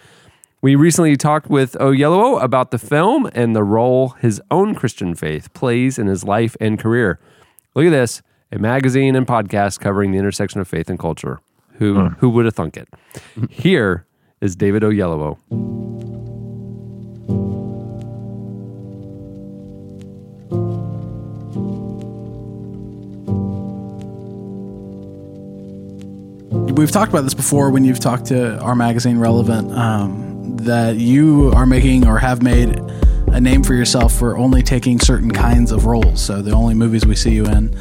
We 0.60 0.74
recently 0.74 1.16
talked 1.16 1.48
with 1.48 1.74
Oyelowo 1.74 2.42
about 2.42 2.72
the 2.72 2.78
film 2.78 3.30
and 3.32 3.54
the 3.54 3.62
role 3.62 4.08
his 4.20 4.42
own 4.50 4.74
Christian 4.74 5.14
faith 5.14 5.52
plays 5.54 6.00
in 6.00 6.08
his 6.08 6.24
life 6.24 6.56
and 6.60 6.80
career. 6.80 7.20
Look 7.76 7.86
at 7.86 7.90
this 7.90 8.22
a 8.52 8.58
magazine 8.58 9.16
and 9.16 9.26
podcast 9.26 9.80
covering 9.80 10.12
the 10.12 10.18
intersection 10.18 10.60
of 10.60 10.68
faith 10.68 10.88
and 10.88 10.98
culture. 10.98 11.40
Who 11.74 12.08
who 12.08 12.30
would 12.30 12.46
have 12.46 12.54
thunk 12.54 12.76
it? 12.76 12.88
Here 13.50 14.06
is 14.40 14.56
David 14.56 14.82
Oyelowo. 14.82 15.38
We've 26.78 26.90
talked 26.90 27.10
about 27.10 27.22
this 27.22 27.34
before 27.34 27.70
when 27.70 27.84
you've 27.84 28.00
talked 28.00 28.26
to 28.26 28.58
our 28.60 28.74
magazine 28.74 29.18
Relevant 29.18 29.72
um, 29.72 30.56
that 30.58 30.96
you 30.96 31.50
are 31.52 31.66
making 31.66 32.06
or 32.06 32.18
have 32.18 32.42
made 32.42 32.78
a 33.28 33.40
name 33.40 33.62
for 33.62 33.74
yourself 33.74 34.14
for 34.14 34.36
only 34.36 34.62
taking 34.62 35.00
certain 35.00 35.30
kinds 35.30 35.72
of 35.72 35.86
roles. 35.86 36.20
So 36.20 36.42
the 36.42 36.52
only 36.52 36.74
movies 36.74 37.04
we 37.04 37.16
see 37.16 37.34
you 37.34 37.46
in 37.46 37.74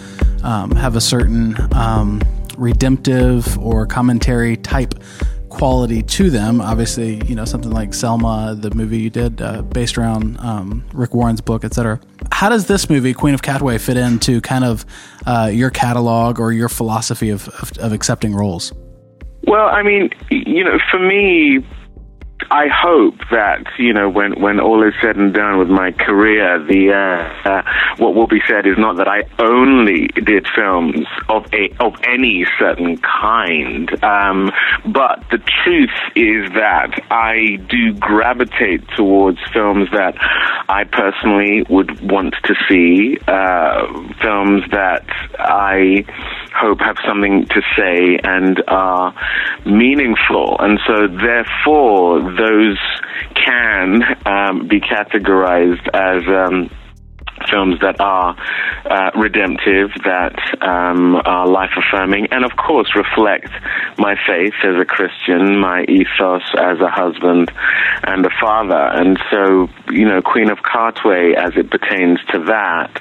um, 0.45 0.71
have 0.71 0.95
a 0.95 1.01
certain 1.01 1.55
um, 1.73 2.21
redemptive 2.57 3.57
or 3.57 3.85
commentary 3.85 4.55
type 4.55 4.93
quality 5.49 6.03
to 6.03 6.29
them. 6.29 6.61
Obviously, 6.61 7.25
you 7.25 7.35
know 7.35 7.45
something 7.45 7.71
like 7.71 7.93
Selma, 7.93 8.55
the 8.57 8.73
movie 8.75 8.99
you 8.99 9.09
did 9.09 9.41
uh, 9.41 9.61
based 9.61 9.97
around 9.97 10.37
um, 10.39 10.85
Rick 10.93 11.13
Warren's 11.13 11.41
book, 11.41 11.63
etc. 11.63 11.99
How 12.31 12.49
does 12.49 12.67
this 12.67 12.89
movie, 12.89 13.13
Queen 13.13 13.33
of 13.33 13.41
Katwe, 13.41 13.79
fit 13.79 13.97
into 13.97 14.41
kind 14.41 14.63
of 14.63 14.85
uh, 15.25 15.49
your 15.51 15.69
catalog 15.69 16.39
or 16.39 16.51
your 16.51 16.69
philosophy 16.69 17.29
of, 17.29 17.47
of, 17.61 17.71
of 17.79 17.93
accepting 17.93 18.35
roles? 18.35 18.73
Well, 19.47 19.67
I 19.67 19.83
mean, 19.83 20.09
you 20.29 20.63
know, 20.63 20.77
for 20.89 20.99
me, 20.99 21.65
I 22.51 22.67
hope 22.67 23.15
that 23.31 23.65
you 23.77 23.93
know 23.93 24.09
when 24.09 24.39
when 24.39 24.59
all 24.59 24.87
is 24.87 24.93
said 25.01 25.15
and 25.15 25.33
done 25.33 25.59
with 25.59 25.69
my 25.69 25.91
career, 25.91 26.63
the 26.65 26.93
uh, 26.93 27.49
uh, 27.49 27.61
what 27.97 28.15
will 28.15 28.27
be 28.27 28.41
said 28.47 28.67
is 28.67 28.77
not 28.77 28.97
that 28.97 29.07
I 29.07 29.23
only 29.39 30.07
did 30.07 30.47
films 30.55 31.07
of 31.29 31.45
a 31.53 31.73
of 31.79 31.95
any 32.07 32.45
certain 32.59 32.97
kind, 32.97 33.91
um, 34.03 34.51
but 34.85 35.23
the 35.31 35.39
truth 35.63 35.89
is 36.15 36.51
that 36.53 37.01
I 37.09 37.57
do 37.69 37.93
gravitate 37.93 38.87
towards 38.95 39.39
films 39.53 39.89
that 39.91 40.15
I 40.69 40.83
personally 40.83 41.63
would 41.69 42.01
want 42.09 42.35
to 42.43 42.55
see, 42.69 43.17
uh, 43.27 43.87
films 44.21 44.63
that 44.71 45.05
I 45.39 46.05
hope 46.55 46.79
have 46.79 46.97
something 47.07 47.45
to 47.47 47.61
say 47.77 48.19
and 48.23 48.63
are 48.67 49.13
meaningful, 49.65 50.57
and 50.59 50.79
so 50.87 51.07
therefore 51.07 52.21
those 52.21 52.77
can 53.35 54.01
um, 54.25 54.67
be 54.67 54.79
categorized 54.79 55.87
as 55.93 56.23
um, 56.27 56.69
films 57.49 57.79
that 57.81 57.99
are 57.99 58.35
uh, 58.85 59.11
redemptive, 59.15 59.91
that 60.03 60.35
um, 60.61 61.15
are 61.25 61.47
life 61.47 61.71
affirming, 61.77 62.27
and 62.31 62.45
of 62.45 62.51
course 62.55 62.95
reflect 62.95 63.49
my 63.97 64.15
faith 64.27 64.53
as 64.63 64.75
a 64.79 64.85
Christian, 64.85 65.59
my 65.59 65.83
ethos 65.83 66.43
as 66.57 66.79
a 66.79 66.89
husband 66.89 67.51
and 68.03 68.25
a 68.25 68.29
father. 68.39 68.75
And 68.75 69.19
so, 69.29 69.67
you 69.91 70.05
know, 70.05 70.21
Queen 70.21 70.49
of 70.49 70.59
Katwe, 70.59 71.35
as 71.35 71.53
it 71.55 71.69
pertains 71.69 72.19
to 72.31 72.39
that, 72.45 72.91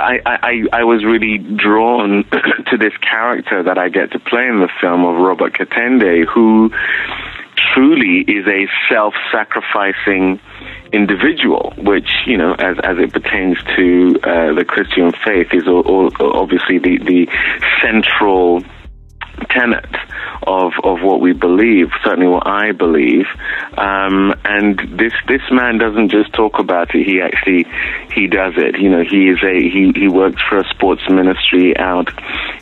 I, 0.00 0.20
I, 0.24 0.62
I 0.72 0.84
was 0.84 1.04
really 1.04 1.38
drawn 1.38 2.24
to 2.70 2.76
this 2.78 2.96
character 2.98 3.62
that 3.62 3.78
I 3.78 3.88
get 3.88 4.12
to 4.12 4.18
play 4.18 4.46
in 4.46 4.60
the 4.60 4.68
film 4.80 5.04
of 5.04 5.16
Robert 5.16 5.54
Katende, 5.54 6.26
who 6.26 6.70
truly 7.74 8.24
is 8.26 8.46
a 8.46 8.66
self-sacrificing 8.88 10.40
individual, 10.92 11.72
which 11.76 12.08
you 12.26 12.36
know, 12.36 12.52
as 12.52 12.76
as 12.82 12.96
it 12.98 13.12
pertains 13.12 13.58
to 13.76 14.20
uh, 14.22 14.54
the 14.54 14.64
Christian 14.66 15.12
faith, 15.24 15.48
is 15.52 15.66
all, 15.66 15.82
all, 15.86 16.10
obviously 16.18 16.78
the 16.78 16.98
the 16.98 17.26
central 17.82 18.62
tenet 19.50 19.94
of 20.46 20.72
of 20.82 20.98
what 21.02 21.20
we 21.20 21.32
believe. 21.32 21.88
Certainly, 22.04 22.28
what 22.28 22.46
I 22.46 22.72
believe. 22.72 23.26
Um, 23.76 24.34
and 24.44 24.78
this 24.98 25.12
this 25.26 25.42
man 25.50 25.78
doesn't 25.78 26.10
just 26.10 26.32
talk 26.32 26.58
about 26.58 26.94
it; 26.94 27.06
he 27.06 27.20
actually 27.20 27.66
he 28.14 28.26
does 28.26 28.54
it. 28.56 28.80
You 28.80 28.90
know, 28.90 29.02
he 29.02 29.28
is 29.28 29.38
a 29.42 29.54
he 29.54 29.92
he 29.94 30.08
works 30.08 30.40
for 30.48 30.58
a 30.58 30.68
sports 30.70 31.02
ministry 31.08 31.76
out 31.76 32.08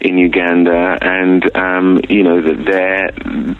in 0.00 0.18
Uganda, 0.18 0.98
and 1.00 1.56
um, 1.56 2.00
you 2.08 2.22
know 2.22 2.42
that 2.42 2.64
there 2.66 3.10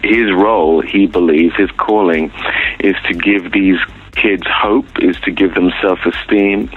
his 0.03 0.31
role, 0.33 0.81
he 0.81 1.07
believes, 1.07 1.55
his 1.57 1.71
calling, 1.71 2.31
is 2.79 2.95
to 3.07 3.13
give 3.13 3.51
these 3.51 3.77
kids 4.21 4.43
hope 4.47 4.87
is 4.99 5.19
to 5.21 5.31
give 5.31 5.53
them 5.53 5.71
self-esteem 5.81 6.69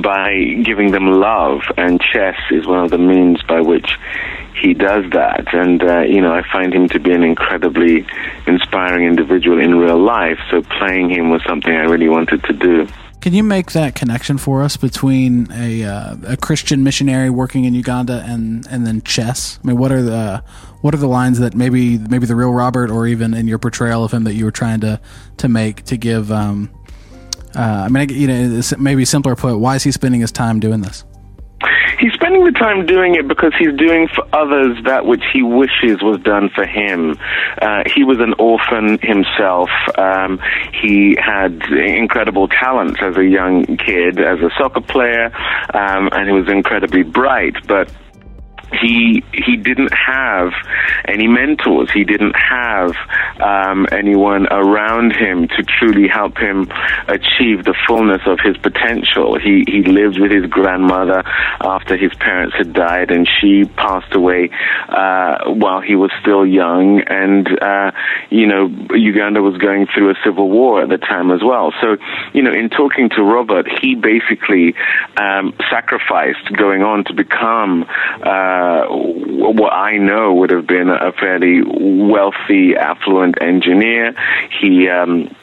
by 0.00 0.34
giving 0.64 0.90
them 0.90 1.10
love 1.10 1.60
and 1.76 2.00
chess 2.00 2.36
is 2.50 2.66
one 2.66 2.84
of 2.84 2.90
the 2.90 2.98
means 2.98 3.42
by 3.44 3.60
which 3.60 3.98
he 4.60 4.74
does 4.74 5.04
that 5.12 5.52
and 5.54 5.82
uh, 5.82 6.00
you 6.00 6.20
know 6.20 6.32
I 6.32 6.42
find 6.52 6.72
him 6.72 6.88
to 6.88 7.00
be 7.00 7.12
an 7.12 7.22
incredibly 7.22 8.06
inspiring 8.46 9.06
individual 9.06 9.60
in 9.60 9.74
real 9.76 9.98
life 9.98 10.38
so 10.50 10.62
playing 10.62 11.10
him 11.10 11.30
was 11.30 11.42
something 11.46 11.72
I 11.72 11.84
really 11.84 12.08
wanted 12.08 12.44
to 12.44 12.52
do 12.52 12.86
Can 13.22 13.34
you 13.34 13.44
make 13.44 13.70
that 13.70 13.94
connection 13.94 14.36
for 14.36 14.62
us 14.62 14.76
between 14.76 15.46
a 15.52 15.84
uh, 15.84 16.16
a 16.26 16.36
Christian 16.36 16.82
missionary 16.82 17.30
working 17.30 17.64
in 17.64 17.72
Uganda 17.72 18.24
and 18.26 18.66
and 18.68 18.84
then 18.84 19.00
chess? 19.02 19.60
I 19.62 19.68
mean, 19.68 19.78
what 19.78 19.92
are 19.92 20.02
the 20.02 20.42
what 20.80 20.92
are 20.92 20.98
the 20.98 21.06
lines 21.06 21.38
that 21.38 21.54
maybe 21.54 21.98
maybe 21.98 22.26
the 22.26 22.34
real 22.34 22.52
Robert 22.52 22.90
or 22.90 23.06
even 23.06 23.32
in 23.32 23.46
your 23.46 23.60
portrayal 23.60 24.02
of 24.02 24.10
him 24.12 24.24
that 24.24 24.34
you 24.34 24.44
were 24.44 24.50
trying 24.50 24.80
to 24.80 25.00
to 25.36 25.48
make 25.48 25.84
to 25.84 25.96
give? 25.96 26.32
Um, 26.32 26.70
uh, 27.54 27.84
I 27.84 27.88
mean, 27.88 28.08
you 28.08 28.26
know, 28.26 28.62
maybe 28.78 29.04
simpler 29.04 29.36
put, 29.36 29.58
why 29.58 29.76
is 29.76 29.82
he 29.82 29.92
spending 29.92 30.20
his 30.20 30.32
time 30.32 30.60
doing 30.60 30.80
this? 30.80 31.04
He's 31.98 32.12
spending 32.14 32.44
the 32.44 32.50
time 32.50 32.84
doing 32.86 33.14
it 33.14 33.28
because 33.28 33.52
he's 33.56 33.72
doing 33.76 34.08
for 34.08 34.24
others 34.34 34.76
that 34.84 35.06
which 35.06 35.22
he 35.32 35.42
wishes 35.42 36.02
was 36.02 36.20
done 36.22 36.50
for 36.52 36.66
him. 36.66 37.16
Uh, 37.60 37.84
he 37.94 38.02
was 38.02 38.18
an 38.18 38.34
orphan 38.40 38.98
himself. 39.00 39.70
Um, 39.96 40.40
he 40.82 41.16
had 41.16 41.62
incredible 41.70 42.48
talents 42.48 42.98
as 43.00 43.16
a 43.16 43.24
young 43.24 43.64
kid, 43.76 44.18
as 44.18 44.40
a 44.40 44.50
soccer 44.58 44.80
player, 44.80 45.26
um, 45.74 46.08
and 46.10 46.28
he 46.28 46.32
was 46.34 46.48
incredibly 46.48 47.04
bright, 47.04 47.54
but 47.68 47.88
he 48.80 49.22
he 49.32 49.56
didn't 49.56 49.92
have 49.92 50.52
any 51.06 51.26
mentors. 51.26 51.90
He 51.92 52.04
didn't 52.04 52.34
have 52.34 52.94
um, 53.40 53.86
anyone 53.92 54.46
around 54.50 55.12
him 55.12 55.48
to 55.48 55.62
truly 55.62 56.08
help 56.08 56.38
him 56.38 56.70
achieve 57.08 57.64
the 57.64 57.74
fullness 57.86 58.22
of 58.26 58.38
his 58.40 58.56
potential. 58.56 59.38
He 59.38 59.64
he 59.66 59.82
lived 59.82 60.18
with 60.18 60.30
his 60.30 60.46
grandmother 60.46 61.22
after 61.60 61.96
his 61.96 62.12
parents 62.14 62.56
had 62.56 62.72
died, 62.72 63.10
and 63.10 63.28
she 63.40 63.64
passed 63.64 64.14
away 64.14 64.50
uh, 64.88 65.50
while 65.52 65.80
he 65.80 65.94
was 65.94 66.10
still 66.20 66.46
young. 66.46 67.00
And 67.00 67.46
uh, 67.60 67.90
you 68.30 68.46
know, 68.46 68.66
Uganda 68.94 69.42
was 69.42 69.58
going 69.58 69.86
through 69.94 70.10
a 70.10 70.14
civil 70.24 70.48
war 70.48 70.82
at 70.82 70.88
the 70.88 70.98
time 70.98 71.30
as 71.30 71.40
well. 71.44 71.72
So 71.80 71.96
you 72.32 72.42
know, 72.42 72.52
in 72.52 72.70
talking 72.70 73.10
to 73.10 73.22
Robert, 73.22 73.66
he 73.80 73.94
basically 73.94 74.74
um, 75.16 75.54
sacrificed 75.70 76.52
going 76.56 76.82
on 76.82 77.04
to 77.04 77.14
become. 77.14 77.84
Uh, 78.22 78.61
what 78.88 79.72
I 79.72 79.98
know 79.98 80.34
would 80.34 80.50
have 80.50 80.66
been 80.66 80.88
a 80.88 81.12
fairly 81.12 81.62
wealthy, 81.64 82.76
affluent 82.76 83.40
engineer. 83.40 84.14
He 84.60 84.88
um, 84.88 85.34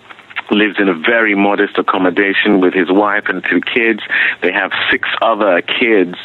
lives 0.52 0.76
in 0.80 0.90
a 0.90 0.94
very 0.94 1.36
modest 1.36 1.78
accommodation 1.78 2.60
with 2.60 2.74
his 2.74 2.90
wife 2.90 3.26
and 3.28 3.44
two 3.50 3.62
kids. 3.62 4.02
They 4.42 4.52
have 4.52 4.72
six 4.92 5.08
other 5.22 5.62
kids 5.62 6.16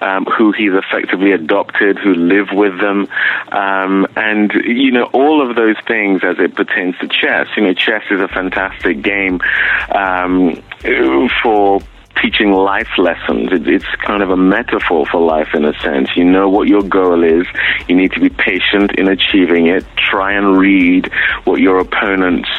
um, 0.00 0.24
who 0.24 0.52
he's 0.52 0.72
effectively 0.72 1.32
adopted, 1.32 1.98
who 1.98 2.14
live 2.14 2.48
with 2.52 2.78
them. 2.80 3.08
Um, 3.52 4.06
and, 4.16 4.52
you 4.64 4.92
know, 4.92 5.04
all 5.12 5.48
of 5.48 5.56
those 5.56 5.76
things 5.86 6.22
as 6.24 6.36
it 6.38 6.54
pertains 6.54 6.96
to 7.00 7.08
chess. 7.08 7.48
You 7.56 7.64
know, 7.64 7.74
chess 7.74 8.02
is 8.10 8.20
a 8.20 8.28
fantastic 8.28 9.02
game 9.02 9.40
um, 9.94 10.62
for 11.42 11.80
teaching 12.22 12.52
life 12.52 12.88
lessons. 12.98 13.48
It, 13.52 13.68
it's 13.68 13.86
kind 14.06 14.22
of 14.22 14.30
a 14.30 14.36
metaphor 14.36 15.06
for 15.06 15.20
life 15.20 15.48
in 15.54 15.64
a 15.64 15.72
sense. 15.80 16.10
You 16.16 16.24
know 16.24 16.48
what 16.48 16.68
your 16.68 16.82
goal 16.82 17.22
is. 17.22 17.46
You 17.88 17.96
need 17.96 18.12
to 18.12 18.20
be 18.20 18.30
patient 18.30 18.92
in 18.96 19.08
achieving 19.08 19.66
it. 19.68 19.84
Try 19.96 20.32
and 20.32 20.56
read 20.56 21.10
what 21.44 21.60
your 21.60 21.78
opponent's 21.78 22.50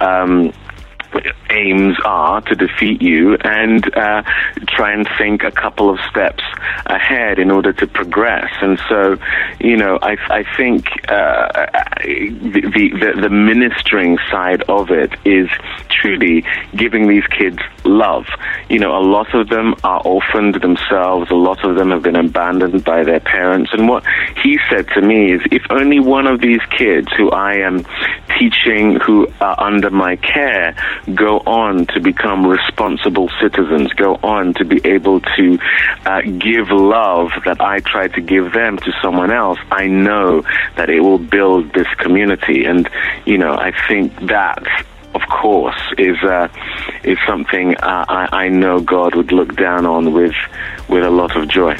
um, 0.00 0.52
aims 1.50 1.96
are 2.04 2.40
to 2.42 2.54
defeat 2.54 3.02
you 3.02 3.36
and 3.42 3.84
uh, 3.96 4.22
try 4.68 4.92
and 4.92 5.08
think 5.18 5.42
a 5.42 5.50
couple 5.50 5.90
of 5.90 5.98
steps 6.10 6.42
ahead 6.86 7.38
in 7.38 7.50
order 7.50 7.72
to 7.72 7.86
progress. 7.86 8.50
And 8.60 8.80
so, 8.88 9.16
you 9.60 9.76
know, 9.76 9.98
I, 10.02 10.16
I 10.30 10.44
think, 10.56 10.86
uh, 11.08 11.66
the, 12.02 12.60
the 12.72 13.20
the 13.20 13.30
ministering 13.30 14.18
side 14.30 14.62
of 14.62 14.90
it 14.90 15.12
is 15.24 15.48
truly 15.88 16.44
giving 16.74 17.08
these 17.08 17.26
kids 17.26 17.58
love. 17.84 18.26
You 18.68 18.78
know, 18.78 18.96
a 18.96 19.04
lot 19.04 19.34
of 19.34 19.48
them 19.48 19.74
are 19.84 20.02
orphaned 20.04 20.56
themselves. 20.56 21.30
A 21.30 21.34
lot 21.34 21.64
of 21.64 21.76
them 21.76 21.90
have 21.90 22.02
been 22.02 22.16
abandoned 22.16 22.84
by 22.84 23.04
their 23.04 23.20
parents. 23.20 23.70
And 23.72 23.88
what 23.88 24.04
he 24.42 24.58
said 24.70 24.88
to 24.94 25.00
me 25.00 25.32
is, 25.32 25.42
if 25.50 25.62
only 25.70 26.00
one 26.00 26.26
of 26.26 26.40
these 26.40 26.60
kids 26.76 27.08
who 27.16 27.30
I 27.30 27.54
am 27.54 27.84
teaching, 28.38 28.96
who 28.96 29.28
are 29.40 29.60
under 29.60 29.90
my 29.90 30.16
care, 30.16 30.74
go 31.14 31.38
on 31.38 31.86
to 31.86 32.00
become 32.00 32.46
responsible 32.46 33.30
citizens, 33.40 33.92
go 33.94 34.14
on 34.22 34.54
to 34.54 34.64
be 34.64 34.80
able 34.84 35.20
to 35.20 35.58
uh, 36.06 36.22
give 36.22 36.70
love 36.70 37.30
that 37.44 37.60
I 37.60 37.80
try 37.80 38.08
to 38.08 38.20
give 38.20 38.52
them 38.52 38.78
to 38.78 38.92
someone 39.02 39.32
else, 39.32 39.58
I 39.70 39.86
know 39.86 40.42
that 40.76 40.90
it 40.90 41.00
will 41.00 41.18
build 41.18 41.72
this 41.72 41.88
community. 41.98 42.64
And, 42.64 42.88
you 43.26 43.38
know, 43.38 43.54
I 43.54 43.72
think 43.88 44.14
that 44.26 44.62
of 45.14 45.20
course, 45.28 45.76
is 45.98 46.16
uh, 46.22 46.48
is 47.04 47.18
something 47.26 47.76
uh, 47.76 48.04
I, 48.08 48.44
I 48.44 48.48
know 48.48 48.80
God 48.80 49.14
would 49.14 49.30
look 49.30 49.54
down 49.56 49.84
on 49.84 50.14
with 50.14 50.34
with 50.88 51.04
a 51.04 51.10
lot 51.10 51.36
of 51.36 51.48
joy. 51.48 51.76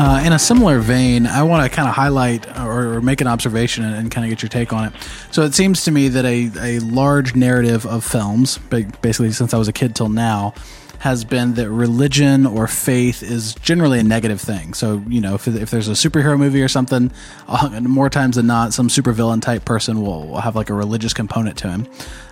Uh, 0.00 0.22
in 0.24 0.32
a 0.32 0.38
similar 0.38 0.78
vein, 0.78 1.26
I 1.26 1.42
want 1.42 1.62
to 1.62 1.76
kind 1.76 1.86
of 1.86 1.94
highlight 1.94 2.46
or, 2.58 2.94
or 2.94 3.00
make 3.02 3.20
an 3.20 3.26
observation 3.26 3.84
and, 3.84 3.94
and 3.94 4.10
kind 4.10 4.24
of 4.24 4.30
get 4.30 4.40
your 4.40 4.48
take 4.48 4.72
on 4.72 4.86
it. 4.86 4.92
So 5.30 5.42
it 5.42 5.54
seems 5.54 5.84
to 5.84 5.90
me 5.90 6.08
that 6.08 6.24
a, 6.24 6.50
a 6.58 6.78
large 6.78 7.34
narrative 7.34 7.84
of 7.84 8.02
films, 8.02 8.56
basically 9.02 9.32
since 9.32 9.52
I 9.52 9.58
was 9.58 9.68
a 9.68 9.74
kid 9.74 9.94
till 9.94 10.08
now, 10.08 10.54
has 11.00 11.24
been 11.24 11.54
that 11.54 11.68
religion 11.70 12.46
or 12.46 12.66
faith 12.66 13.22
is 13.22 13.54
generally 13.56 13.98
a 13.98 14.02
negative 14.02 14.40
thing. 14.40 14.74
So, 14.74 15.02
you 15.08 15.20
know, 15.20 15.34
if, 15.34 15.46
if 15.48 15.70
there's 15.70 15.88
a 15.88 15.92
superhero 15.92 16.38
movie 16.38 16.62
or 16.62 16.68
something, 16.68 17.10
uh, 17.46 17.80
more 17.80 18.08
times 18.08 18.36
than 18.36 18.46
not, 18.46 18.72
some 18.72 18.88
supervillain 18.88 19.42
type 19.42 19.64
person 19.64 20.02
will, 20.02 20.28
will 20.28 20.40
have 20.40 20.56
like 20.56 20.70
a 20.70 20.74
religious 20.74 21.12
component 21.12 21.58
to 21.58 21.68
him. 21.68 21.86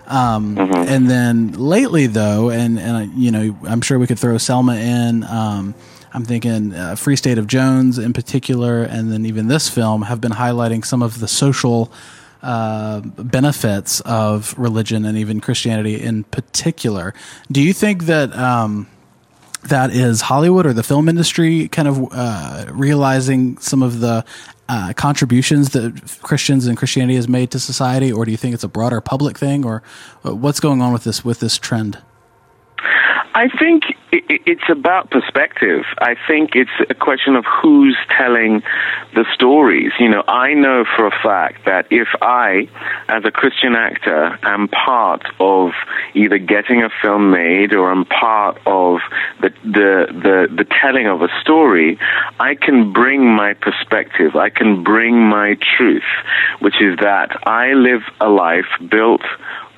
Um, 0.07 0.57
And 0.59 1.11
then 1.11 1.53
lately, 1.53 2.07
though, 2.07 2.51
and, 2.51 2.79
and 2.79 3.13
you 3.13 3.31
know, 3.31 3.57
I'm 3.65 3.83
sure 3.83 3.99
we 3.99 4.07
could 4.07 4.19
throw 4.19 4.39
Selma 4.39 4.77
in. 4.77 5.25
Um, 5.25 5.75
I'm 6.13 6.25
thinking 6.25 6.75
uh, 6.75 6.97
Free 6.97 7.17
State 7.17 7.39
of 7.39 7.47
Jones 7.47 7.99
in 7.99 8.13
particular, 8.13 8.83
and 8.83 9.13
then 9.13 9.27
even 9.27 9.49
this 9.49 9.69
film 9.69 10.03
have 10.03 10.21
been 10.21 10.33
highlighting 10.33 10.85
some 10.85 11.03
of 11.03 11.21
the 11.21 11.29
social 11.29 11.93
uh, 12.43 13.01
benefits 13.01 14.01
of 14.01 14.55
religion 14.59 15.05
and 15.05 15.19
even 15.19 15.41
Christianity 15.41 16.01
in 16.01 16.25
particular. 16.25 17.15
Do 17.51 17.61
you 17.61 17.73
think 17.73 18.05
that 18.05 18.35
um, 18.37 18.87
that 19.65 19.91
is 19.91 20.23
Hollywood 20.23 20.67
or 20.67 20.73
the 20.73 20.83
film 20.83 21.09
industry 21.09 21.69
kind 21.69 21.89
of 21.89 22.09
uh, 22.13 22.67
realizing 22.71 23.59
some 23.59 23.83
of 23.83 24.01
the 24.01 24.25
uh, 24.69 24.93
contributions 24.95 25.71
that 25.71 26.19
Christians 26.23 26.67
and 26.67 26.77
Christianity 26.77 27.17
has 27.17 27.29
made 27.29 27.51
to 27.53 27.59
society, 27.59 28.13
or 28.13 28.25
do 28.25 28.31
you 28.31 28.37
think 28.37 28.55
it's 28.55 28.65
a 28.65 28.69
broader 28.69 29.01
public 29.01 29.39
thing, 29.39 29.65
or 29.65 29.83
uh, 30.25 30.35
what's 30.35 30.61
going 30.61 30.83
on 30.83 30.93
with 30.93 31.05
this 31.05 31.25
with 31.25 31.41
this 31.41 31.59
trend? 31.59 31.99
I 33.35 33.49
think 33.49 33.85
it's 34.11 34.69
about 34.69 35.11
perspective. 35.11 35.85
I 35.99 36.17
think 36.27 36.55
it's 36.55 36.71
a 36.91 36.95
question 36.95 37.37
of 37.37 37.45
who's 37.45 37.97
telling 38.17 38.63
the 39.15 39.25
stories. 39.35 39.93
You 39.99 40.09
know, 40.09 40.25
I 40.27 40.55
know 40.55 40.85
for 40.97 41.07
a 41.07 41.11
fact 41.23 41.65
that 41.67 41.87
if 41.91 42.09
I, 42.21 42.69
as 43.09 43.25
a 43.25 43.31
Christian 43.31 43.75
actor, 43.75 44.39
am 44.43 44.69
part 44.69 45.23
of 45.41 45.71
either 46.15 46.39
getting 46.39 46.83
a 46.83 46.89
film 47.03 47.31
made 47.31 47.75
or 47.75 47.91
I'm 47.91 48.07
part 48.07 48.59
of 48.67 49.01
the 49.41 49.51
the 49.63 50.07
the, 50.09 50.49
the 50.57 50.67
telling 50.81 51.07
of 51.07 51.23
a 51.23 51.29
story, 51.41 51.99
I 52.41 52.55
can 52.55 52.93
bring 52.93 53.27
my 53.27 53.55
perspective. 53.55 54.37
I 54.37 54.51
can 54.51 54.83
bring 54.83 55.15
my 55.21 55.57
truth, 55.77 56.09
which 56.61 56.81
is 56.81 56.99
that 57.01 57.47
I 57.47 57.75
live 57.75 58.03
a 58.21 58.29
life 58.29 58.67
built 58.91 59.23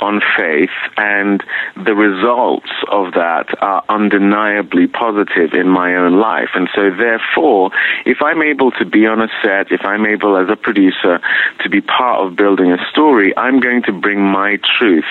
on 0.00 0.20
faith, 0.36 0.70
and 0.96 1.42
the 1.76 1.94
results 1.94 2.70
of 2.90 3.12
that 3.14 3.46
are 3.60 3.84
undeniably 3.88 4.86
positive 4.86 5.52
in 5.52 5.68
my 5.68 5.94
own 5.94 6.18
life. 6.18 6.50
And 6.54 6.68
so, 6.74 6.90
therefore, 6.90 7.70
if 8.06 8.18
I'm 8.22 8.42
able 8.42 8.70
to 8.72 8.84
be 8.84 9.06
on 9.06 9.20
a 9.20 9.28
set, 9.42 9.70
if 9.70 9.84
I'm 9.84 10.06
able 10.06 10.36
as 10.36 10.48
a 10.48 10.56
producer 10.56 11.20
to 11.62 11.68
be 11.68 11.80
part 11.80 12.26
of 12.26 12.36
building 12.36 12.72
a 12.72 12.78
story, 12.90 13.36
I'm 13.36 13.60
going 13.60 13.82
to 13.84 13.92
bring 13.92 14.20
my 14.20 14.58
truth 14.78 15.04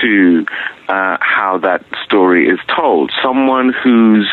to 0.00 0.46
uh, 0.90 1.16
how 1.20 1.56
that 1.62 1.84
story 2.04 2.48
is 2.48 2.58
told. 2.74 3.12
Someone 3.22 3.72
whose 3.72 4.28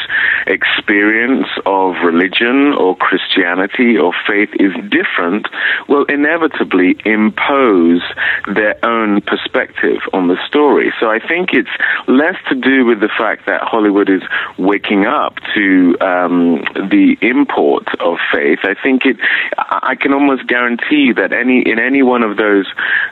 experience 0.48 1.48
of 1.68 1.94
religion 2.04 2.74
or 2.74 2.96
Christianity 2.98 3.96
or 3.96 4.12
faith 4.26 4.50
is 4.60 4.74
different 4.90 5.48
will 5.88 6.06
inevitably 6.06 6.98
impose 7.06 8.02
their 8.56 8.74
own 8.84 9.22
perspective 9.22 10.00
on 10.14 10.30
the 10.30 10.38
story. 10.48 10.92
So 11.00 11.12
I 11.12 11.20
think 11.20 11.54
it's 11.54 11.70
less 12.08 12.36
to 12.50 12.56
do 12.56 12.86
with 12.86 13.02
the 13.02 13.12
fact 13.16 13.46
that 13.46 13.62
Hollywood 13.62 14.10
is 14.10 14.24
waking 14.58 15.06
up 15.06 15.36
to 15.54 15.96
um, 16.02 16.66
the 16.74 17.18
import 17.22 17.88
of 18.00 18.18
faith. 18.34 18.60
I 18.64 18.74
think 18.82 19.06
it. 19.06 19.18
I 19.58 19.94
can 20.00 20.12
almost 20.12 20.48
guarantee 20.48 21.14
that 21.14 21.34
any 21.34 21.62
in 21.62 21.78
any 21.80 22.02
one 22.02 22.24
of 22.24 22.38
those. 22.38 22.66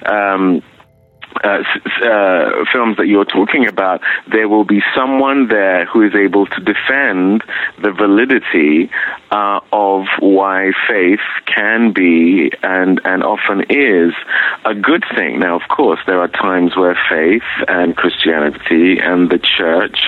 Um, 0.06 0.64
uh, 1.44 1.64
uh, 2.04 2.66
films 2.72 2.98
that 2.98 3.08
you're 3.08 3.26
talking 3.26 3.68
about, 3.68 4.02
there 4.32 4.48
will 4.48 4.66
be 4.66 4.82
someone 4.96 5.48
there 5.48 5.86
who 5.86 6.02
is 6.02 6.14
able 6.16 6.46
to 6.46 6.60
defend 6.62 7.44
the 7.82 7.92
validity 7.92 8.90
uh, 9.32 9.60
of 9.72 10.06
why 10.20 10.72
faith 10.88 11.20
can 11.46 11.92
be 11.94 12.52
and 12.64 13.02
and 13.04 13.24
often 13.24 13.62
is 13.70 14.14
a 14.66 14.74
good 14.74 15.04
thing. 15.16 15.40
Now, 15.40 15.56
of 15.56 15.68
course, 15.68 16.00
there 16.08 16.20
are 16.22 16.28
times 16.28 16.76
where 16.76 16.98
faith 17.10 17.44
and 17.68 17.96
Christianity 17.96 19.00
and 19.00 19.30
the 19.30 19.40
church 19.40 20.00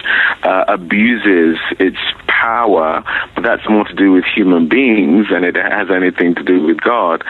uh, 0.43 0.65
abuses 0.67 1.57
its 1.79 1.97
power, 2.27 3.03
but 3.35 3.43
that's 3.43 3.67
more 3.69 3.85
to 3.85 3.93
do 3.93 4.11
with 4.11 4.25
human 4.25 4.69
beings 4.69 5.27
than 5.31 5.43
it 5.43 5.55
has 5.55 5.89
anything 5.89 6.35
to 6.35 6.43
do 6.43 6.63
with 6.63 6.79
God. 6.81 7.23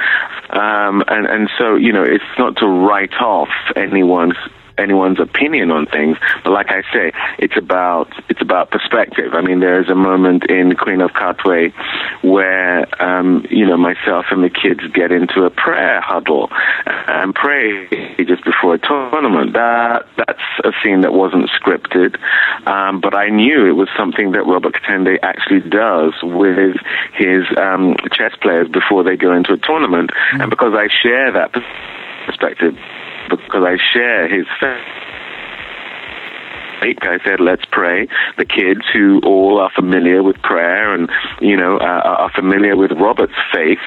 Um, 0.50 1.04
and 1.08 1.26
and 1.26 1.50
so 1.58 1.76
you 1.76 1.94
know, 1.94 2.04
it's 2.04 2.24
not 2.38 2.58
to 2.58 2.68
write 2.68 3.14
off 3.20 3.50
anyone's 3.92 4.38
anyone's 4.78 5.20
opinion 5.20 5.72
on 5.72 5.86
things, 5.88 6.18
but 6.44 6.52
like 6.52 6.70
I 6.70 6.82
say, 6.94 7.12
it's 7.40 7.58
about 7.58 8.12
it's 8.30 8.42
about 8.42 8.72
perspective. 8.72 9.34
I 9.34 9.42
mean, 9.42 9.60
there 9.60 9.82
is 9.82 9.90
a 9.90 9.96
moment 9.96 10.46
in 10.50 10.76
Queen 10.76 11.02
of 11.02 11.12
Katwe 11.12 11.74
where 12.24 12.88
um, 13.04 13.46
you 13.50 13.66
know 13.66 13.78
myself 13.78 14.26
and 14.32 14.44
the 14.44 14.50
kids 14.50 14.82
get 14.94 15.12
into 15.12 15.44
a 15.44 15.50
prayer 15.50 16.02
huddle 16.02 16.50
and 16.86 17.34
pray 17.34 17.88
just 18.18 18.44
before 18.44 18.76
a 18.76 18.80
tournament. 18.80 19.54
That 19.54 20.08
that's 20.18 20.44
a 20.64 20.72
scene 20.84 21.02
that 21.02 21.14
wasn't 21.14 21.50
scripted, 21.50 22.18
um, 22.68 23.02
but 23.02 23.16
I 23.16 23.30
knew 23.30 23.66
it 23.68 23.74
was 23.74 23.90
something 23.98 24.32
that 24.32 24.46
Robert 24.46 24.74
Katende 24.74 25.18
actually 25.22 25.62
does 25.70 26.14
with 26.22 26.76
his 27.14 27.44
um, 27.58 27.96
chess 28.12 28.34
players 28.42 28.68
before 28.70 29.04
they 29.04 29.16
go 29.16 29.34
into 29.34 29.54
a 29.54 29.58
tournament, 29.58 30.12
and 30.34 30.50
because 30.50 30.74
I 30.76 30.88
share 30.88 31.32
that 31.32 31.52
perspective 32.26 32.76
because 33.30 33.64
I 33.64 33.78
share 33.94 34.28
his 34.28 34.46
faith. 34.60 34.98
I 37.02 37.18
said, 37.24 37.40
let's 37.40 37.66
pray. 37.72 38.08
The 38.38 38.46
kids 38.46 38.82
who 38.94 39.20
all 39.26 39.60
are 39.60 39.72
familiar 39.76 40.22
with 40.22 40.42
prayer 40.42 40.94
and, 40.94 41.10
you 41.42 41.58
know, 41.58 41.78
uh, 41.78 41.82
are 41.82 42.32
familiar 42.34 42.76
with 42.76 42.92
Robert's 42.92 43.34
faith, 43.54 43.80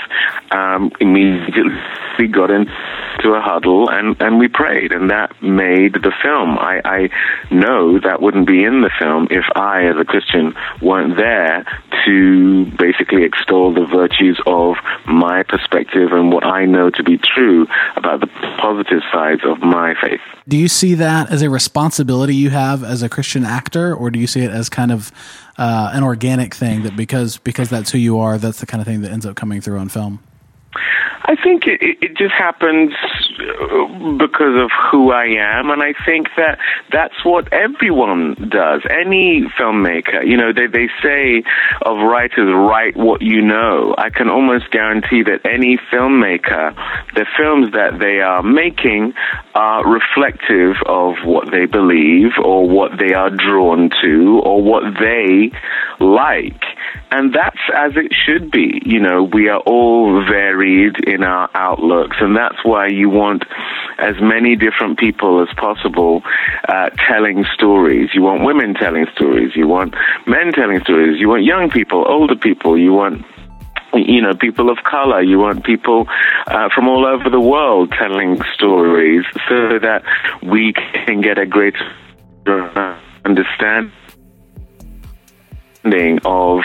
um, 0.51 0.91
immediately 1.01 2.27
got 2.31 2.51
into 2.51 3.33
a 3.33 3.41
huddle 3.41 3.89
and, 3.89 4.21
and 4.21 4.39
we 4.39 4.49
prayed. 4.49 4.93
And 4.93 5.11
that 5.11 5.41
made 5.43 5.95
the 5.95 6.13
film. 6.23 6.59
I, 6.59 6.81
I 6.85 7.09
know 7.55 8.01
that 8.01 8.21
wouldn't 8.21 8.47
be 8.47 8.65
in 8.65 8.83
the 8.83 8.91
film 8.99 9.29
if 9.31 9.45
I, 9.55 9.87
as 9.87 9.97
a 10.01 10.05
Christian, 10.05 10.55
weren't 10.83 11.17
there 11.17 11.65
to 12.05 12.67
basically 12.77 13.25
extol 13.25 13.73
the 13.73 13.87
virtues 13.87 14.41
of 14.47 14.77
my 15.07 15.43
perspective 15.43 16.13
and 16.13 16.33
what 16.33 16.45
I 16.45 16.65
know 16.65 16.91
to 16.91 17.03
be 17.03 17.19
true 17.19 17.67
about 17.97 18.21
the 18.21 18.29
positive 18.61 19.03
sides 19.13 19.43
of 19.45 19.61
my 19.61 19.95
faith. 20.01 20.21
Do 20.49 20.57
you 20.57 20.69
see 20.69 20.95
that 20.95 21.31
as 21.31 21.43
a 21.43 21.51
responsibility 21.51 22.35
you 22.35 22.51
have 22.51 22.83
as 22.83 23.03
a 23.03 23.09
Christian 23.09 23.45
actor, 23.45 23.95
or 23.95 24.11
do 24.11 24.19
you 24.19 24.27
see 24.27 24.41
it 24.41 24.51
as 24.51 24.69
kind 24.69 24.93
of 24.93 25.13
uh, 25.59 25.91
an 25.93 26.03
organic 26.03 26.55
thing 26.55 26.83
that 26.83 26.97
because 26.97 27.39
because 27.39 27.69
that's 27.69 27.91
who 27.91 27.99
you 27.99 28.19
are, 28.19 28.39
that's 28.39 28.61
the 28.61 28.67
kind 28.67 28.81
of 28.81 28.87
thing 28.87 29.03
that 29.03 29.11
ends 29.11 29.27
up 29.27 29.37
coming 29.37 29.61
through 29.61 29.79
on 29.79 29.89
film? 29.89 30.21
I 30.73 31.35
think 31.43 31.67
it, 31.67 31.81
it 32.01 32.17
just 32.17 32.33
happens 32.33 32.93
uh, 33.41 34.17
because 34.17 34.55
of 34.57 34.71
who 34.91 35.11
I 35.11 35.27
am, 35.27 35.71
and 35.71 35.83
I 35.83 35.95
think 36.07 36.29
that 36.37 36.59
that's 36.93 37.25
what 37.25 37.53
everyone 37.53 38.35
does. 38.49 38.83
Any 38.89 39.43
filmmaker, 39.59 40.25
you 40.25 40.37
know, 40.37 40.53
they 40.53 40.67
they 40.67 40.89
say 41.03 41.43
of 41.83 41.99
writers, 41.99 42.53
write 42.55 42.97
what 42.97 43.21
you 43.21 43.43
know. 43.43 43.95
I 43.99 44.11
can 44.11 44.29
almost 44.29 44.71
guarantee 44.71 45.23
that 45.25 45.41
any 45.45 45.77
filmmaker, 45.93 46.75
the 47.15 47.27
films 47.37 47.73
that 47.73 47.99
they 47.99 48.21
are 48.21 48.43
making 48.43 49.15
are 49.55 49.85
reflective 49.87 50.77
of 50.87 51.15
what 51.25 51.51
they 51.51 51.67
believe 51.67 52.31
or 52.43 52.69
what 52.69 52.93
they 52.99 53.15
are 53.15 53.31
drawn 53.31 53.91
to 54.03 54.41
or 54.45 54.63
what 54.63 54.83
they 55.01 55.51
like. 55.99 56.63
and 57.11 57.35
that's 57.35 57.59
as 57.75 57.93
it 57.97 58.13
should 58.15 58.51
be. 58.51 58.81
You 58.85 59.01
know, 59.01 59.25
we 59.25 59.49
are 59.49 59.59
all 59.61 60.25
varied 60.25 60.97
in 61.07 61.25
our 61.25 61.51
outlooks, 61.55 62.17
and 62.21 62.37
that's 62.37 62.65
why 62.65 62.87
you 62.87 63.11
want 63.11 63.45
as 63.99 64.15
many 64.21 64.57
different 64.57 64.99
people 64.99 65.43
as 65.43 65.49
possible 65.57 66.23
uh, 66.69 66.91
telling 67.09 67.45
stories. 67.55 68.11
You 68.15 68.23
want 68.23 68.45
women 68.45 68.75
telling 68.75 69.07
stories. 69.15 69.53
You 69.57 69.67
want 69.67 69.95
men 70.27 70.53
telling 70.53 70.81
stories. 70.81 71.21
You 71.21 71.29
want 71.29 71.45
young 71.45 71.71
people, 71.71 72.05
older 72.07 72.37
people. 72.37 72.79
You 72.79 72.93
want 72.93 73.25
you 73.95 74.21
know, 74.21 74.35
people 74.35 74.71
of 74.71 74.79
color. 74.85 75.23
You 75.23 75.39
want 75.39 75.65
people 75.65 76.07
uh, 76.47 76.69
from 76.75 76.89
all 76.89 77.07
over 77.07 77.29
the 77.29 77.41
world 77.41 77.93
telling 77.93 78.41
stories 78.55 79.25
so 79.49 79.79
that 79.79 80.03
we 80.43 80.73
can 80.73 81.21
get 81.21 81.39
a 81.39 81.47
greater 81.47 81.85
understanding 83.25 83.93
of 85.85 86.61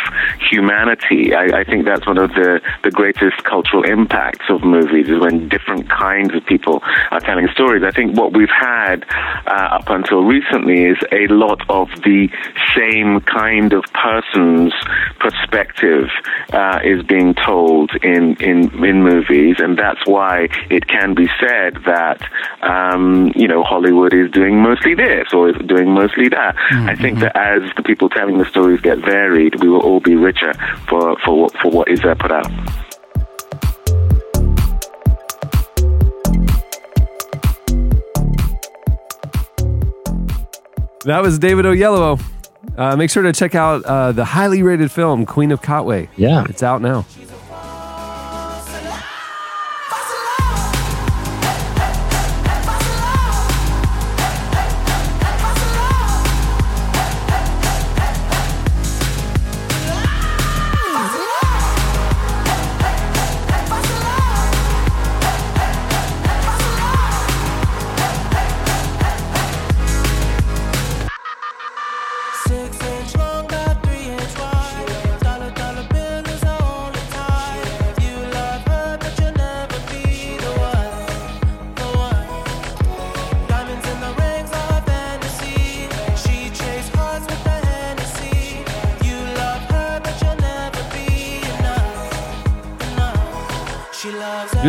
humanity. 0.51 1.33
I, 1.33 1.61
I 1.61 1.63
think 1.63 1.85
that's 1.85 2.05
one 2.05 2.17
of 2.17 2.31
the, 2.31 2.61
the 2.83 2.91
greatest 2.91 3.43
cultural 3.43 3.83
impacts 3.83 4.45
of 4.49 4.63
movies 4.63 5.07
is 5.07 5.19
when 5.19 5.47
different 5.47 5.89
kinds 5.89 6.35
of 6.35 6.45
people 6.45 6.81
are 7.11 7.19
telling 7.19 7.47
stories. 7.53 7.83
I 7.83 7.91
think 7.91 8.17
what 8.17 8.33
we've 8.33 8.49
had 8.49 9.05
uh, 9.47 9.77
up 9.79 9.89
until 9.89 10.23
recently 10.23 10.83
is 10.85 10.97
a 11.11 11.27
lot 11.27 11.61
of 11.69 11.87
the 12.03 12.27
same 12.75 13.21
kind 13.21 13.73
of 13.73 13.83
person's 13.93 14.73
perspective 15.19 16.09
uh, 16.51 16.79
is 16.83 17.03
being 17.03 17.33
told 17.33 17.91
in, 18.03 18.35
in, 18.41 18.83
in 18.83 19.03
movies, 19.03 19.55
and 19.59 19.77
that's 19.77 20.05
why 20.05 20.49
it 20.69 20.87
can 20.87 21.15
be 21.15 21.27
said 21.39 21.77
that, 21.85 22.21
um, 22.61 23.31
you 23.35 23.47
know, 23.47 23.63
Hollywood 23.63 24.13
is 24.13 24.29
doing 24.31 24.61
mostly 24.61 24.93
this 24.93 25.33
or 25.33 25.49
is 25.49 25.55
doing 25.67 25.93
mostly 25.93 26.29
that. 26.29 26.55
I 26.71 26.95
think 26.95 27.19
that 27.19 27.35
as 27.35 27.61
the 27.75 27.83
people 27.83 28.09
telling 28.09 28.37
the 28.37 28.45
stories 28.45 28.81
get 28.81 29.04
varied, 29.05 29.61
we 29.61 29.69
will 29.69 29.81
all 29.81 29.99
be 29.99 30.15
richer 30.15 30.53
for, 30.89 31.15
for, 31.23 31.41
what- 31.43 31.53
for 31.61 31.71
what 31.71 31.87
is 31.89 32.03
uh, 32.03 32.15
put 32.15 32.31
out. 32.31 32.51
That 41.05 41.21
was 41.21 41.37
David 41.37 41.65
Oyelowo. 41.65 42.19
Uh, 42.75 42.95
make 42.95 43.09
sure 43.11 43.21
to 43.23 43.31
check 43.31 43.53
out 43.53 43.83
uh, 43.85 44.11
the 44.11 44.25
highly 44.25 44.63
rated 44.63 44.91
film 44.91 45.25
Queen 45.25 45.51
of 45.51 45.61
Katwe. 45.61 46.09
Yeah. 46.17 46.45
It's 46.49 46.63
out 46.63 46.81
now. 46.81 47.05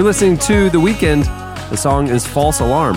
Listening 0.06 0.38
to 0.38 0.70
The 0.70 0.78
Weeknd. 0.78 1.24
The 1.68 1.76
song 1.76 2.06
is 2.06 2.24
False 2.24 2.60
Alarm. 2.60 2.94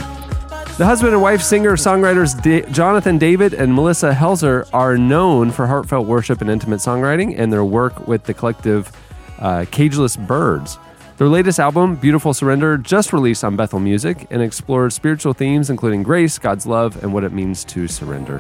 The 0.78 0.86
husband 0.86 1.14
and 1.14 1.24
wife 1.24 1.42
singer 1.42 1.72
songwriters 1.72 2.40
Da- 2.40 2.72
Jonathan 2.72 3.18
David 3.18 3.56
and 3.56 3.74
Melissa 3.74 4.14
Helser 4.14 4.70
are 4.74 4.96
known 4.96 5.50
for 5.50 5.66
heartfelt 5.66 6.06
worship 6.06 6.40
and 6.40 6.52
intimate 6.52 6.82
songwriting 6.82 7.34
and 7.36 7.52
their 7.52 7.66
work 7.66 8.08
with 8.08 8.26
the 8.26 8.36
collective 8.36 8.92
uh, 9.40 9.66
Cageless 9.72 10.24
Birds. 10.28 10.78
Their 11.18 11.28
latest 11.28 11.60
album, 11.60 11.96
Beautiful 11.96 12.32
Surrender, 12.32 12.78
just 12.78 13.12
released 13.12 13.44
on 13.44 13.56
Bethel 13.56 13.80
Music 13.80 14.28
and 14.30 14.44
explores 14.44 14.94
spiritual 14.94 15.34
themes 15.34 15.72
including 15.72 16.04
grace, 16.04 16.38
God's 16.38 16.68
love, 16.68 17.02
and 17.02 17.12
what 17.12 17.24
it 17.24 17.34
means 17.34 17.66
to 17.66 17.88
surrender. 17.88 18.38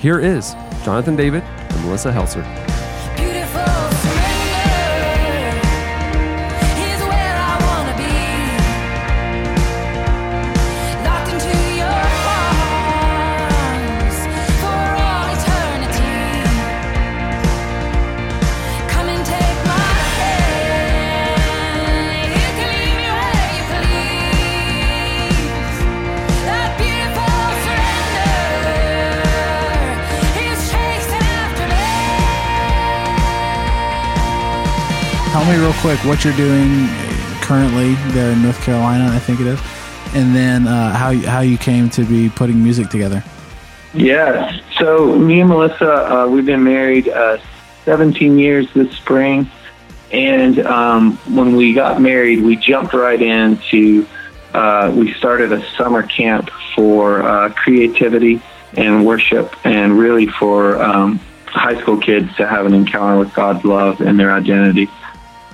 Here 0.00 0.18
is 0.18 0.54
Jonathan 0.84 1.14
David 1.14 1.44
and 1.44 1.84
Melissa 1.84 2.10
Helser. 2.10 2.42
Tell 35.34 35.44
me 35.46 35.58
real 35.58 35.72
quick 35.80 35.98
what 36.04 36.24
you're 36.24 36.36
doing 36.36 36.86
currently 37.40 37.94
there 38.12 38.30
in 38.30 38.40
North 38.40 38.62
Carolina, 38.62 39.12
I 39.12 39.18
think 39.18 39.40
it 39.40 39.48
is, 39.48 39.60
and 40.14 40.32
then 40.32 40.68
uh, 40.68 40.92
how 40.92 41.12
how 41.12 41.40
you 41.40 41.58
came 41.58 41.90
to 41.90 42.04
be 42.04 42.28
putting 42.28 42.62
music 42.62 42.88
together. 42.88 43.24
Yes. 43.94 44.62
So 44.78 45.18
me 45.18 45.40
and 45.40 45.48
Melissa, 45.48 45.92
uh, 45.92 46.28
we've 46.28 46.46
been 46.46 46.62
married 46.62 47.08
uh, 47.08 47.38
17 47.84 48.38
years 48.38 48.72
this 48.74 48.96
spring, 48.96 49.50
and 50.12 50.60
um, 50.60 51.16
when 51.34 51.56
we 51.56 51.74
got 51.74 52.00
married, 52.00 52.40
we 52.40 52.54
jumped 52.54 52.94
right 52.94 53.20
into. 53.20 54.06
Uh, 54.52 54.94
we 54.94 55.14
started 55.14 55.52
a 55.52 55.68
summer 55.72 56.04
camp 56.04 56.48
for 56.76 57.24
uh, 57.24 57.48
creativity 57.54 58.40
and 58.74 59.04
worship, 59.04 59.52
and 59.66 59.98
really 59.98 60.28
for 60.28 60.80
um, 60.80 61.18
high 61.46 61.80
school 61.80 61.96
kids 61.96 62.32
to 62.36 62.46
have 62.46 62.66
an 62.66 62.72
encounter 62.72 63.18
with 63.18 63.34
God's 63.34 63.64
love 63.64 64.00
and 64.00 64.16
their 64.16 64.30
identity. 64.30 64.88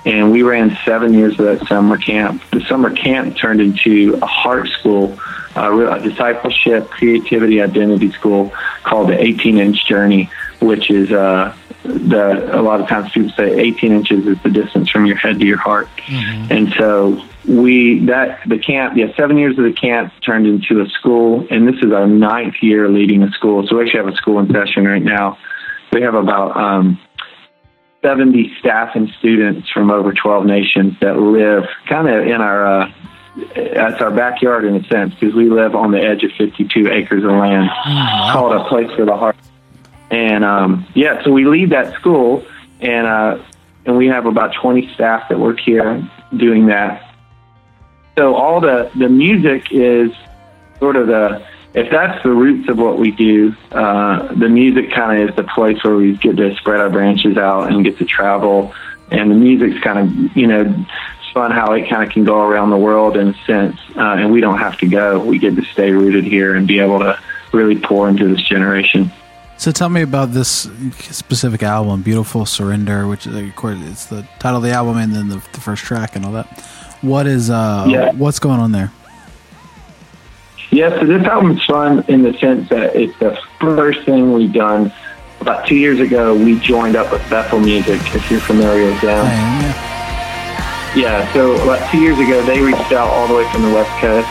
And 0.06 0.32
we 0.32 0.43
ran 0.43 0.77
seven 0.85 1.12
years 1.12 1.39
of 1.39 1.47
that 1.47 1.66
summer 1.66 1.98
camp. 1.98 2.43
The 2.51 2.62
summer 2.62 2.94
camp 2.94 3.36
turned 3.36 3.60
into 3.60 4.18
a 4.22 4.27
heart 4.27 4.68
school, 4.68 5.18
uh, 5.56 5.89
a 5.90 6.01
discipleship, 6.01 6.89
creativity, 6.90 7.60
identity 7.60 8.10
school 8.12 8.52
called 8.82 9.10
the 9.10 9.22
18 9.22 9.59
inch 9.59 9.86
journey, 9.86 10.31
which 10.60 10.90
is 10.90 11.12
uh, 11.12 11.55
the 11.82 12.59
a 12.59 12.62
lot 12.62 12.81
of 12.81 12.89
times 12.89 13.10
people 13.12 13.31
say 13.36 13.59
18 13.59 13.93
inches 13.93 14.27
is 14.27 14.43
the 14.43 14.51
distance 14.51 14.90
from 14.90 15.06
your 15.06 15.16
head 15.16 15.39
to 15.40 15.47
your 15.47 15.59
heart. 15.59 15.89
And 16.51 16.72
so 16.78 17.22
we 17.47 18.05
that 18.06 18.40
the 18.47 18.59
camp, 18.59 18.97
yeah, 18.97 19.14
seven 19.16 19.39
years 19.39 19.59
of 19.59 19.64
the 19.64 19.72
camp 19.72 20.12
turned 20.24 20.47
into 20.47 20.81
a 20.81 20.89
school, 20.90 21.47
and 21.51 21.66
this 21.66 21.82
is 21.82 21.93
our 21.93 22.06
ninth 22.06 22.56
year 22.62 22.89
leading 22.89 23.22
a 23.22 23.31
school. 23.32 23.66
So 23.66 23.77
we 23.77 23.85
actually 23.85 24.01
have 24.01 24.09
a 24.09 24.16
school 24.16 24.39
in 24.39 24.51
session 24.52 24.86
right 24.86 25.02
now. 25.02 25.39
We 25.93 26.02
have 26.02 26.14
about 26.14 26.56
um, 26.56 27.01
70 28.02 28.55
staff 28.59 28.94
and 28.94 29.10
students 29.18 29.68
from 29.70 29.90
over 29.90 30.12
12 30.12 30.47
nations 30.47 30.94
that 31.01 31.18
live 31.18 31.64
kind 31.89 32.09
of 32.09 32.27
in 32.27 32.40
our 32.40 32.82
uh, 32.82 32.93
it's 33.36 34.02
our 34.02 34.10
backyard 34.10 34.64
in 34.64 34.74
a 34.77 34.85
sense 34.89 35.14
because 35.14 35.35
we 35.35 35.48
live 35.48 35.74
on 35.74 35.93
the 35.93 36.01
edge 36.01 36.24
of 36.24 36.32
52 36.32 36.90
acres 36.90 37.22
of 37.22 37.31
land 37.31 37.70
called 38.32 38.52
a 38.52 38.64
place 38.68 38.90
for 38.97 39.05
the 39.05 39.16
heart. 39.16 39.36
And 40.10 40.44
um, 40.44 40.86
yeah 40.94 41.22
so 41.22 41.31
we 41.31 41.44
lead 41.44 41.70
that 41.70 41.94
school 41.94 42.44
and 42.81 43.06
uh, 43.06 43.43
and 43.85 43.97
we 43.97 44.06
have 44.06 44.27
about 44.27 44.55
20 44.55 44.93
staff 44.94 45.28
that 45.28 45.39
work 45.39 45.60
here 45.60 46.09
doing 46.36 46.66
that. 46.66 47.14
So 48.16 48.35
all 48.35 48.60
the 48.60 48.90
the 48.97 49.09
music 49.09 49.68
is 49.70 50.10
sort 50.78 50.97
of 50.97 51.06
the 51.06 51.47
if 51.75 51.91
that's 51.91 52.23
the 52.23 52.31
roots 52.31 52.69
of 52.69 52.79
what 52.79 52.99
we 52.99 53.11
do, 53.13 53.55
uh, 53.73 54.33
the 54.35 54.49
music 54.49 54.91
kind 54.93 55.23
of 55.23 55.31
is 55.31 55.37
the 55.37 55.45
place 55.45 55.83
where 55.85 55.95
we 55.95 56.17
get 56.17 56.37
to 56.37 56.55
spread 56.57 56.81
our 56.81 56.91
branches 56.91 57.37
out 57.37 57.71
and 57.73 57.85
get 57.85 57.99
to 57.99 58.05
travel. 58.05 58.75
And 59.11 59.31
the 59.31 59.35
music's 59.37 59.81
kind 59.83 59.99
of, 59.99 60.37
you 60.37 60.47
know, 60.47 60.63
it's 60.63 61.31
fun 61.33 61.51
how 61.53 61.73
it 61.73 61.89
kind 61.89 62.03
of 62.05 62.11
can 62.11 62.25
go 62.25 62.43
around 62.43 62.71
the 62.71 62.77
world 62.79 63.17
in 63.17 63.29
a 63.29 63.35
sense. 63.45 63.77
Uh, 63.97 64.01
and 64.19 64.33
we 64.33 64.41
don't 64.41 64.59
have 64.59 64.79
to 64.79 64.89
go. 64.89 65.19
We 65.21 65.39
get 65.39 65.55
to 65.57 65.65
stay 65.65 65.91
rooted 65.93 66.25
here 66.25 66.55
and 66.57 66.67
be 66.67 66.81
able 66.81 66.99
to 67.01 67.19
really 67.53 67.79
pour 67.79 68.09
into 68.09 68.29
this 68.29 68.43
generation. 68.43 69.11
So 69.57 69.71
tell 69.73 69.91
me 69.91 70.01
about 70.03 70.33
this 70.33 70.69
specific 71.11 71.63
album, 71.63 72.01
"Beautiful 72.03 72.47
Surrender," 72.47 73.07
which 73.07 73.27
is 73.27 73.37
of 73.37 73.57
course 73.57 73.79
it's 73.83 74.07
the 74.07 74.27
title 74.39 74.57
of 74.59 74.63
the 74.63 74.71
album 74.71 74.97
and 74.97 75.13
then 75.15 75.29
the, 75.29 75.37
the 75.53 75.61
first 75.61 75.83
track 75.85 76.17
and 76.17 76.25
all 76.25 76.33
that. 76.33 76.47
What 77.03 77.27
is 77.27 77.51
uh 77.51 77.85
Yeah. 77.89 78.13
what's 78.13 78.39
going 78.39 78.59
on 78.59 78.73
there? 78.73 78.91
Yeah, 80.71 81.01
so 81.01 81.07
this 81.07 81.27
album's 81.27 81.65
fun 81.65 82.05
in 82.09 82.23
the 82.23 82.33
sense 82.35 82.69
that 82.69 82.95
it's 82.95 83.19
the 83.19 83.39
first 83.59 84.05
thing 84.05 84.33
we've 84.33 84.53
done 84.53 84.93
about 85.41 85.67
two 85.67 85.77
years 85.77 86.01
ago, 86.01 86.35
we 86.35 86.59
joined 86.61 86.97
up 86.97 87.11
with 87.11 87.29
Bethel 87.31 87.61
Music, 87.61 88.01
if 88.15 88.31
you're 88.31 88.41
familiar 88.41 88.87
with 88.87 89.01
them. 89.01 89.25
Yeah, 90.95 91.33
so 91.33 91.55
about 91.63 91.91
two 91.91 91.99
years 91.99 92.19
ago, 92.19 92.43
they 92.45 92.61
reached 92.61 92.93
out 92.93 93.09
all 93.09 93.27
the 93.27 93.35
way 93.35 93.51
from 93.51 93.63
the 93.63 93.73
West 93.73 93.91
Coast. 94.01 94.29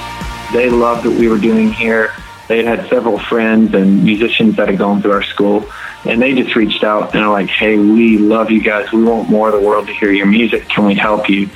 They 0.53 0.69
loved 0.69 1.05
what 1.05 1.17
we 1.17 1.27
were 1.27 1.37
doing 1.37 1.71
here. 1.71 2.13
They 2.47 2.63
had 2.63 2.79
had 2.79 2.89
several 2.89 3.17
friends 3.17 3.73
and 3.73 4.03
musicians 4.03 4.55
that 4.57 4.67
had 4.67 4.77
gone 4.77 5.01
through 5.01 5.13
our 5.13 5.23
school, 5.23 5.69
and 6.05 6.21
they 6.21 6.33
just 6.33 6.55
reached 6.55 6.83
out 6.83 7.15
and 7.15 7.23
are 7.23 7.31
like, 7.31 7.49
hey, 7.49 7.77
we 7.77 8.17
love 8.17 8.51
you 8.51 8.61
guys. 8.61 8.91
We 8.91 9.03
want 9.03 9.29
more 9.29 9.47
of 9.47 9.53
the 9.53 9.65
world 9.65 9.87
to 9.87 9.93
hear 9.93 10.11
your 10.11 10.25
music. 10.25 10.67
Can 10.69 10.85
we 10.85 10.95
help 10.95 11.29
you? 11.29 11.49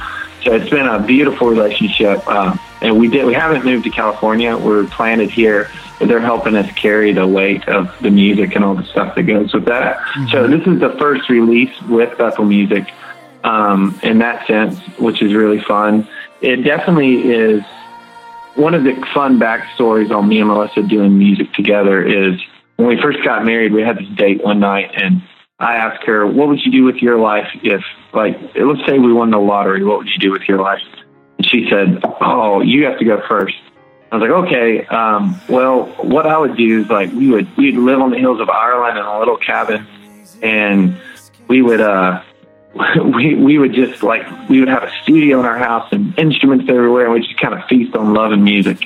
So 0.44 0.54
it's 0.54 0.70
been 0.70 0.88
a 0.88 1.02
beautiful 1.02 1.48
relationship. 1.48 2.24
Uh, 2.28 2.56
and 2.84 3.00
we 3.00 3.08
did. 3.08 3.26
We 3.26 3.34
haven't 3.34 3.66
moved 3.66 3.86
to 3.86 3.90
California. 3.90 4.56
We're 4.58 4.86
planted 4.88 5.32
here, 5.32 5.72
but 5.98 6.08
they're 6.08 6.20
helping 6.20 6.56
us 6.56 6.72
carry 6.74 7.14
the 7.14 7.26
weight 7.26 7.68
of 7.68 7.96
the 8.02 8.12
music 8.12 8.56
and 8.56 8.64
all 8.64 8.76
the 8.76 8.84
stuff 8.84 9.16
that 9.16 9.24
goes 9.24 9.54
with 9.54 9.66
that. 9.66 10.00
So 10.30 10.48
this 10.48 10.68
is 10.68 10.80
the 10.80 10.96
first 11.00 11.30
release 11.30 11.74
with 11.84 12.16
Bethel 12.18 12.46
Music 12.46 12.92
um, 13.44 14.00
in 14.04 14.20
that 14.20 14.46
sense, 14.46 14.78
which 15.00 15.22
is 15.22 15.34
really 15.34 15.62
fun. 15.62 16.08
It 16.42 16.58
definitely 16.58 17.32
is 17.32 17.64
one 18.56 18.74
of 18.74 18.84
the 18.84 18.94
fun 19.14 19.40
backstories 19.40 20.12
on 20.12 20.28
me 20.28 20.40
and 20.40 20.48
Melissa 20.48 20.84
doing 20.84 21.18
music 21.18 21.54
together 21.54 22.04
is 22.04 22.40
when 22.76 22.88
we 22.88 23.02
first 23.02 23.24
got 23.24 23.46
married, 23.46 23.74
we 23.74 23.82
had 23.82 23.98
this 23.98 24.10
date 24.10 24.44
one 24.44 24.60
night 24.60 24.92
and 24.96 25.24
I 25.60 25.76
asked 25.76 26.04
her, 26.06 26.28
what 26.28 26.50
would 26.50 26.60
you 26.66 26.72
do 26.72 26.84
with 26.84 26.98
your 26.98 27.18
life 27.18 27.48
if, 27.64 27.82
like, 28.14 28.38
let's 28.56 28.86
say 28.86 29.00
we 29.00 29.14
won 29.14 29.32
the 29.32 29.38
lottery, 29.38 29.84
what 29.84 30.00
would 30.00 30.08
you 30.08 30.20
do 30.20 30.32
with 30.32 30.42
your 30.48 30.60
life? 30.60 30.82
And 31.38 31.48
she 31.48 31.68
said, 31.70 32.02
oh, 32.22 32.62
you 32.62 32.86
have 32.86 33.00
to 33.00 33.06
go 33.06 33.22
first. 33.28 33.56
I 34.12 34.18
was 34.18 34.22
like, 34.22 34.46
okay, 34.46 34.86
um, 34.86 35.42
well, 35.50 35.86
what 36.04 36.28
I 36.28 36.38
would 36.38 36.56
do 36.56 36.82
is 36.82 36.90
like, 36.90 37.12
we 37.12 37.30
would, 37.30 37.58
we'd 37.58 37.76
live 37.76 38.00
on 38.00 38.12
the 38.12 38.20
hills 38.20 38.40
of 38.40 38.50
Ireland 38.50 38.98
in 38.98 39.06
a 39.06 39.20
little 39.20 39.38
cabin 39.38 39.88
and 40.42 40.96
we 41.48 41.62
would, 41.62 41.82
uh, 41.82 42.22
we 43.16 43.36
we 43.36 43.58
would 43.60 43.74
just 43.74 44.02
like 44.02 44.24
we 44.50 44.60
would 44.60 44.68
have 44.68 44.84
a 44.84 44.92
studio 45.04 45.40
in 45.40 45.46
our 45.46 45.58
house 45.58 45.88
and 45.92 46.18
instruments 46.18 46.66
everywhere 46.70 47.06
and 47.06 47.14
we 47.14 47.20
just 47.22 47.40
kind 47.40 47.54
of 47.54 47.64
feast 47.68 47.96
on 47.96 48.14
love 48.14 48.32
and 48.32 48.44
music. 48.44 48.84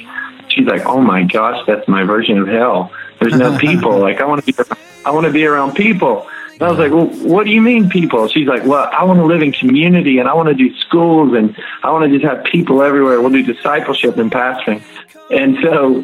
She's 0.49 0.65
like, 0.65 0.85
"Oh 0.85 1.01
my 1.01 1.23
gosh, 1.23 1.65
that's 1.65 1.87
my 1.87 2.03
version 2.03 2.37
of 2.37 2.47
hell. 2.47 2.91
There's 3.21 3.35
no 3.35 3.57
people. 3.59 3.97
like 3.99 4.19
I 4.19 4.25
want 4.25 4.45
to 4.45 4.53
be 4.53 4.73
I 5.05 5.11
want 5.11 5.25
to 5.25 5.31
be 5.31 5.45
around 5.45 5.75
people." 5.75 6.27
And 6.59 6.63
I 6.63 6.69
was 6.71 6.79
like, 6.79 6.91
"Well, 6.91 7.07
what 7.27 7.45
do 7.45 7.51
you 7.51 7.61
mean 7.61 7.89
people?" 7.89 8.27
She's 8.27 8.47
like, 8.47 8.65
"Well, 8.65 8.89
I 8.91 9.03
want 9.03 9.19
to 9.19 9.25
live 9.25 9.41
in 9.41 9.51
community 9.51 10.17
and 10.17 10.27
I 10.27 10.33
want 10.33 10.49
to 10.49 10.55
do 10.55 10.75
schools 10.79 11.33
and 11.33 11.55
I 11.83 11.91
want 11.91 12.11
to 12.11 12.17
just 12.17 12.25
have 12.25 12.43
people 12.45 12.81
everywhere. 12.81 13.21
We'll 13.21 13.31
do 13.31 13.43
discipleship 13.43 14.17
and 14.17 14.31
pastoring." 14.31 14.81
And 15.29 15.57
so, 15.61 16.03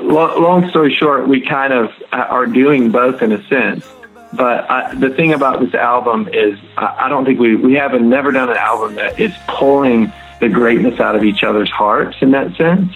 long 0.00 0.68
story 0.68 0.94
short, 0.94 1.26
we 1.26 1.40
kind 1.40 1.72
of 1.72 1.90
are 2.12 2.46
doing 2.46 2.90
both 2.90 3.22
in 3.22 3.32
a 3.32 3.42
sense. 3.48 3.86
But 4.34 4.70
I, 4.70 4.94
the 4.94 5.10
thing 5.10 5.32
about 5.32 5.60
this 5.60 5.74
album 5.74 6.28
is, 6.32 6.58
I, 6.76 7.08
don't 7.08 7.24
think 7.24 7.38
we 7.38 7.54
we 7.54 7.74
haven't 7.74 8.08
never 8.08 8.32
done 8.32 8.50
an 8.50 8.56
album 8.56 8.94
that 8.96 9.20
is 9.20 9.32
pulling 9.46 10.12
the 10.40 10.48
greatness 10.48 11.00
out 11.00 11.16
of 11.16 11.22
each 11.22 11.44
other's 11.44 11.70
hearts 11.70 12.16
in 12.20 12.30
that 12.32 12.56
sense. 12.56 12.92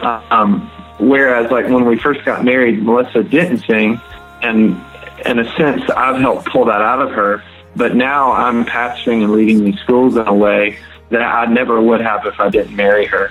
Um, 0.00 0.68
whereas, 0.98 1.50
like 1.50 1.68
when 1.68 1.86
we 1.86 1.96
first 1.98 2.24
got 2.24 2.44
married, 2.44 2.82
Melissa 2.82 3.22
didn't 3.22 3.58
sing, 3.58 4.00
and 4.42 4.80
in 5.26 5.38
a 5.38 5.56
sense, 5.56 5.82
I've 5.90 6.20
helped 6.20 6.48
pull 6.48 6.64
that 6.66 6.80
out 6.80 7.00
of 7.00 7.10
her. 7.12 7.42
But 7.76 7.94
now 7.94 8.32
I'm 8.32 8.64
pastoring 8.64 9.22
and 9.22 9.32
leading 9.32 9.64
these 9.64 9.78
schools 9.80 10.16
in 10.16 10.26
a 10.26 10.34
way 10.34 10.78
that 11.10 11.22
I 11.22 11.46
never 11.46 11.80
would 11.80 12.00
have 12.00 12.26
if 12.26 12.38
I 12.40 12.48
didn't 12.48 12.74
marry 12.74 13.06
her. 13.06 13.30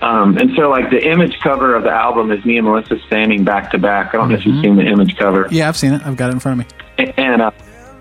Um, 0.00 0.36
and 0.36 0.50
so, 0.56 0.68
like 0.68 0.90
the 0.90 1.04
image 1.04 1.38
cover 1.40 1.74
of 1.74 1.84
the 1.84 1.90
album 1.90 2.32
is 2.32 2.44
me 2.44 2.58
and 2.58 2.66
Melissa 2.66 2.98
standing 3.06 3.44
back 3.44 3.70
to 3.70 3.78
back. 3.78 4.14
I 4.14 4.18
don't 4.18 4.28
know 4.28 4.34
if 4.34 4.44
you've 4.44 4.62
seen 4.62 4.76
the 4.76 4.84
image 4.84 5.16
cover. 5.16 5.46
Yeah, 5.50 5.68
I've 5.68 5.76
seen 5.76 5.92
it. 5.92 6.04
I've 6.04 6.16
got 6.16 6.30
it 6.30 6.34
in 6.34 6.40
front 6.40 6.60
of 6.60 6.66
me. 6.98 7.12
And 7.16 7.40
uh, 7.40 7.52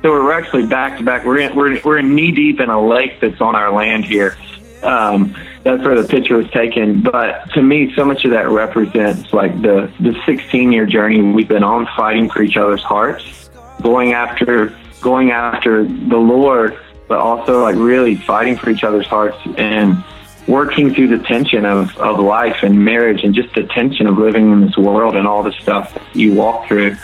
so 0.01 0.09
we're 0.09 0.33
actually 0.33 0.65
back 0.65 0.97
to 0.97 1.03
back. 1.03 1.25
We're 1.25 1.37
in, 1.39 1.55
we're 1.55 1.79
we're 1.81 2.01
knee 2.01 2.31
deep 2.31 2.59
in 2.59 2.69
a 2.69 2.83
lake 2.83 3.19
that's 3.21 3.39
on 3.39 3.55
our 3.55 3.71
land 3.71 4.05
here. 4.05 4.35
Um, 4.81 5.35
that's 5.63 5.83
where 5.83 5.99
the 5.99 6.07
picture 6.07 6.37
was 6.37 6.49
taken. 6.51 7.01
But 7.01 7.51
to 7.53 7.61
me, 7.61 7.93
so 7.95 8.03
much 8.05 8.25
of 8.25 8.31
that 8.31 8.49
represents 8.49 9.31
like 9.33 9.61
the 9.61 9.91
the 9.99 10.15
16 10.25 10.71
year 10.71 10.85
journey 10.85 11.21
we've 11.21 11.47
been 11.47 11.63
on, 11.63 11.87
fighting 11.95 12.29
for 12.29 12.41
each 12.41 12.57
other's 12.57 12.83
hearts, 12.83 13.49
going 13.81 14.13
after 14.13 14.75
going 15.01 15.31
after 15.31 15.83
the 15.83 16.17
Lord, 16.17 16.77
but 17.07 17.19
also 17.19 17.61
like 17.61 17.75
really 17.75 18.15
fighting 18.15 18.57
for 18.57 18.69
each 18.69 18.83
other's 18.83 19.07
hearts 19.07 19.37
and 19.57 20.03
working 20.47 20.93
through 20.93 21.07
the 21.07 21.23
tension 21.23 21.65
of, 21.65 21.95
of 21.97 22.19
life 22.19 22.63
and 22.63 22.83
marriage 22.83 23.23
and 23.23 23.33
just 23.33 23.53
the 23.53 23.63
tension 23.63 24.07
of 24.07 24.17
living 24.17 24.51
in 24.51 24.61
this 24.61 24.77
world 24.77 25.15
and 25.15 25.27
all 25.27 25.43
the 25.43 25.51
stuff 25.53 25.97
you 26.13 26.33
walk 26.33 26.67
through. 26.67 26.95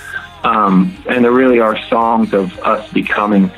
Um, 0.43 0.97
and 1.09 1.23
there 1.23 1.31
really 1.31 1.59
are 1.59 1.77
songs 1.87 2.33
of 2.33 2.57
us 2.59 2.91
becoming 2.91 3.51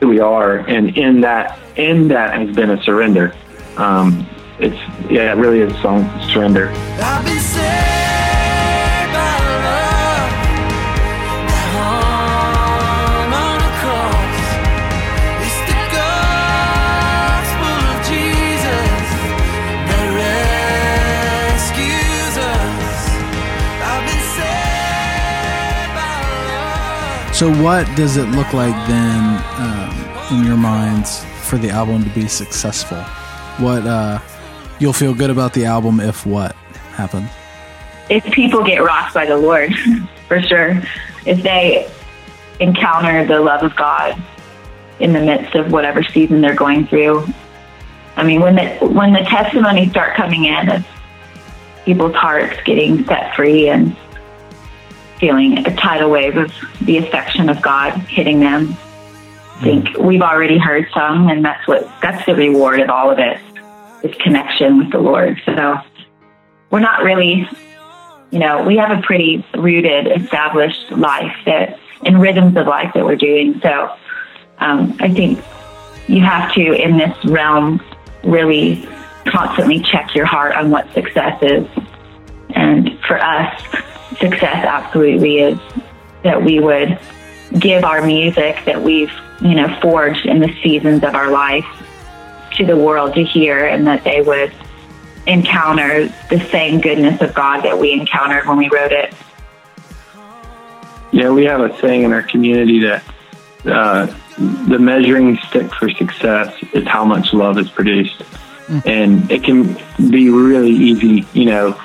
who 0.00 0.08
we 0.08 0.20
are, 0.20 0.58
and 0.58 0.96
in 0.96 1.22
that, 1.22 1.58
in 1.76 2.08
that 2.08 2.34
has 2.34 2.54
been 2.54 2.70
a 2.70 2.82
surrender. 2.82 3.34
Um, 3.76 4.26
it's 4.58 4.76
yeah, 5.10 5.32
it 5.32 5.36
really 5.36 5.60
is 5.60 5.70
a 5.70 5.78
song 5.82 6.04
of 6.06 6.30
surrender. 6.30 6.70
I've 6.70 7.24
been 7.24 7.38
saved 7.38 9.12
by 9.12 9.36
love 9.60 10.32
that 11.44 11.68
hung 11.76 13.32
on 13.36 13.58
a 13.60 13.72
cross. 13.84 14.48
It's 15.44 15.60
the 15.68 15.76
gospel 15.92 17.76
of 17.84 18.00
Jesus 18.08 19.04
that 19.92 20.08
rescues 21.52 22.34
us. 22.40 23.12
I've 23.84 24.04
been 24.08 24.24
saved 24.40 25.92
by 26.00 26.16
love. 27.28 27.36
So, 27.36 27.52
what 27.62 27.84
does 27.94 28.16
it 28.16 28.28
look 28.30 28.54
like 28.54 28.74
then, 28.88 29.20
um, 29.60 29.92
in 30.38 30.46
your 30.46 30.56
minds, 30.56 31.26
for 31.42 31.58
the 31.58 31.68
album 31.68 32.04
to 32.04 32.10
be 32.10 32.26
successful? 32.26 33.04
What 33.58 33.86
uh, 33.86 34.20
you'll 34.78 34.92
feel 34.92 35.14
good 35.14 35.30
about 35.30 35.54
the 35.54 35.64
album 35.64 36.00
if 36.00 36.26
what 36.26 36.54
happens? 36.92 37.30
if 38.08 38.24
people 38.26 38.62
get 38.62 38.78
rocked 38.78 39.14
by 39.14 39.26
the 39.26 39.36
Lord, 39.36 39.74
for 40.28 40.40
sure, 40.42 40.80
if 41.24 41.42
they 41.42 41.90
encounter 42.60 43.24
the 43.24 43.40
love 43.40 43.62
of 43.62 43.74
God 43.76 44.20
in 45.00 45.12
the 45.12 45.20
midst 45.20 45.54
of 45.54 45.72
whatever 45.72 46.02
season 46.02 46.40
they're 46.40 46.54
going 46.54 46.86
through. 46.86 47.26
I 48.16 48.24
mean, 48.24 48.40
when 48.40 48.54
the 48.54 48.68
when 48.86 49.12
the 49.12 49.20
testimonies 49.20 49.90
start 49.90 50.16
coming 50.16 50.44
in 50.44 50.70
of 50.70 50.86
people's 51.84 52.14
hearts 52.14 52.56
getting 52.64 53.04
set 53.04 53.34
free 53.36 53.68
and 53.68 53.94
feeling 55.18 55.58
a 55.66 55.76
tidal 55.76 56.10
wave 56.10 56.36
of 56.36 56.52
the 56.80 56.96
affection 56.98 57.50
of 57.50 57.60
God 57.60 57.92
hitting 58.08 58.40
them, 58.40 58.74
think 59.62 59.96
we've 59.98 60.22
already 60.22 60.58
heard 60.58 60.86
some, 60.92 61.28
and 61.28 61.44
that's 61.44 61.66
what 61.66 61.88
that's 62.00 62.24
the 62.26 62.34
reward 62.34 62.80
of 62.80 62.90
all 62.90 63.10
of 63.10 63.18
it 63.18 63.40
is 64.02 64.14
connection 64.16 64.78
with 64.78 64.92
the 64.92 64.98
Lord. 64.98 65.40
So 65.44 65.76
we're 66.70 66.80
not 66.80 67.02
really 67.02 67.48
you 68.30 68.38
know, 68.38 68.62
we 68.62 68.76
have 68.76 68.96
a 68.96 69.00
pretty 69.02 69.44
rooted, 69.54 70.08
established 70.08 70.90
life 70.92 71.34
that 71.46 71.78
and 72.04 72.20
rhythms 72.20 72.56
of 72.56 72.66
life 72.66 72.92
that 72.94 73.04
we're 73.04 73.16
doing. 73.16 73.58
So 73.62 73.96
um, 74.58 74.96
I 75.00 75.08
think 75.08 75.42
you 76.08 76.20
have 76.20 76.52
to, 76.54 76.72
in 76.72 76.98
this 76.98 77.16
realm, 77.24 77.82
really 78.24 78.86
constantly 79.24 79.80
check 79.80 80.14
your 80.14 80.26
heart 80.26 80.54
on 80.54 80.70
what 80.70 80.92
success 80.92 81.38
is. 81.42 81.66
And 82.50 82.98
for 83.06 83.18
us, 83.18 83.60
success 84.18 84.64
absolutely 84.64 85.38
is 85.38 85.58
that 86.22 86.42
we 86.42 86.60
would 86.60 86.98
give 87.58 87.84
our 87.84 88.04
music 88.04 88.56
that 88.66 88.82
we've, 88.82 89.12
you 89.40 89.54
know, 89.54 89.78
forged 89.80 90.26
in 90.26 90.40
the 90.40 90.54
seasons 90.62 91.02
of 91.02 91.14
our 91.14 91.30
life 91.30 91.66
to 92.52 92.64
the 92.64 92.76
world 92.76 93.14
to 93.14 93.24
hear 93.24 93.66
and 93.66 93.86
that 93.86 94.04
they 94.04 94.22
would 94.22 94.52
encounter 95.26 96.06
the 96.30 96.40
same 96.50 96.80
goodness 96.80 97.20
of 97.20 97.34
God 97.34 97.62
that 97.62 97.78
we 97.78 97.92
encountered 97.92 98.46
when 98.46 98.56
we 98.56 98.68
wrote 98.68 98.92
it. 98.92 99.12
Yeah, 101.12 101.30
we 101.30 101.44
have 101.44 101.60
a 101.60 101.78
saying 101.80 102.04
in 102.04 102.12
our 102.12 102.22
community 102.22 102.80
that 102.80 103.02
uh, 103.64 104.06
the 104.36 104.78
measuring 104.78 105.36
stick 105.48 105.72
for 105.74 105.90
success 105.90 106.54
is 106.72 106.86
how 106.86 107.04
much 107.04 107.32
love 107.32 107.58
is 107.58 107.68
produced. 107.70 108.22
And 108.84 109.30
it 109.30 109.44
can 109.44 109.74
be 110.10 110.28
really 110.28 110.72
easy, 110.72 111.26
you 111.32 111.44
know, 111.46 111.80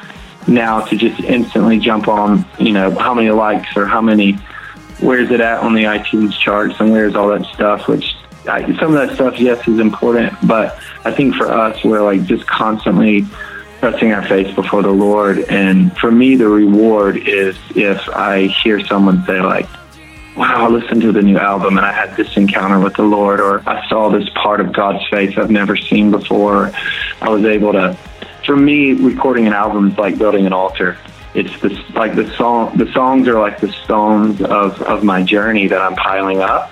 now 0.47 0.81
to 0.81 0.95
just 0.95 1.19
instantly 1.21 1.77
jump 1.77 2.07
on, 2.07 2.45
you 2.59 2.71
know, 2.71 2.91
how 2.91 3.13
many 3.13 3.29
likes 3.29 3.77
or 3.77 3.85
how 3.85 4.01
many, 4.01 4.39
where's 5.01 5.29
it 5.31 5.41
at 5.41 5.59
on 5.59 5.73
the 5.73 5.83
iTunes 5.83 6.37
charts 6.37 6.75
and 6.79 6.91
where's 6.91 7.15
all 7.15 7.29
that 7.29 7.45
stuff, 7.53 7.87
which 7.87 8.15
I, 8.47 8.61
some 8.79 8.95
of 8.95 9.07
that 9.07 9.15
stuff, 9.15 9.39
yes, 9.39 9.67
is 9.67 9.79
important. 9.79 10.33
But 10.47 10.79
I 11.03 11.11
think 11.11 11.35
for 11.35 11.51
us, 11.51 11.83
we're 11.83 12.01
like 12.01 12.23
just 12.25 12.47
constantly 12.47 13.25
pressing 13.79 14.13
our 14.13 14.23
face 14.27 14.53
before 14.55 14.83
the 14.83 14.91
Lord. 14.91 15.39
And 15.49 15.95
for 15.97 16.11
me, 16.11 16.35
the 16.35 16.47
reward 16.47 17.17
is 17.17 17.57
if 17.75 18.07
I 18.09 18.47
hear 18.47 18.79
someone 18.85 19.25
say, 19.25 19.41
like, 19.41 19.67
wow, 20.37 20.65
I 20.65 20.69
listened 20.69 21.01
to 21.01 21.11
the 21.11 21.21
new 21.21 21.37
album 21.37 21.77
and 21.77 21.85
I 21.85 21.91
had 21.91 22.15
this 22.15 22.37
encounter 22.37 22.79
with 22.79 22.95
the 22.95 23.03
Lord, 23.03 23.39
or 23.39 23.67
I 23.67 23.87
saw 23.89 24.09
this 24.09 24.29
part 24.29 24.61
of 24.61 24.71
God's 24.71 25.05
face 25.09 25.37
I've 25.37 25.51
never 25.51 25.75
seen 25.75 26.11
before. 26.11 26.71
I 27.21 27.29
was 27.29 27.43
able 27.43 27.73
to, 27.73 27.97
for 28.45 28.55
me, 28.55 28.93
recording 28.93 29.47
an 29.47 29.53
album 29.53 29.91
is 29.91 29.97
like 29.97 30.17
building 30.17 30.45
an 30.45 30.53
altar. 30.53 30.97
It's 31.33 31.61
the 31.61 31.69
like 31.93 32.15
the 32.15 32.29
song. 32.35 32.77
The 32.77 32.91
songs 32.93 33.27
are 33.27 33.39
like 33.39 33.59
the 33.59 33.71
stones 33.71 34.41
of 34.41 34.81
of 34.81 35.03
my 35.03 35.23
journey 35.23 35.67
that 35.67 35.81
I'm 35.81 35.95
piling 35.95 36.41
up. 36.41 36.71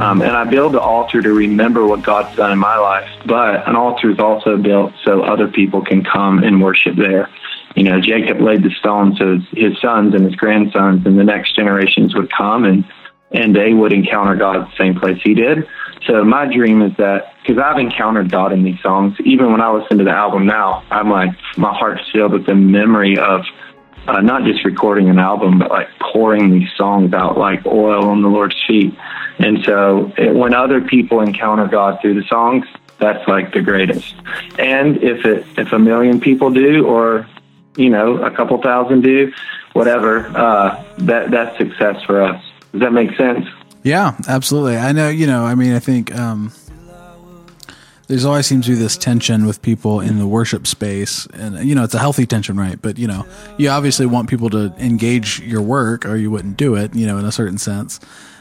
Um, 0.00 0.22
and 0.22 0.30
I 0.30 0.44
build 0.44 0.72
the 0.72 0.80
altar 0.80 1.20
to 1.20 1.30
remember 1.30 1.86
what 1.86 2.02
God's 2.02 2.34
done 2.36 2.52
in 2.52 2.58
my 2.58 2.78
life, 2.78 3.06
but 3.26 3.68
an 3.68 3.76
altar 3.76 4.10
is 4.10 4.18
also 4.18 4.56
built 4.56 4.94
so 5.04 5.22
other 5.22 5.46
people 5.46 5.84
can 5.84 6.02
come 6.02 6.42
and 6.42 6.62
worship 6.62 6.96
there. 6.96 7.28
You 7.76 7.84
know, 7.84 8.00
Jacob 8.00 8.40
laid 8.40 8.62
the 8.62 8.70
stone 8.70 9.14
so 9.16 9.36
his, 9.36 9.42
his 9.52 9.80
sons 9.80 10.14
and 10.14 10.24
his 10.24 10.34
grandsons 10.36 11.04
and 11.04 11.18
the 11.18 11.24
next 11.24 11.54
generations 11.54 12.14
would 12.14 12.32
come 12.32 12.64
and 12.64 12.84
and 13.30 13.54
they 13.54 13.74
would 13.74 13.92
encounter 13.92 14.34
God 14.36 14.56
at 14.56 14.70
the 14.70 14.76
same 14.78 14.98
place 14.98 15.20
he 15.22 15.34
did. 15.34 15.68
So 16.06 16.24
my 16.24 16.50
dream 16.50 16.80
is 16.80 16.96
that 16.96 17.34
because 17.42 17.62
I've 17.62 17.78
encountered 17.78 18.30
God 18.30 18.54
in 18.54 18.62
these 18.62 18.80
songs, 18.80 19.16
even 19.24 19.52
when 19.52 19.60
I 19.60 19.70
listen 19.70 19.98
to 19.98 20.04
the 20.04 20.12
album 20.12 20.46
now, 20.46 20.82
I'm 20.90 21.10
like 21.10 21.30
my 21.58 21.76
heart's 21.76 22.10
filled 22.10 22.32
with 22.32 22.46
the 22.46 22.54
memory 22.54 23.18
of 23.18 23.42
uh, 24.08 24.20
not 24.20 24.44
just 24.44 24.64
recording 24.64 25.08
an 25.10 25.18
album, 25.18 25.58
but 25.58 25.70
like 25.70 25.88
pouring 26.00 26.50
these 26.50 26.68
songs 26.76 27.12
out 27.12 27.36
like 27.36 27.64
oil 27.66 28.08
on 28.08 28.22
the 28.22 28.28
Lord's 28.28 28.56
feet. 28.66 28.94
And 29.38 29.62
so 29.64 30.12
it, 30.16 30.34
when 30.34 30.54
other 30.54 30.80
people 30.80 31.20
encounter 31.20 31.68
God 31.68 32.00
through 32.00 32.14
the 32.14 32.26
songs, 32.26 32.66
that's 32.98 33.28
like 33.28 33.52
the 33.52 33.60
greatest. 33.60 34.14
And 34.58 34.96
if 35.02 35.24
it 35.24 35.46
if 35.56 35.72
a 35.72 35.78
million 35.78 36.20
people 36.20 36.50
do, 36.50 36.86
or 36.86 37.28
you 37.76 37.90
know 37.90 38.16
a 38.24 38.30
couple 38.30 38.60
thousand 38.62 39.02
do, 39.02 39.32
whatever, 39.74 40.26
uh, 40.36 40.82
that 40.98 41.30
that's 41.30 41.56
success 41.58 42.02
for 42.04 42.22
us. 42.22 42.42
Does 42.72 42.80
that 42.80 42.92
make 42.92 43.16
sense? 43.16 43.46
Yeah, 43.82 44.16
absolutely. 44.26 44.76
I 44.76 44.92
know, 44.92 45.08
you 45.08 45.26
know, 45.26 45.44
I 45.44 45.54
mean, 45.54 45.72
I 45.72 45.78
think 45.78 46.14
um, 46.14 46.52
there's 48.08 48.24
always 48.24 48.46
seems 48.46 48.66
to 48.66 48.72
be 48.72 48.78
this 48.78 48.96
tension 48.96 49.46
with 49.46 49.62
people 49.62 50.00
in 50.00 50.18
the 50.18 50.26
worship 50.26 50.66
space. 50.66 51.26
And, 51.34 51.58
you 51.68 51.74
know, 51.74 51.84
it's 51.84 51.94
a 51.94 51.98
healthy 51.98 52.26
tension, 52.26 52.56
right? 52.56 52.80
But, 52.80 52.98
you 52.98 53.06
know, 53.06 53.26
you 53.58 53.68
obviously 53.68 54.06
want 54.06 54.28
people 54.28 54.50
to 54.50 54.74
engage 54.78 55.40
your 55.40 55.62
work 55.62 56.06
or 56.06 56.16
you 56.16 56.30
wouldn't 56.30 56.56
do 56.56 56.74
it, 56.74 56.94
you 56.94 57.06
know, 57.06 57.18
in 57.18 57.24
a 57.24 57.32
certain 57.32 57.58
sense. 57.58 58.00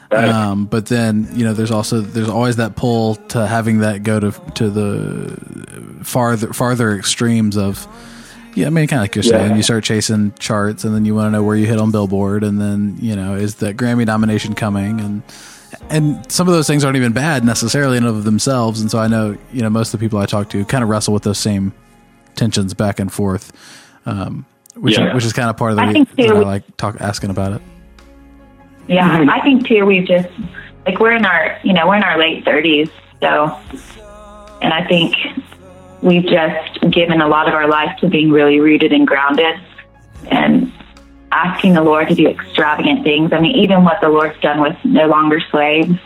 Um, 0.09 0.65
but 0.67 0.85
then, 0.85 1.27
you 1.33 1.43
know, 1.43 1.53
there's 1.53 1.69
also, 1.71 1.99
there's 1.99 2.29
always 2.29 2.55
that 2.55 2.77
pull 2.77 3.15
to 3.15 3.45
having 3.45 3.79
that 3.79 4.03
go 4.03 4.21
to, 4.21 4.31
to 4.55 4.69
the 4.69 6.03
farther, 6.05 6.53
farther 6.53 6.95
extremes 6.95 7.57
of, 7.57 7.85
yeah, 8.55 8.67
I 8.67 8.69
mean, 8.69 8.87
kind 8.87 8.99
of 8.99 9.03
like 9.03 9.15
you're 9.15 9.21
saying, 9.23 9.51
Yeah. 9.51 9.55
you 9.57 9.63
start 9.63 9.83
chasing 9.83 10.33
charts, 10.39 10.83
and 10.83 10.95
then 10.95 11.05
you 11.05 11.13
want 11.13 11.27
to 11.27 11.31
know 11.31 11.43
where 11.43 11.55
you 11.55 11.67
hit 11.67 11.77
on 11.77 11.91
Billboard, 11.91 12.43
and 12.43 12.59
then 12.59 12.97
you 12.99 13.15
know, 13.15 13.35
is 13.35 13.55
that 13.55 13.77
Grammy 13.77 14.03
nomination 14.05 14.55
coming? 14.55 14.99
And 14.99 15.21
and 15.89 16.29
some 16.31 16.47
of 16.47 16.53
those 16.53 16.67
things 16.67 16.83
aren't 16.83 16.97
even 16.97 17.13
bad 17.13 17.43
necessarily 17.45 17.97
in 17.97 18.05
and 18.05 18.15
of 18.17 18.23
themselves. 18.23 18.81
And 18.81 18.89
so 18.91 18.99
I 18.99 19.07
know, 19.07 19.37
you 19.51 19.61
know, 19.61 19.69
most 19.69 19.93
of 19.93 19.99
the 19.99 20.05
people 20.05 20.19
I 20.19 20.25
talk 20.25 20.49
to 20.49 20.63
kind 20.65 20.83
of 20.83 20.89
wrestle 20.89 21.13
with 21.13 21.23
those 21.23 21.39
same 21.39 21.73
tensions 22.35 22.73
back 22.73 22.99
and 22.99 23.11
forth, 23.11 23.51
um, 24.05 24.45
which 24.75 24.97
Yeah. 24.97 25.13
which 25.15 25.25
is 25.25 25.33
kind 25.33 25.49
of 25.49 25.57
part 25.57 25.71
of 25.71 25.77
the 25.77 25.83
I 25.83 25.87
reason 25.87 26.05
think, 26.05 26.29
too, 26.29 26.35
I 26.35 26.39
we- 26.39 26.45
like 26.45 26.77
talk 26.77 26.97
asking 26.99 27.29
about 27.31 27.53
it. 27.53 27.61
Yeah, 28.87 29.25
I 29.29 29.41
think 29.41 29.67
too. 29.67 29.85
We've 29.85 30.07
just 30.07 30.29
like 30.85 30.99
we're 30.99 31.11
in 31.15 31.25
our 31.25 31.57
you 31.63 31.73
know 31.73 31.87
we're 31.87 31.97
in 31.97 32.03
our 32.03 32.17
late 32.17 32.45
thirties, 32.45 32.89
so 33.21 33.53
and 34.61 34.73
I 34.73 34.85
think 34.87 35.15
we've 36.01 36.23
just 36.23 36.79
given 36.91 37.19
a 37.19 37.27
lot 37.27 37.47
of 37.49 37.53
our 37.53 37.67
life 37.67 37.97
to 37.99 38.07
being 38.07 38.31
really 38.31 38.59
rooted 38.61 38.93
and 38.93 39.05
grounded, 39.05 39.59
and 40.31 40.71
asking 41.31 41.73
the 41.73 41.83
Lord 41.83 42.07
to 42.09 42.15
do 42.15 42.27
extravagant 42.27 43.03
things. 43.03 43.33
I 43.33 43.39
mean, 43.39 43.55
even 43.55 43.83
what 43.83 43.99
the 44.01 44.09
Lord's 44.09 44.39
done 44.39 44.61
with 44.61 44.77
No 44.83 45.07
Longer 45.07 45.39
Slaves, 45.51 45.97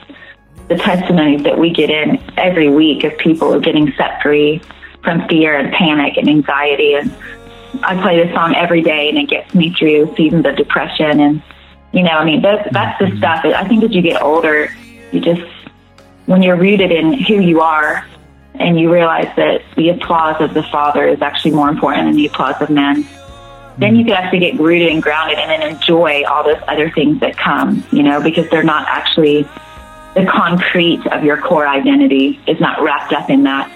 the 0.68 0.77
testimonies 0.77 1.43
that 1.43 1.57
we 1.57 1.72
get 1.72 1.89
in 1.89 2.22
every 2.38 2.69
week 2.69 3.03
of 3.03 3.18
people 3.18 3.60
getting 3.60 3.93
set 3.93 4.22
free 4.22 4.61
from 5.03 5.27
fear 5.27 5.57
and 5.57 5.73
panic 5.73 6.18
and 6.18 6.30
anxiety. 6.30 6.93
And 6.93 7.14
I 7.84 8.02
play 8.02 8.23
this 8.23 8.34
song 8.34 8.56
every 8.56 8.81
day, 8.81 9.10
and 9.10 9.18
it 9.18 9.30
gets 9.30 9.53
me 9.53 9.73
through 9.73 10.15
seasons 10.15 10.45
of 10.45 10.56
depression. 10.56 11.19
And 11.19 11.43
you 11.91 12.03
know, 12.03 12.11
I 12.11 12.26
mean, 12.26 12.41
that's 12.41 12.68
that's 12.72 12.99
the 12.99 13.06
mm-hmm. 13.06 13.18
stuff. 13.18 13.43
that 13.43 13.53
I 13.53 13.68
think 13.68 13.84
as 13.84 13.91
you 13.91 14.02
get 14.02 14.22
older, 14.22 14.73
you 15.11 15.19
just 15.19 15.41
when 16.26 16.41
you're 16.41 16.56
rooted 16.56 16.91
in 16.91 17.14
who 17.14 17.39
you 17.39 17.61
are, 17.61 18.06
and 18.56 18.80
you 18.80 18.91
realize 18.91 19.34
that 19.35 19.61
the 19.76 19.89
applause 19.89 20.41
of 20.41 20.53
the 20.53 20.64
Father 20.64 21.07
is 21.07 21.22
actually 21.22 21.52
more 21.52 21.69
important 21.69 22.07
than 22.07 22.15
the 22.15 22.27
applause 22.27 22.61
of 22.61 22.69
men 22.69 23.07
then 23.81 23.95
you 23.95 24.03
mm. 24.03 24.09
can 24.09 24.23
actually 24.23 24.39
get 24.39 24.59
rooted 24.59 24.89
and 24.89 25.01
grounded 25.01 25.39
and 25.39 25.49
then 25.49 25.75
enjoy 25.75 26.23
all 26.25 26.43
those 26.43 26.61
other 26.67 26.89
things 26.91 27.19
that 27.19 27.35
come, 27.37 27.83
you 27.91 28.03
know, 28.03 28.21
because 28.21 28.47
they're 28.49 28.63
not 28.63 28.87
actually 28.87 29.47
the 30.13 30.25
concrete 30.25 31.05
of 31.07 31.23
your 31.23 31.37
core 31.37 31.67
identity 31.67 32.39
is 32.45 32.59
not 32.59 32.81
wrapped 32.81 33.13
up 33.13 33.29
in 33.29 33.43
that. 33.43 33.69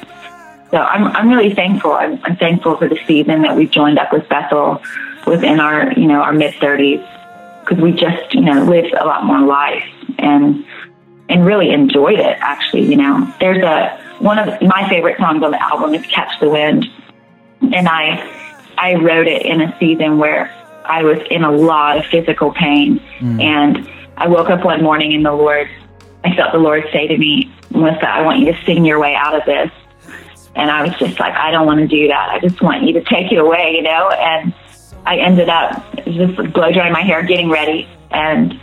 So 0.72 0.78
I'm, 0.78 1.06
I'm 1.08 1.30
really 1.30 1.54
thankful. 1.54 1.94
I'm, 1.94 2.20
I'm 2.24 2.36
thankful 2.36 2.78
for 2.78 2.88
the 2.88 3.00
season 3.08 3.42
that 3.44 3.56
we've 3.56 3.72
joined 3.72 3.98
up 3.98 4.12
with 4.12 4.28
Bethel 4.28 4.82
within 5.26 5.60
our, 5.60 5.94
you 5.94 6.08
know, 6.08 6.22
our 6.22 6.34
mid 6.34 6.54
30s 6.56 7.02
because 7.62 7.82
we 7.82 7.94
just, 7.94 8.34
you 8.34 8.42
know, 8.42 8.64
lived 8.64 8.94
a 8.94 9.06
lot 9.06 9.24
more 9.26 9.42
life 9.42 9.86
and, 10.20 10.66
and 11.30 11.46
really 11.46 11.72
enjoyed 11.72 12.20
it 12.20 12.38
actually, 12.42 12.84
you 12.84 12.98
know. 12.98 13.34
There's 13.40 13.64
a, 13.64 14.00
one 14.20 14.38
of 14.38 14.62
my 14.62 14.88
favorite 14.90 15.18
songs 15.18 15.42
on 15.42 15.52
the 15.52 15.62
album 15.62 15.96
is 15.96 16.06
Catch 16.08 16.40
the 16.40 16.50
Wind. 16.50 16.86
And 17.74 17.88
I, 17.88 18.45
I 18.78 18.96
wrote 18.96 19.28
it 19.28 19.46
in 19.46 19.62
a 19.62 19.78
season 19.80 20.18
where 20.18 20.54
I 20.86 21.04
was 21.04 21.20
in 21.30 21.44
a 21.44 21.52
lot 21.52 21.98
of 21.98 22.06
physical 22.06 22.52
pain. 22.52 23.00
Mm. 23.20 23.42
And 23.42 23.90
I 24.18 24.28
woke 24.28 24.50
up 24.50 24.64
one 24.64 24.84
morning 24.84 25.14
and 25.14 25.26
the 25.26 25.34
Lord, 25.34 25.70
I 26.24 26.36
felt 26.36 26.52
the 26.52 26.60
Lord 26.60 26.84
say 26.92 27.08
to 27.08 27.18
me, 27.18 27.54
Melissa, 27.72 28.08
I 28.08 28.22
want 28.22 28.40
you 28.40 28.52
to 28.52 28.66
sing 28.66 28.86
your 28.86 29.00
way 29.00 29.16
out 29.16 29.36
of 29.36 29.46
this. 29.46 29.72
And 30.56 30.72
I 30.72 30.84
was 30.84 30.98
just 30.98 31.20
like, 31.20 31.34
I 31.34 31.52
don't 31.52 31.66
want 31.66 31.80
to 31.80 31.88
do 31.88 32.08
that. 32.08 32.30
I 32.30 32.40
just 32.40 32.62
want 32.62 32.84
you 32.84 32.94
to 32.94 33.04
take 33.04 33.32
it 33.32 33.38
away, 33.38 33.74
you 33.76 33.82
know? 33.82 34.10
And 34.10 34.54
I 35.06 35.18
ended 35.18 35.50
up 35.50 35.84
just 36.06 36.36
blow 36.54 36.72
drying 36.72 36.94
my 36.94 37.02
hair, 37.02 37.24
getting 37.24 37.50
ready. 37.50 37.90
And 38.12 38.60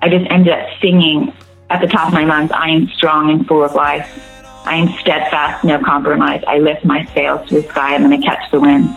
I 0.00 0.08
just 0.08 0.30
ended 0.30 0.52
up 0.52 0.68
singing 0.80 1.34
at 1.68 1.80
the 1.80 1.86
top 1.88 2.08
of 2.08 2.14
my 2.14 2.24
lungs, 2.24 2.50
I 2.52 2.68
am 2.68 2.88
strong 2.88 3.30
and 3.30 3.46
full 3.46 3.64
of 3.64 3.74
life. 3.74 4.22
I 4.64 4.76
am 4.76 4.88
steadfast, 4.98 5.64
no 5.64 5.82
compromise. 5.82 6.42
I 6.46 6.58
lift 6.58 6.84
my 6.84 7.04
sails 7.06 7.48
to 7.48 7.60
the 7.60 7.68
sky 7.68 7.94
and 7.94 8.04
then 8.04 8.12
I 8.12 8.18
catch 8.18 8.50
the 8.50 8.60
wind. 8.60 8.96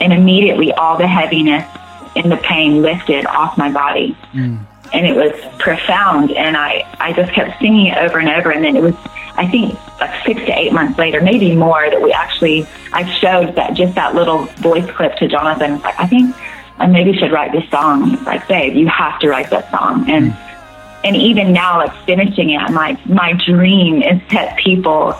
And 0.00 0.12
immediately 0.12 0.72
all 0.72 0.96
the 0.96 1.06
heaviness 1.06 1.64
and 2.16 2.30
the 2.30 2.36
pain 2.38 2.82
lifted 2.82 3.26
off 3.26 3.56
my 3.56 3.70
body. 3.70 4.16
Mm. 4.32 4.58
And 4.92 5.06
it 5.06 5.14
was 5.14 5.32
profound. 5.58 6.32
And 6.32 6.56
I, 6.56 6.84
I 7.00 7.12
just 7.12 7.32
kept 7.32 7.60
singing 7.60 7.86
it 7.86 7.98
over 7.98 8.18
and 8.18 8.28
over. 8.28 8.50
And 8.50 8.64
then 8.64 8.76
it 8.76 8.82
was, 8.82 8.94
I 9.36 9.46
think, 9.48 9.78
like 10.00 10.24
six 10.26 10.40
to 10.40 10.58
eight 10.58 10.72
months 10.72 10.98
later, 10.98 11.20
maybe 11.20 11.54
more, 11.54 11.88
that 11.88 12.02
we 12.02 12.12
actually, 12.12 12.66
I 12.92 13.10
showed 13.10 13.54
that 13.54 13.74
just 13.74 13.94
that 13.94 14.14
little 14.14 14.46
voice 14.56 14.90
clip 14.90 15.16
to 15.16 15.28
Jonathan. 15.28 15.80
Like, 15.80 15.98
I 15.98 16.06
think 16.06 16.36
I 16.78 16.86
maybe 16.86 17.16
should 17.16 17.32
write 17.32 17.52
this 17.52 17.68
song. 17.70 18.22
Like, 18.24 18.46
babe, 18.48 18.74
you 18.74 18.88
have 18.88 19.18
to 19.20 19.28
write 19.28 19.50
that 19.50 19.70
song. 19.70 20.10
And 20.10 20.32
mm. 20.32 21.00
and 21.04 21.16
even 21.16 21.52
now, 21.52 21.78
like 21.78 21.94
finishing 22.04 22.50
it, 22.50 22.70
like, 22.72 23.04
my 23.06 23.32
dream 23.46 24.02
is 24.02 24.20
that 24.32 24.58
people, 24.58 25.14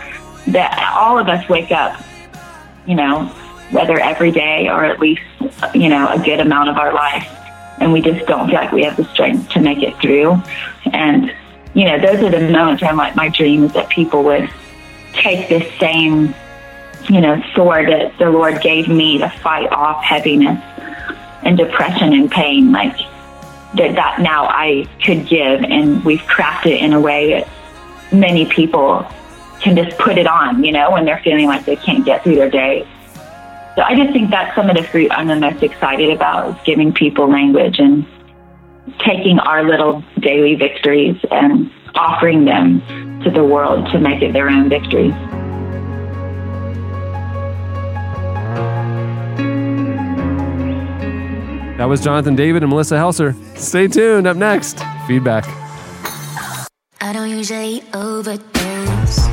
that 0.49 0.95
all 0.97 1.19
of 1.19 1.29
us 1.29 1.49
wake 1.49 1.71
up, 1.71 1.99
you 2.87 2.95
know, 2.95 3.33
whether 3.73 3.99
every 3.99 4.31
day 4.31 4.69
or 4.69 4.85
at 4.85 5.01
least, 5.01 5.23
you 5.75 5.89
know, 5.89 6.09
a 6.09 6.19
good 6.19 6.41
amount 6.41 6.69
of 6.69 6.77
our 6.77 6.93
life, 6.93 7.27
and 7.81 7.93
we 7.93 8.01
just 8.01 8.27
don't 8.27 8.47
feel 8.47 8.57
like 8.57 8.73
we 8.73 8.85
have 8.85 8.97
the 8.97 9.05
strength 9.07 9.49
to 9.51 9.61
make 9.61 9.83
it 9.83 9.99
through. 10.01 10.41
And, 10.93 11.35
you 11.75 11.85
know, 11.87 11.99
those 11.99 12.23
are 12.23 12.31
the 12.31 12.51
moments 12.51 12.83
where 12.83 12.91
I'm 12.91 12.97
like, 12.97 13.17
my 13.17 13.29
dream 13.29 13.65
is 13.65 13.73
that 13.73 13.89
people 13.89 14.23
would 14.25 14.49
take 15.15 15.49
this 15.49 15.67
same, 15.81 16.35
you 17.09 17.21
know, 17.21 17.43
sword 17.55 17.89
that 17.89 18.17
the 18.19 18.31
Lord 18.31 18.61
gave 18.61 18.89
me 18.89 19.19
to 19.19 19.29
fight 19.29 19.73
off 19.73 20.05
heaviness 20.05 20.61
and 21.43 21.57
depression 21.57 22.13
and 22.13 22.31
pain, 22.31 22.73
like 22.73 22.97
that 23.75 23.95
that 23.95 24.21
now 24.21 24.47
I 24.47 24.87
could 25.03 25.27
give 25.27 25.65
and 25.65 26.05
we've 26.05 26.21
crafted 26.21 26.73
it 26.73 26.83
in 26.83 26.93
a 26.93 27.01
way 27.01 27.33
that 27.33 27.49
many 28.13 28.45
people 28.47 29.07
can 29.61 29.77
just 29.77 29.97
put 29.99 30.19
it 30.19 30.27
on, 30.27 30.63
you 30.63 30.73
know, 30.73 30.91
when 30.91 31.05
they're 31.05 31.21
feeling 31.25 31.47
like 31.47 31.65
they 31.65 31.77
can't 31.77 32.05
get 32.05 32.23
through 32.23 32.35
their 32.35 32.51
day. 32.51 32.87
So 33.75 33.83
I 33.83 33.97
just 33.97 34.13
think 34.13 34.31
that's 34.31 34.55
some 34.55 34.69
of 34.69 34.77
the 34.77 34.83
fruit 34.83 35.11
I'm 35.13 35.29
the 35.29 35.37
most 35.37 35.63
excited 35.63 36.11
about 36.11 36.57
is 36.57 36.63
giving 36.65 36.93
people 36.93 37.31
language 37.31 37.79
and 37.79 38.07
taking 38.99 39.39
our 39.39 39.65
little 39.65 40.05
daily 40.21 40.57
victories 40.57 41.17
and 41.31 41.71
offering 41.95 42.45
them 42.45 42.83
to 43.23 43.31
the 43.31 43.45
world 43.45 43.91
to 43.93 43.99
make 43.99 44.23
it 44.23 44.33
their 44.33 44.51
own 44.51 44.69
victories. 44.69 45.15
That 51.79 51.89
was 51.89 52.01
Jonathan 52.01 52.37
David 52.37 52.63
and 52.63 52.71
Melissa 52.71 52.97
Helser. 52.97 53.35
Stay 53.57 53.89
tuned. 53.89 54.27
Up 54.27 54.37
next, 54.37 54.81
feedback. 55.07 55.47
I 57.01 57.13
don't 57.13 57.31
usually 57.31 57.83
overdose, 57.95 59.27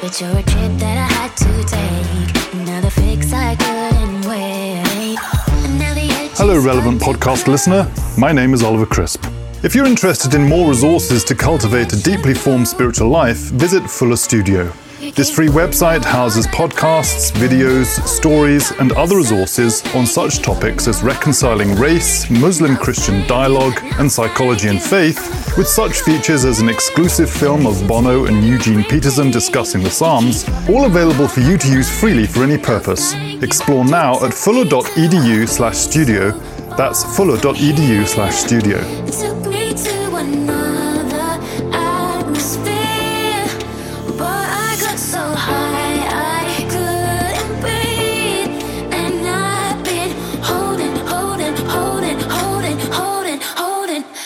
but 0.00 0.20
you're 0.20 0.30
a 0.30 0.42
trip 0.42 0.78
that 0.78 0.98
I 0.98 1.12
had 1.12 1.36
to 1.38 1.64
take. 1.64 2.41
Another 2.52 2.90
fix 2.90 3.32
I 3.32 3.56
couldn't 3.56 4.28
wait. 4.28 5.18
And 5.64 5.78
now 5.78 5.94
the 5.94 6.02
edge 6.02 6.32
Hello, 6.32 6.62
relevant 6.62 7.00
podcast 7.00 7.46
listener. 7.46 7.90
My 8.18 8.30
name 8.30 8.52
is 8.52 8.62
Oliver 8.62 8.84
Crisp. 8.84 9.24
If 9.62 9.74
you're 9.74 9.86
interested 9.86 10.34
in 10.34 10.46
more 10.46 10.68
resources 10.68 11.24
to 11.24 11.34
cultivate 11.34 11.90
a 11.94 12.02
deeply 12.02 12.34
formed 12.34 12.68
spiritual 12.68 13.08
life, 13.08 13.38
visit 13.38 13.88
Fuller 13.88 14.16
Studio. 14.16 14.70
This 15.14 15.30
free 15.30 15.48
website 15.48 16.02
houses 16.02 16.46
podcasts, 16.46 17.32
videos, 17.32 18.02
stories, 18.06 18.70
and 18.80 18.92
other 18.92 19.16
resources 19.16 19.82
on 19.94 20.06
such 20.06 20.38
topics 20.40 20.88
as 20.88 21.02
reconciling 21.02 21.74
race, 21.74 22.30
Muslim 22.30 22.76
Christian 22.76 23.26
dialogue, 23.26 23.78
and 23.98 24.10
psychology 24.10 24.68
and 24.68 24.82
faith, 24.82 25.54
with 25.58 25.68
such 25.68 26.00
features 26.00 26.46
as 26.46 26.60
an 26.60 26.70
exclusive 26.70 27.30
film 27.30 27.66
of 27.66 27.86
Bono 27.86 28.24
and 28.24 28.42
Eugene 28.42 28.82
Peterson 28.84 29.30
discussing 29.30 29.82
the 29.82 29.90
Psalms, 29.90 30.48
all 30.66 30.86
available 30.86 31.28
for 31.28 31.40
you 31.40 31.58
to 31.58 31.68
use 31.68 31.90
freely 31.90 32.26
for 32.26 32.42
any 32.42 32.56
purpose. 32.56 33.12
Explore 33.42 33.84
now 33.84 34.14
at 34.24 34.32
fuller.edu 34.32 35.46
slash 35.46 35.76
studio. 35.76 36.30
That's 36.78 37.04
fuller.edu 37.14 38.06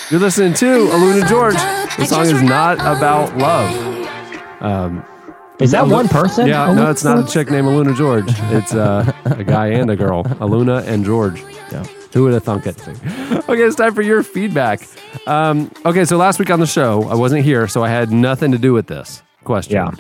You're 0.09 0.21
listening 0.21 0.55
to 0.55 0.87
Aluna 0.87 1.29
George. 1.29 1.55
The 1.97 2.05
song 2.07 2.27
is 2.27 2.41
not 2.41 2.79
about 2.79 3.37
love. 3.37 4.63
Um, 4.63 5.05
Is 5.59 5.73
that 5.73 5.89
one 5.89 6.07
person? 6.07 6.47
Yeah, 6.47 6.73
no, 6.73 6.93
it's 6.93 7.03
not 7.03 7.19
a 7.29 7.33
chick 7.33 7.51
named 7.51 7.67
Aluna 7.67 7.97
George. 7.97 8.25
It's 8.57 8.73
uh, 8.73 9.13
a 9.25 9.43
guy 9.43 9.67
and 9.69 9.91
a 9.91 9.97
girl, 9.97 10.23
Aluna 10.25 10.87
and 10.87 11.05
George. 11.05 11.43
Yeah. 11.73 11.83
Who 12.13 12.23
would 12.23 12.35
have 12.35 12.45
thunk 12.45 12.69
it? 12.69 12.81
Okay, 12.87 13.63
it's 13.63 13.75
time 13.75 13.95
for 13.95 14.03
your 14.03 14.23
feedback. 14.23 14.87
Um, 15.27 15.73
okay, 15.85 16.05
so 16.05 16.17
last 16.17 16.39
week 16.39 16.51
on 16.51 16.61
the 16.61 16.67
show, 16.67 17.03
I 17.09 17.17
wasn't 17.17 17.45
here, 17.45 17.67
so 17.67 17.83
I 17.83 17.89
had 17.89 18.13
nothing 18.13 18.53
to 18.53 18.59
do 18.59 18.73
with 18.73 18.87
this 18.87 19.25
question. 19.43 19.75
Yeah. 19.75 19.91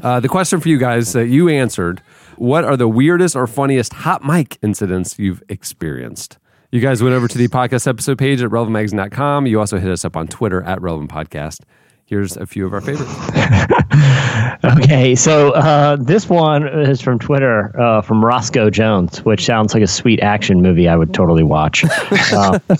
Uh, 0.00 0.20
the 0.20 0.28
question 0.28 0.60
for 0.60 0.68
you 0.68 0.78
guys 0.78 1.12
that 1.14 1.26
you 1.26 1.48
answered: 1.48 2.02
What 2.36 2.62
are 2.62 2.76
the 2.76 2.88
weirdest 2.88 3.34
or 3.34 3.48
funniest 3.48 3.92
hot 3.94 4.24
mic 4.24 4.58
incidents 4.62 5.18
you've 5.18 5.42
experienced? 5.48 6.38
You 6.72 6.80
guys 6.80 7.02
went 7.02 7.14
over 7.16 7.26
to 7.26 7.36
the 7.38 7.48
podcast 7.48 7.88
episode 7.88 8.16
page 8.18 8.40
at 8.42 8.50
relevantmagazine.com. 8.50 9.46
You 9.46 9.58
also 9.58 9.78
hit 9.78 9.90
us 9.90 10.04
up 10.04 10.16
on 10.16 10.28
Twitter 10.28 10.62
at 10.62 10.80
Relevant 10.80 11.10
Podcast. 11.10 11.62
Here's 12.04 12.36
a 12.36 12.46
few 12.46 12.66
of 12.66 12.72
our 12.72 12.80
favorites. 12.80 13.12
Okay, 14.62 15.14
so 15.14 15.52
uh, 15.52 15.96
this 15.96 16.28
one 16.28 16.66
is 16.68 17.00
from 17.00 17.18
Twitter 17.18 17.78
uh, 17.80 18.02
from 18.02 18.22
Roscoe 18.24 18.68
Jones, 18.68 19.24
which 19.24 19.44
sounds 19.44 19.72
like 19.72 19.82
a 19.82 19.86
sweet 19.86 20.20
action 20.20 20.60
movie 20.60 20.86
I 20.86 20.96
would 20.96 21.14
totally 21.14 21.42
watch. 21.42 21.84
Uh, 21.84 22.58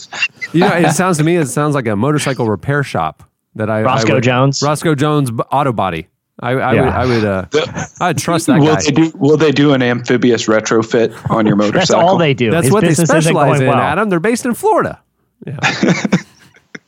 You 0.53 0.61
know, 0.61 0.75
it 0.75 0.93
sounds 0.93 1.17
to 1.19 1.25
me, 1.25 1.37
it 1.37 1.47
sounds 1.47 1.75
like 1.75 1.87
a 1.87 1.97
motorcycle 1.97 2.47
repair 2.49 2.83
shop 2.83 3.23
that 3.55 3.71
I. 3.71 3.83
Roscoe 3.83 4.12
I 4.12 4.15
would, 4.17 4.25
Jones? 4.25 4.62
Roscoe 4.62 4.95
Jones 4.95 5.31
Auto 5.51 5.73
Body. 5.73 6.09
I, 6.41 6.53
I 6.53 6.73
Yeah. 6.75 6.81
would, 6.83 6.93
I 6.93 7.07
would, 7.07 7.25
uh, 7.25 7.87
I'd 8.01 8.19
trust 8.19 8.47
that 8.47 8.61
will 8.61 8.75
guy. 8.75 8.83
they 8.83 8.91
do? 8.93 9.12
Will 9.17 9.37
they 9.37 9.53
do 9.53 9.73
an 9.75 9.83
amphibious 9.83 10.47
retrofit 10.47 11.31
on 11.31 11.47
your 11.47 11.57
motorcycle? 11.57 11.79
That's 11.81 11.91
all 11.93 12.17
they 12.17 12.35
do. 12.35 12.51
That's 12.51 12.67
His 12.67 12.73
what 12.73 12.81
they 12.83 12.95
specialize 12.95 13.61
in, 13.61 13.69
Adam. 13.69 14.09
They're 14.09 14.21
based 14.21 14.45
in 14.47 14.55
Florida. 14.55 15.01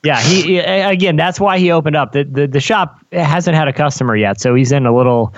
Yeah, 0.04 0.20
he, 0.20 0.42
he- 0.42 0.58
again. 0.58 1.14
That's 1.14 1.38
why 1.38 1.58
he 1.58 1.70
opened 1.70 1.94
up. 1.94 2.10
The, 2.10 2.24
the 2.24 2.48
the 2.48 2.58
shop 2.58 2.98
hasn't 3.12 3.54
had 3.56 3.68
a 3.68 3.72
customer 3.72 4.16
yet, 4.16 4.40
so 4.40 4.52
he's 4.52 4.72
in 4.72 4.84
a 4.84 4.92
little. 4.94 5.32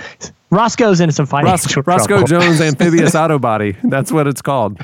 Roscoe's 0.48 1.00
in 1.00 1.12
some 1.12 1.26
financial 1.26 1.82
Ros- 1.82 2.08
Roscoe. 2.08 2.24
Jones 2.24 2.60
Amphibious 2.62 3.14
Auto 3.14 3.38
Body. 3.38 3.76
That's 3.84 4.10
what 4.10 4.26
it's 4.26 4.40
called. 4.40 4.80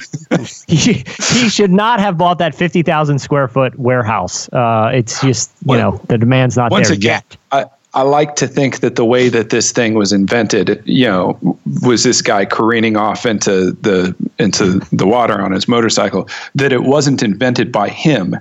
he, 0.67 1.03
he 1.33 1.49
should 1.49 1.71
not 1.71 1.99
have 1.99 2.19
bought 2.19 2.39
that 2.41 2.55
fifty 2.55 2.83
thousand 2.83 3.21
square 3.21 3.49
foot 3.49 3.79
warehouse. 3.79 4.51
Uh, 4.53 4.91
it's 4.93 5.23
just 5.23 5.51
you 5.65 5.79
know 5.79 5.99
the 6.09 6.19
demand's 6.19 6.59
not 6.59 6.71
Once 6.71 6.89
there 6.89 6.97
again, 6.97 7.23
yet. 7.31 7.37
I, 7.51 7.65
I 7.93 8.03
like 8.03 8.37
to 8.37 8.47
think 8.47 8.81
that 8.81 8.97
the 8.97 9.05
way 9.05 9.29
that 9.29 9.51
this 9.51 9.73
thing 9.73 9.95
was 9.95 10.13
invented, 10.13 10.83
you 10.85 11.07
know, 11.07 11.39
was 11.83 12.05
this 12.05 12.23
guy 12.23 12.45
careening 12.45 12.97
off 12.97 13.27
into 13.27 13.73
the 13.73 14.15
into 14.39 14.79
the 14.93 15.07
water 15.07 15.41
on 15.41 15.53
his 15.53 15.67
motorcycle. 15.67 16.29
That 16.55 16.73
it 16.73 16.85
wasn't 16.85 17.23
invented 17.23 17.73
by 17.73 17.89
him, 17.89 18.37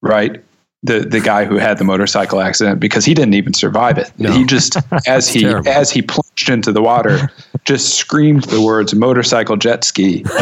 right? 0.00 0.42
The 0.82 1.00
the 1.00 1.20
guy 1.20 1.44
who 1.44 1.56
had 1.56 1.76
the 1.76 1.84
motorcycle 1.84 2.40
accident 2.40 2.80
because 2.80 3.04
he 3.04 3.12
didn't 3.12 3.34
even 3.34 3.52
survive 3.52 3.98
it. 3.98 4.10
He 4.16 4.44
just 4.46 4.78
as 5.06 5.28
he 5.28 5.40
terrible. 5.42 5.68
as 5.68 5.90
he 5.90 6.00
plunged 6.00 6.48
into 6.48 6.72
the 6.72 6.80
water, 6.80 7.30
just 7.66 7.96
screamed 7.96 8.44
the 8.44 8.62
words 8.62 8.94
"motorcycle 8.94 9.58
jet 9.58 9.84
ski," 9.84 10.24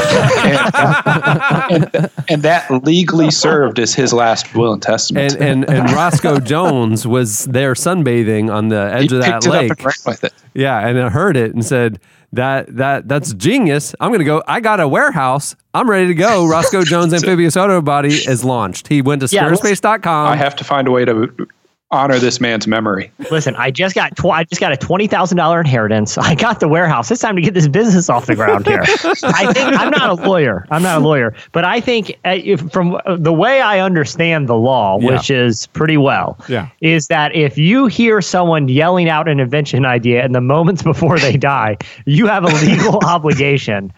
and, 0.45 1.91
and, 1.95 2.11
and 2.29 2.43
that 2.43 2.71
legally 2.85 3.31
served 3.33 3.81
as 3.81 3.95
his 3.95 4.13
last 4.13 4.55
will 4.55 4.73
and 4.75 4.83
testament. 4.83 5.35
And, 5.35 5.65
and 5.69 5.71
and 5.71 5.91
Roscoe 5.91 6.39
Jones 6.55 7.05
was 7.07 7.45
there 7.47 7.75
sunbathing 7.75 8.49
on 8.53 8.69
the 8.69 8.91
edge 8.93 9.11
He 9.11 9.17
of 9.17 9.23
that 9.23 9.43
picked 9.43 9.47
it 9.47 9.49
up 9.49 9.55
lake. 9.55 9.71
and 9.73 9.85
ran 9.85 9.95
with 10.07 10.25
it. 10.25 10.33
Yeah, 10.55 10.87
and 10.87 11.01
I 11.01 11.09
heard 11.09 11.37
it 11.37 11.53
and 11.53 11.65
said 11.65 11.99
that 12.33 12.77
that 12.77 13.09
that's 13.09 13.33
genius. 13.35 13.95
I'm 14.01 14.13
gonna 14.13 14.25
go. 14.25 14.43
I 14.47 14.61
got 14.61 14.81
a 14.81 14.89
warehouse. 14.89 15.57
I'm 15.75 15.89
ready 15.89 16.09
to 16.09 16.15
go. 16.15 16.47
Roscoe 16.47 16.83
Jones 16.83 17.13
Amphibious 17.15 17.57
Auto 17.57 17.81
Body 17.81 18.09
is 18.15 18.45
launched. 18.45 18.89
He 18.89 19.01
went 19.03 19.23
to 19.23 19.29
Yeah, 19.35 19.49
Squarespace.com. 19.51 20.29
I 20.29 20.37
have 20.37 20.55
to 20.57 20.65
find 20.65 20.89
a 20.89 20.91
way 20.91 21.05
to 21.05 21.49
honor 21.91 22.19
this 22.19 22.41
man's 22.41 22.67
memory. 22.67 23.11
Listen, 23.31 23.57
I 23.57 23.71
just 23.71 23.95
got 23.95 24.15
tw- 24.17 24.27
I 24.27 24.45
just 24.45 24.61
got 24.61 24.73
a 24.73 24.77
twenty 24.77 25.07
thousand 25.07 25.39
dollar 25.39 25.59
inheritance. 25.61 26.19
I 26.19 26.35
got 26.35 26.61
the 26.61 26.69
warehouse. 26.69 27.11
It's 27.11 27.21
time 27.23 27.37
to 27.37 27.43
get 27.43 27.55
this 27.55 27.69
business 27.69 28.09
off 28.11 28.27
the 28.27 28.35
ground 28.37 28.67
here. 28.67 28.83
I 28.83 29.53
think 29.53 29.79
I'm 29.79 29.91
not 29.91 30.11
a 30.11 30.15
lawyer. 30.29 30.67
I'm 30.71 30.83
not 30.83 30.99
a 30.99 31.01
lawyer, 31.05 31.35
but 31.53 31.65
I 31.65 31.81
think 31.81 32.11
uh, 32.25 32.37
if, 32.43 32.61
from 32.71 32.97
uh, 33.07 33.17
the 33.17 33.33
way 33.33 33.61
I 33.63 33.81
understand 33.81 34.49
the 34.49 34.57
law, 34.57 34.99
Yeah. 35.01 35.13
which 35.13 35.31
is 35.31 35.67
pretty 35.69 35.97
well, 35.97 36.39
Yeah. 36.49 36.69
is 36.81 37.07
that 37.09 37.35
if 37.35 37.57
you 37.57 37.87
hear 37.87 38.21
someone 38.21 38.69
yelling 38.69 39.09
out 39.09 39.27
an 39.29 39.41
invention 39.41 39.87
idea 39.87 40.25
in 40.25 40.33
the 40.33 40.41
moments 40.41 40.83
before 40.93 41.19
they 41.19 41.37
die, 41.37 41.79
you 42.05 42.27
have 42.27 42.45
a 42.45 42.49
legal 42.67 42.99
obligation 43.05 43.93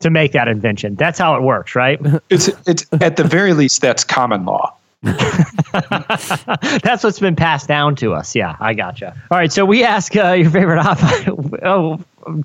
to 0.00 0.10
make 0.10 0.32
that 0.32 0.48
invention. 0.48 0.96
That's 0.96 1.18
how 1.18 1.36
it 1.36 1.42
works, 1.42 1.74
right? 1.76 2.00
It's 2.28 2.48
it's 2.66 2.84
at 3.00 3.16
the 3.16 3.24
very 3.24 3.52
least 3.54 3.80
that's 3.80 4.02
common 4.04 4.44
law. 4.44 4.74
That's 6.82 7.02
what's 7.02 7.18
been 7.18 7.36
passed 7.36 7.66
down 7.68 7.96
to 7.96 8.14
us. 8.14 8.34
Yeah, 8.34 8.56
I 8.60 8.74
gotcha. 8.74 9.16
All 9.30 9.38
right, 9.38 9.52
so 9.52 9.64
we 9.64 9.84
ask 9.84 10.14
uh, 10.16 10.32
your 10.32 10.50
favorite 10.50 10.78
op. 10.78 10.98
oh, 11.64 12.00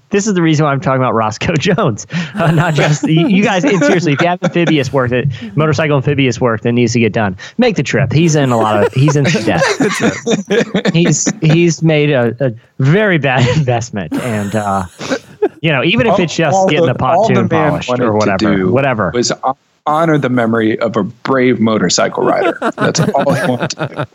this 0.09 0.25
is 0.25 0.33
the 0.33 0.41
reason 0.41 0.65
why 0.65 0.71
I'm 0.71 0.81
talking 0.81 1.01
about 1.01 1.13
Roscoe 1.13 1.53
Jones, 1.59 2.07
uh, 2.35 2.49
not 2.51 2.73
just 2.73 3.03
you, 3.03 3.27
you 3.27 3.43
guys. 3.43 3.63
and 3.63 3.77
seriously, 3.79 4.13
if 4.13 4.21
you 4.21 4.27
have 4.27 4.41
amphibious 4.41 4.91
work, 4.91 5.11
that 5.11 5.27
motorcycle 5.55 5.97
amphibious 5.97 6.41
work 6.41 6.61
that 6.61 6.71
needs 6.71 6.93
to 6.93 6.99
get 6.99 7.13
done, 7.13 7.37
make 7.59 7.75
the 7.75 7.83
trip. 7.83 8.11
He's 8.11 8.35
in 8.35 8.49
a 8.51 8.57
lot 8.57 8.87
of. 8.87 8.93
He's 8.93 9.15
in 9.15 9.25
some 9.27 9.43
debt. 9.43 9.61
he's 10.93 11.31
he's 11.41 11.83
made 11.83 12.09
a, 12.09 12.35
a 12.43 12.53
very 12.79 13.17
bad 13.19 13.47
investment, 13.57 14.13
and 14.13 14.55
uh, 14.55 14.85
you 15.61 15.71
know, 15.71 15.83
even 15.83 16.07
if 16.07 16.19
it's 16.19 16.35
just 16.35 16.69
getting 16.69 16.87
the- 16.87 16.93
the 16.93 17.05
all 17.05 17.25
pontoon 17.27 17.49
polished 17.49 17.89
wanted 17.89 18.05
or 18.05 18.11
to 18.13 18.17
whatever, 18.17 18.55
do 18.55 18.71
whatever. 18.71 19.11
was 19.13 19.29
hon- 19.43 19.55
honor 19.87 20.17
the 20.17 20.29
memory 20.29 20.77
of 20.79 20.95
a 20.95 21.03
brave 21.03 21.59
motorcycle 21.59 22.23
rider. 22.23 22.57
That's 22.75 22.99
all 22.99 23.31
I 23.31 23.47
want 23.47 23.71
to 23.71 24.07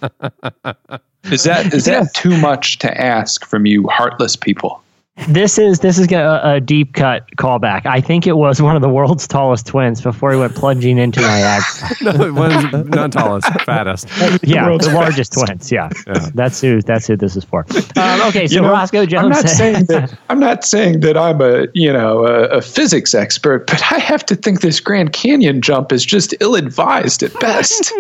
do. 0.65 0.99
Is 1.33 1.45
that 1.45 1.73
is 1.73 1.85
that 1.85 2.13
too 2.15 2.37
much 2.41 2.81
to 2.81 3.01
ask 3.01 3.45
from 3.47 3.65
you 3.65 3.87
heartless 3.87 4.35
people? 4.35 4.82
This 5.29 5.59
is 5.59 5.81
this 5.81 5.99
is 5.99 6.11
a, 6.11 6.41
a 6.43 6.61
deep 6.61 6.95
cut 6.95 7.29
callback. 7.37 7.85
I 7.85 8.01
think 8.01 8.27
it 8.27 8.39
was 8.39 8.63
one 8.63 8.77
of 8.77 8.81
the 8.81 8.89
world's 8.89 9.29
tallest 9.29 9.67
twins 9.67 10.01
before 10.01 10.33
he 10.33 10.39
went 10.39 10.55
plunging 10.55 10.97
into 10.97 11.21
Niagara. 11.21 11.91
no, 12.01 12.11
it 12.25 12.33
was 12.33 12.87
not 12.87 13.13
tallest, 13.13 13.47
fattest. 13.61 14.09
yeah, 14.43 14.67
world's 14.67 14.87
the 14.87 14.95
largest 14.95 15.35
twins. 15.35 15.71
Yeah. 15.71 15.91
that's 16.35 16.63
who 16.63 16.81
that's 16.81 17.07
who 17.07 17.17
this 17.19 17.37
is 17.37 17.45
for. 17.45 17.67
Um, 17.97 18.23
okay, 18.29 18.47
so 18.47 18.55
You 18.55 18.61
know, 18.63 18.71
Roscoe 18.71 19.05
Jones. 19.05 19.25
I'm 19.25 19.29
not 19.29 19.49
saying 19.51 19.85
that 19.85 20.19
I'm 20.31 20.41
not 20.41 20.65
saying 20.65 21.01
that 21.01 21.19
I'm 21.19 21.43
a 21.43 21.67
you 21.75 21.93
know 21.93 22.27
a, 22.27 22.45
a 22.45 22.63
physics 22.63 23.15
expert, 23.15 23.67
but 23.67 23.83
I 23.93 23.99
have 23.99 24.25
to 24.27 24.35
think 24.35 24.63
this 24.63 24.81
Grand 24.81 25.13
Canyon 25.13 25.61
jump 25.61 25.93
is 25.93 26.07
just 26.07 26.35
ill 26.41 26.55
advised 26.55 27.23
at 27.23 27.39
best. 27.39 27.93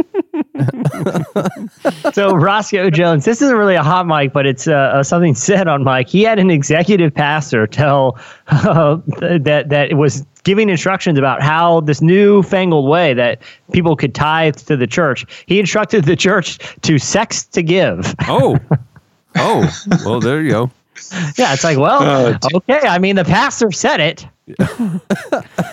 so 2.14 2.34
Roscoe 2.34 2.88
Jones, 2.88 3.26
this 3.26 3.42
isn't 3.42 3.56
really 3.56 3.74
a 3.74 3.82
hot 3.82 4.06
mic, 4.06 4.32
but 4.32 4.46
it's 4.46 4.66
uh, 4.66 4.72
uh, 4.72 5.02
something 5.02 5.34
said 5.34 5.68
on 5.68 5.84
mic. 5.84 6.08
He 6.08 6.22
had 6.22 6.38
an 6.38 6.50
executive 6.50 7.01
pastor 7.10 7.66
tell 7.66 8.18
uh, 8.48 8.98
that 9.06 9.68
that 9.68 9.90
it 9.90 9.94
was 9.94 10.24
giving 10.44 10.68
instructions 10.68 11.18
about 11.18 11.42
how 11.42 11.80
this 11.80 12.00
new 12.00 12.42
fangled 12.42 12.88
way 12.88 13.14
that 13.14 13.40
people 13.72 13.96
could 13.96 14.14
tithe 14.14 14.56
to 14.56 14.76
the 14.76 14.86
church. 14.86 15.24
He 15.46 15.60
instructed 15.60 16.04
the 16.04 16.16
church 16.16 16.58
to 16.82 16.98
sex 16.98 17.44
to 17.46 17.62
give. 17.62 18.14
Oh, 18.28 18.58
oh, 19.36 19.82
well, 20.04 20.20
there 20.20 20.42
you 20.42 20.50
go. 20.50 20.70
Yeah, 21.36 21.52
it's 21.52 21.64
like, 21.64 21.78
well, 21.78 22.38
okay. 22.54 22.80
I 22.86 22.98
mean, 22.98 23.16
the 23.16 23.24
pastor 23.24 23.72
said 23.72 24.00
it. 24.00 24.26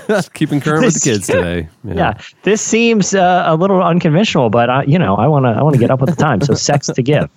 Just 0.07 0.33
keeping 0.33 0.59
current 0.61 0.85
with 0.85 0.93
the 0.95 0.99
kids 0.99 1.27
today. 1.27 1.67
Yeah, 1.83 2.17
this 2.43 2.61
seems 2.61 3.13
uh, 3.13 3.43
a 3.45 3.55
little 3.55 3.81
unconventional, 3.83 4.49
but 4.49 4.69
I, 4.69 4.83
you 4.83 4.97
know, 4.97 5.15
I 5.15 5.27
want 5.27 5.45
to, 5.45 5.49
I 5.49 5.61
want 5.63 5.73
to 5.75 5.79
get 5.79 5.91
up 5.91 6.01
with 6.01 6.09
the 6.09 6.15
time. 6.15 6.41
So, 6.41 6.53
sex 6.53 6.87
to 6.87 7.01
give. 7.01 7.29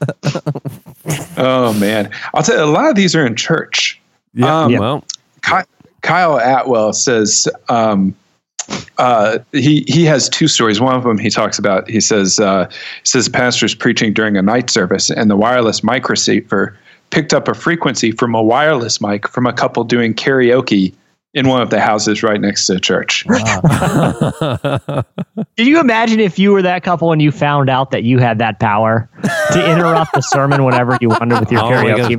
oh 1.37 1.73
man, 1.75 2.11
I'll 2.35 2.43
tell 2.43 2.57
you, 2.57 2.65
a 2.65 2.67
lot 2.67 2.89
of 2.89 2.97
these 2.97 3.15
are 3.15 3.27
in 3.27 3.37
church. 3.37 4.01
Yeah, 4.35 4.63
Um, 4.63 4.77
well, 4.77 5.05
Ky- 5.45 5.69
Kyle 6.03 6.39
Atwell 6.39 6.93
says 6.93 7.49
um, 7.69 8.15
uh, 8.99 9.39
he 9.53 9.85
he 9.89 10.05
has 10.05 10.29
two 10.29 10.49
stories. 10.49 10.81
One 10.81 10.95
of 10.95 11.03
them 11.03 11.19
he 11.19 11.31
talks 11.31 11.59
about. 11.59 11.89
He 11.89 12.01
says 12.01 12.41
uh, 12.41 12.69
he 12.71 12.77
says 13.05 13.29
pastor's 13.29 13.75
preaching 13.75 14.13
during 14.13 14.37
a 14.37 14.43
night 14.43 14.71
service, 14.71 15.11
and 15.11 15.31
the 15.31 15.37
wireless 15.37 15.83
mic 15.85 16.09
receiver 16.09 16.77
picked 17.11 17.35
up 17.35 17.47
a 17.47 17.55
frequency 17.55 18.11
from 18.11 18.35
a 18.35 18.43
wireless 18.43 19.01
mic 19.01 19.29
from 19.29 19.47
a 19.47 19.53
couple 19.53 19.85
doing 19.85 20.15
karaoke 20.15 20.95
in 21.35 21.49
one 21.49 21.63
of 21.63 21.71
the 21.71 21.81
houses 21.81 22.23
right 22.23 22.39
next 22.41 22.67
to 22.67 22.75
the 22.75 22.81
church. 22.81 23.25
Can 25.57 25.67
you 25.67 25.81
imagine 25.81 26.21
if 26.21 26.39
you 26.39 26.53
were 26.53 26.61
that 26.63 26.83
couple 26.83 27.11
and 27.11 27.23
you 27.23 27.33
found 27.33 27.71
out 27.71 27.91
that 27.93 28.03
you 28.03 28.19
had 28.19 28.37
that 28.39 28.61
power 28.61 29.09
to 29.53 29.71
interrupt 29.71 30.13
the 30.13 30.21
sermon 30.21 30.65
whenever 30.65 30.99
you 31.01 31.09
wanted 31.09 31.41
with 31.41 31.51
your 31.51 31.63
Oh 31.63 31.71
karaoke? 31.71 32.19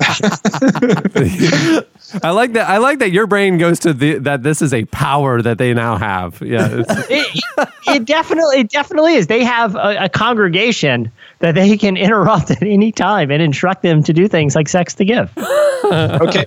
I 2.23 2.31
like 2.31 2.53
that. 2.53 2.69
I 2.69 2.77
like 2.77 2.99
that 2.99 3.11
your 3.11 3.27
brain 3.27 3.57
goes 3.57 3.79
to 3.81 3.93
the 3.93 4.19
that 4.19 4.43
this 4.43 4.61
is 4.61 4.73
a 4.73 4.85
power 4.85 5.41
that 5.41 5.57
they 5.57 5.73
now 5.73 5.97
have. 5.97 6.41
Yeah, 6.41 6.67
it, 7.09 7.43
it 7.87 8.05
definitely 8.05 8.61
it 8.61 8.69
definitely 8.69 9.15
is. 9.15 9.27
They 9.27 9.43
have 9.43 9.75
a, 9.75 10.05
a 10.05 10.09
congregation 10.09 11.11
that 11.39 11.55
they 11.55 11.77
can 11.77 11.97
interrupt 11.97 12.51
at 12.51 12.61
any 12.61 12.91
time 12.91 13.31
and 13.31 13.41
instruct 13.41 13.83
them 13.83 14.03
to 14.03 14.13
do 14.13 14.27
things 14.27 14.55
like 14.55 14.69
sex 14.69 14.93
to 14.95 15.05
give. 15.05 15.31
okay, 15.37 16.45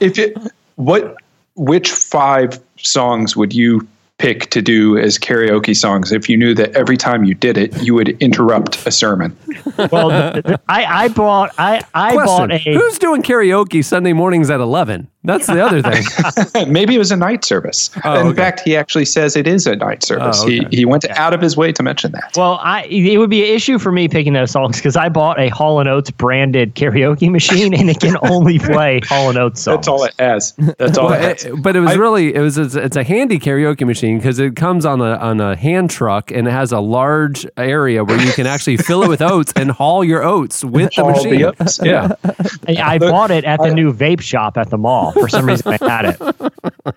if 0.00 0.18
it, 0.18 0.36
what, 0.76 1.16
which 1.58 1.90
five 1.90 2.58
songs 2.78 3.36
would 3.36 3.52
you 3.52 3.86
pick 4.18 4.50
to 4.50 4.60
do 4.60 4.98
as 4.98 5.16
karaoke 5.16 5.76
songs 5.76 6.10
if 6.10 6.28
you 6.28 6.36
knew 6.36 6.52
that 6.52 6.74
every 6.74 6.96
time 6.96 7.22
you 7.24 7.34
did 7.34 7.56
it, 7.56 7.72
you 7.82 7.94
would 7.94 8.08
interrupt 8.20 8.84
a 8.86 8.90
sermon? 8.90 9.36
Well, 9.92 10.10
th- 10.10 10.44
th- 10.44 10.58
I 10.68 11.04
I 11.04 11.08
bought 11.08 11.54
I 11.58 11.84
I 11.94 12.12
Question: 12.14 12.26
bought 12.26 12.50
a 12.52 12.58
Who's 12.58 12.98
doing 12.98 13.22
karaoke 13.22 13.84
Sunday 13.84 14.12
mornings 14.12 14.50
at 14.50 14.58
eleven? 14.60 15.08
That's 15.28 15.46
the 15.46 15.60
other 15.64 15.82
thing. 15.82 16.72
Maybe 16.72 16.94
it 16.94 16.98
was 16.98 17.12
a 17.12 17.16
night 17.16 17.44
service. 17.44 17.90
Oh, 18.02 18.20
In 18.20 18.26
okay. 18.28 18.36
fact, 18.36 18.60
he 18.60 18.76
actually 18.76 19.04
says 19.04 19.36
it 19.36 19.46
is 19.46 19.66
a 19.66 19.76
night 19.76 19.98
oh, 20.04 20.06
service. 20.06 20.40
Oh, 20.40 20.44
okay. 20.46 20.66
He 20.70 20.76
he 20.78 20.84
went 20.86 21.08
out 21.10 21.34
of 21.34 21.40
his 21.42 21.54
way 21.56 21.70
to 21.72 21.82
mention 21.82 22.12
that. 22.12 22.32
Well, 22.34 22.58
I 22.62 22.84
it 22.84 23.18
would 23.18 23.28
be 23.30 23.46
an 23.48 23.54
issue 23.54 23.78
for 23.78 23.92
me 23.92 24.08
picking 24.08 24.32
those 24.32 24.50
songs 24.50 24.76
because 24.78 24.96
I 24.96 25.10
bought 25.10 25.38
a 25.38 25.48
Hall 25.50 25.80
and 25.80 25.88
Oates 25.88 26.10
branded 26.10 26.74
karaoke 26.74 27.30
machine 27.30 27.74
and 27.74 27.90
it 27.90 28.00
can 28.00 28.16
only 28.22 28.58
play 28.58 29.00
Hall 29.06 29.28
and 29.28 29.36
Oates 29.38 29.60
songs. 29.60 29.76
That's 29.76 29.88
all 29.88 30.04
it 30.04 30.14
has. 30.18 30.54
That's 30.78 30.96
all 30.96 31.10
Well, 31.10 31.22
it 31.22 31.42
has. 31.42 31.60
but 31.60 31.76
it 31.76 31.80
was 31.80 31.96
really 31.98 32.34
it 32.34 32.40
was 32.40 32.56
it's, 32.56 32.74
it's 32.74 32.96
a 32.96 33.04
handy 33.04 33.38
karaoke 33.38 33.86
machine 33.86 34.16
because 34.16 34.38
it 34.38 34.56
comes 34.56 34.86
on 34.86 35.00
a 35.02 35.16
on 35.16 35.40
a 35.42 35.54
hand 35.56 35.90
truck 35.90 36.30
and 36.30 36.48
it 36.48 36.52
has 36.52 36.72
a 36.72 36.80
large 36.80 37.46
area 37.58 38.02
where 38.02 38.18
you 38.24 38.32
can 38.32 38.46
actually 38.46 38.78
fill 38.78 39.02
it 39.02 39.08
with 39.08 39.20
oats 39.20 39.52
and 39.56 39.70
haul 39.72 40.02
your 40.02 40.24
oats 40.24 40.64
with 40.64 40.94
the 40.94 41.02
Haul 41.02 41.22
the 41.22 41.30
machine. 41.30 41.44
oats, 41.60 41.80
yeah. 41.84 42.14
I, 42.68 42.94
I 42.94 42.98
bought 42.98 43.30
it 43.30 43.44
at 43.44 43.60
the 43.60 43.74
new 43.74 43.92
vape 43.92 44.20
shop 44.22 44.56
at 44.56 44.70
the 44.70 44.78
mall. 44.78 45.12
For 45.20 45.28
some 45.28 45.46
reason, 45.46 45.72
I 45.72 45.78
had 45.80 46.04
it. 46.06 46.52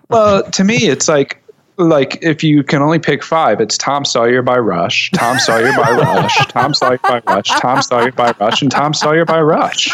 Well, 0.10 0.44
to 0.52 0.64
me, 0.64 0.76
it's 0.88 1.08
like 1.08 1.42
like 1.82 2.20
if 2.22 2.44
you 2.44 2.64
can 2.64 2.82
only 2.82 3.00
pick 3.00 3.24
five, 3.24 3.60
it's 3.62 3.78
Tom 3.78 4.06
Sawyer 4.06 4.42
by 4.42 4.58
Rush, 4.58 5.12
Tom 5.12 5.40
Sawyer 5.40 5.72
by 5.74 5.92
Rush, 5.92 6.38
Tom 6.48 6.74
Sawyer 6.74 7.00
by 7.00 7.22
Rush, 7.28 7.48
Tom 7.48 7.82
Sawyer 7.82 8.12
by 8.12 8.34
Rush, 8.40 8.62
and 8.62 8.72
Tom 8.72 8.94
Sawyer 8.94 9.26
by 9.26 9.42
Rush. 9.42 9.90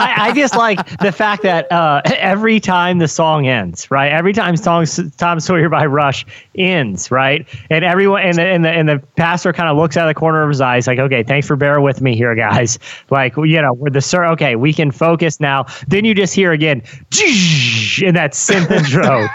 I, 0.00 0.14
I 0.18 0.32
just 0.34 0.56
like 0.56 0.98
the 0.98 1.12
fact 1.12 1.42
that 1.42 1.70
uh, 1.70 2.02
every 2.04 2.60
time 2.60 2.98
the 2.98 3.08
song 3.08 3.46
ends, 3.46 3.90
right? 3.90 4.12
Every 4.12 4.32
time 4.32 4.56
song 4.56 4.86
Tom 5.16 5.40
Sawyer 5.40 5.68
by 5.68 5.86
Rush 5.86 6.24
ends, 6.56 7.10
right? 7.10 7.46
And 7.70 7.84
everyone 7.84 8.22
and 8.22 8.36
the 8.36 8.42
and 8.42 8.64
the, 8.64 8.70
and 8.70 8.88
the 8.88 8.98
pastor 9.16 9.52
kind 9.52 9.68
of 9.68 9.76
looks 9.76 9.96
out 9.96 10.08
of 10.08 10.14
the 10.14 10.18
corner 10.18 10.42
of 10.42 10.48
his 10.48 10.60
eyes, 10.60 10.86
like, 10.86 10.98
okay, 10.98 11.22
thanks 11.22 11.46
for 11.46 11.56
bearing 11.56 11.84
with 11.84 12.00
me 12.00 12.16
here, 12.16 12.34
guys. 12.34 12.78
Like, 13.10 13.36
you 13.36 13.60
know, 13.60 13.72
we're 13.72 13.90
the 13.90 14.00
sir. 14.00 14.24
Okay, 14.26 14.56
we 14.56 14.72
can 14.72 14.90
focus 14.90 15.40
now. 15.40 15.66
Then 15.88 16.04
you 16.04 16.14
just 16.14 16.34
hear 16.34 16.52
again, 16.52 16.82
in 18.02 18.14
that 18.14 18.32
synth 18.32 18.70
intro. 18.70 19.26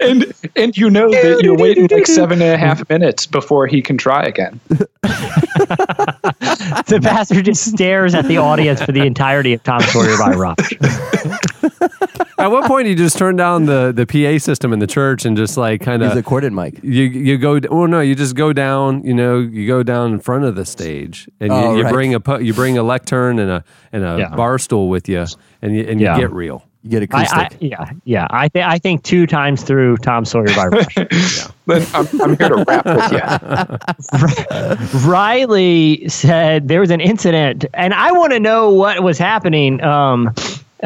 And 0.00 0.32
and 0.56 0.76
you 0.76 0.90
know 0.90 1.10
that 1.10 1.40
you're 1.42 1.56
waiting 1.58 1.88
like 1.90 2.06
seven 2.06 2.40
and 2.42 2.52
a 2.52 2.58
half 2.58 2.88
minutes 2.88 3.26
before 3.26 3.66
he 3.66 3.82
can 3.82 3.96
try 3.98 4.22
again. 4.22 4.60
the 5.00 7.00
pastor 7.02 7.42
just 7.42 7.64
stares 7.64 8.14
at 8.14 8.26
the 8.26 8.38
audience 8.38 8.82
for 8.82 8.92
the 8.92 9.02
entirety 9.02 9.52
of 9.52 9.62
Tom 9.62 9.80
Sawyer 9.82 10.16
by 10.18 10.32
Rush. 10.32 10.72
At 12.38 12.48
what 12.48 12.66
point 12.66 12.84
do 12.84 12.90
you 12.90 12.96
just 12.96 13.16
turn 13.16 13.36
down 13.36 13.64
the, 13.64 13.92
the 13.96 14.04
PA 14.06 14.36
system 14.38 14.74
in 14.74 14.78
the 14.78 14.86
church 14.86 15.24
and 15.24 15.38
just 15.38 15.56
like 15.56 15.80
kind 15.80 16.02
of 16.02 16.10
Use 16.10 16.18
a 16.18 16.22
corded 16.22 16.52
mic. 16.52 16.78
You 16.84 17.04
you 17.04 17.38
go 17.38 17.58
well 17.70 17.88
no 17.88 18.00
you 18.00 18.14
just 18.14 18.36
go 18.36 18.52
down 18.52 19.02
you 19.04 19.14
know 19.14 19.38
you 19.38 19.66
go 19.66 19.82
down 19.82 20.12
in 20.12 20.20
front 20.20 20.44
of 20.44 20.54
the 20.54 20.66
stage 20.66 21.28
and 21.40 21.50
you, 21.50 21.58
Oh, 21.58 21.74
you 21.76 21.84
right. 21.84 21.92
bring 21.92 22.14
a 22.14 22.20
you 22.40 22.52
bring 22.52 22.76
a 22.76 22.82
lectern 22.82 23.38
and 23.38 23.50
a 23.50 23.64
and 23.90 24.04
a 24.04 24.16
Yeah. 24.18 24.36
bar 24.36 24.58
stool 24.58 24.90
with 24.90 25.08
you 25.08 25.24
and 25.62 25.74
you 25.76 25.84
and 25.88 26.00
Yeah. 26.00 26.14
you 26.16 26.22
get 26.22 26.32
real. 26.32 26.62
You 26.82 26.90
get 27.00 27.02
a 27.02 27.16
I, 27.16 27.22
I, 27.22 27.48
yeah, 27.58 27.90
yeah. 28.04 28.26
I, 28.30 28.46
th- 28.46 28.64
I 28.64 28.78
think 28.78 29.02
two 29.02 29.26
times 29.26 29.64
through 29.64 29.96
Tom 29.96 30.24
Sawyer 30.24 30.46
by 30.54 30.66
Rush. 30.68 30.94
Then 31.66 31.84
I'm, 31.94 32.06
I'm 32.22 32.38
here 32.38 32.48
to 32.50 32.64
wrap 32.64 32.86
with 32.86 33.10
you. 35.02 35.08
Riley 35.10 36.08
said 36.08 36.68
there 36.68 36.78
was 36.78 36.90
an 36.92 37.00
incident, 37.00 37.64
and 37.74 37.92
I 37.92 38.12
want 38.12 38.32
to 38.34 38.38
know 38.40 38.70
what 38.70 39.02
was 39.02 39.18
happening. 39.18 39.82
Um, 39.82 40.32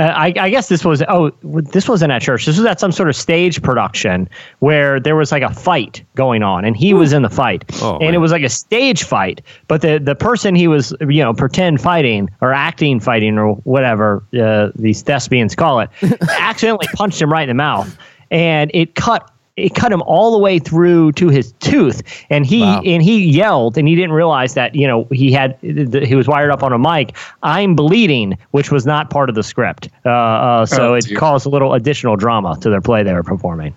uh, 0.01 0.15
I, 0.17 0.33
I 0.39 0.49
guess 0.49 0.69
this 0.71 0.83
was 0.83 1.03
oh 1.09 1.31
this 1.43 1.87
wasn't 1.89 2.11
at 2.11 2.23
church. 2.23 2.47
This 2.47 2.57
was 2.57 2.65
at 2.65 2.81
some 2.81 2.91
sort 2.91 3.11
of 3.11 3.17
stage 3.17 3.61
production 3.63 4.31
where 4.61 4.99
there 4.99 5.15
was 5.15 5.31
like 5.31 5.43
a 5.43 5.53
fight 5.53 6.03
going 6.15 6.43
on, 6.43 6.65
and 6.65 6.75
he 6.75 6.95
was 6.95 7.13
in 7.13 7.21
the 7.21 7.29
fight, 7.29 7.65
Oh, 7.83 7.99
and 7.99 8.15
it 8.15 8.19
was 8.19 8.33
like 8.33 8.43
a 8.43 8.49
stage 8.49 9.05
fight. 9.05 9.43
But 9.69 9.83
the 9.83 9.99
the 9.99 10.15
person 10.15 10.55
he 10.55 10.69
was 10.69 10.95
you 11.01 11.23
know 11.23 11.35
pretend 11.35 11.83
fighting 11.83 12.31
or 12.41 12.55
acting 12.55 12.99
fighting 12.99 13.37
or 13.37 13.55
whatever 13.65 14.25
uh, 14.41 14.71
these 14.75 15.03
thespians 15.03 15.55
call 15.55 15.81
it, 15.81 15.91
accidentally 16.31 16.89
punched 16.95 17.21
him 17.21 17.31
right 17.31 17.43
in 17.43 17.49
the 17.49 17.55
mouth, 17.55 17.95
and 18.31 18.71
it 18.73 18.95
cut 18.95 19.31
it 19.61 19.75
cut 19.75 19.93
him 19.93 20.03
all 20.03 20.33
the 20.33 20.39
way 20.39 20.59
through 20.59 21.13
to 21.13 21.29
his 21.29 21.53
tooth 21.61 22.03
and 22.31 22.45
he 22.47 22.61
Wow. 22.63 22.83
and 22.85 23.03
he 23.03 23.25
yelled 23.25 23.77
and 23.79 23.87
he 23.87 23.95
didn't 23.95 24.13
realize 24.13 24.55
that 24.55 24.75
you 24.75 24.87
know 24.87 25.07
he 25.13 25.31
had 25.33 25.57
he 25.63 26.15
was 26.15 26.27
wired 26.27 26.51
up 26.51 26.63
on 26.63 26.73
a 26.73 26.79
mic 26.79 27.17
i'm 27.43 27.75
bleeding 27.77 28.37
which 28.51 28.71
was 28.73 28.87
not 28.87 29.11
part 29.11 29.29
of 29.29 29.35
the 29.35 29.43
script 29.43 29.89
uh, 30.05 30.11
uh, 30.11 30.67
so 30.67 30.93
Oh, 30.93 30.95
it 30.95 31.05
dear. 31.07 31.19
caused 31.19 31.47
a 31.47 31.49
little 31.51 31.75
additional 31.75 32.17
drama 32.17 32.57
to 32.61 32.71
their 32.71 32.81
play 32.81 33.03
they 33.03 33.13
were 33.15 33.23
performing 33.23 33.75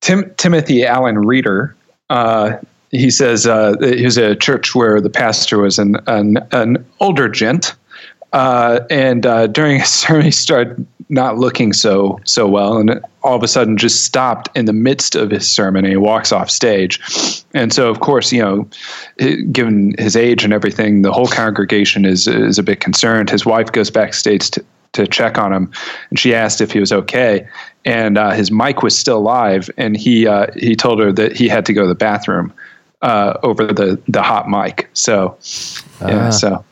Tim, 0.00 0.32
Timothy 0.36 0.84
Allen 0.84 1.18
Reeder, 1.18 1.76
uh, 2.10 2.56
he 2.90 3.08
says 3.10 3.46
uh, 3.46 3.74
he 3.80 4.04
was 4.04 4.18
at 4.18 4.30
a 4.30 4.36
church 4.36 4.74
where 4.74 5.00
the 5.00 5.08
pastor 5.10 5.58
was 5.58 5.78
an 5.78 5.96
an, 6.08 6.38
an 6.50 6.84
older 7.00 7.28
gent, 7.28 7.74
uh, 8.32 8.80
and 8.90 9.24
uh, 9.24 9.46
during 9.46 9.78
his 9.80 9.88
sermon 10.02 10.24
he 10.24 10.30
started 10.32 10.84
not 11.08 11.38
looking 11.38 11.72
so 11.72 12.18
so 12.24 12.46
well, 12.46 12.78
and 12.78 13.00
all 13.22 13.36
of 13.36 13.42
a 13.42 13.48
sudden 13.48 13.76
just 13.76 14.04
stopped 14.04 14.48
in 14.56 14.64
the 14.66 14.72
midst 14.72 15.14
of 15.14 15.30
his 15.30 15.48
sermon, 15.48 15.84
and 15.84 15.92
he 15.92 15.96
walks 15.96 16.32
off 16.32 16.50
stage, 16.50 17.00
and 17.54 17.72
so 17.72 17.88
of 17.90 18.00
course 18.00 18.32
you 18.32 18.42
know, 18.42 18.68
given 19.52 19.94
his 19.98 20.16
age 20.16 20.44
and 20.44 20.52
everything, 20.52 21.02
the 21.02 21.12
whole 21.12 21.28
congregation 21.28 22.04
is 22.04 22.26
is 22.26 22.58
a 22.58 22.62
bit 22.62 22.80
concerned. 22.80 23.30
His 23.30 23.44
wife 23.46 23.72
goes 23.72 23.90
backstage 23.90 24.50
to 24.52 24.64
to 24.92 25.06
check 25.06 25.38
on 25.38 25.52
him, 25.52 25.70
and 26.10 26.18
she 26.18 26.34
asked 26.34 26.60
if 26.60 26.70
he 26.72 26.78
was 26.78 26.92
okay, 26.92 27.48
and 27.84 28.18
uh, 28.18 28.30
his 28.32 28.50
mic 28.50 28.82
was 28.82 28.98
still 28.98 29.22
live, 29.22 29.70
and 29.78 29.96
he 29.96 30.26
uh, 30.26 30.46
he 30.54 30.76
told 30.76 31.00
her 31.00 31.10
that 31.12 31.34
he 31.34 31.48
had 31.48 31.64
to 31.66 31.72
go 31.72 31.82
to 31.82 31.88
the 31.88 31.94
bathroom 31.94 32.52
uh, 33.00 33.38
over 33.42 33.66
the 33.66 34.00
the 34.08 34.22
hot 34.22 34.48
mic. 34.48 34.88
So 34.92 35.36
yeah, 36.02 36.26
Ah. 36.26 36.30
so 36.30 36.64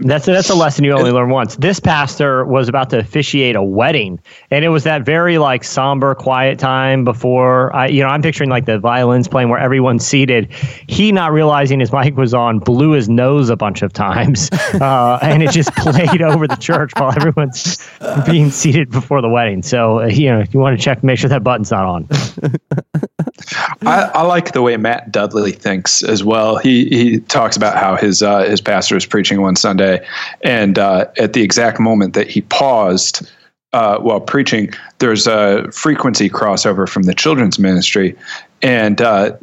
That's 0.00 0.26
that's 0.26 0.48
a 0.48 0.54
lesson 0.54 0.84
you 0.84 0.92
only 0.92 1.10
learn 1.10 1.30
once. 1.30 1.56
This 1.56 1.80
pastor 1.80 2.44
was 2.44 2.68
about 2.68 2.90
to 2.90 2.98
officiate 2.98 3.56
a 3.56 3.62
wedding, 3.62 4.20
and 4.50 4.64
it 4.64 4.68
was 4.68 4.84
that 4.84 5.04
very 5.04 5.38
like 5.38 5.64
somber, 5.64 6.14
quiet 6.14 6.58
time 6.58 7.04
before 7.04 7.74
I, 7.74 7.88
you 7.88 8.02
know, 8.02 8.08
I'm 8.08 8.22
picturing 8.22 8.48
like 8.48 8.66
the 8.66 8.78
violins 8.78 9.26
playing 9.26 9.48
where 9.48 9.58
everyone's 9.58 10.06
seated. 10.06 10.52
He 10.88 11.10
not 11.10 11.32
realizing 11.32 11.80
his 11.80 11.92
mic 11.92 12.16
was 12.16 12.32
on, 12.32 12.60
blew 12.60 12.92
his 12.92 13.08
nose 13.08 13.50
a 13.50 13.56
bunch 13.56 13.82
of 13.82 13.92
times, 13.92 14.50
uh, 14.74 15.18
and 15.20 15.42
it 15.42 15.50
just 15.50 15.74
played 15.74 16.22
over 16.22 16.46
the 16.46 16.56
church 16.56 16.92
while 16.96 17.12
everyone's 17.16 17.78
being 18.24 18.50
seated 18.50 18.90
before 18.90 19.20
the 19.20 19.28
wedding. 19.28 19.62
So 19.62 20.00
uh, 20.00 20.06
you 20.06 20.30
know, 20.30 20.44
you 20.52 20.60
want 20.60 20.78
to 20.78 20.82
check, 20.82 21.02
make 21.02 21.18
sure 21.18 21.30
that 21.30 21.42
button's 21.42 21.72
not 21.72 21.84
on. 21.84 22.08
I, 23.82 24.02
I 24.14 24.22
like 24.22 24.52
the 24.52 24.62
way 24.62 24.76
Matt 24.76 25.12
Dudley 25.12 25.52
thinks 25.52 26.02
as 26.02 26.22
well. 26.24 26.56
He 26.56 26.86
he 26.86 27.20
talks 27.20 27.56
about 27.56 27.76
how 27.76 27.96
his 27.96 28.22
uh, 28.22 28.42
his 28.44 28.60
pastor 28.60 28.94
was 28.94 29.06
preaching 29.06 29.40
one 29.40 29.56
Sunday, 29.56 29.87
and 30.42 30.78
uh, 30.78 31.06
at 31.18 31.32
the 31.32 31.42
exact 31.42 31.80
moment 31.80 32.14
that 32.14 32.28
he 32.28 32.42
paused 32.42 33.28
uh, 33.72 33.98
while 33.98 34.20
preaching, 34.20 34.72
there's 34.98 35.26
a 35.26 35.70
frequency 35.72 36.30
crossover 36.30 36.88
from 36.88 37.04
the 37.04 37.14
children's 37.14 37.58
ministry, 37.58 38.16
and 38.62 39.00
uh, 39.00 39.36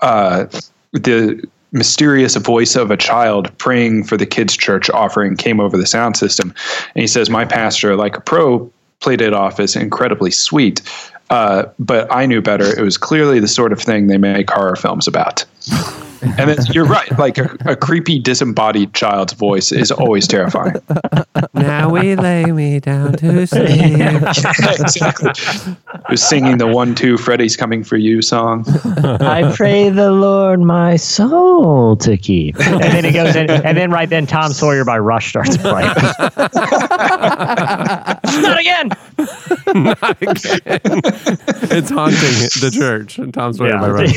uh, 0.00 0.46
the 0.92 1.42
mysterious 1.72 2.36
voice 2.36 2.74
of 2.76 2.90
a 2.90 2.96
child 2.96 3.56
praying 3.58 4.04
for 4.04 4.16
the 4.16 4.26
kids' 4.26 4.56
church 4.56 4.90
offering 4.90 5.36
came 5.36 5.60
over 5.60 5.76
the 5.76 5.86
sound 5.86 6.16
system, 6.16 6.54
and 6.94 7.00
he 7.00 7.06
says, 7.06 7.30
"My 7.30 7.44
pastor, 7.44 7.96
like 7.96 8.16
a 8.16 8.20
pro, 8.20 8.70
played 9.00 9.20
it 9.20 9.32
off 9.32 9.58
as 9.58 9.76
incredibly 9.76 10.30
sweet." 10.30 10.82
Uh, 11.30 11.64
but 11.78 12.12
I 12.12 12.26
knew 12.26 12.42
better. 12.42 12.76
It 12.76 12.82
was 12.82 12.98
clearly 12.98 13.38
the 13.38 13.48
sort 13.48 13.72
of 13.72 13.80
thing 13.80 14.08
they 14.08 14.18
make 14.18 14.50
horror 14.50 14.76
films 14.76 15.06
about. 15.06 15.44
And 16.22 16.50
it's, 16.50 16.68
you're 16.74 16.84
right. 16.84 17.10
Like 17.18 17.38
a, 17.38 17.56
a 17.66 17.76
creepy, 17.76 18.18
disembodied 18.18 18.94
child's 18.94 19.32
voice 19.32 19.72
is 19.72 19.90
always 19.90 20.26
terrifying. 20.26 20.74
now 21.54 21.90
we 21.90 22.16
lay 22.16 22.46
me 22.46 22.80
down 22.80 23.14
to 23.14 23.46
sleep. 23.46 23.68
exactly. 24.80 25.30
who's 26.08 26.22
singing 26.22 26.58
the 26.58 26.66
one 26.66 26.94
two 26.94 27.16
Freddy's 27.16 27.56
coming 27.56 27.84
for 27.84 27.96
you 27.96 28.22
song. 28.22 28.64
I 29.20 29.52
pray 29.54 29.88
the 29.88 30.10
Lord 30.10 30.60
my 30.60 30.96
soul 30.96 31.96
to 31.96 32.16
keep. 32.16 32.58
And 32.60 32.82
then 32.82 33.04
it 33.04 33.12
goes 33.12 33.36
in, 33.36 33.50
and 33.50 33.76
then 33.76 33.90
right 33.90 34.08
then 34.08 34.26
Tom 34.26 34.52
Sawyer 34.52 34.84
by 34.84 34.98
Rush 34.98 35.30
starts 35.30 35.56
playing. 35.56 35.90
Not 38.42 38.60
again. 38.60 38.90
it's 41.70 41.90
haunting 41.90 42.16
the 42.60 42.70
church. 42.72 43.18
And 43.18 43.32
Tom's 43.32 43.58
Sawyer 43.58 43.78
by 43.78 43.90
Rush. 43.90 44.14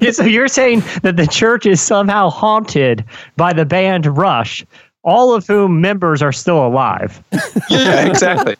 Yeah, 0.00 0.10
so 0.10 0.24
you're 0.24 0.48
saying 0.48 0.80
that 1.02 1.16
the 1.16 1.26
church 1.26 1.66
is 1.66 1.80
somehow 1.80 2.30
haunted 2.30 3.04
by 3.36 3.52
the 3.52 3.64
band 3.64 4.06
Rush, 4.06 4.64
all 5.02 5.34
of 5.34 5.46
whom 5.46 5.80
members 5.80 6.22
are 6.22 6.32
still 6.32 6.66
alive. 6.66 7.22
yeah, 7.70 8.06
exactly. 8.08 8.56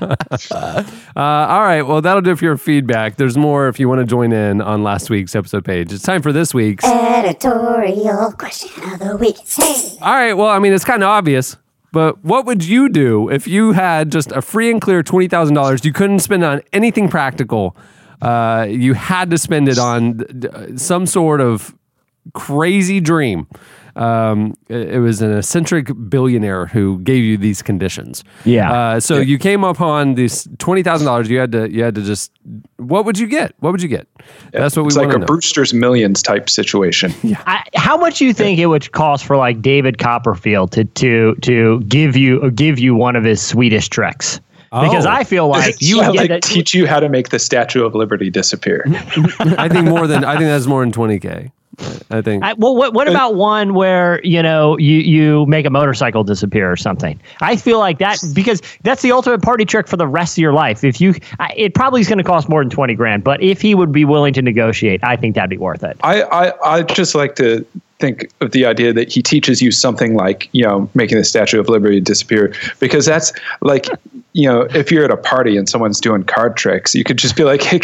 Uh, 0.00 0.84
all 1.16 1.62
right. 1.62 1.82
Well, 1.82 2.00
that'll 2.00 2.22
do 2.22 2.36
for 2.36 2.44
your 2.44 2.56
feedback. 2.56 3.16
There's 3.16 3.36
more 3.36 3.68
if 3.68 3.80
you 3.80 3.88
want 3.88 4.00
to 4.00 4.04
join 4.04 4.32
in 4.32 4.60
on 4.60 4.82
last 4.82 5.10
week's 5.10 5.34
episode 5.34 5.64
page. 5.64 5.92
It's 5.92 6.04
time 6.04 6.22
for 6.22 6.32
this 6.32 6.54
week's. 6.54 6.84
Editorial 6.84 8.32
question 8.32 8.84
of 8.92 8.98
the 9.00 9.16
week. 9.16 9.36
Hey. 9.48 9.98
All 10.00 10.14
right. 10.14 10.34
Well, 10.34 10.48
I 10.48 10.58
mean, 10.60 10.72
it's 10.72 10.84
kind 10.84 11.02
of 11.02 11.08
obvious, 11.08 11.56
but 11.92 12.22
what 12.24 12.46
would 12.46 12.64
you 12.64 12.88
do 12.88 13.30
if 13.30 13.46
you 13.46 13.72
had 13.72 14.12
just 14.12 14.32
a 14.32 14.42
free 14.42 14.70
and 14.70 14.80
clear 14.80 15.02
$20,000? 15.02 15.84
You 15.84 15.92
couldn't 15.92 16.18
spend 16.20 16.44
on 16.44 16.62
anything 16.72 17.08
practical. 17.08 17.76
Uh, 18.20 18.66
you 18.68 18.94
had 18.94 19.30
to 19.30 19.38
spend 19.38 19.68
it 19.68 19.78
on 19.78 20.22
uh, 20.44 20.76
some 20.76 21.06
sort 21.06 21.40
of 21.40 21.74
crazy 22.34 23.00
dream. 23.00 23.46
Um, 23.98 24.54
it, 24.68 24.90
it 24.94 24.98
was 25.00 25.20
an 25.22 25.36
eccentric 25.36 25.90
billionaire 26.08 26.66
who 26.66 27.00
gave 27.00 27.24
you 27.24 27.36
these 27.36 27.62
conditions. 27.62 28.22
Yeah. 28.44 28.72
Uh, 28.72 29.00
so 29.00 29.18
you 29.18 29.38
came 29.38 29.64
upon 29.64 30.14
these 30.14 30.46
twenty 30.58 30.82
thousand 30.84 31.06
dollars. 31.06 31.28
You 31.28 31.38
had 31.40 31.52
to. 31.52 31.70
You 31.70 31.82
had 31.82 31.94
to 31.96 32.02
just. 32.02 32.30
What 32.76 33.04
would 33.04 33.18
you 33.18 33.26
get? 33.26 33.54
What 33.58 33.72
would 33.72 33.82
you 33.82 33.88
get? 33.88 34.06
That's 34.52 34.76
what 34.76 34.84
we 34.84 34.88
It's 34.88 34.96
like 34.96 35.12
a 35.12 35.18
know. 35.18 35.26
Brewster's 35.26 35.74
Millions 35.74 36.22
type 36.22 36.48
situation. 36.48 37.12
I, 37.46 37.64
how 37.74 37.96
much 37.96 38.18
do 38.18 38.24
you 38.24 38.32
think 38.32 38.58
it 38.60 38.66
would 38.66 38.90
cost 38.92 39.24
for 39.26 39.36
like 39.36 39.60
David 39.60 39.98
Copperfield 39.98 40.70
to 40.72 40.84
to 40.84 41.34
to 41.42 41.80
give 41.88 42.16
you 42.16 42.50
give 42.52 42.78
you 42.78 42.94
one 42.94 43.16
of 43.16 43.24
his 43.24 43.42
Swedish 43.42 43.88
tricks? 43.88 44.40
Because 44.70 45.06
Oh. 45.06 45.10
I 45.10 45.24
feel 45.24 45.48
like 45.56 45.74
you 45.80 45.96
Yeah, 45.98 46.08
would 46.10 46.16
like 46.16 46.30
it- 46.30 46.42
teach 46.42 46.72
you 46.74 46.86
how 46.86 47.00
to 47.00 47.08
make 47.08 47.30
the 47.30 47.38
Statue 47.38 47.84
of 47.84 47.94
Liberty 47.94 48.30
disappear. 48.30 48.84
I 49.40 49.68
think 49.68 49.88
more 49.88 50.06
than. 50.06 50.24
I 50.24 50.32
think 50.36 50.44
that's 50.44 50.66
more 50.66 50.82
than 50.82 50.92
twenty 50.92 51.18
k. 51.18 51.50
I 52.10 52.22
think. 52.22 52.42
I, 52.42 52.54
well, 52.54 52.76
what, 52.76 52.92
what 52.92 53.08
about 53.08 53.34
one 53.34 53.74
where 53.74 54.20
you 54.24 54.42
know 54.42 54.76
you 54.78 54.98
you 54.98 55.46
make 55.46 55.66
a 55.66 55.70
motorcycle 55.70 56.24
disappear 56.24 56.70
or 56.70 56.76
something? 56.76 57.20
I 57.40 57.56
feel 57.56 57.78
like 57.78 57.98
that 57.98 58.18
because 58.34 58.60
that's 58.82 59.02
the 59.02 59.12
ultimate 59.12 59.42
party 59.42 59.64
trick 59.64 59.86
for 59.86 59.96
the 59.96 60.08
rest 60.08 60.36
of 60.36 60.42
your 60.42 60.52
life. 60.52 60.82
If 60.82 61.00
you, 61.00 61.14
I, 61.38 61.52
it 61.56 61.74
probably 61.74 62.00
is 62.00 62.08
going 62.08 62.18
to 62.18 62.24
cost 62.24 62.48
more 62.48 62.62
than 62.62 62.70
twenty 62.70 62.94
grand, 62.94 63.22
but 63.22 63.42
if 63.42 63.60
he 63.60 63.74
would 63.74 63.92
be 63.92 64.04
willing 64.04 64.34
to 64.34 64.42
negotiate, 64.42 65.02
I 65.04 65.16
think 65.16 65.34
that'd 65.34 65.50
be 65.50 65.58
worth 65.58 65.84
it. 65.84 65.96
I, 66.02 66.22
I 66.22 66.78
I 66.78 66.82
just 66.82 67.14
like 67.14 67.36
to 67.36 67.64
think 67.98 68.30
of 68.40 68.52
the 68.52 68.64
idea 68.64 68.92
that 68.92 69.12
he 69.12 69.22
teaches 69.22 69.60
you 69.60 69.70
something 69.70 70.14
like 70.14 70.48
you 70.52 70.64
know 70.64 70.88
making 70.94 71.18
the 71.18 71.24
Statue 71.24 71.60
of 71.60 71.68
Liberty 71.68 72.00
disappear 72.00 72.54
because 72.80 73.06
that's 73.06 73.32
like 73.60 73.86
you 74.32 74.48
know 74.48 74.62
if 74.74 74.92
you're 74.92 75.04
at 75.04 75.10
a 75.10 75.16
party 75.16 75.56
and 75.56 75.68
someone's 75.68 76.00
doing 76.00 76.22
card 76.22 76.56
tricks 76.56 76.94
you 76.94 77.02
could 77.02 77.16
just 77.18 77.36
be 77.36 77.44
like 77.44 77.62
hey 77.62 77.80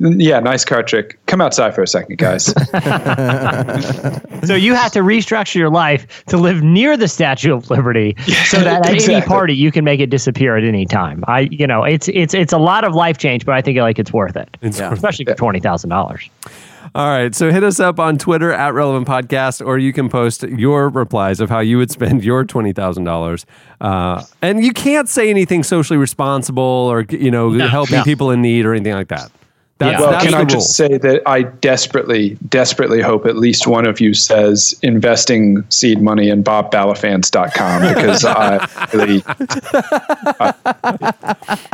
yeah 0.00 0.38
nice 0.40 0.64
card 0.64 0.86
trick. 0.86 1.18
Come 1.26 1.40
outside 1.40 1.74
for 1.74 1.82
a 1.82 1.86
second 1.86 2.18
guys. 2.18 2.54
So 4.44 4.54
you 4.54 4.74
have 4.74 4.92
to 4.92 5.00
restructure 5.00 5.56
your 5.56 5.70
life 5.70 6.24
to 6.26 6.36
live 6.36 6.62
near 6.62 6.96
the 6.96 7.08
Statue 7.08 7.54
of 7.54 7.70
Liberty, 7.70 8.14
so 8.46 8.60
that 8.64 8.86
at 8.86 9.08
any 9.08 9.20
party 9.26 9.54
you 9.54 9.72
can 9.72 9.84
make 9.84 10.00
it 10.00 10.10
disappear 10.10 10.56
at 10.56 10.64
any 10.64 10.86
time. 10.86 11.24
I, 11.26 11.40
you 11.50 11.66
know, 11.66 11.82
it's 11.82 12.08
it's 12.08 12.34
it's 12.34 12.52
a 12.52 12.58
lot 12.58 12.84
of 12.84 12.94
life 12.94 13.18
change, 13.18 13.44
but 13.44 13.54
I 13.56 13.62
think 13.62 13.78
like 13.78 13.98
it's 13.98 14.12
worth 14.12 14.36
it, 14.36 14.56
It's 14.62 14.80
worth 14.80 14.92
especially 14.92 15.24
for 15.24 15.34
twenty 15.34 15.60
thousand 15.60 15.90
dollars. 15.90 16.30
All 16.94 17.08
right. 17.08 17.34
So 17.34 17.50
hit 17.50 17.62
us 17.62 17.80
up 17.80 17.98
on 17.98 18.18
Twitter 18.18 18.52
at 18.52 18.74
Relevant 18.74 19.06
Podcast, 19.06 19.64
or 19.64 19.78
you 19.78 19.92
can 19.92 20.08
post 20.08 20.42
your 20.42 20.88
replies 20.88 21.40
of 21.40 21.50
how 21.50 21.60
you 21.60 21.78
would 21.78 21.90
spend 21.90 22.24
your 22.24 22.44
twenty 22.44 22.72
thousand 22.72 23.04
dollars. 23.04 23.46
Uh, 23.80 24.24
and 24.42 24.64
you 24.64 24.72
can't 24.72 25.08
say 25.08 25.30
anything 25.30 25.62
socially 25.62 25.98
responsible 25.98 26.62
or 26.62 27.02
you 27.10 27.30
know 27.30 27.52
helping 27.52 27.98
no. 27.98 28.04
people 28.04 28.30
in 28.30 28.42
need 28.42 28.64
or 28.64 28.74
anything 28.74 28.94
like 28.94 29.08
that. 29.08 29.30
That's, 29.78 30.00
well, 30.00 30.10
that's 30.10 30.24
can 30.24 30.32
the 30.32 30.38
I 30.38 30.40
rule. 30.40 30.48
just 30.48 30.74
say 30.74 30.98
that 30.98 31.22
I 31.24 31.42
desperately, 31.42 32.36
desperately 32.48 33.00
hope 33.00 33.26
at 33.26 33.36
least 33.36 33.68
one 33.68 33.86
of 33.86 34.00
you 34.00 34.12
says 34.12 34.76
investing 34.82 35.62
seed 35.70 36.02
money 36.02 36.30
in 36.30 36.42
bobballafans.com 36.42 37.94
because 37.94 38.24
I 38.24 38.68
really, 38.92 39.22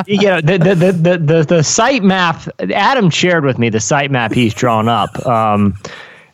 you 0.07 0.29
know 0.29 0.41
the 0.43 0.59
the, 0.59 0.75
the 0.75 0.93
the 0.93 1.19
the 1.19 1.45
the 1.45 1.63
site 1.65 2.03
map 2.03 2.43
adam 2.75 3.09
shared 3.09 3.45
with 3.45 3.59
me 3.59 3.71
the 3.71 3.81
site 3.81 4.11
map 4.11 4.33
he's 4.33 4.53
drawn 4.53 4.89
up 4.89 5.25
um 5.27 5.75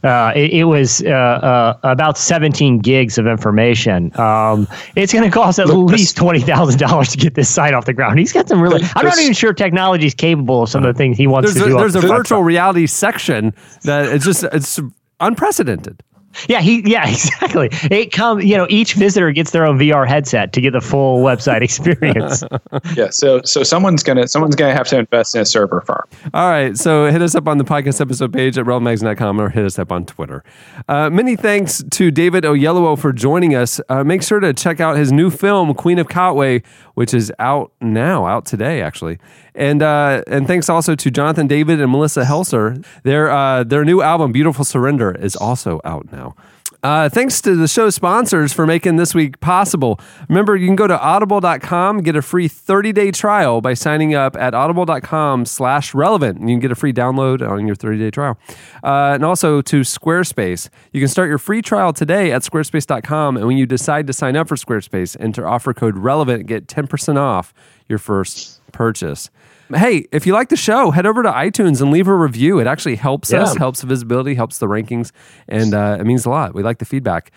uh, 0.02 0.32
it, 0.34 0.52
it 0.52 0.64
was 0.64 1.02
uh, 1.02 1.08
uh, 1.08 1.78
about 1.82 2.16
17 2.16 2.78
gigs 2.78 3.18
of 3.18 3.26
information. 3.26 4.18
Um, 4.18 4.66
it's 4.96 5.12
going 5.12 5.24
to 5.24 5.30
cost 5.30 5.58
at 5.58 5.68
least 5.68 6.16
twenty 6.16 6.40
thousand 6.40 6.78
dollars 6.78 7.10
to 7.10 7.18
get 7.18 7.34
this 7.34 7.50
site 7.50 7.74
off 7.74 7.84
the 7.84 7.92
ground. 7.92 8.18
He's 8.18 8.32
got 8.32 8.48
some 8.48 8.62
really. 8.62 8.82
I'm 8.96 9.04
not 9.04 9.18
even 9.18 9.34
sure 9.34 9.52
technology 9.52 10.06
is 10.06 10.14
capable 10.14 10.62
of 10.62 10.68
some 10.68 10.84
of 10.84 10.94
the 10.94 10.96
things 10.96 11.18
he 11.18 11.26
wants 11.26 11.52
to 11.54 11.64
a, 11.64 11.68
do. 11.68 11.76
there's 11.76 11.94
a 11.96 12.00
virtual 12.00 12.42
reality 12.42 12.86
section 12.86 13.54
that 13.82 14.06
it's 14.06 14.24
just 14.24 14.44
it's 14.44 14.80
unprecedented. 15.20 16.02
Yeah, 16.48 16.60
he 16.60 16.82
yeah, 16.90 17.08
exactly. 17.10 17.68
It 17.90 18.12
come 18.12 18.40
you 18.40 18.56
know 18.56 18.66
each 18.68 18.94
visitor 18.94 19.32
gets 19.32 19.50
their 19.50 19.66
own 19.66 19.78
VR 19.78 20.06
headset 20.06 20.52
to 20.52 20.60
get 20.60 20.72
the 20.72 20.80
full 20.80 21.22
website 21.22 21.62
experience. 21.62 22.44
yeah. 22.96 23.10
So, 23.10 23.42
so 23.42 23.62
someone's 23.62 24.02
gonna, 24.02 24.28
someone's 24.28 24.54
gonna 24.54 24.74
have 24.74 24.88
to 24.88 24.98
invest 24.98 25.34
in 25.34 25.42
a 25.42 25.44
server 25.44 25.80
farm. 25.80 26.06
All 26.34 26.48
right. 26.48 26.76
So 26.76 27.10
hit 27.10 27.22
us 27.22 27.34
up 27.34 27.48
on 27.48 27.58
the 27.58 27.64
podcast 27.64 28.00
episode 28.00 28.32
page 28.32 28.58
at 28.58 28.66
relevantmagazine.com 28.66 29.40
or 29.40 29.48
hit 29.50 29.64
us 29.64 29.78
up 29.78 29.92
on 29.92 30.06
Twitter. 30.06 30.44
Uh, 30.88 31.10
many 31.10 31.36
thanks 31.36 31.82
to 31.90 32.10
David 32.10 32.44
Oyelowo 32.44 32.98
for 32.98 33.12
joining 33.12 33.54
us. 33.54 33.80
Uh, 33.88 34.04
make 34.04 34.22
sure 34.22 34.40
to 34.40 34.52
check 34.52 34.80
out 34.80 34.96
his 34.96 35.12
new 35.12 35.30
film, 35.30 35.74
Queen 35.74 35.98
of 35.98 36.08
Katwe, 36.08 36.64
which 37.00 37.14
is 37.14 37.32
out 37.38 37.72
now, 37.80 38.26
out 38.26 38.44
today, 38.44 38.82
actually. 38.82 39.18
And 39.54 39.82
uh, 39.82 40.22
and 40.26 40.46
thanks 40.46 40.68
also 40.68 40.94
to 40.94 41.10
Jonathan 41.10 41.46
David 41.46 41.80
and 41.80 41.90
Melissa 41.90 42.24
Helser. 42.24 42.84
Their, 43.04 43.30
uh, 43.30 43.64
their 43.64 43.86
new 43.86 44.02
album, 44.02 44.32
Beautiful 44.32 44.66
Surrender, 44.66 45.12
is 45.12 45.34
also 45.34 45.80
out 45.82 46.12
now. 46.12 46.36
Uh, 46.82 47.08
thanks 47.08 47.40
to 47.42 47.54
the 47.54 47.68
show 47.68 47.90
sponsors 47.90 48.52
for 48.52 48.66
making 48.66 48.96
this 48.96 49.14
week 49.14 49.38
possible. 49.40 50.00
Remember, 50.28 50.56
you 50.56 50.66
can 50.66 50.76
go 50.76 50.86
to 50.86 50.98
audible.com, 50.98 51.98
get 52.02 52.16
a 52.16 52.22
free 52.22 52.48
30-day 52.48 53.10
trial 53.10 53.60
by 53.60 53.74
signing 53.74 54.14
up 54.14 54.36
at 54.36 54.54
audible.com 54.54 55.44
slash 55.44 55.94
relevant. 55.94 56.38
And 56.38 56.48
you 56.48 56.54
can 56.54 56.60
get 56.60 56.72
a 56.72 56.74
free 56.74 56.92
download 56.92 57.46
on 57.46 57.66
your 57.66 57.76
30-day 57.76 58.10
trial. 58.10 58.38
Uh, 58.82 59.12
and 59.14 59.24
also 59.24 59.60
to 59.60 59.80
Squarespace. 59.80 60.68
You 60.92 61.00
can 61.00 61.08
start 61.08 61.28
your 61.28 61.38
free 61.38 61.60
trial 61.60 61.92
today 61.92 62.32
at 62.32 62.42
squarespace.com. 62.42 63.36
And 63.36 63.46
when 63.46 63.58
you 63.58 63.66
decide 63.66 64.06
to 64.06 64.12
sign 64.12 64.36
up 64.36 64.48
for 64.48 64.56
Squarespace, 64.56 65.16
enter 65.20 65.46
offer 65.46 65.74
code 65.74 65.98
relevant, 65.98 66.46
get 66.46 66.66
10% 66.66 67.16
off 67.18 67.52
your 67.88 67.98
first 67.98 68.60
purchase. 68.72 69.30
Hey, 69.74 70.06
if 70.12 70.26
you 70.26 70.32
like 70.32 70.48
the 70.48 70.56
show, 70.56 70.90
head 70.90 71.06
over 71.06 71.22
to 71.22 71.30
iTunes 71.30 71.80
and 71.80 71.90
leave 71.92 72.08
a 72.08 72.14
review. 72.14 72.58
It 72.58 72.66
actually 72.66 72.96
helps 72.96 73.32
us, 73.32 73.54
Yeah. 73.54 73.58
helps 73.58 73.82
visibility, 73.82 74.34
helps 74.34 74.58
the 74.58 74.66
rankings, 74.66 75.12
and 75.48 75.74
uh, 75.74 75.96
it 76.00 76.04
means 76.04 76.26
a 76.26 76.30
lot. 76.30 76.54
We 76.54 76.62
like 76.62 76.78
the 76.78 76.84
feedback. 76.84 77.30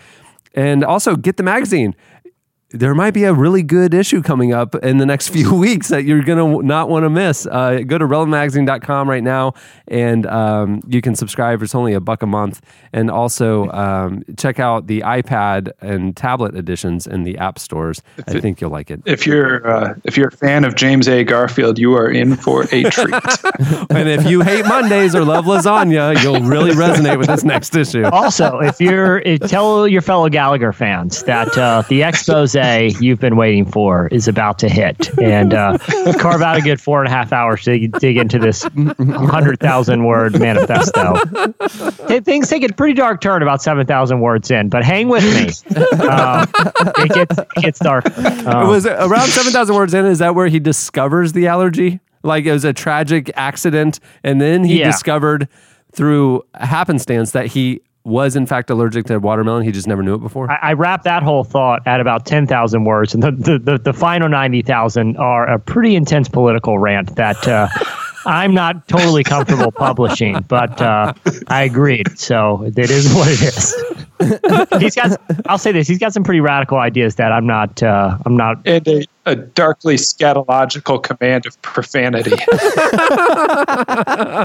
And 0.55 0.83
also, 0.83 1.15
get 1.15 1.37
the 1.37 1.43
magazine. 1.43 1.95
There 2.73 2.95
might 2.95 3.13
be 3.13 3.23
a 3.23 3.33
really 3.33 3.61
good 3.61 3.93
issue 3.93 4.23
coming 4.23 4.51
up 4.51 4.73
in 4.75 4.97
the 4.97 5.05
next 5.05 5.27
few 5.33 5.53
weeks 5.53 5.89
that 5.89 6.05
you're 6.05 6.23
going 6.23 6.39
to 6.39 6.65
not 6.65 6.89
want 6.89 7.03
to 7.03 7.09
miss. 7.09 7.45
Uh, 7.45 7.81
go 7.85 7.99
to 7.99 8.05
relevantmagazine.com 8.05 9.07
right 9.07 9.23
now 9.23 9.53
and 9.87 10.25
um, 10.25 10.81
you 10.87 10.99
can 10.99 11.15
subscribe. 11.15 11.61
It's 11.61 11.75
only 11.75 11.93
a 11.93 11.99
buck 11.99 12.23
a 12.23 12.27
month. 12.27 12.61
And 12.91 13.11
also 13.11 13.69
um, 13.69 14.23
check 14.37 14.59
out 14.59 14.87
the 14.87 15.01
iPad 15.01 15.71
and 15.81 16.17
tablet 16.17 16.55
editions 16.55 17.05
in 17.05 17.23
the 17.23 17.37
app 17.37 17.59
stores. 17.59 18.01
I 18.27 18.39
think 18.39 18.59
you'll 18.59 18.71
like 18.71 18.89
it. 18.89 19.01
If 19.05 19.27
you're, 19.27 19.67
uh, 19.69 19.93
if 20.03 20.17
you're 20.17 20.29
a 20.29 20.31
fan 20.31 20.65
of 20.65 20.75
James 20.75 21.07
A. 21.07 21.23
Garfield, 21.23 21.77
you 21.77 21.93
are 21.93 22.09
in 22.09 22.35
for 22.35 22.63
a 22.71 22.83
treat. 22.89 23.13
and 23.91 24.09
if 24.09 24.25
you 24.25 24.41
hate 24.41 24.65
Mondays 24.65 25.13
or 25.13 25.23
love 25.23 25.45
lasagna, 25.45 26.21
you'll 26.23 26.41
really 26.41 26.71
resonate 26.71 27.19
with 27.19 27.27
this 27.27 27.43
next 27.43 27.75
issue. 27.75 28.05
also, 28.05 28.59
if 28.59 28.81
you're 28.81 29.19
if, 29.19 29.41
tell 29.41 29.87
your 29.87 30.01
fellow 30.01 30.27
Gallagher 30.27 30.73
fans 30.73 31.23
that 31.23 31.55
uh, 31.57 31.83
the 31.89 32.01
expose 32.01 32.55
you've 32.99 33.19
been 33.19 33.35
waiting 33.35 33.65
for 33.65 34.07
is 34.07 34.27
about 34.27 34.59
to 34.59 34.69
hit, 34.69 35.09
and 35.19 35.53
uh, 35.53 35.77
carve 36.19 36.41
out 36.41 36.57
a 36.57 36.61
good 36.61 36.79
four 36.81 36.99
and 37.03 37.07
a 37.07 37.11
half 37.11 37.33
hours 37.33 37.63
to 37.63 37.87
dig 37.87 38.17
into 38.17 38.39
this 38.39 38.63
hundred 38.63 39.59
thousand 39.59 40.05
word 40.05 40.39
manifesto. 40.39 41.15
Things 42.21 42.49
take 42.49 42.63
a 42.69 42.73
pretty 42.73 42.93
dark 42.93 43.21
turn 43.21 43.41
about 43.41 43.61
seven 43.61 43.85
thousand 43.85 44.21
words 44.21 44.49
in, 44.51 44.69
but 44.69 44.83
hang 44.83 45.09
with 45.09 45.23
me. 45.23 45.49
Um, 46.07 46.47
it 46.97 47.11
gets 47.11 47.37
it 47.37 47.61
gets 47.61 47.79
dark. 47.79 48.05
It 48.07 48.47
Um, 48.47 48.67
was 48.67 48.85
around 48.85 49.27
7,000 49.29 49.75
words 49.75 49.93
in. 49.93 50.05
Is 50.05 50.19
that 50.19 50.35
where 50.35 50.47
he 50.47 50.59
discovers 50.59 51.33
the 51.33 51.47
allergy? 51.47 51.99
Like 52.23 52.45
it 52.45 52.51
was 52.51 52.63
a 52.65 52.73
tragic 52.73 53.31
accident. 53.35 53.99
And 54.23 54.39
then 54.41 54.63
he 54.63 54.79
Yeah. 54.79 54.87
discovered 54.87 55.47
through 55.93 56.43
happenstance 56.55 57.31
that 57.31 57.47
he 57.47 57.81
was 58.05 58.35
in 58.35 58.45
fact 58.45 58.69
allergic 58.69 59.05
to 59.05 59.17
watermelon. 59.19 59.63
He 59.63 59.71
just 59.71 59.87
never 59.87 60.03
knew 60.03 60.15
it 60.15 60.19
before. 60.19 60.51
I, 60.51 60.59
I 60.61 60.73
wrapped 60.73 61.05
that 61.05 61.23
whole 61.23 61.43
thought 61.43 61.85
at 61.87 61.99
about 61.99 62.25
10,000 62.25 62.83
words, 62.83 63.13
and 63.13 63.23
the, 63.23 63.31
the, 63.31 63.59
the, 63.59 63.77
the 63.77 63.93
final 63.93 64.29
90,000 64.29 65.17
are 65.17 65.47
a 65.47 65.59
pretty 65.59 65.95
intense 65.95 66.27
political 66.27 66.79
rant 66.79 67.15
that 67.15 67.47
uh, 67.47 67.67
I'm 68.25 68.53
not 68.53 68.87
totally 68.87 69.23
comfortable 69.23 69.71
publishing, 69.71 70.41
but 70.47 70.81
uh, 70.81 71.13
I 71.47 71.63
agreed. 71.63 72.17
So 72.17 72.63
it 72.63 72.89
is 72.89 73.13
what 73.13 73.27
it 73.29 73.41
is. 73.41 73.73
he's 74.81 74.95
got, 74.95 75.19
I'll 75.47 75.57
say 75.57 75.71
this, 75.71 75.87
he's 75.87 75.97
got 75.97 76.13
some 76.13 76.23
pretty 76.23 76.39
radical 76.39 76.77
ideas 76.77 77.15
that 77.15 77.31
I'm 77.31 77.45
not, 77.45 77.83
uh, 77.83 78.17
I'm 78.25 78.37
not. 78.37 78.65
And 78.65 78.87
a, 78.87 79.05
a 79.25 79.35
darkly 79.35 79.95
scatological 79.95 81.01
command 81.01 81.45
of 81.45 81.59
profanity. 81.61 82.33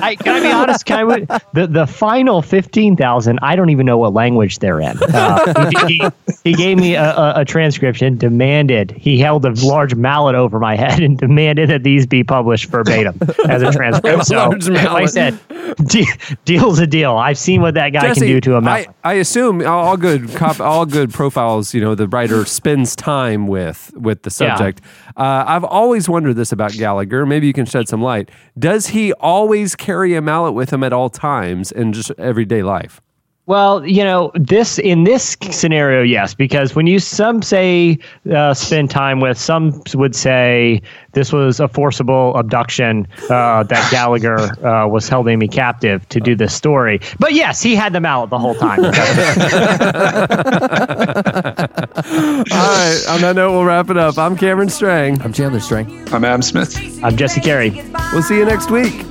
I, 0.01 0.17
can 0.21 0.37
I 0.37 0.41
be 0.41 0.53
honest? 0.53 0.85
Can 0.87 1.11
I, 1.11 1.41
the 1.53 1.67
the 1.67 1.87
final 1.87 2.43
fifteen 2.43 2.97
thousand? 2.97 3.41
I 3.43 3.57
don't 3.57 3.71
even 3.71 3.87
know 3.87 3.99
what 3.99 4.13
language 4.15 4.61
they're 4.61 4.81
in. 4.81 4.97
Uh, 5.03 5.71
he, 5.71 5.99
he, 5.99 6.09
he 6.45 6.55
gave 6.55 6.79
me 6.79 6.95
a, 6.95 7.11
a, 7.17 7.41
a 7.41 7.45
transcription. 7.45 8.17
Demanded 8.19 8.93
he 8.93 9.19
held 9.19 9.45
a 9.45 9.51
large 9.67 9.95
mallet 9.95 10.37
over 10.37 10.61
my 10.61 10.77
head 10.77 11.01
and 11.01 11.19
demanded 11.19 11.71
that 11.71 11.83
these 11.83 12.07
be 12.07 12.23
published 12.23 12.67
verbatim 12.67 13.19
as 13.49 13.63
a 13.63 13.73
transcript. 13.77 14.27
So, 14.27 14.49
like 14.49 14.87
I 14.87 15.07
said, 15.07 15.39
de- 15.85 16.07
deal's 16.45 16.79
a 16.79 16.87
deal. 16.87 17.17
I've 17.17 17.39
seen 17.39 17.63
what 17.63 17.75
that 17.75 17.91
guy 17.91 18.09
Jesse, 18.09 18.21
can 18.21 18.29
do 18.29 18.41
to 18.43 18.57
a 18.57 18.61
mallet. 18.61 18.89
I, 19.03 19.11
I 19.11 19.15
assume 19.15 19.61
all 19.67 19.89
all 19.89 19.97
good 19.97 20.29
cop, 20.35 20.61
all 20.61 20.87
good 20.87 21.13
profiles. 21.13 21.75
You 21.75 21.81
know, 21.81 21.95
the 21.97 22.07
writer 22.07 22.45
spends 22.45 22.95
time 22.95 23.49
with 23.49 23.93
with 23.97 24.23
the 24.23 24.31
Yeah. 24.39 24.68
Subject. 24.69 24.81
Uh, 25.17 25.45
I've 25.47 25.65
always 25.65 26.09
wondered 26.09 26.35
this 26.35 26.53
about 26.53 26.73
Gallagher. 26.73 27.27
Maybe 27.27 27.47
you 27.47 27.53
can 27.53 27.67
shed 27.67 27.89
some 27.89 28.03
light. 28.03 28.31
Does 28.59 28.89
he 28.89 29.13
always 29.15 29.75
carry 29.75 30.15
a 30.15 30.23
mallet 30.23 30.55
with 30.55 30.73
him 30.73 30.85
at 30.85 30.93
all 30.93 31.11
times 31.11 31.73
in 31.73 31.93
just 31.93 32.11
everyday 32.19 32.63
life? 32.63 33.01
Well, 33.47 33.87
you 33.87 34.05
know, 34.05 34.31
this 34.35 34.79
in 34.79 35.05
this 35.05 35.35
scenario, 35.51 36.03
yes, 36.03 36.35
because 36.35 36.75
when 36.75 36.87
you 36.87 36.99
some 36.99 37.41
say 37.41 37.99
uh, 38.31 38.53
spend 38.53 38.91
time 38.91 39.21
with, 39.21 39.39
some 39.39 39.83
would 39.95 40.15
say 40.15 40.83
this 41.13 41.33
was 41.33 41.59
a 41.59 41.67
forcible 41.67 42.37
abduction 42.37 43.09
uh, 43.31 43.63
that 43.63 43.91
Gallagher 43.91 44.39
uh, 44.63 44.87
was 44.87 45.09
holding 45.09 45.39
me 45.39 45.49
captive 45.49 46.07
to 46.11 46.21
do 46.21 46.37
this 46.37 46.55
story. 46.55 47.01
But 47.19 47.33
yes, 47.33 47.63
he 47.63 47.75
had 47.75 47.95
them 47.95 48.05
out 48.05 48.29
the 48.29 48.39
whole 48.39 48.55
time. 48.55 48.81
All 52.11 52.45
right. 52.45 53.05
On 53.09 53.21
that 53.21 53.35
note, 53.37 53.53
we'll 53.53 53.65
wrap 53.65 53.91
it 53.91 53.97
up. 53.97 54.19
I'm 54.19 54.37
Cameron 54.37 54.69
Strang. 54.69 55.21
I'm 55.23 55.33
Chandler 55.33 55.61
Strang. 55.61 56.13
I'm 56.13 56.25
Adam 56.25 56.43
Smith. 56.43 56.77
I'm 57.05 57.17
Jesse 57.17 57.41
Carey. 57.41 57.71
We'll 58.13 58.23
see 58.23 58.37
you 58.39 58.45
next 58.45 58.71
week. 58.71 59.05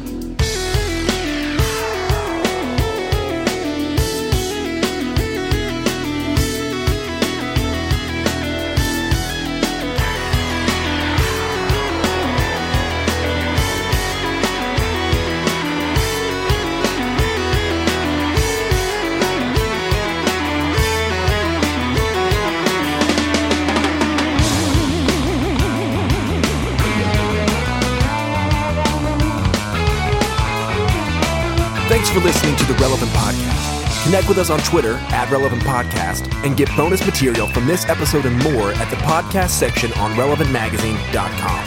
Relevant 32.88 33.12
Podcast. 33.12 34.04
Connect 34.06 34.30
with 34.30 34.38
us 34.38 34.50
on 34.50 34.60
Twitter 34.60 34.94
at 35.12 35.30
Relevant 35.30 35.62
Podcast 35.64 36.34
and 36.46 36.56
get 36.56 36.70
bonus 36.78 37.06
material 37.06 37.46
from 37.48 37.68
this 37.68 37.86
episode 37.90 38.26
and 38.26 38.42
more 38.42 38.72
at 38.72 38.90
the 38.90 38.96
podcast 39.04 39.50
section 39.50 39.92
on 39.94 40.12
relevantmagazine.com. 40.14 41.60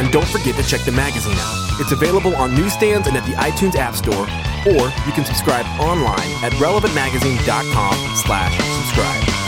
And 0.00 0.12
don't 0.12 0.26
forget 0.26 0.56
to 0.56 0.64
check 0.64 0.80
the 0.80 0.90
magazine 0.90 1.36
out. 1.38 1.80
It's 1.80 1.92
available 1.92 2.34
on 2.34 2.56
newsstands 2.56 3.06
and 3.06 3.16
at 3.16 3.24
the 3.24 3.34
iTunes 3.34 3.76
App 3.76 3.94
Store, 3.94 4.26
or 4.66 4.88
you 5.06 5.12
can 5.12 5.24
subscribe 5.24 5.64
online 5.78 6.28
at 6.42 6.50
relevantmagazine.com 6.54 8.16
slash 8.16 8.58
subscribe. 8.58 9.43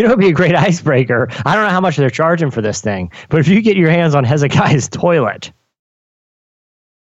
You 0.00 0.06
know, 0.06 0.12
it'd 0.12 0.20
be 0.20 0.28
a 0.28 0.32
great 0.32 0.54
icebreaker. 0.54 1.28
I 1.44 1.54
don't 1.54 1.64
know 1.64 1.70
how 1.70 1.80
much 1.82 1.98
they're 1.98 2.08
charging 2.08 2.50
for 2.50 2.62
this 2.62 2.80
thing, 2.80 3.12
but 3.28 3.38
if 3.38 3.48
you 3.48 3.60
get 3.60 3.76
your 3.76 3.90
hands 3.90 4.14
on 4.14 4.24
Hezekiah's 4.24 4.88
toilet, 4.88 5.52